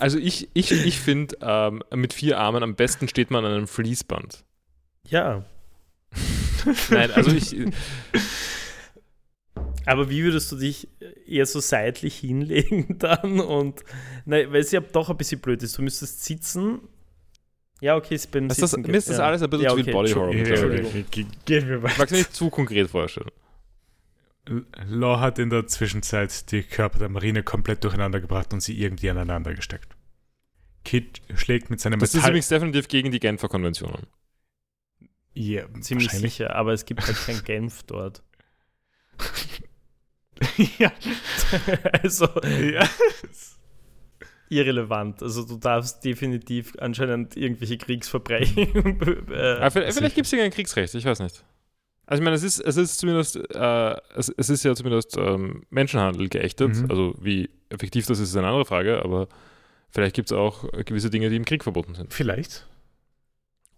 also 0.00 0.18
ich, 0.18 0.48
ich, 0.54 0.72
ich 0.72 0.98
finde, 0.98 1.36
ähm, 1.42 1.82
mit 1.94 2.14
vier 2.14 2.38
Armen 2.38 2.62
am 2.62 2.74
besten 2.74 3.06
steht 3.06 3.30
man 3.30 3.44
an 3.44 3.52
einem 3.52 3.68
Fließband. 3.68 4.42
ja, 5.06 5.44
Nein, 6.90 7.10
also 7.12 7.30
ich, 7.30 7.56
aber 9.86 10.10
wie 10.10 10.24
würdest 10.24 10.50
du 10.50 10.56
dich 10.56 10.88
eher 11.26 11.46
so 11.46 11.60
seitlich 11.60 12.16
hinlegen 12.18 12.98
dann 12.98 13.40
und, 13.40 13.82
nein, 14.24 14.52
weil 14.52 14.60
es 14.60 14.72
ja 14.72 14.80
doch 14.80 15.10
ein 15.10 15.16
bisschen 15.16 15.40
blöd 15.40 15.62
ist, 15.62 15.78
du 15.78 15.82
müsstest 15.82 16.24
sitzen. 16.24 16.80
Ja, 17.80 17.94
okay, 17.94 18.14
es 18.14 18.26
beim 18.26 18.48
das 18.48 18.58
ist, 18.58 18.70
Sitzen 18.70 18.90
mir 18.90 18.96
ist 18.96 19.10
das 19.10 19.20
alles 19.20 19.42
ein 19.42 19.50
bisschen 19.50 19.64
Ja, 19.64 19.70
zu 19.70 19.74
okay, 19.74 19.84
viel 19.84 19.92
Body 19.92 20.12
Horror. 20.12 20.34
Entschuldigung. 20.34 20.86
Okay, 20.86 21.04
okay, 21.08 21.26
Gehen 21.44 21.68
wir 21.68 21.76
Ich 21.76 21.82
weiter. 21.82 21.98
mag 21.98 22.06
es 22.06 22.18
nicht 22.18 22.34
zu 22.34 22.50
konkret 22.50 22.90
vorstellen. 22.90 23.30
Law 24.88 25.20
hat 25.20 25.38
in 25.38 25.50
der 25.50 25.66
Zwischenzeit 25.66 26.50
die 26.52 26.62
Körper 26.62 26.98
der 26.98 27.08
Marine 27.08 27.42
komplett 27.42 27.84
durcheinander 27.84 28.20
gebracht 28.20 28.52
und 28.52 28.60
sie 28.62 28.80
irgendwie 28.80 29.10
aneinander 29.10 29.54
gesteckt. 29.54 29.94
Kid 30.84 31.20
schlägt 31.34 31.68
mit 31.68 31.80
seinem 31.80 31.98
Das 31.98 32.10
ist 32.10 32.14
Metall... 32.16 32.30
übrigens 32.30 32.48
definitiv 32.48 32.88
gegen 32.88 33.10
die 33.10 33.18
Genfer 33.20 33.48
Konventionen. 33.48 34.06
Ja, 35.36 35.66
Ziemlich 35.80 36.10
sicher, 36.12 36.56
aber 36.56 36.72
es 36.72 36.86
gibt 36.86 37.06
halt 37.06 37.16
kein 37.26 37.44
Genf 37.44 37.82
dort. 37.82 38.22
ja. 40.78 40.90
also 42.02 42.26
ja. 42.40 42.88
irrelevant. 44.48 45.22
Also 45.22 45.44
du 45.44 45.58
darfst 45.58 46.02
definitiv 46.04 46.74
anscheinend 46.78 47.36
irgendwelche 47.36 47.76
Kriegsverbrechen. 47.76 49.00
äh, 49.30 49.56
Aber 49.58 49.70
vielleicht 49.70 49.98
vielleicht 49.98 50.14
gibt 50.14 50.26
es 50.26 50.32
ja 50.32 50.38
kein 50.38 50.50
Kriegsrecht, 50.50 50.94
ich 50.94 51.04
weiß 51.04 51.20
nicht. 51.20 51.44
Also 52.06 52.22
ich 52.22 52.24
meine, 52.24 52.36
es 52.36 52.42
ist, 52.42 52.60
es 52.60 52.76
ist 52.78 52.98
zumindest, 52.98 53.36
äh, 53.36 53.96
es, 54.14 54.30
es 54.30 54.48
ist 54.48 54.64
ja 54.64 54.74
zumindest 54.74 55.18
ähm, 55.18 55.64
Menschenhandel 55.68 56.28
geächtet. 56.28 56.76
Mhm. 56.76 56.90
Also 56.90 57.14
wie 57.20 57.50
effektiv 57.68 58.06
das 58.06 58.20
ist, 58.20 58.30
ist 58.30 58.36
eine 58.36 58.46
andere 58.46 58.64
Frage, 58.64 59.02
aber 59.02 59.28
vielleicht 59.90 60.14
gibt 60.14 60.30
es 60.30 60.36
auch 60.36 60.70
gewisse 60.86 61.10
Dinge, 61.10 61.28
die 61.28 61.36
im 61.36 61.44
Krieg 61.44 61.62
verboten 61.62 61.94
sind. 61.94 62.14
Vielleicht. 62.14 62.66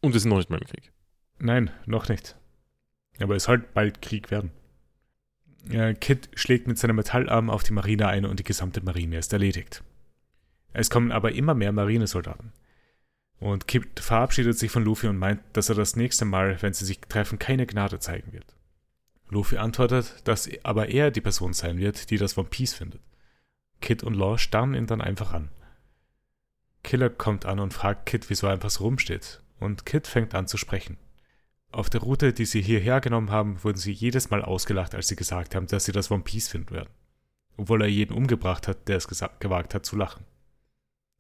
Und 0.02 0.12
wir 0.12 0.20
sind 0.20 0.28
noch 0.30 0.36
nicht 0.36 0.50
mal 0.50 0.60
im 0.60 0.66
Krieg. 0.68 0.92
Nein, 1.38 1.70
noch 1.86 2.08
nicht. 2.08 2.36
Aber 3.20 3.36
es 3.36 3.44
soll 3.44 3.58
bald 3.58 4.02
Krieg 4.02 4.30
werden. 4.30 4.50
Ja, 5.70 5.92
Kid 5.92 6.30
schlägt 6.34 6.66
mit 6.66 6.78
seinem 6.78 6.96
Metallarm 6.96 7.50
auf 7.50 7.62
die 7.62 7.72
Marine 7.72 8.08
ein 8.08 8.24
und 8.24 8.38
die 8.38 8.44
gesamte 8.44 8.80
Marine 8.82 9.18
ist 9.18 9.32
erledigt. 9.32 9.82
Es 10.72 10.90
kommen 10.90 11.12
aber 11.12 11.32
immer 11.32 11.54
mehr 11.54 11.72
Marinesoldaten. 11.72 12.52
Und 13.40 13.68
Kid 13.68 14.00
verabschiedet 14.00 14.58
sich 14.58 14.70
von 14.70 14.84
Luffy 14.84 15.06
und 15.06 15.18
meint, 15.18 15.40
dass 15.52 15.68
er 15.68 15.74
das 15.74 15.96
nächste 15.96 16.24
Mal, 16.24 16.60
wenn 16.60 16.72
sie 16.72 16.84
sich 16.84 17.00
treffen, 17.00 17.38
keine 17.38 17.66
Gnade 17.66 18.00
zeigen 18.00 18.32
wird. 18.32 18.56
Luffy 19.28 19.58
antwortet, 19.58 20.22
dass 20.24 20.48
aber 20.64 20.88
er 20.88 21.10
die 21.10 21.20
Person 21.20 21.52
sein 21.52 21.78
wird, 21.78 22.10
die 22.10 22.16
das 22.16 22.36
One 22.38 22.48
Piece 22.48 22.74
findet. 22.74 23.00
Kid 23.80 24.02
und 24.02 24.14
Law 24.14 24.38
starren 24.38 24.74
ihn 24.74 24.86
dann 24.86 25.00
einfach 25.00 25.32
an. 25.32 25.50
Killer 26.82 27.10
kommt 27.10 27.44
an 27.44 27.60
und 27.60 27.74
fragt 27.74 28.06
Kid, 28.06 28.30
wieso 28.30 28.46
er 28.46 28.54
einfach 28.54 28.70
so 28.70 28.84
rumsteht. 28.84 29.42
Und 29.60 29.86
Kid 29.86 30.06
fängt 30.06 30.34
an 30.34 30.46
zu 30.46 30.56
sprechen. 30.56 30.96
Auf 31.70 31.90
der 31.90 32.00
Route, 32.00 32.32
die 32.32 32.46
sie 32.46 32.62
hierher 32.62 33.00
genommen 33.00 33.30
haben, 33.30 33.62
wurden 33.62 33.76
sie 33.76 33.92
jedes 33.92 34.30
Mal 34.30 34.42
ausgelacht, 34.42 34.94
als 34.94 35.08
sie 35.08 35.16
gesagt 35.16 35.54
haben, 35.54 35.66
dass 35.66 35.84
sie 35.84 35.92
das 35.92 36.10
One 36.10 36.22
Piece 36.22 36.48
finden 36.48 36.70
werden. 36.70 36.90
Obwohl 37.56 37.82
er 37.82 37.88
jeden 37.88 38.16
umgebracht 38.16 38.68
hat, 38.68 38.88
der 38.88 38.96
es 38.96 39.06
gewagt 39.06 39.74
hat 39.74 39.84
zu 39.84 39.96
lachen. 39.96 40.24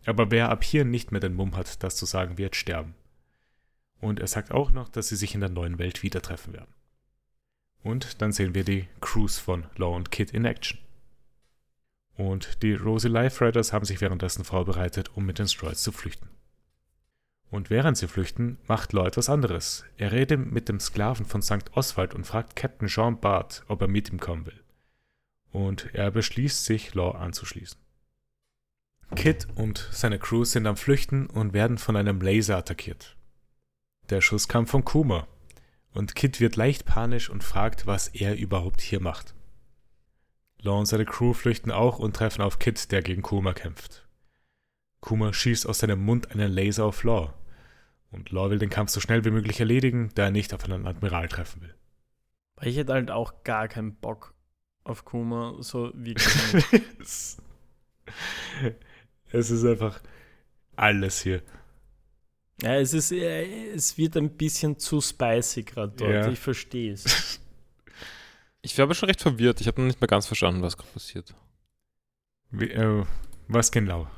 Aber 0.06 0.30
wer 0.30 0.48
ab 0.48 0.64
hier 0.64 0.84
nicht 0.84 1.12
mehr 1.12 1.20
den 1.20 1.34
Mumm 1.34 1.56
hat, 1.56 1.82
das 1.82 1.96
zu 1.96 2.06
sagen, 2.06 2.38
wird 2.38 2.56
sterben. 2.56 2.94
Und 4.00 4.20
er 4.20 4.28
sagt 4.28 4.52
auch 4.52 4.72
noch, 4.72 4.88
dass 4.88 5.08
sie 5.08 5.16
sich 5.16 5.34
in 5.34 5.40
der 5.40 5.50
neuen 5.50 5.78
Welt 5.78 6.02
wieder 6.02 6.22
treffen 6.22 6.52
werden. 6.54 6.72
Und 7.82 8.22
dann 8.22 8.32
sehen 8.32 8.54
wir 8.54 8.64
die 8.64 8.88
Crews 9.00 9.38
von 9.38 9.66
Law 9.76 9.94
und 9.96 10.10
Kid 10.10 10.30
in 10.30 10.44
Action. 10.44 10.78
Und 12.16 12.62
die 12.62 12.74
Rosie 12.74 13.08
Life 13.08 13.44
Riders 13.44 13.72
haben 13.72 13.84
sich 13.84 14.00
währenddessen 14.00 14.44
vorbereitet, 14.44 15.10
um 15.14 15.26
mit 15.26 15.38
den 15.38 15.48
Stroids 15.48 15.82
zu 15.82 15.92
flüchten. 15.92 16.28
Und 17.50 17.70
während 17.70 17.96
sie 17.96 18.08
flüchten, 18.08 18.58
macht 18.66 18.92
Law 18.92 19.06
etwas 19.06 19.30
anderes. 19.30 19.84
Er 19.96 20.12
redet 20.12 20.50
mit 20.50 20.68
dem 20.68 20.80
Sklaven 20.80 21.24
von 21.24 21.40
St. 21.40 21.72
Oswald 21.72 22.14
und 22.14 22.26
fragt 22.26 22.56
Captain 22.56 22.88
Jean 22.88 23.18
Bart, 23.20 23.64
ob 23.68 23.80
er 23.80 23.88
mit 23.88 24.10
ihm 24.10 24.20
kommen 24.20 24.46
will. 24.46 24.62
Und 25.50 25.94
er 25.94 26.10
beschließt 26.10 26.64
sich, 26.64 26.94
Law 26.94 27.12
anzuschließen. 27.12 27.80
Kid 29.16 29.48
und 29.54 29.88
seine 29.90 30.18
Crew 30.18 30.44
sind 30.44 30.66
am 30.66 30.76
Flüchten 30.76 31.26
und 31.26 31.54
werden 31.54 31.78
von 31.78 31.96
einem 31.96 32.20
Laser 32.20 32.58
attackiert. 32.58 33.16
Der 34.10 34.20
Schuss 34.20 34.48
kam 34.48 34.66
von 34.66 34.84
Kuma. 34.84 35.26
Und 35.92 36.14
Kid 36.14 36.40
wird 36.40 36.56
leicht 36.56 36.84
panisch 36.84 37.30
und 37.30 37.42
fragt, 37.42 37.86
was 37.86 38.08
er 38.08 38.36
überhaupt 38.36 38.82
hier 38.82 39.00
macht. 39.00 39.34
Law 40.60 40.78
und 40.78 40.86
seine 40.86 41.06
Crew 41.06 41.32
flüchten 41.32 41.70
auch 41.70 41.98
und 41.98 42.14
treffen 42.14 42.42
auf 42.42 42.58
Kid, 42.58 42.92
der 42.92 43.02
gegen 43.02 43.22
Kuma 43.22 43.54
kämpft. 43.54 44.06
Kuma 45.00 45.32
schießt 45.32 45.66
aus 45.66 45.78
seinem 45.78 46.04
Mund 46.04 46.30
einen 46.30 46.52
Laser 46.52 46.84
auf 46.84 47.04
Law. 47.04 47.34
Und 48.10 48.30
Law 48.30 48.50
will 48.50 48.58
den 48.58 48.70
Kampf 48.70 48.90
so 48.90 49.00
schnell 49.00 49.24
wie 49.24 49.30
möglich 49.30 49.60
erledigen, 49.60 50.10
da 50.14 50.24
er 50.24 50.30
nicht 50.30 50.54
auf 50.54 50.64
einen 50.64 50.86
Admiral 50.86 51.28
treffen 51.28 51.62
will. 51.62 51.74
Weil 52.56 52.68
ich 52.68 52.76
hätte 52.76 52.92
halt 52.92 53.10
auch 53.10 53.44
gar 53.44 53.68
keinen 53.68 53.94
Bock 53.96 54.34
auf 54.84 55.04
Kuma, 55.04 55.56
so 55.60 55.92
wie. 55.94 56.14
es 56.14 57.40
ist 59.30 59.64
einfach 59.64 60.00
alles 60.76 61.20
hier. 61.22 61.42
Ja, 62.62 62.76
es 62.76 62.92
ist, 62.94 63.12
äh, 63.12 63.72
es 63.72 63.96
wird 63.98 64.16
ein 64.16 64.36
bisschen 64.36 64.78
zu 64.78 65.00
spicy 65.00 65.62
gerade 65.62 65.92
dort. 65.96 66.10
Ja. 66.10 66.28
Ich 66.28 66.38
verstehe 66.38 66.92
es. 66.92 67.40
Ich 68.60 68.76
war 68.76 68.82
aber 68.82 68.94
schon 68.94 69.08
recht 69.08 69.22
verwirrt. 69.22 69.60
Ich 69.60 69.68
habe 69.68 69.80
noch 69.80 69.86
nicht 69.86 70.00
mehr 70.00 70.08
ganz 70.08 70.26
verstanden, 70.26 70.62
was 70.62 70.76
gerade 70.76 70.90
passiert. 70.90 71.32
Wie, 72.50 72.68
äh, 72.68 73.04
was 73.46 73.70
genau? 73.70 74.08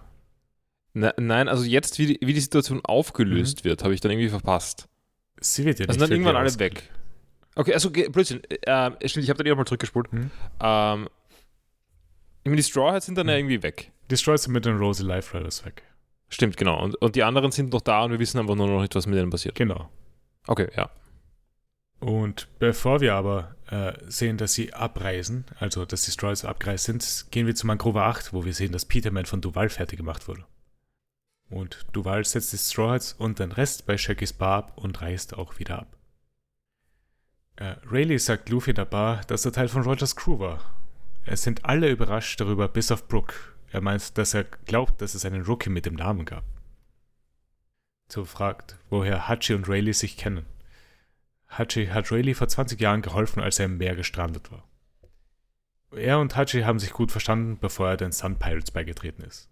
Na, 0.92 1.14
nein, 1.18 1.48
also 1.48 1.64
jetzt, 1.64 1.98
wie 1.98 2.06
die, 2.06 2.18
wie 2.26 2.34
die 2.34 2.40
Situation 2.40 2.80
aufgelöst 2.82 3.64
mhm. 3.64 3.68
wird, 3.68 3.84
habe 3.84 3.94
ich 3.94 4.00
dann 4.00 4.10
irgendwie 4.10 4.28
verpasst. 4.28 4.88
Sie 5.40 5.64
wird 5.64 5.78
ja 5.78 5.86
also 5.86 5.92
nicht. 5.92 6.02
Also 6.02 6.06
dann 6.06 6.12
irgendwann 6.12 6.36
alles 6.36 6.58
weg. 6.58 6.90
Okay, 7.54 7.74
also 7.74 7.90
Blödsinn. 7.90 8.42
Äh, 8.62 8.90
ich 9.00 9.16
habe 9.16 9.38
dann 9.38 9.46
eh 9.46 9.50
nochmal 9.50 9.66
zurückgespult. 9.66 10.12
Mhm. 10.12 10.30
Ähm, 10.60 11.08
ich 12.42 12.46
meine, 12.46 12.56
die 12.56 12.62
Straw 12.62 12.92
Hats 12.92 13.06
sind 13.06 13.18
dann 13.18 13.26
mhm. 13.26 13.30
ja 13.30 13.36
irgendwie 13.36 13.62
weg. 13.62 13.92
Die 14.10 14.16
Straw 14.16 14.34
Hats 14.34 14.44
sind 14.44 14.52
mit 14.52 14.64
den 14.64 14.78
Rosy 14.78 15.04
Life 15.04 15.36
Riders 15.36 15.64
weg. 15.64 15.82
Stimmt, 16.28 16.56
genau. 16.56 16.82
Und, 16.82 16.96
und 16.96 17.16
die 17.16 17.22
anderen 17.22 17.50
sind 17.50 17.72
noch 17.72 17.80
da 17.80 18.04
und 18.04 18.12
wir 18.12 18.18
wissen 18.18 18.38
einfach 18.38 18.54
nur 18.54 18.68
noch 18.68 18.80
nicht, 18.80 18.94
was 18.94 19.06
mit 19.06 19.18
denen 19.18 19.30
passiert. 19.30 19.54
Genau. 19.56 19.90
Okay, 20.46 20.68
ja. 20.76 20.90
Und 21.98 22.48
bevor 22.58 23.00
wir 23.00 23.14
aber 23.14 23.56
äh, 23.70 23.92
sehen, 24.08 24.38
dass 24.38 24.54
sie 24.54 24.72
abreisen, 24.72 25.44
also 25.58 25.84
dass 25.84 26.02
die 26.02 26.12
Straws 26.12 26.44
abgereist 26.44 26.84
sind, 26.84 27.26
gehen 27.30 27.46
wir 27.46 27.54
zu 27.54 27.66
Mangrove 27.66 28.02
8, 28.02 28.32
wo 28.32 28.44
wir 28.44 28.54
sehen, 28.54 28.72
dass 28.72 28.86
Peterman 28.86 29.26
von 29.26 29.42
Duval 29.42 29.68
fertig 29.68 29.98
gemacht 29.98 30.26
wurde. 30.26 30.44
Und 31.50 31.84
Duval 31.92 32.24
setzt 32.24 32.52
die 32.52 32.58
Straw 32.58 32.92
Hats 32.92 33.12
und 33.12 33.40
den 33.40 33.52
Rest 33.52 33.84
bei 33.84 33.98
Shackys 33.98 34.32
Bar 34.32 34.58
ab 34.58 34.72
und 34.76 35.02
reist 35.02 35.34
auch 35.34 35.58
wieder 35.58 35.80
ab. 35.80 35.96
Äh, 37.56 37.74
Rayleigh 37.90 38.18
sagt 38.18 38.48
Luffy 38.48 38.70
in 38.70 38.76
der 38.76 38.84
Bar, 38.84 39.22
dass 39.26 39.44
er 39.44 39.52
Teil 39.52 39.68
von 39.68 39.82
Rogers 39.82 40.14
Crew 40.14 40.38
war. 40.38 40.60
Es 41.26 41.42
sind 41.42 41.64
alle 41.64 41.90
überrascht 41.90 42.40
darüber, 42.40 42.68
bis 42.68 42.90
auf 42.90 43.08
Brooke. 43.08 43.34
Er 43.70 43.80
meint, 43.80 44.16
dass 44.16 44.32
er 44.32 44.44
glaubt, 44.44 45.02
dass 45.02 45.14
es 45.14 45.24
einen 45.24 45.42
Rookie 45.42 45.70
mit 45.70 45.86
dem 45.86 45.94
Namen 45.94 46.24
gab. 46.24 46.44
So 48.08 48.24
fragt, 48.24 48.78
woher 48.88 49.28
Hachi 49.28 49.54
und 49.54 49.68
Rayleigh 49.68 49.92
sich 49.92 50.16
kennen. 50.16 50.46
Hachi 51.48 51.88
hat 51.88 52.10
Rayleigh 52.10 52.34
vor 52.34 52.48
20 52.48 52.80
Jahren 52.80 53.02
geholfen, 53.02 53.42
als 53.42 53.58
er 53.58 53.66
im 53.66 53.76
Meer 53.76 53.96
gestrandet 53.96 54.50
war. 54.50 54.64
Er 55.92 56.20
und 56.20 56.36
Hachi 56.36 56.62
haben 56.62 56.78
sich 56.78 56.92
gut 56.92 57.10
verstanden, 57.10 57.58
bevor 57.60 57.88
er 57.88 57.96
den 57.96 58.12
Sun 58.12 58.38
Pirates 58.38 58.70
beigetreten 58.70 59.22
ist. 59.22 59.48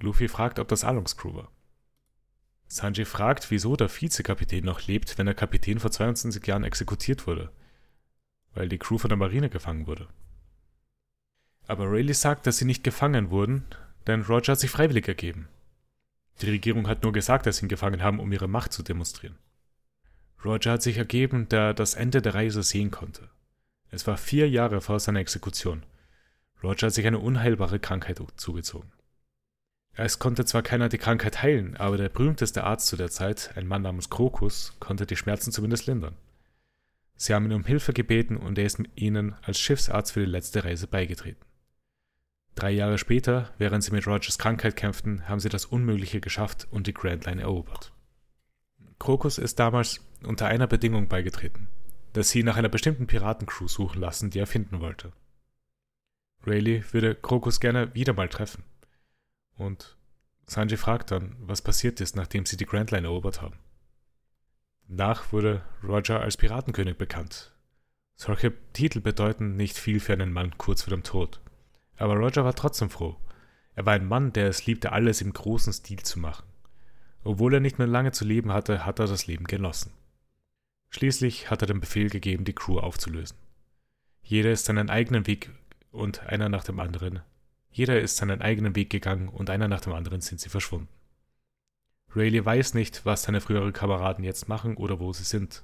Luffy 0.00 0.28
fragt, 0.28 0.58
ob 0.58 0.68
das 0.68 0.84
Alongs 0.84 1.16
Crew 1.16 1.34
war. 1.34 1.50
Sanji 2.68 3.04
fragt, 3.04 3.50
wieso 3.50 3.76
der 3.76 3.88
Vizekapitän 3.88 4.64
noch 4.64 4.86
lebt, 4.86 5.18
wenn 5.18 5.26
der 5.26 5.34
Kapitän 5.34 5.78
vor 5.78 5.90
22 5.90 6.44
Jahren 6.46 6.64
exekutiert 6.64 7.26
wurde, 7.26 7.50
weil 8.54 8.68
die 8.68 8.78
Crew 8.78 8.98
von 8.98 9.08
der 9.08 9.16
Marine 9.16 9.48
gefangen 9.48 9.86
wurde. 9.86 10.08
Aber 11.68 11.90
Rayleigh 11.90 12.14
sagt, 12.14 12.46
dass 12.46 12.58
sie 12.58 12.64
nicht 12.64 12.84
gefangen 12.84 13.30
wurden, 13.30 13.64
denn 14.06 14.22
Roger 14.22 14.52
hat 14.52 14.60
sich 14.60 14.70
freiwillig 14.70 15.08
ergeben. 15.08 15.48
Die 16.40 16.50
Regierung 16.50 16.86
hat 16.86 17.02
nur 17.02 17.12
gesagt, 17.12 17.46
dass 17.46 17.58
sie 17.58 17.66
ihn 17.66 17.68
gefangen 17.68 18.02
haben, 18.02 18.20
um 18.20 18.32
ihre 18.32 18.48
Macht 18.48 18.72
zu 18.72 18.82
demonstrieren. 18.82 19.38
Roger 20.44 20.72
hat 20.72 20.82
sich 20.82 20.98
ergeben, 20.98 21.48
da 21.48 21.68
er 21.68 21.74
das 21.74 21.94
Ende 21.94 22.20
der 22.20 22.34
Reise 22.34 22.62
sehen 22.62 22.90
konnte. 22.90 23.30
Es 23.90 24.06
war 24.06 24.16
vier 24.16 24.48
Jahre 24.48 24.80
vor 24.80 25.00
seiner 25.00 25.20
Exekution. 25.20 25.84
Roger 26.62 26.88
hat 26.88 26.94
sich 26.94 27.06
eine 27.06 27.18
unheilbare 27.18 27.78
Krankheit 27.78 28.20
zugezogen. 28.36 28.92
Es 29.98 30.18
konnte 30.18 30.44
zwar 30.44 30.62
keiner 30.62 30.90
die 30.90 30.98
Krankheit 30.98 31.42
heilen, 31.42 31.74
aber 31.78 31.96
der 31.96 32.10
berühmteste 32.10 32.64
Arzt 32.64 32.86
zu 32.86 32.96
der 32.96 33.10
Zeit, 33.10 33.52
ein 33.56 33.66
Mann 33.66 33.80
namens 33.80 34.10
Krokus, 34.10 34.74
konnte 34.78 35.06
die 35.06 35.16
Schmerzen 35.16 35.52
zumindest 35.52 35.86
lindern. 35.86 36.16
Sie 37.16 37.32
haben 37.32 37.46
ihn 37.46 37.54
um 37.54 37.64
Hilfe 37.64 37.94
gebeten 37.94 38.36
und 38.36 38.58
er 38.58 38.66
ist 38.66 38.78
ihnen 38.94 39.34
als 39.40 39.58
Schiffsarzt 39.58 40.12
für 40.12 40.20
die 40.20 40.30
letzte 40.30 40.64
Reise 40.64 40.86
beigetreten. 40.86 41.40
Drei 42.56 42.72
Jahre 42.72 42.98
später, 42.98 43.54
während 43.56 43.82
sie 43.84 43.90
mit 43.90 44.06
Rogers 44.06 44.38
Krankheit 44.38 44.76
kämpften, 44.76 45.26
haben 45.28 45.40
sie 45.40 45.48
das 45.48 45.64
Unmögliche 45.64 46.20
geschafft 46.20 46.68
und 46.70 46.86
die 46.86 46.94
Grand 46.94 47.24
Line 47.24 47.40
erobert. 47.40 47.92
Krokus 48.98 49.38
ist 49.38 49.58
damals 49.58 50.00
unter 50.22 50.46
einer 50.46 50.66
Bedingung 50.66 51.08
beigetreten, 51.08 51.68
dass 52.12 52.28
sie 52.28 52.42
nach 52.42 52.56
einer 52.56 52.68
bestimmten 52.68 53.06
Piratencrew 53.06 53.66
suchen 53.68 54.00
lassen, 54.00 54.28
die 54.28 54.40
er 54.40 54.46
finden 54.46 54.80
wollte. 54.80 55.12
Rayleigh 56.46 56.84
würde 56.92 57.14
Krokus 57.14 57.60
gerne 57.60 57.94
wieder 57.94 58.12
mal 58.12 58.28
treffen. 58.28 58.62
Und 59.56 59.96
Sanji 60.46 60.76
fragt 60.76 61.10
dann, 61.10 61.36
was 61.40 61.62
passiert 61.62 62.00
ist, 62.00 62.14
nachdem 62.16 62.46
sie 62.46 62.56
die 62.56 62.66
Grand 62.66 62.90
Line 62.90 63.06
erobert 63.06 63.42
haben. 63.42 63.58
Danach 64.88 65.32
wurde 65.32 65.62
Roger 65.82 66.20
als 66.20 66.36
Piratenkönig 66.36 66.96
bekannt. 66.96 67.52
Solche 68.14 68.52
Titel 68.72 69.00
bedeuten 69.00 69.56
nicht 69.56 69.76
viel 69.76 70.00
für 70.00 70.12
einen 70.12 70.32
Mann 70.32 70.56
kurz 70.56 70.82
vor 70.82 70.90
dem 70.90 71.02
Tod. 71.02 71.40
Aber 71.96 72.14
Roger 72.14 72.44
war 72.44 72.54
trotzdem 72.54 72.88
froh. 72.88 73.16
Er 73.74 73.84
war 73.84 73.94
ein 73.94 74.06
Mann, 74.06 74.32
der 74.32 74.48
es 74.48 74.66
liebte, 74.66 74.92
alles 74.92 75.20
im 75.20 75.32
großen 75.32 75.72
Stil 75.72 76.02
zu 76.02 76.18
machen. 76.18 76.46
Obwohl 77.24 77.54
er 77.54 77.60
nicht 77.60 77.78
mehr 77.78 77.88
lange 77.88 78.12
zu 78.12 78.24
leben 78.24 78.52
hatte, 78.52 78.86
hat 78.86 79.00
er 79.00 79.06
das 79.06 79.26
Leben 79.26 79.44
genossen. 79.44 79.92
Schließlich 80.90 81.50
hat 81.50 81.62
er 81.62 81.66
den 81.66 81.80
Befehl 81.80 82.08
gegeben, 82.08 82.44
die 82.44 82.54
Crew 82.54 82.78
aufzulösen. 82.78 83.36
Jeder 84.22 84.52
ist 84.52 84.66
seinen 84.66 84.88
eigenen 84.88 85.26
Weg 85.26 85.50
und 85.90 86.20
einer 86.20 86.48
nach 86.48 86.64
dem 86.64 86.80
anderen 86.80 87.20
jeder 87.76 88.00
ist 88.00 88.16
seinen 88.16 88.40
eigenen 88.40 88.74
Weg 88.74 88.88
gegangen 88.88 89.28
und 89.28 89.50
einer 89.50 89.68
nach 89.68 89.82
dem 89.82 89.92
anderen 89.92 90.22
sind 90.22 90.40
sie 90.40 90.48
verschwunden. 90.48 90.88
Rayleigh 92.14 92.42
weiß 92.42 92.72
nicht, 92.72 93.04
was 93.04 93.24
seine 93.24 93.42
früheren 93.42 93.74
Kameraden 93.74 94.24
jetzt 94.24 94.48
machen 94.48 94.78
oder 94.78 94.98
wo 94.98 95.12
sie 95.12 95.24
sind. 95.24 95.62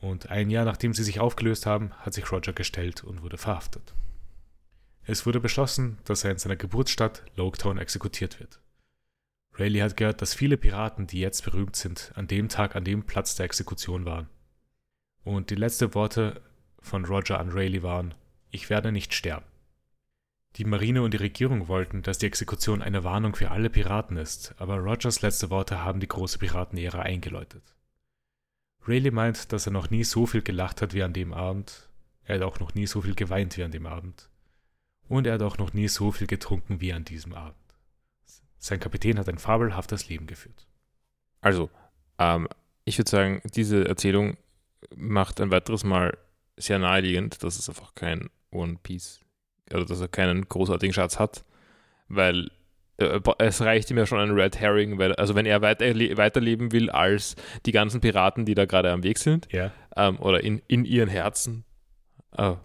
Und 0.00 0.30
ein 0.30 0.48
Jahr 0.48 0.64
nachdem 0.64 0.94
sie 0.94 1.04
sich 1.04 1.20
aufgelöst 1.20 1.66
haben, 1.66 1.92
hat 1.98 2.14
sich 2.14 2.32
Roger 2.32 2.54
gestellt 2.54 3.04
und 3.04 3.20
wurde 3.20 3.36
verhaftet. 3.36 3.92
Es 5.02 5.26
wurde 5.26 5.38
beschlossen, 5.38 5.98
dass 6.04 6.24
er 6.24 6.30
in 6.30 6.38
seiner 6.38 6.56
Geburtsstadt 6.56 7.24
Loketown 7.36 7.76
exekutiert 7.76 8.40
wird. 8.40 8.58
Rayleigh 9.52 9.82
hat 9.82 9.98
gehört, 9.98 10.22
dass 10.22 10.32
viele 10.32 10.56
Piraten, 10.56 11.06
die 11.06 11.20
jetzt 11.20 11.44
berühmt 11.44 11.76
sind, 11.76 12.10
an 12.14 12.26
dem 12.26 12.48
Tag 12.48 12.74
an 12.74 12.84
dem 12.84 13.02
Platz 13.02 13.34
der 13.34 13.44
Exekution 13.44 14.06
waren. 14.06 14.30
Und 15.24 15.50
die 15.50 15.56
letzten 15.56 15.92
Worte 15.94 16.40
von 16.80 17.04
Roger 17.04 17.38
an 17.38 17.50
Rayleigh 17.50 17.82
waren: 17.82 18.14
Ich 18.50 18.70
werde 18.70 18.92
nicht 18.92 19.12
sterben. 19.12 19.44
Die 20.56 20.64
Marine 20.64 21.02
und 21.02 21.12
die 21.12 21.18
Regierung 21.18 21.68
wollten, 21.68 22.00
dass 22.02 22.16
die 22.16 22.26
Exekution 22.26 22.80
eine 22.80 23.04
Warnung 23.04 23.36
für 23.36 23.50
alle 23.50 23.68
Piraten 23.68 24.16
ist, 24.16 24.54
aber 24.56 24.78
Rogers 24.78 25.20
letzte 25.20 25.50
Worte 25.50 25.84
haben 25.84 26.00
die 26.00 26.08
große 26.08 26.38
Piratenära 26.38 27.00
eingeläutet. 27.00 27.74
Rayleigh 28.86 29.10
meint, 29.10 29.52
dass 29.52 29.66
er 29.66 29.72
noch 29.72 29.90
nie 29.90 30.04
so 30.04 30.24
viel 30.24 30.40
gelacht 30.40 30.80
hat 30.80 30.94
wie 30.94 31.02
an 31.02 31.12
dem 31.12 31.34
Abend, 31.34 31.90
er 32.24 32.36
hat 32.36 32.42
auch 32.42 32.58
noch 32.58 32.74
nie 32.74 32.86
so 32.86 33.02
viel 33.02 33.14
geweint 33.14 33.56
wie 33.58 33.64
an 33.64 33.70
dem 33.70 33.86
Abend, 33.86 34.30
und 35.08 35.26
er 35.26 35.34
hat 35.34 35.42
auch 35.42 35.58
noch 35.58 35.74
nie 35.74 35.88
so 35.88 36.10
viel 36.10 36.26
getrunken 36.26 36.80
wie 36.80 36.92
an 36.92 37.04
diesem 37.04 37.34
Abend. 37.34 37.56
Sein 38.58 38.80
Kapitän 38.80 39.18
hat 39.18 39.28
ein 39.28 39.38
fabelhaftes 39.38 40.08
Leben 40.08 40.26
geführt. 40.26 40.66
Also, 41.42 41.68
ähm, 42.18 42.48
ich 42.86 42.96
würde 42.96 43.10
sagen, 43.10 43.42
diese 43.44 43.86
Erzählung 43.86 44.38
macht 44.94 45.38
ein 45.40 45.50
weiteres 45.50 45.84
Mal 45.84 46.16
sehr 46.56 46.78
naheliegend, 46.78 47.42
dass 47.42 47.58
es 47.58 47.68
einfach 47.68 47.94
kein 47.94 48.30
One 48.50 48.78
Piece 48.82 49.25
oder 49.72 49.84
dass 49.84 50.00
er 50.00 50.08
keinen 50.08 50.48
großartigen 50.48 50.92
Schatz 50.92 51.18
hat, 51.18 51.44
weil 52.08 52.50
äh, 52.98 53.20
es 53.38 53.60
reicht 53.60 53.90
ihm 53.90 53.98
ja 53.98 54.06
schon 54.06 54.20
ein 54.20 54.30
Red 54.30 54.58
Herring, 54.58 54.98
weil, 54.98 55.14
also 55.14 55.34
wenn 55.34 55.46
er 55.46 55.62
weiter, 55.62 55.86
weiterleben 55.94 56.72
will 56.72 56.90
als 56.90 57.36
die 57.66 57.72
ganzen 57.72 58.00
Piraten, 58.00 58.44
die 58.44 58.54
da 58.54 58.64
gerade 58.64 58.90
am 58.90 59.02
Weg 59.02 59.18
sind, 59.18 59.52
ja. 59.52 59.72
ähm, 59.96 60.18
oder 60.20 60.42
in, 60.42 60.62
in 60.68 60.84
ihren 60.84 61.08
Herzen, 61.08 61.64
oh, 62.36 62.56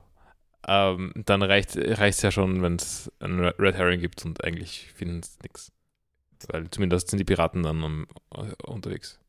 ähm, 0.68 1.12
dann 1.16 1.42
reicht 1.42 1.76
es 1.76 2.22
ja 2.22 2.32
schon, 2.32 2.62
wenn 2.62 2.76
es 2.76 3.12
ein 3.20 3.40
Red 3.40 3.76
Herring 3.76 4.00
gibt 4.00 4.24
und 4.26 4.44
eigentlich 4.44 4.92
finden 4.94 5.20
es 5.20 5.40
nichts. 5.42 5.72
Weil 6.48 6.70
zumindest 6.70 7.10
sind 7.10 7.20
die 7.20 7.24
Piraten 7.24 7.64
dann 7.64 7.84
um, 7.84 8.08
uh, 8.36 8.52
unterwegs. 8.66 9.20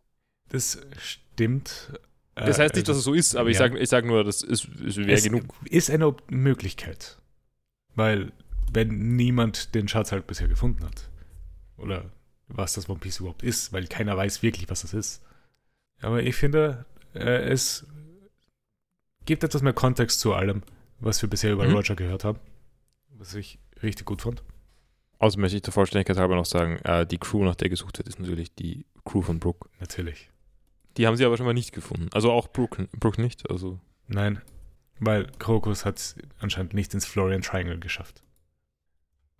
Das 0.49 0.81
stimmt. 0.99 1.93
Das 2.35 2.59
heißt 2.59 2.75
nicht, 2.75 2.89
dass 2.89 2.97
es 2.97 3.05
so 3.05 3.13
ist, 3.13 3.37
aber 3.37 3.49
ja. 3.49 3.53
ich 3.53 3.59
sage 3.59 3.79
ich 3.79 3.89
sag 3.89 4.07
nur, 4.07 4.25
das 4.25 4.43
ist, 4.43 4.67
ist 4.67 4.97
wäre 4.97 5.21
genug. 5.21 5.45
Ist 5.69 5.91
eine 5.91 6.15
Möglichkeit. 6.29 7.19
Weil, 7.95 8.33
wenn 8.73 9.17
niemand 9.17 9.75
den 9.75 9.89
Schatz 9.89 10.13
halt 10.13 10.27
bisher 10.27 10.49
gefunden 10.49 10.85
hat, 10.85 11.11
oder 11.77 12.11
was 12.49 12.75
das 12.75 12.89
One 12.89 12.99
Piece 12.99 13.21
überhaupt 13.21 13.43
ist, 13.43 13.73
weil 13.73 13.87
keiner 13.87 14.17
weiß 14.17 14.43
wirklich, 14.43 14.69
was 14.71 14.83
das 14.83 14.95
ist. 14.95 15.23
Aber 16.01 16.23
ich 16.23 16.35
finde, 16.37 16.85
äh, 17.15 17.49
es 17.49 17.87
gibt 19.25 19.45
etwas 19.45 19.63
mehr 19.63 19.73
Kontext 19.73 20.21
zu 20.21 20.35
allem, 20.35 20.63
was 21.01 21.23
wir 21.23 21.29
bisher 21.29 21.53
über 21.53 21.67
mhm. 21.67 21.75
Roger 21.75 21.97
gehört 21.97 22.25
haben, 22.25 22.39
was 23.11 23.35
ich 23.35 23.59
richtig 23.83 24.07
gut 24.07 24.23
fand. 24.23 24.43
Außerdem 25.19 25.43
möchte 25.43 25.57
ich 25.57 25.63
der 25.63 25.73
Vollständigkeit 25.73 26.17
halber 26.17 26.35
noch 26.35 26.47
sagen, 26.47 26.77
äh, 26.85 27.07
die 27.07 27.19
Crew, 27.19 27.45
nach 27.45 27.55
der 27.55 27.69
gesucht 27.69 27.99
wird, 27.99 28.09
ist 28.09 28.19
natürlich 28.19 28.55
die 28.55 28.87
Crew 29.05 29.23
von 29.23 29.39
Brooke. 29.39 29.69
Natürlich. 29.79 30.31
Die 30.97 31.07
haben 31.07 31.17
sie 31.17 31.25
aber 31.25 31.37
schon 31.37 31.47
mal 31.47 31.55
nicht 31.55 31.73
gefunden. 31.73 32.09
Also 32.13 32.31
auch 32.33 32.49
Brooke, 32.49 32.89
Brooke 32.99 33.23
nicht. 33.23 33.49
Also. 33.49 33.79
Nein, 34.09 34.43
weil 34.99 35.27
Krokus 35.39 35.85
hat 35.85 35.99
es 35.99 36.17
anscheinend 36.39 36.75
nicht 36.75 36.95
ins 36.95 37.07
Florian 37.07 37.43
Triangle 37.43 37.79
geschafft. 37.79 38.23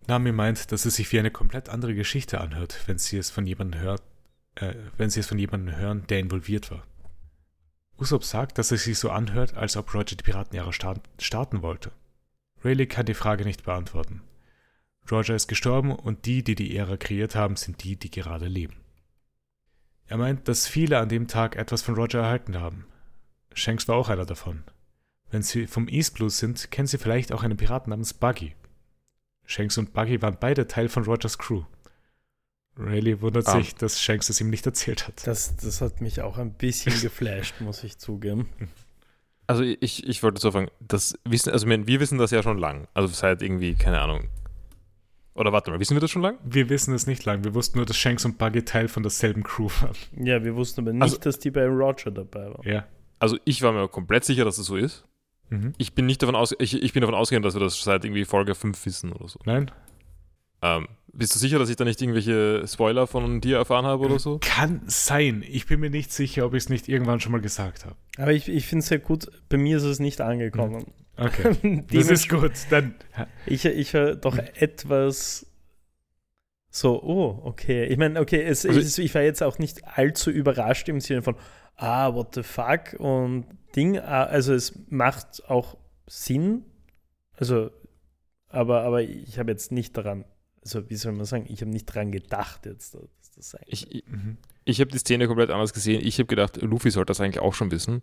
Nami 0.07 0.31
meint, 0.31 0.71
dass 0.71 0.85
es 0.85 0.95
sich 0.95 1.11
wie 1.11 1.19
eine 1.19 1.31
komplett 1.31 1.69
andere 1.69 1.95
Geschichte 1.95 2.41
anhört, 2.41 2.79
wenn 2.87 2.97
sie 2.97 3.17
es 3.17 3.29
von 3.29 3.45
jemandem 3.45 3.81
hört, 3.81 4.03
äh, 4.55 4.73
wenn 4.97 5.09
sie 5.09 5.21
es 5.21 5.27
von 5.27 5.39
jemandem 5.39 5.75
hören, 5.77 6.05
der 6.07 6.19
involviert 6.19 6.71
war. 6.71 6.83
Usopp 7.97 8.23
sagt, 8.23 8.57
dass 8.57 8.71
es 8.71 8.83
sich 8.83 8.97
so 8.97 9.11
anhört, 9.11 9.55
als 9.55 9.77
ob 9.77 9.93
Roger 9.93 10.15
die 10.15 10.23
Piratenjahre 10.23 10.73
starten 10.73 11.61
wollte. 11.61 11.91
Rayleigh 12.63 12.87
kann 12.87 13.05
die 13.05 13.13
Frage 13.13 13.45
nicht 13.45 13.63
beantworten. 13.63 14.21
Roger 15.09 15.35
ist 15.35 15.47
gestorben 15.47 15.91
und 15.91 16.25
die, 16.25 16.43
die 16.43 16.55
die 16.55 16.75
Ära 16.75 16.97
kreiert 16.97 17.35
haben, 17.35 17.55
sind 17.55 17.83
die, 17.83 17.97
die 17.97 18.09
gerade 18.09 18.47
leben. 18.47 18.75
Er 20.07 20.17
meint, 20.17 20.47
dass 20.47 20.67
viele 20.67 20.99
an 20.99 21.09
dem 21.09 21.27
Tag 21.27 21.55
etwas 21.55 21.81
von 21.81 21.95
Roger 21.95 22.21
erhalten 22.21 22.59
haben. 22.59 22.85
Shanks 23.53 23.87
war 23.87 23.95
auch 23.95 24.09
einer 24.09 24.25
davon. 24.25 24.63
Wenn 25.33 25.41
sie 25.41 25.65
vom 25.65 25.87
East 25.87 26.13
Blue 26.13 26.29
sind, 26.29 26.69
kennen 26.69 26.85
sie 26.85 26.99
vielleicht 26.99 27.31
auch 27.31 27.41
einen 27.41 27.57
Piraten 27.57 27.89
namens 27.89 28.13
Buggy. 28.13 28.53
Shanks 29.47 29.79
und 29.79 29.91
Buggy 29.91 30.21
waren 30.21 30.37
beide 30.39 30.67
Teil 30.67 30.89
von 30.89 31.05
Rogers 31.05 31.39
Crew. 31.39 31.63
Rayleigh 32.77 33.19
wundert 33.19 33.47
ah. 33.47 33.53
sich, 33.53 33.73
dass 33.73 33.99
Shanks 33.99 34.29
es 34.29 34.39
ihm 34.39 34.51
nicht 34.51 34.63
erzählt 34.67 35.07
hat. 35.07 35.25
Das, 35.25 35.55
das 35.55 35.81
hat 35.81 36.01
mich 36.01 36.21
auch 36.21 36.37
ein 36.37 36.53
bisschen 36.53 36.93
geflasht, 37.01 37.61
muss 37.61 37.83
ich 37.83 37.97
zugeben. 37.97 38.47
Also 39.47 39.63
ich, 39.63 40.07
ich 40.07 40.21
wollte 40.21 40.39
so 40.39 40.51
sagen, 40.51 40.69
das 40.79 41.17
wissen, 41.25 41.51
also 41.51 41.67
wir 41.67 41.99
wissen 41.99 42.19
das 42.19 42.29
ja 42.29 42.43
schon 42.43 42.59
lang. 42.59 42.87
Also 42.93 43.07
seit 43.07 43.41
irgendwie, 43.41 43.73
keine 43.73 44.01
Ahnung. 44.01 44.27
Oder 45.33 45.51
warte 45.51 45.71
mal, 45.71 45.79
wissen 45.79 45.95
wir 45.95 46.01
das 46.01 46.11
schon 46.11 46.21
lang? 46.21 46.37
Wir 46.43 46.69
wissen 46.69 46.93
es 46.93 47.07
nicht 47.07 47.25
lang. 47.25 47.43
Wir 47.43 47.55
wussten 47.55 47.79
nur, 47.79 47.87
dass 47.87 47.97
Shanks 47.97 48.23
und 48.23 48.37
Buggy 48.37 48.65
Teil 48.65 48.87
von 48.87 49.01
derselben 49.01 49.41
Crew 49.41 49.69
waren. 49.81 49.97
Ja, 50.15 50.43
wir 50.43 50.55
wussten 50.55 50.81
aber 50.81 50.93
nicht, 50.93 51.01
also, 51.01 51.17
dass 51.17 51.39
die 51.39 51.49
bei 51.49 51.65
Roger 51.65 52.11
dabei 52.11 52.51
waren. 52.51 52.69
Ja. 52.69 52.85
Also 53.17 53.39
ich 53.45 53.63
war 53.63 53.71
mir 53.71 53.87
komplett 53.87 54.25
sicher, 54.25 54.45
dass 54.45 54.59
es 54.59 54.67
so 54.67 54.75
ist. 54.75 55.05
Mhm. 55.49 55.73
Ich 55.77 55.93
bin 55.93 56.05
nicht 56.05 56.21
davon 56.21 56.35
aus, 56.35 56.55
ich, 56.59 56.81
ich 56.81 56.93
bin 56.93 57.01
davon 57.01 57.15
ausgegangen, 57.15 57.43
dass 57.43 57.53
wir 57.53 57.61
das 57.61 57.81
seit 57.81 58.05
irgendwie 58.05 58.25
Folge 58.25 58.55
5 58.55 58.85
wissen 58.85 59.11
oder 59.11 59.27
so. 59.27 59.39
Nein. 59.45 59.71
Ähm, 60.61 60.87
bist 61.11 61.35
du 61.35 61.39
sicher, 61.39 61.59
dass 61.59 61.69
ich 61.69 61.75
da 61.75 61.83
nicht 61.83 62.01
irgendwelche 62.01 62.65
Spoiler 62.67 63.05
von 63.05 63.41
dir 63.41 63.57
erfahren 63.57 63.85
habe 63.85 64.05
oder 64.05 64.17
so? 64.17 64.39
Kann 64.41 64.81
sein. 64.85 65.43
Ich 65.47 65.67
bin 65.67 65.79
mir 65.79 65.89
nicht 65.89 66.11
sicher, 66.11 66.45
ob 66.45 66.53
ich 66.53 66.63
es 66.63 66.69
nicht 66.69 66.89
irgendwann 66.89 67.19
schon 67.19 67.31
mal 67.31 67.41
gesagt 67.41 67.85
habe. 67.85 67.95
Aber 68.17 68.31
ich, 68.31 68.47
ich 68.47 68.65
finde 68.65 68.81
es 68.81 68.87
sehr 68.87 68.99
gut. 68.99 69.27
Bei 69.49 69.57
mir 69.57 69.77
ist 69.77 69.83
es 69.83 69.99
nicht 69.99 70.21
angekommen. 70.21 70.85
Okay. 71.17 71.83
das 71.91 72.09
ist 72.09 72.29
gut. 72.29 72.53
Dann. 72.69 72.95
Ich, 73.45 73.65
ich 73.65 73.93
höre 73.93 74.15
doch 74.15 74.37
etwas 74.37 75.45
so, 76.75 77.03
oh, 77.03 77.39
okay. 77.43 77.85
Ich 77.85 77.97
meine, 77.97 78.19
okay, 78.19 78.41
es, 78.41 78.65
also, 78.65 78.79
es, 78.79 78.97
ich 78.97 79.13
war 79.13 79.21
jetzt 79.21 79.43
auch 79.43 79.59
nicht 79.59 79.85
allzu 79.95 80.31
überrascht 80.31 80.89
im 80.89 80.99
Sinne 81.01 81.21
von, 81.21 81.35
ah, 81.75 82.11
what 82.15 82.33
the 82.33 82.41
fuck 82.41 82.95
und 82.97 83.45
Ding. 83.75 83.97
Ah, 83.97 84.23
also 84.23 84.53
es 84.53 84.79
macht 84.89 85.47
auch 85.49 85.77
Sinn. 86.07 86.63
Also, 87.37 87.71
aber, 88.49 88.83
aber 88.83 89.01
ich 89.01 89.39
habe 89.39 89.51
jetzt 89.51 89.71
nicht 89.71 89.97
daran 89.97 90.25
also 90.63 90.89
wie 90.89 90.95
soll 90.95 91.11
man 91.13 91.25
sagen, 91.25 91.45
ich 91.47 91.61
habe 91.61 91.71
nicht 91.71 91.85
dran 91.85 92.11
gedacht 92.11 92.65
jetzt, 92.65 92.95
dass 92.95 93.31
das 93.35 93.49
sein 93.51 93.61
Ich, 93.67 93.91
ich, 93.91 94.07
mhm. 94.07 94.37
ich 94.63 94.79
habe 94.79 94.91
die 94.91 94.97
Szene 94.97 95.27
komplett 95.27 95.49
anders 95.49 95.73
gesehen. 95.73 96.01
Ich 96.03 96.17
habe 96.19 96.27
gedacht, 96.27 96.61
Luffy 96.61 96.89
sollte 96.89 97.11
das 97.11 97.19
eigentlich 97.19 97.39
auch 97.39 97.53
schon 97.53 97.71
wissen 97.71 98.01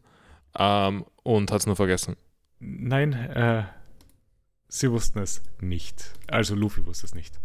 ähm, 0.58 1.04
und 1.22 1.50
hat 1.50 1.60
es 1.60 1.66
nur 1.66 1.76
vergessen. 1.76 2.16
Nein, 2.58 3.12
äh, 3.12 3.64
sie 4.68 4.90
wussten 4.90 5.20
es 5.20 5.42
nicht. 5.60 6.12
Also 6.28 6.54
Luffy 6.54 6.84
wusste 6.84 7.06
es 7.06 7.14
nicht. 7.14 7.38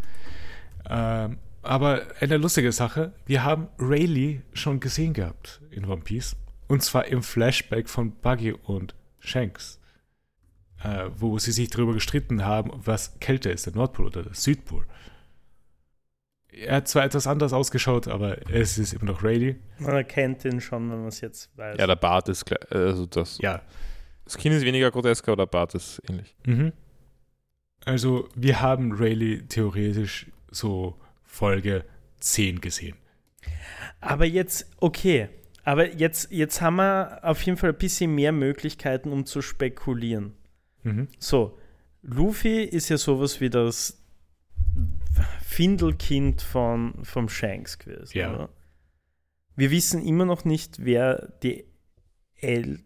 Ähm, 0.89 1.37
aber 1.61 2.03
eine 2.19 2.37
lustige 2.37 2.71
Sache, 2.71 3.13
wir 3.25 3.43
haben 3.43 3.69
Rayleigh 3.79 4.41
schon 4.53 4.79
gesehen 4.79 5.13
gehabt 5.13 5.61
in 5.71 5.85
One 5.85 6.01
Piece. 6.01 6.35
Und 6.67 6.83
zwar 6.83 7.05
im 7.05 7.23
Flashback 7.23 7.89
von 7.89 8.11
Buggy 8.11 8.53
und 8.53 8.95
Shanks. 9.19 9.79
Äh, 10.83 11.09
wo 11.17 11.39
sie 11.39 11.51
sich 11.51 11.69
darüber 11.69 11.93
gestritten 11.93 12.45
haben, 12.45 12.71
was 12.75 13.19
kälter 13.19 13.51
ist, 13.51 13.65
der 13.65 13.73
Nordpol 13.73 14.07
oder 14.07 14.23
der 14.23 14.33
Südpol. 14.33 14.85
Er 16.49 16.75
hat 16.77 16.87
zwar 16.87 17.03
etwas 17.03 17.27
anders 17.27 17.53
ausgeschaut, 17.53 18.07
aber 18.07 18.49
es 18.51 18.77
ist 18.77 18.93
immer 18.93 19.05
noch 19.05 19.23
Rayleigh. 19.23 19.55
Man 19.79 19.95
erkennt 19.95 20.45
ihn 20.45 20.61
schon, 20.61 20.89
wenn 20.91 20.99
man 20.99 21.07
es 21.07 21.21
jetzt 21.21 21.49
weiß. 21.57 21.77
Ja, 21.79 21.87
der 21.87 21.95
Bart 21.95 22.29
ist 22.29 22.45
klar. 22.45 22.59
Also 22.69 23.05
das, 23.05 23.39
ja. 23.39 23.61
Das 24.25 24.37
Kinn 24.37 24.51
ist 24.51 24.63
weniger 24.63 24.91
grotesker, 24.91 25.31
aber 25.31 25.45
der 25.45 25.51
Bart 25.51 25.75
ist 25.75 26.01
ähnlich. 26.09 26.35
Mhm. 26.45 26.71
Also, 27.83 28.27
wir 28.35 28.61
haben 28.61 28.93
Rayleigh 28.93 29.47
theoretisch 29.47 30.27
so 30.49 30.99
Folge 31.23 31.85
10 32.19 32.61
gesehen. 32.61 32.95
Aber 34.01 34.25
jetzt, 34.25 34.69
okay. 34.79 35.29
Aber 35.65 35.93
jetzt, 35.93 36.31
jetzt 36.31 36.61
haben 36.61 36.75
wir 36.75 37.19
auf 37.23 37.41
jeden 37.41 37.57
Fall 37.57 37.71
ein 37.71 37.77
bisschen 37.77 38.13
mehr 38.13 38.31
Möglichkeiten, 38.31 39.11
um 39.11 39.25
zu 39.25 39.41
spekulieren. 39.41 40.33
Mhm. 40.83 41.07
So, 41.17 41.57
Luffy 42.03 42.63
ist 42.63 42.89
ja 42.89 42.97
sowas 42.97 43.41
wie 43.41 43.49
das 43.49 43.99
Findelkind 45.43 46.43
von, 46.43 47.03
vom 47.03 47.27
Shanks 47.29 47.79
gewesen. 47.79 48.15
Ja. 48.15 48.33
Oder? 48.33 48.49
Wir 49.55 49.71
wissen 49.71 50.05
immer 50.05 50.25
noch 50.25 50.45
nicht, 50.45 50.85
wer 50.85 51.33
die 51.41 51.65
El. 52.35 52.81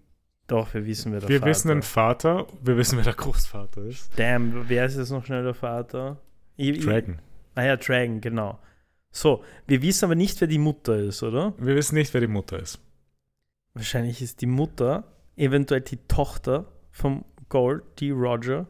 Doch, 0.47 0.73
wir 0.73 0.85
wissen, 0.85 1.11
wer 1.11 1.19
der 1.19 1.30
wir 1.30 1.39
Vater 1.39 1.51
ist. 1.51 1.65
Wir 1.65 1.68
wissen 1.68 1.68
den 1.68 1.81
Vater, 1.81 2.47
wir 2.61 2.77
wissen, 2.77 2.97
wer 2.97 3.03
der 3.03 3.14
Großvater 3.14 3.84
ist. 3.84 4.11
Damn, 4.18 4.69
wer 4.69 4.85
ist 4.85 4.95
jetzt 4.95 5.11
noch 5.11 5.26
schnell 5.26 5.43
der 5.43 5.53
Vater? 5.53 6.22
Ich, 6.56 6.80
Dragon. 6.80 7.15
Ich, 7.15 7.19
ah 7.57 7.64
ja, 7.65 7.76
Dragon, 7.76 8.22
genau. 8.22 8.57
So, 9.11 9.44
wir 9.68 9.81
wissen 9.81 10.06
aber 10.06 10.15
nicht, 10.15 10.40
wer 10.40 10.48
die 10.48 10.60
Mutter 10.60 10.98
ist, 10.98 11.23
oder? 11.23 11.53
Wir 11.57 11.76
wissen 11.76 11.95
nicht, 11.95 12.14
wer 12.14 12.22
die 12.22 12.27
Mutter 12.27 12.60
ist. 12.60 12.80
Wahrscheinlich 13.73 14.22
ist 14.22 14.41
die 14.41 14.45
Mutter 14.45 15.03
eventuell 15.36 15.81
die 15.81 15.98
Tochter 16.07 16.72
vom 16.91 17.26
Gold, 17.49 17.84
die 17.99 18.11
Roger. 18.11 18.68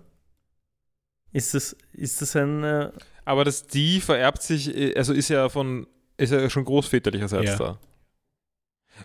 Ist 1.31 1.53
das, 1.53 1.75
ist 1.93 2.21
das 2.21 2.35
ein. 2.35 2.63
Äh 2.63 2.91
aber 3.25 3.45
das 3.45 3.67
die 3.67 4.01
vererbt 4.01 4.41
sich, 4.41 4.75
äh, 4.75 4.95
also 4.95 5.13
ist 5.13 5.29
ja 5.29 5.49
von, 5.49 5.87
ist 6.17 6.31
ja 6.31 6.49
schon 6.49 6.65
großväterlicherseits 6.65 7.51
ja. 7.51 7.57
da. 7.57 7.79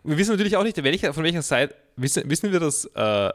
Wir 0.02 0.16
wissen 0.16 0.30
natürlich 0.30 0.56
auch 0.56 0.62
nicht, 0.62 0.82
welcher, 0.82 1.12
von 1.12 1.24
welcher 1.24 1.42
Seite, 1.42 1.74
wissen, 1.96 2.28
wissen 2.28 2.50
wir 2.50 2.60
das, 2.60 2.86
äh, 2.96 3.30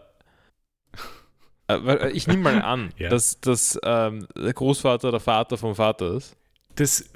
äh 1.67 2.11
ich 2.11 2.27
nehme 2.27 2.43
mal 2.43 2.61
an, 2.61 2.91
ja. 2.97 3.09
dass, 3.09 3.39
dass 3.39 3.79
ähm, 3.83 4.27
der 4.35 4.53
Großvater 4.53 5.11
der 5.11 5.19
Vater 5.19 5.57
vom 5.57 5.75
Vater 5.75 6.15
ist. 6.15 6.35
Das 6.75 7.09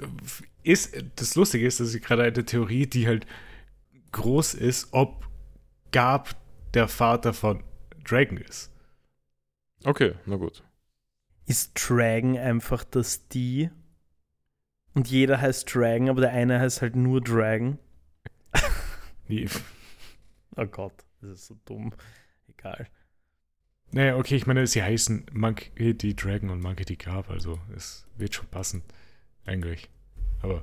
ist, 0.64 0.96
das 1.16 1.34
Lustige 1.34 1.66
ist, 1.66 1.80
dass 1.80 1.94
ich 1.94 2.02
gerade 2.02 2.24
eine 2.24 2.44
Theorie, 2.44 2.86
die 2.86 3.06
halt 3.06 3.26
groß 4.12 4.54
ist, 4.54 4.88
ob 4.92 5.28
Gab 5.92 6.36
der 6.74 6.88
Vater 6.88 7.32
von 7.32 7.62
Dragon 8.04 8.38
ist. 8.38 8.72
Okay, 9.84 10.14
na 10.26 10.36
gut 10.36 10.62
ist 11.46 11.72
Dragon 11.74 12.38
einfach 12.38 12.84
das 12.84 13.28
die. 13.28 13.70
Und 14.94 15.08
jeder 15.08 15.40
heißt 15.40 15.74
Dragon, 15.74 16.08
aber 16.08 16.20
der 16.20 16.30
eine 16.30 16.60
heißt 16.60 16.82
halt 16.82 16.96
nur 16.96 17.20
Dragon. 17.20 17.78
Wie? 19.26 19.48
oh 20.56 20.66
Gott, 20.66 21.04
das 21.20 21.30
ist 21.30 21.46
so 21.46 21.58
dumm. 21.64 21.92
Egal. 22.48 22.86
Naja, 23.90 24.16
okay, 24.16 24.36
ich 24.36 24.46
meine, 24.46 24.66
sie 24.66 24.82
heißen 24.82 25.26
Monkey 25.32 25.94
D. 25.94 26.14
Dragon 26.14 26.50
und 26.50 26.60
Monkey 26.60 26.84
D. 26.84 26.96
Carp, 26.96 27.30
also 27.30 27.58
es 27.76 28.06
wird 28.16 28.34
schon 28.34 28.46
passen. 28.46 28.82
Eigentlich. 29.44 29.90
Aber 30.44 30.62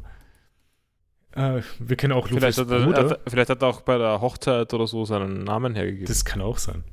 äh, 1.31 1.61
wir 1.79 1.95
kennen 1.95 2.13
auch 2.13 2.29
Luffys 2.29 2.55
vielleicht 2.55 2.57
hat, 2.59 2.69
er, 2.71 3.19
vielleicht 3.27 3.49
hat 3.49 3.61
er 3.61 3.67
auch 3.67 3.81
bei 3.81 3.97
der 3.97 4.21
Hochzeit 4.21 4.73
oder 4.73 4.85
so 4.85 5.05
seinen 5.05 5.43
Namen 5.43 5.75
hergegeben. 5.75 6.05
Das 6.05 6.23
kann 6.23 6.41
auch 6.41 6.57
sein. 6.57 6.83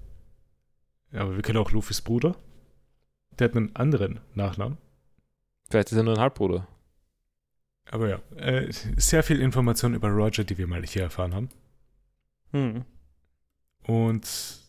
Aber 1.12 1.36
wir 1.36 1.42
kennen 1.42 1.58
auch 1.58 1.70
Luffys 1.70 2.00
Bruder. 2.00 2.36
Der 3.38 3.48
hat 3.48 3.56
einen 3.56 3.76
anderen 3.76 4.20
Nachnamen. 4.34 4.78
Vielleicht 5.68 5.92
ist 5.92 5.98
er 5.98 6.02
nur 6.02 6.14
ein 6.14 6.20
Halbbruder. 6.20 6.66
Aber 7.90 8.08
ja, 8.08 8.20
äh, 8.36 8.70
sehr 8.70 9.22
viel 9.22 9.40
Information 9.40 9.94
über 9.94 10.08
Roger, 10.08 10.44
die 10.44 10.58
wir 10.58 10.66
mal 10.66 10.84
hier 10.84 11.02
erfahren 11.02 11.34
haben. 11.34 11.48
Hm. 12.52 12.84
Und 13.82 14.60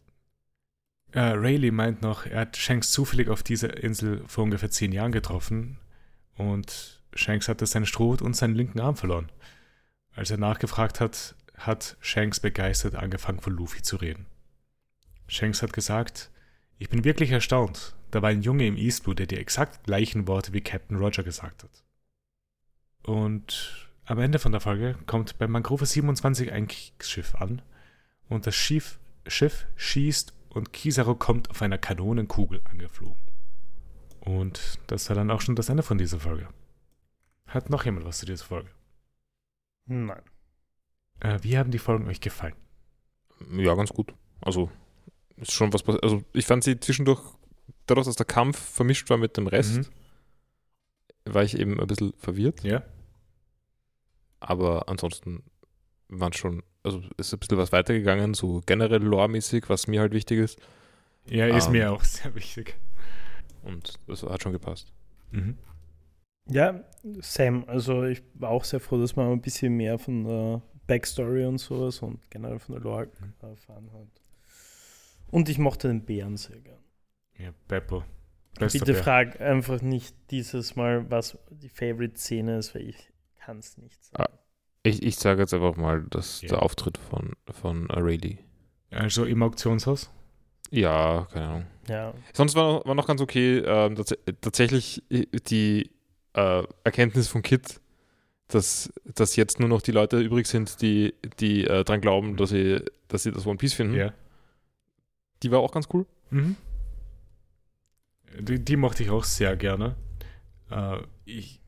äh, 1.12 1.20
Rayleigh 1.20 1.72
meint 1.72 2.02
noch, 2.02 2.26
er 2.26 2.42
hat 2.42 2.58
Shanks 2.58 2.92
zufällig 2.92 3.30
auf 3.30 3.44
dieser 3.44 3.82
Insel 3.82 4.24
vor 4.28 4.44
ungefähr 4.44 4.70
zehn 4.70 4.92
Jahren 4.92 5.12
getroffen 5.12 5.80
und 6.40 7.02
Shanks 7.14 7.50
hatte 7.50 7.66
seinen 7.66 7.86
Strohhut 7.86 8.22
und 8.22 8.36
seinen 8.36 8.56
linken 8.56 8.80
Arm 8.80 8.96
verloren. 8.96 9.30
Als 10.16 10.32
er 10.32 10.38
nachgefragt 10.38 11.00
hat, 11.00 11.36
hat 11.58 11.98
Shanks 12.00 12.40
begeistert 12.40 12.96
angefangen 12.96 13.42
von 13.42 13.54
Luffy 13.54 13.82
zu 13.82 13.98
reden. 13.98 14.26
Shanks 15.28 15.62
hat 15.62 15.74
gesagt, 15.74 16.32
ich 16.78 16.90
bin 16.90 17.04
wirklich 17.04 17.32
erstaunt. 17.32 17.94
Da 18.12 18.22
war 18.22 18.30
ein 18.30 18.42
Junge 18.42 18.66
im 18.66 18.78
East 18.78 19.04
Blue, 19.04 19.16
der 19.16 19.28
die 19.28 19.38
exakt 19.38 19.84
gleichen 19.84 20.28
Worte 20.28 20.54
wie 20.54 20.62
Captain 20.62 20.98
Roger 20.98 21.24
gesagt 21.24 21.64
hat. 21.64 21.84
Und 23.04 23.90
am 24.06 24.20
Ende 24.20 24.40
von 24.40 24.54
der 24.54 24.62
Folge 24.62 24.96
kommt 25.06 25.38
bei 25.38 25.48
Mangrove 25.48 25.86
27 25.86 26.52
ein 26.52 26.68
Kriegsschiff 26.68 27.36
an 27.36 27.62
und 28.30 28.48
das 28.48 28.56
Schiff, 28.56 28.98
Schiff 29.28 29.68
schießt 29.76 30.34
und 30.50 30.72
Kizaru 30.74 31.16
kommt 31.16 31.50
auf 31.50 31.62
einer 31.62 31.78
Kanonenkugel 31.78 32.62
angeflogen. 32.64 33.29
Und 34.30 34.80
das 34.86 35.10
war 35.10 35.16
dann 35.16 35.32
auch 35.32 35.42
schon 35.42 35.56
das 35.56 35.70
Ende 35.70 35.82
von 35.82 35.98
dieser 35.98 36.20
Folge. 36.20 36.48
Hat 37.48 37.72
noch 37.72 37.86
jemand 37.86 38.06
was 38.06 38.20
zu 38.20 38.28
dieser 38.28 38.46
Folge? 38.46 38.70
Nein. 39.88 40.22
Äh, 41.20 41.40
wie 41.42 41.58
haben 41.58 41.72
die 41.72 41.80
Folgen 41.80 42.08
euch 42.08 42.22
gefallen? 42.22 42.54
Ja, 43.52 43.74
ganz 43.74 43.90
gut. 43.90 44.14
Also 44.40 44.70
ist 45.38 45.52
schon 45.52 45.74
was 45.74 45.82
passiert. 45.82 46.04
Also 46.04 46.24
ich 46.34 46.46
fand 46.46 46.64
sie 46.64 46.80
zwischendurch, 46.80 47.22
dadurch, 47.88 48.06
dass 48.06 48.18
der 48.18 48.28
Kampf 48.28 48.60
vermischt 48.60 49.10
war 49.10 49.18
mit 49.18 49.36
dem 49.36 49.48
Rest, 49.48 49.78
mhm. 49.78 51.34
war 51.34 51.42
ich 51.42 51.58
eben 51.58 51.80
ein 51.80 51.88
bisschen 51.88 52.14
verwirrt. 52.20 52.64
Ja. 52.64 52.84
Aber 54.42 54.90
ansonsten 54.90 55.42
waren 56.08 56.34
schon, 56.34 56.62
also 56.84 57.02
ist 57.18 57.34
ein 57.34 57.40
bisschen 57.40 57.58
was 57.58 57.72
weitergegangen, 57.72 58.36
so 58.36 58.62
generell 58.68 59.02
lore-mäßig, 59.02 59.70
was 59.70 59.88
mir 59.88 60.02
halt 60.02 60.14
wichtig 60.14 60.38
ist. 60.38 60.60
Ja, 61.26 61.48
ist 61.48 61.66
Ähm. 61.66 61.72
mir 61.72 61.92
auch 61.92 62.04
sehr 62.04 62.36
wichtig. 62.36 62.78
Und 63.64 63.94
das 64.08 64.24
hat 64.24 64.42
schon 64.44 64.52
gepasst. 64.54 64.92
Mhm. 65.32 65.58
Ja, 66.48 66.84
Sam, 67.22 67.64
also 67.68 68.04
ich 68.06 68.24
war 68.34 68.50
auch 68.50 68.64
sehr 68.64 68.80
froh, 68.80 69.00
dass 69.00 69.16
man 69.16 69.32
ein 69.32 69.42
bisschen 69.42 69.74
mehr 69.76 70.00
von 70.00 70.24
der 70.24 70.62
Backstory 70.88 71.46
und 71.46 71.60
sowas 71.60 72.02
und 72.02 72.30
generell 72.32 72.58
von 72.60 72.74
der 72.74 72.84
Lore 72.84 73.10
erfahren 73.42 73.92
hat. 73.94 74.08
Und 75.30 75.48
ich 75.50 75.60
mochte 75.60 75.88
den 75.90 76.04
Bären 76.06 76.38
sehr 76.38 76.60
gern. 76.60 76.80
Ja, 77.38 77.54
Beppo. 77.68 78.04
Bester 78.58 78.80
Bitte 78.80 78.94
Bär. 78.94 79.04
frag 79.04 79.40
einfach 79.42 79.82
nicht 79.82 80.16
dieses 80.32 80.76
Mal, 80.76 81.10
was 81.12 81.38
die 81.52 81.70
Favorite-Szene 81.70 82.58
ist, 82.58 82.74
weil 82.74 82.90
ich 82.90 83.12
kann 83.40 83.60
es 83.60 83.78
nicht 83.78 84.04
sagen. 84.04 84.34
Ich, 84.82 85.04
ich 85.04 85.18
sage 85.18 85.42
jetzt 85.42 85.54
einfach 85.54 85.76
mal, 85.76 86.04
dass 86.10 86.42
Ja. 86.42 86.50
der 86.50 86.64
Auftritt 86.64 86.98
von, 86.98 87.34
von 87.52 87.92
Rayleigh. 87.92 88.40
Also 88.90 89.26
im 89.26 89.44
Auktionshaus? 89.44 90.10
Ja, 90.72 91.28
keine 91.32 91.48
Ahnung. 91.48 91.66
Ja, 91.88 92.14
Sonst 92.34 92.56
war, 92.56 92.86
war 92.86 92.96
noch 92.96 93.08
ganz 93.08 93.22
okay. 93.22 93.60
Ähm, 93.60 93.96
tats 93.96 94.16
tatsächlich 94.42 95.04
äh, 95.10 95.26
die 95.50 95.90
äh, 96.34 96.64
Erkenntnis 96.84 97.28
von 97.28 97.42
Kit, 97.42 97.82
dass, 98.48 98.94
dass 99.06 99.36
jetzt 99.36 99.60
nur 99.60 99.70
noch 99.70 99.82
die 99.82 99.92
Leute 99.92 100.20
übrig 100.20 100.48
sind, 100.48 100.82
die, 100.82 101.16
die 101.40 101.66
äh, 101.66 101.84
dran 101.84 102.02
glauben, 102.02 102.38
dass 102.38 102.52
sie, 102.52 102.84
dass 103.08 103.24
sie 103.24 103.32
das 103.32 103.46
One 103.48 103.58
Piece 103.58 103.74
finden. 103.74 103.96
Ja. 103.96 104.14
Die 105.42 105.52
war 105.52 105.60
auch 105.60 105.72
ganz 105.72 105.88
cool. 105.94 106.06
Mhm. 106.30 106.56
Die, 108.40 108.64
die 108.64 108.76
mochte 108.76 109.04
ich 109.04 109.10
auch 109.10 109.24
sehr 109.24 109.56
gerne. 109.56 109.96
Äh, 110.70 110.98
ich, 111.26 111.62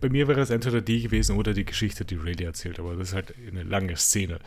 bei 0.00 0.08
mir 0.08 0.28
wäre 0.28 0.40
es 0.40 0.50
entweder 0.50 0.80
die 0.80 1.02
gewesen 1.02 1.36
oder 1.36 1.52
die 1.52 1.64
Geschichte, 1.64 2.04
die 2.04 2.16
Rayleigh 2.16 2.44
erzählt, 2.44 2.78
aber 2.78 2.94
das 2.94 3.08
ist 3.08 3.14
halt 3.14 3.34
eine 3.36 3.64
lange 3.64 3.96
Szene. 3.96 4.38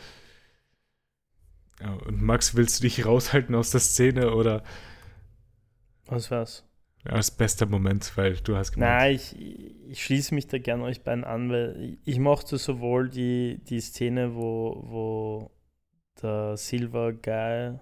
Ja, 1.80 1.92
und 1.92 2.22
Max, 2.22 2.54
willst 2.56 2.78
du 2.78 2.82
dich 2.82 3.06
raushalten 3.06 3.54
aus 3.54 3.70
der 3.70 3.80
Szene 3.80 4.34
oder 4.34 4.62
was 6.06 6.30
war's? 6.30 6.64
als 7.04 7.30
bester 7.30 7.66
Moment, 7.66 8.12
weil 8.16 8.36
du 8.36 8.56
hast 8.56 8.72
gemeint, 8.72 9.00
Nein, 9.00 9.14
ich, 9.14 9.36
ich 9.88 10.04
schließe 10.04 10.34
mich 10.34 10.46
da 10.46 10.58
gerne 10.58 10.82
euch 10.84 11.02
beiden 11.02 11.24
an, 11.24 11.50
weil 11.50 11.96
ich 12.04 12.18
mochte 12.18 12.58
sowohl 12.58 13.08
die, 13.08 13.60
die 13.68 13.80
Szene, 13.80 14.34
wo, 14.34 14.82
wo 14.84 15.50
der 16.20 16.56
Silver 16.56 17.12
Guy, 17.12 17.78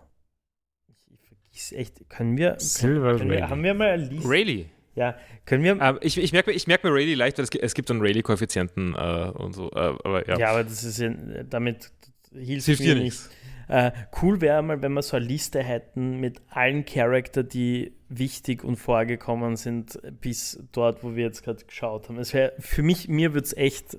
ich, 0.89 1.13
ich 1.13 1.21
vergiss 1.27 1.73
echt, 1.73 2.11
können 2.11 2.37
wir, 2.37 2.57
Silver 2.59 3.17
können 3.17 3.31
wir 3.31 3.37
Rayleigh. 3.37 3.51
haben 3.51 3.63
wir 3.63 3.75
mal 3.75 4.01
Liste? 4.01 4.29
Rayleigh. 4.29 4.67
Ja, 4.95 5.15
können 5.45 5.63
wir, 5.63 5.79
Ähm, 5.81 5.99
ich 6.01 6.17
ich 6.17 6.33
merke 6.33 6.53
ich 6.53 6.67
merk 6.67 6.85
mir 6.85 6.91
Rayleigh 6.91 7.17
leicht, 7.17 7.39
weil 7.39 7.45
es, 7.45 7.51
es 7.55 7.75
gibt 7.75 7.91
dann 7.91 8.01
Rayleigh-Koeffizienten 8.01 8.95
äh, 8.95 9.31
und 9.35 9.55
so. 9.55 9.71
Äh, 9.73 9.95
aber 10.05 10.27
ja, 10.27 10.39
ja. 10.39 10.51
aber 10.51 10.65
das 10.65 10.85
ist 10.85 10.99
ja, 10.99 11.11
damit 11.45 11.91
hilft, 12.33 12.59
es 12.61 12.67
hilft 12.67 12.81
mir 12.83 12.95
dir 12.95 13.03
nicht. 13.03 13.21
Äh, 13.69 13.91
cool 14.23 14.41
wäre 14.41 14.63
mal, 14.63 14.81
wenn 14.83 14.93
wir 14.93 15.03
so 15.03 15.17
eine 15.17 15.27
Liste 15.27 15.63
hätten 15.63 16.21
mit 16.21 16.41
allen 16.51 16.85
Charakter, 16.85 17.43
die 17.43 17.97
wichtig 18.09 18.63
und 18.63 18.77
vorgekommen 18.77 19.57
sind, 19.57 19.99
bis 20.21 20.63
dort, 20.73 21.03
wo 21.03 21.17
wir 21.17 21.25
jetzt 21.25 21.43
gerade 21.43 21.65
geschaut 21.65 22.09
haben. 22.09 22.19
Es 22.19 22.33
wäre 22.33 22.53
für 22.59 22.83
mich, 22.83 23.09
mir 23.09 23.35
würde 23.35 23.47
es 23.47 23.57
echt, 23.57 23.99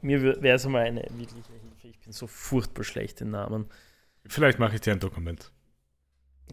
mir 0.00 0.22
wäre 0.42 0.56
es 0.56 0.66
mal 0.66 0.82
eine 0.82 1.02
wirkliche 1.02 1.52
Hilfe. 1.52 1.88
Ich 1.88 2.00
bin 2.00 2.12
so 2.12 2.26
furchtbar 2.26 2.84
schlecht 2.84 3.20
in 3.20 3.30
Namen. 3.30 3.66
Vielleicht 4.26 4.58
mache 4.58 4.74
ich 4.74 4.80
dir 4.80 4.92
ein 4.92 5.00
Dokument. 5.00 5.52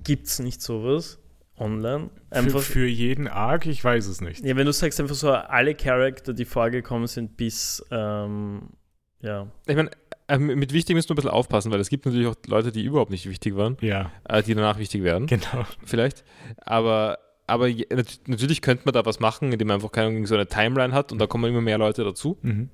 Gibt 0.04 0.28
es 0.28 0.40
nicht 0.40 0.62
sowas 0.62 1.20
online? 1.58 2.10
Für, 2.30 2.36
Einfach, 2.36 2.62
für 2.62 2.88
jeden 2.88 3.28
Arc, 3.28 3.66
ich 3.66 3.84
weiß 3.84 4.06
es 4.08 4.22
nicht. 4.22 4.46
ja, 4.46 4.56
wenn 4.56 4.66
du 4.66 4.74
sagst 4.74 5.00
einfach 5.00 5.16
so 5.16 5.32
alle 5.32 5.76
Charakter, 5.76 6.34
die 6.34 6.46
vorgekommen 6.46 7.08
sind, 7.08 7.38
bis, 7.38 7.84
ähm, 7.92 8.70
ja. 9.22 9.52
Ich 9.68 9.76
meine, 9.76 9.92
mit 10.38 10.74
wichtig 10.74 10.96
müssen 10.96 11.10
wir 11.10 11.14
ein 11.14 11.16
bisschen 11.16 11.32
aufpassen, 11.32 11.72
weil 11.72 11.80
es 11.80 11.90
gibt 11.90 12.06
natürlich 12.06 12.28
auch 12.28 12.36
Leute, 12.48 12.72
die 12.72 12.84
überhaupt 12.84 13.12
nicht 13.12 13.28
wichtig 13.30 13.56
waren, 13.56 13.78
Ja, 13.82 14.12
äh, 14.26 14.44
die 14.44 14.54
danach 14.54 14.78
wichtig 14.78 15.04
werden. 15.04 15.28
genau. 15.28 15.66
vielleicht. 15.86 16.24
Aber, 16.58 17.18
aber 17.48 17.68
natürlich 18.28 18.62
könnte 18.62 18.84
man 18.86 18.94
da 18.94 19.06
was 19.06 19.20
machen, 19.20 19.52
indem 19.52 19.68
man 19.70 19.76
einfach 19.76 19.92
keine 19.92 20.26
so 20.28 20.36
eine 20.36 20.48
Timeline 20.48 20.94
hat 20.94 21.12
und 21.12 21.20
da 21.20 21.28
kommen 21.28 21.46
immer 21.50 21.62
mehr 21.62 21.78
Leute 21.78 22.04
dazu 22.04 22.38
Mhm. 22.42 22.70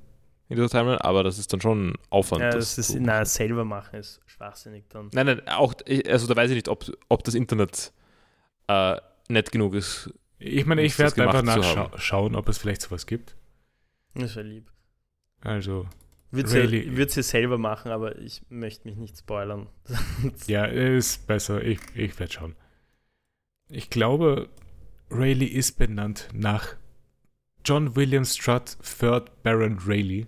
in 0.49 0.55
dieser 0.57 0.69
Timeline, 0.69 1.03
aber 1.03 1.23
das 1.23 1.39
ist 1.39 1.53
dann 1.53 1.61
schon 1.61 1.93
Aufwand. 2.09 2.41
ja 2.41 2.49
das 2.51 2.75
das 2.75 2.89
ist, 2.89 2.99
na, 2.99 3.23
selber 3.25 3.63
machen 3.65 3.99
ist 3.99 4.19
schwachsinnig 4.25 4.83
dann. 4.89 5.09
nein, 5.13 5.25
nein, 5.27 5.41
auch, 5.47 5.73
also 6.07 6.27
da 6.27 6.35
weiß 6.35 6.49
ich 6.51 6.55
nicht, 6.55 6.67
ob, 6.67 6.85
ob 7.09 7.23
das 7.23 7.35
Internet 7.35 7.93
äh, 8.67 8.97
nett 9.29 9.51
genug 9.51 9.75
ist. 9.75 10.11
Ich 10.39 10.65
meine, 10.65 10.81
ich 10.83 10.99
werde 10.99 11.23
einfach 11.23 11.41
nachschauen, 11.43 12.35
ob 12.35 12.49
es 12.49 12.57
vielleicht 12.57 12.81
sowas 12.81 13.05
gibt. 13.07 13.35
Das 14.13 14.35
wäre 14.35 14.45
lieb. 14.45 14.69
Also, 15.41 15.87
Würde 16.35 16.51
Really? 16.53 16.95
sie, 17.07 17.13
sie 17.13 17.23
selber 17.23 17.57
machen, 17.57 17.91
aber 17.91 18.17
ich 18.19 18.41
möchte 18.49 18.87
mich 18.87 18.97
nicht 18.97 19.17
spoilern. 19.17 19.67
ja, 20.47 20.65
ist 20.65 21.25
besser. 21.27 21.63
Ich, 21.63 21.79
ich 21.95 22.19
werde 22.19 22.33
schauen. 22.33 22.55
Ich 23.69 23.89
glaube, 23.89 24.49
Rayleigh 25.09 25.47
ist 25.51 25.77
benannt 25.77 26.27
nach 26.33 26.75
John 27.63 27.95
William 27.95 28.25
Strutt, 28.25 28.77
Third 28.99 29.41
Baron 29.43 29.79
Rayleigh. 29.85 30.27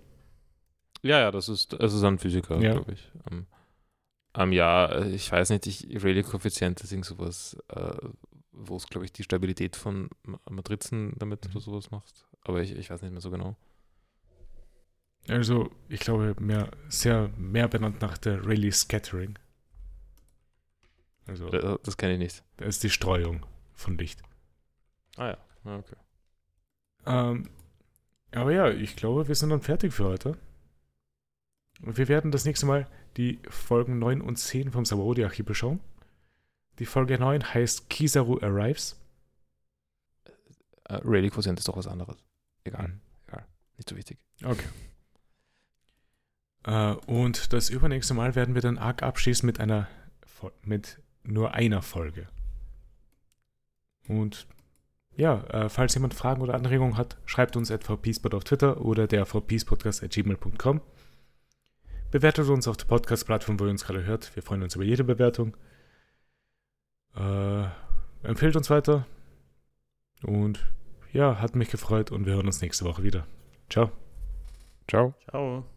Ja, 1.03 1.19
ja, 1.19 1.31
das 1.31 1.49
ist, 1.49 1.73
das 1.73 1.93
ist 1.93 2.03
ein 2.03 2.17
Physiker, 2.17 2.59
Ja. 2.59 2.73
glaube 2.73 2.93
ich. 2.93 3.11
Ähm, 3.29 3.45
ähm, 4.35 4.51
ja, 4.51 5.05
ich 5.05 5.31
weiß 5.31 5.49
nicht, 5.51 5.67
ich, 5.67 6.03
Rayleigh-Koeffizient 6.03 6.81
ist 6.81 6.91
irgend 6.91 7.05
sowas, 7.05 7.55
äh, 7.69 7.93
wo 8.51 8.75
es, 8.75 8.87
glaube 8.87 9.05
ich, 9.05 9.13
die 9.13 9.23
Stabilität 9.23 9.75
von 9.75 10.09
Ma- 10.23 10.39
Matrizen 10.49 11.13
damit 11.17 11.45
Mhm. 11.45 11.51
oder 11.51 11.59
sowas 11.61 11.91
macht. 11.91 12.25
Aber 12.41 12.61
ich, 12.61 12.71
ich 12.75 12.89
weiß 12.89 13.01
nicht 13.03 13.11
mehr 13.11 13.21
so 13.21 13.29
genau. 13.29 13.55
Also, 15.29 15.69
ich 15.89 15.99
glaube, 15.99 16.35
mehr, 16.39 16.69
sehr 16.89 17.29
mehr 17.37 17.67
benannt 17.67 18.01
nach 18.01 18.17
der 18.17 18.45
Rayleigh 18.45 18.71
Scattering. 18.71 19.37
Also, 21.25 21.49
Das, 21.49 21.79
das 21.83 21.97
kenne 21.97 22.13
ich 22.13 22.19
nicht. 22.19 22.43
das 22.57 22.69
ist 22.69 22.83
die 22.83 22.89
Streuung 22.89 23.45
von 23.73 23.97
Licht. 23.97 24.21
Ah 25.17 25.27
ja, 25.29 25.37
ah, 25.65 25.75
okay. 25.77 25.95
Ähm, 27.05 27.49
aber 28.31 28.51
ja, 28.53 28.69
ich 28.69 28.95
glaube, 28.95 29.27
wir 29.27 29.35
sind 29.35 29.49
dann 29.49 29.61
fertig 29.61 29.93
für 29.93 30.05
heute. 30.05 30.37
Und 31.81 31.97
wir 31.97 32.07
werden 32.07 32.31
das 32.31 32.45
nächste 32.45 32.65
Mal 32.65 32.87
die 33.17 33.39
Folgen 33.49 33.99
9 33.99 34.21
und 34.21 34.37
10 34.37 34.71
vom 34.71 34.85
Sabaody-Archiv 34.85 35.45
beschauen. 35.45 35.79
Die 36.79 36.85
Folge 36.85 37.17
9 37.19 37.53
heißt 37.53 37.89
Kizaru 37.89 38.39
Arrives. 38.41 38.99
Äh, 40.85 40.95
Rayleigh-Quotient 41.03 41.59
ist 41.59 41.67
doch 41.67 41.77
was 41.77 41.87
anderes. 41.87 42.17
Egal, 42.63 42.87
Mhm. 42.89 42.99
nicht 43.77 43.89
so 43.89 43.95
wichtig. 43.95 44.17
Okay. 44.43 44.67
Äh, 46.67 46.93
und 47.07 47.53
das 47.53 47.69
übernächste 47.69 48.13
Mal 48.13 48.35
werden 48.35 48.53
wir 48.53 48.61
dann 48.61 48.77
arg 48.77 49.01
abschließen 49.01 49.47
mit 49.47 49.59
einer 49.59 49.87
mit 50.61 50.99
nur 51.23 51.55
einer 51.55 51.81
Folge. 51.81 52.27
Und 54.07 54.47
ja, 55.15 55.43
äh, 55.45 55.69
falls 55.69 55.95
jemand 55.95 56.13
Fragen 56.13 56.41
oder 56.41 56.53
Anregungen 56.53 56.95
hat, 56.95 57.17
schreibt 57.25 57.55
uns 57.55 57.71
at 57.71 57.83
vpspot 57.83 58.35
auf 58.35 58.43
Twitter 58.43 58.81
oder 58.81 59.07
der 59.07 59.25
vpspodcast 59.25 60.03
at 60.03 60.11
gmail.com. 60.11 60.81
Bewertet 62.11 62.47
uns 62.49 62.67
auf 62.67 62.77
der 62.77 62.85
Podcast-Plattform, 62.85 63.59
wo 63.59 63.65
ihr 63.65 63.71
uns 63.71 63.83
gerade 63.83 64.05
hört. 64.05 64.35
Wir 64.35 64.43
freuen 64.43 64.61
uns 64.61 64.75
über 64.75 64.83
jede 64.83 65.03
Bewertung. 65.03 65.57
Äh, 67.15 67.65
empfehlt 68.21 68.55
uns 68.55 68.69
weiter. 68.69 69.07
Und 70.21 70.71
ja, 71.11 71.39
hat 71.39 71.55
mich 71.55 71.69
gefreut 71.69 72.11
und 72.11 72.25
wir 72.25 72.33
hören 72.33 72.45
uns 72.45 72.61
nächste 72.61 72.85
Woche 72.85 73.03
wieder. 73.03 73.25
Ciao. 73.69 73.91
Ciao. 74.87 75.15
Ciao. 75.29 75.76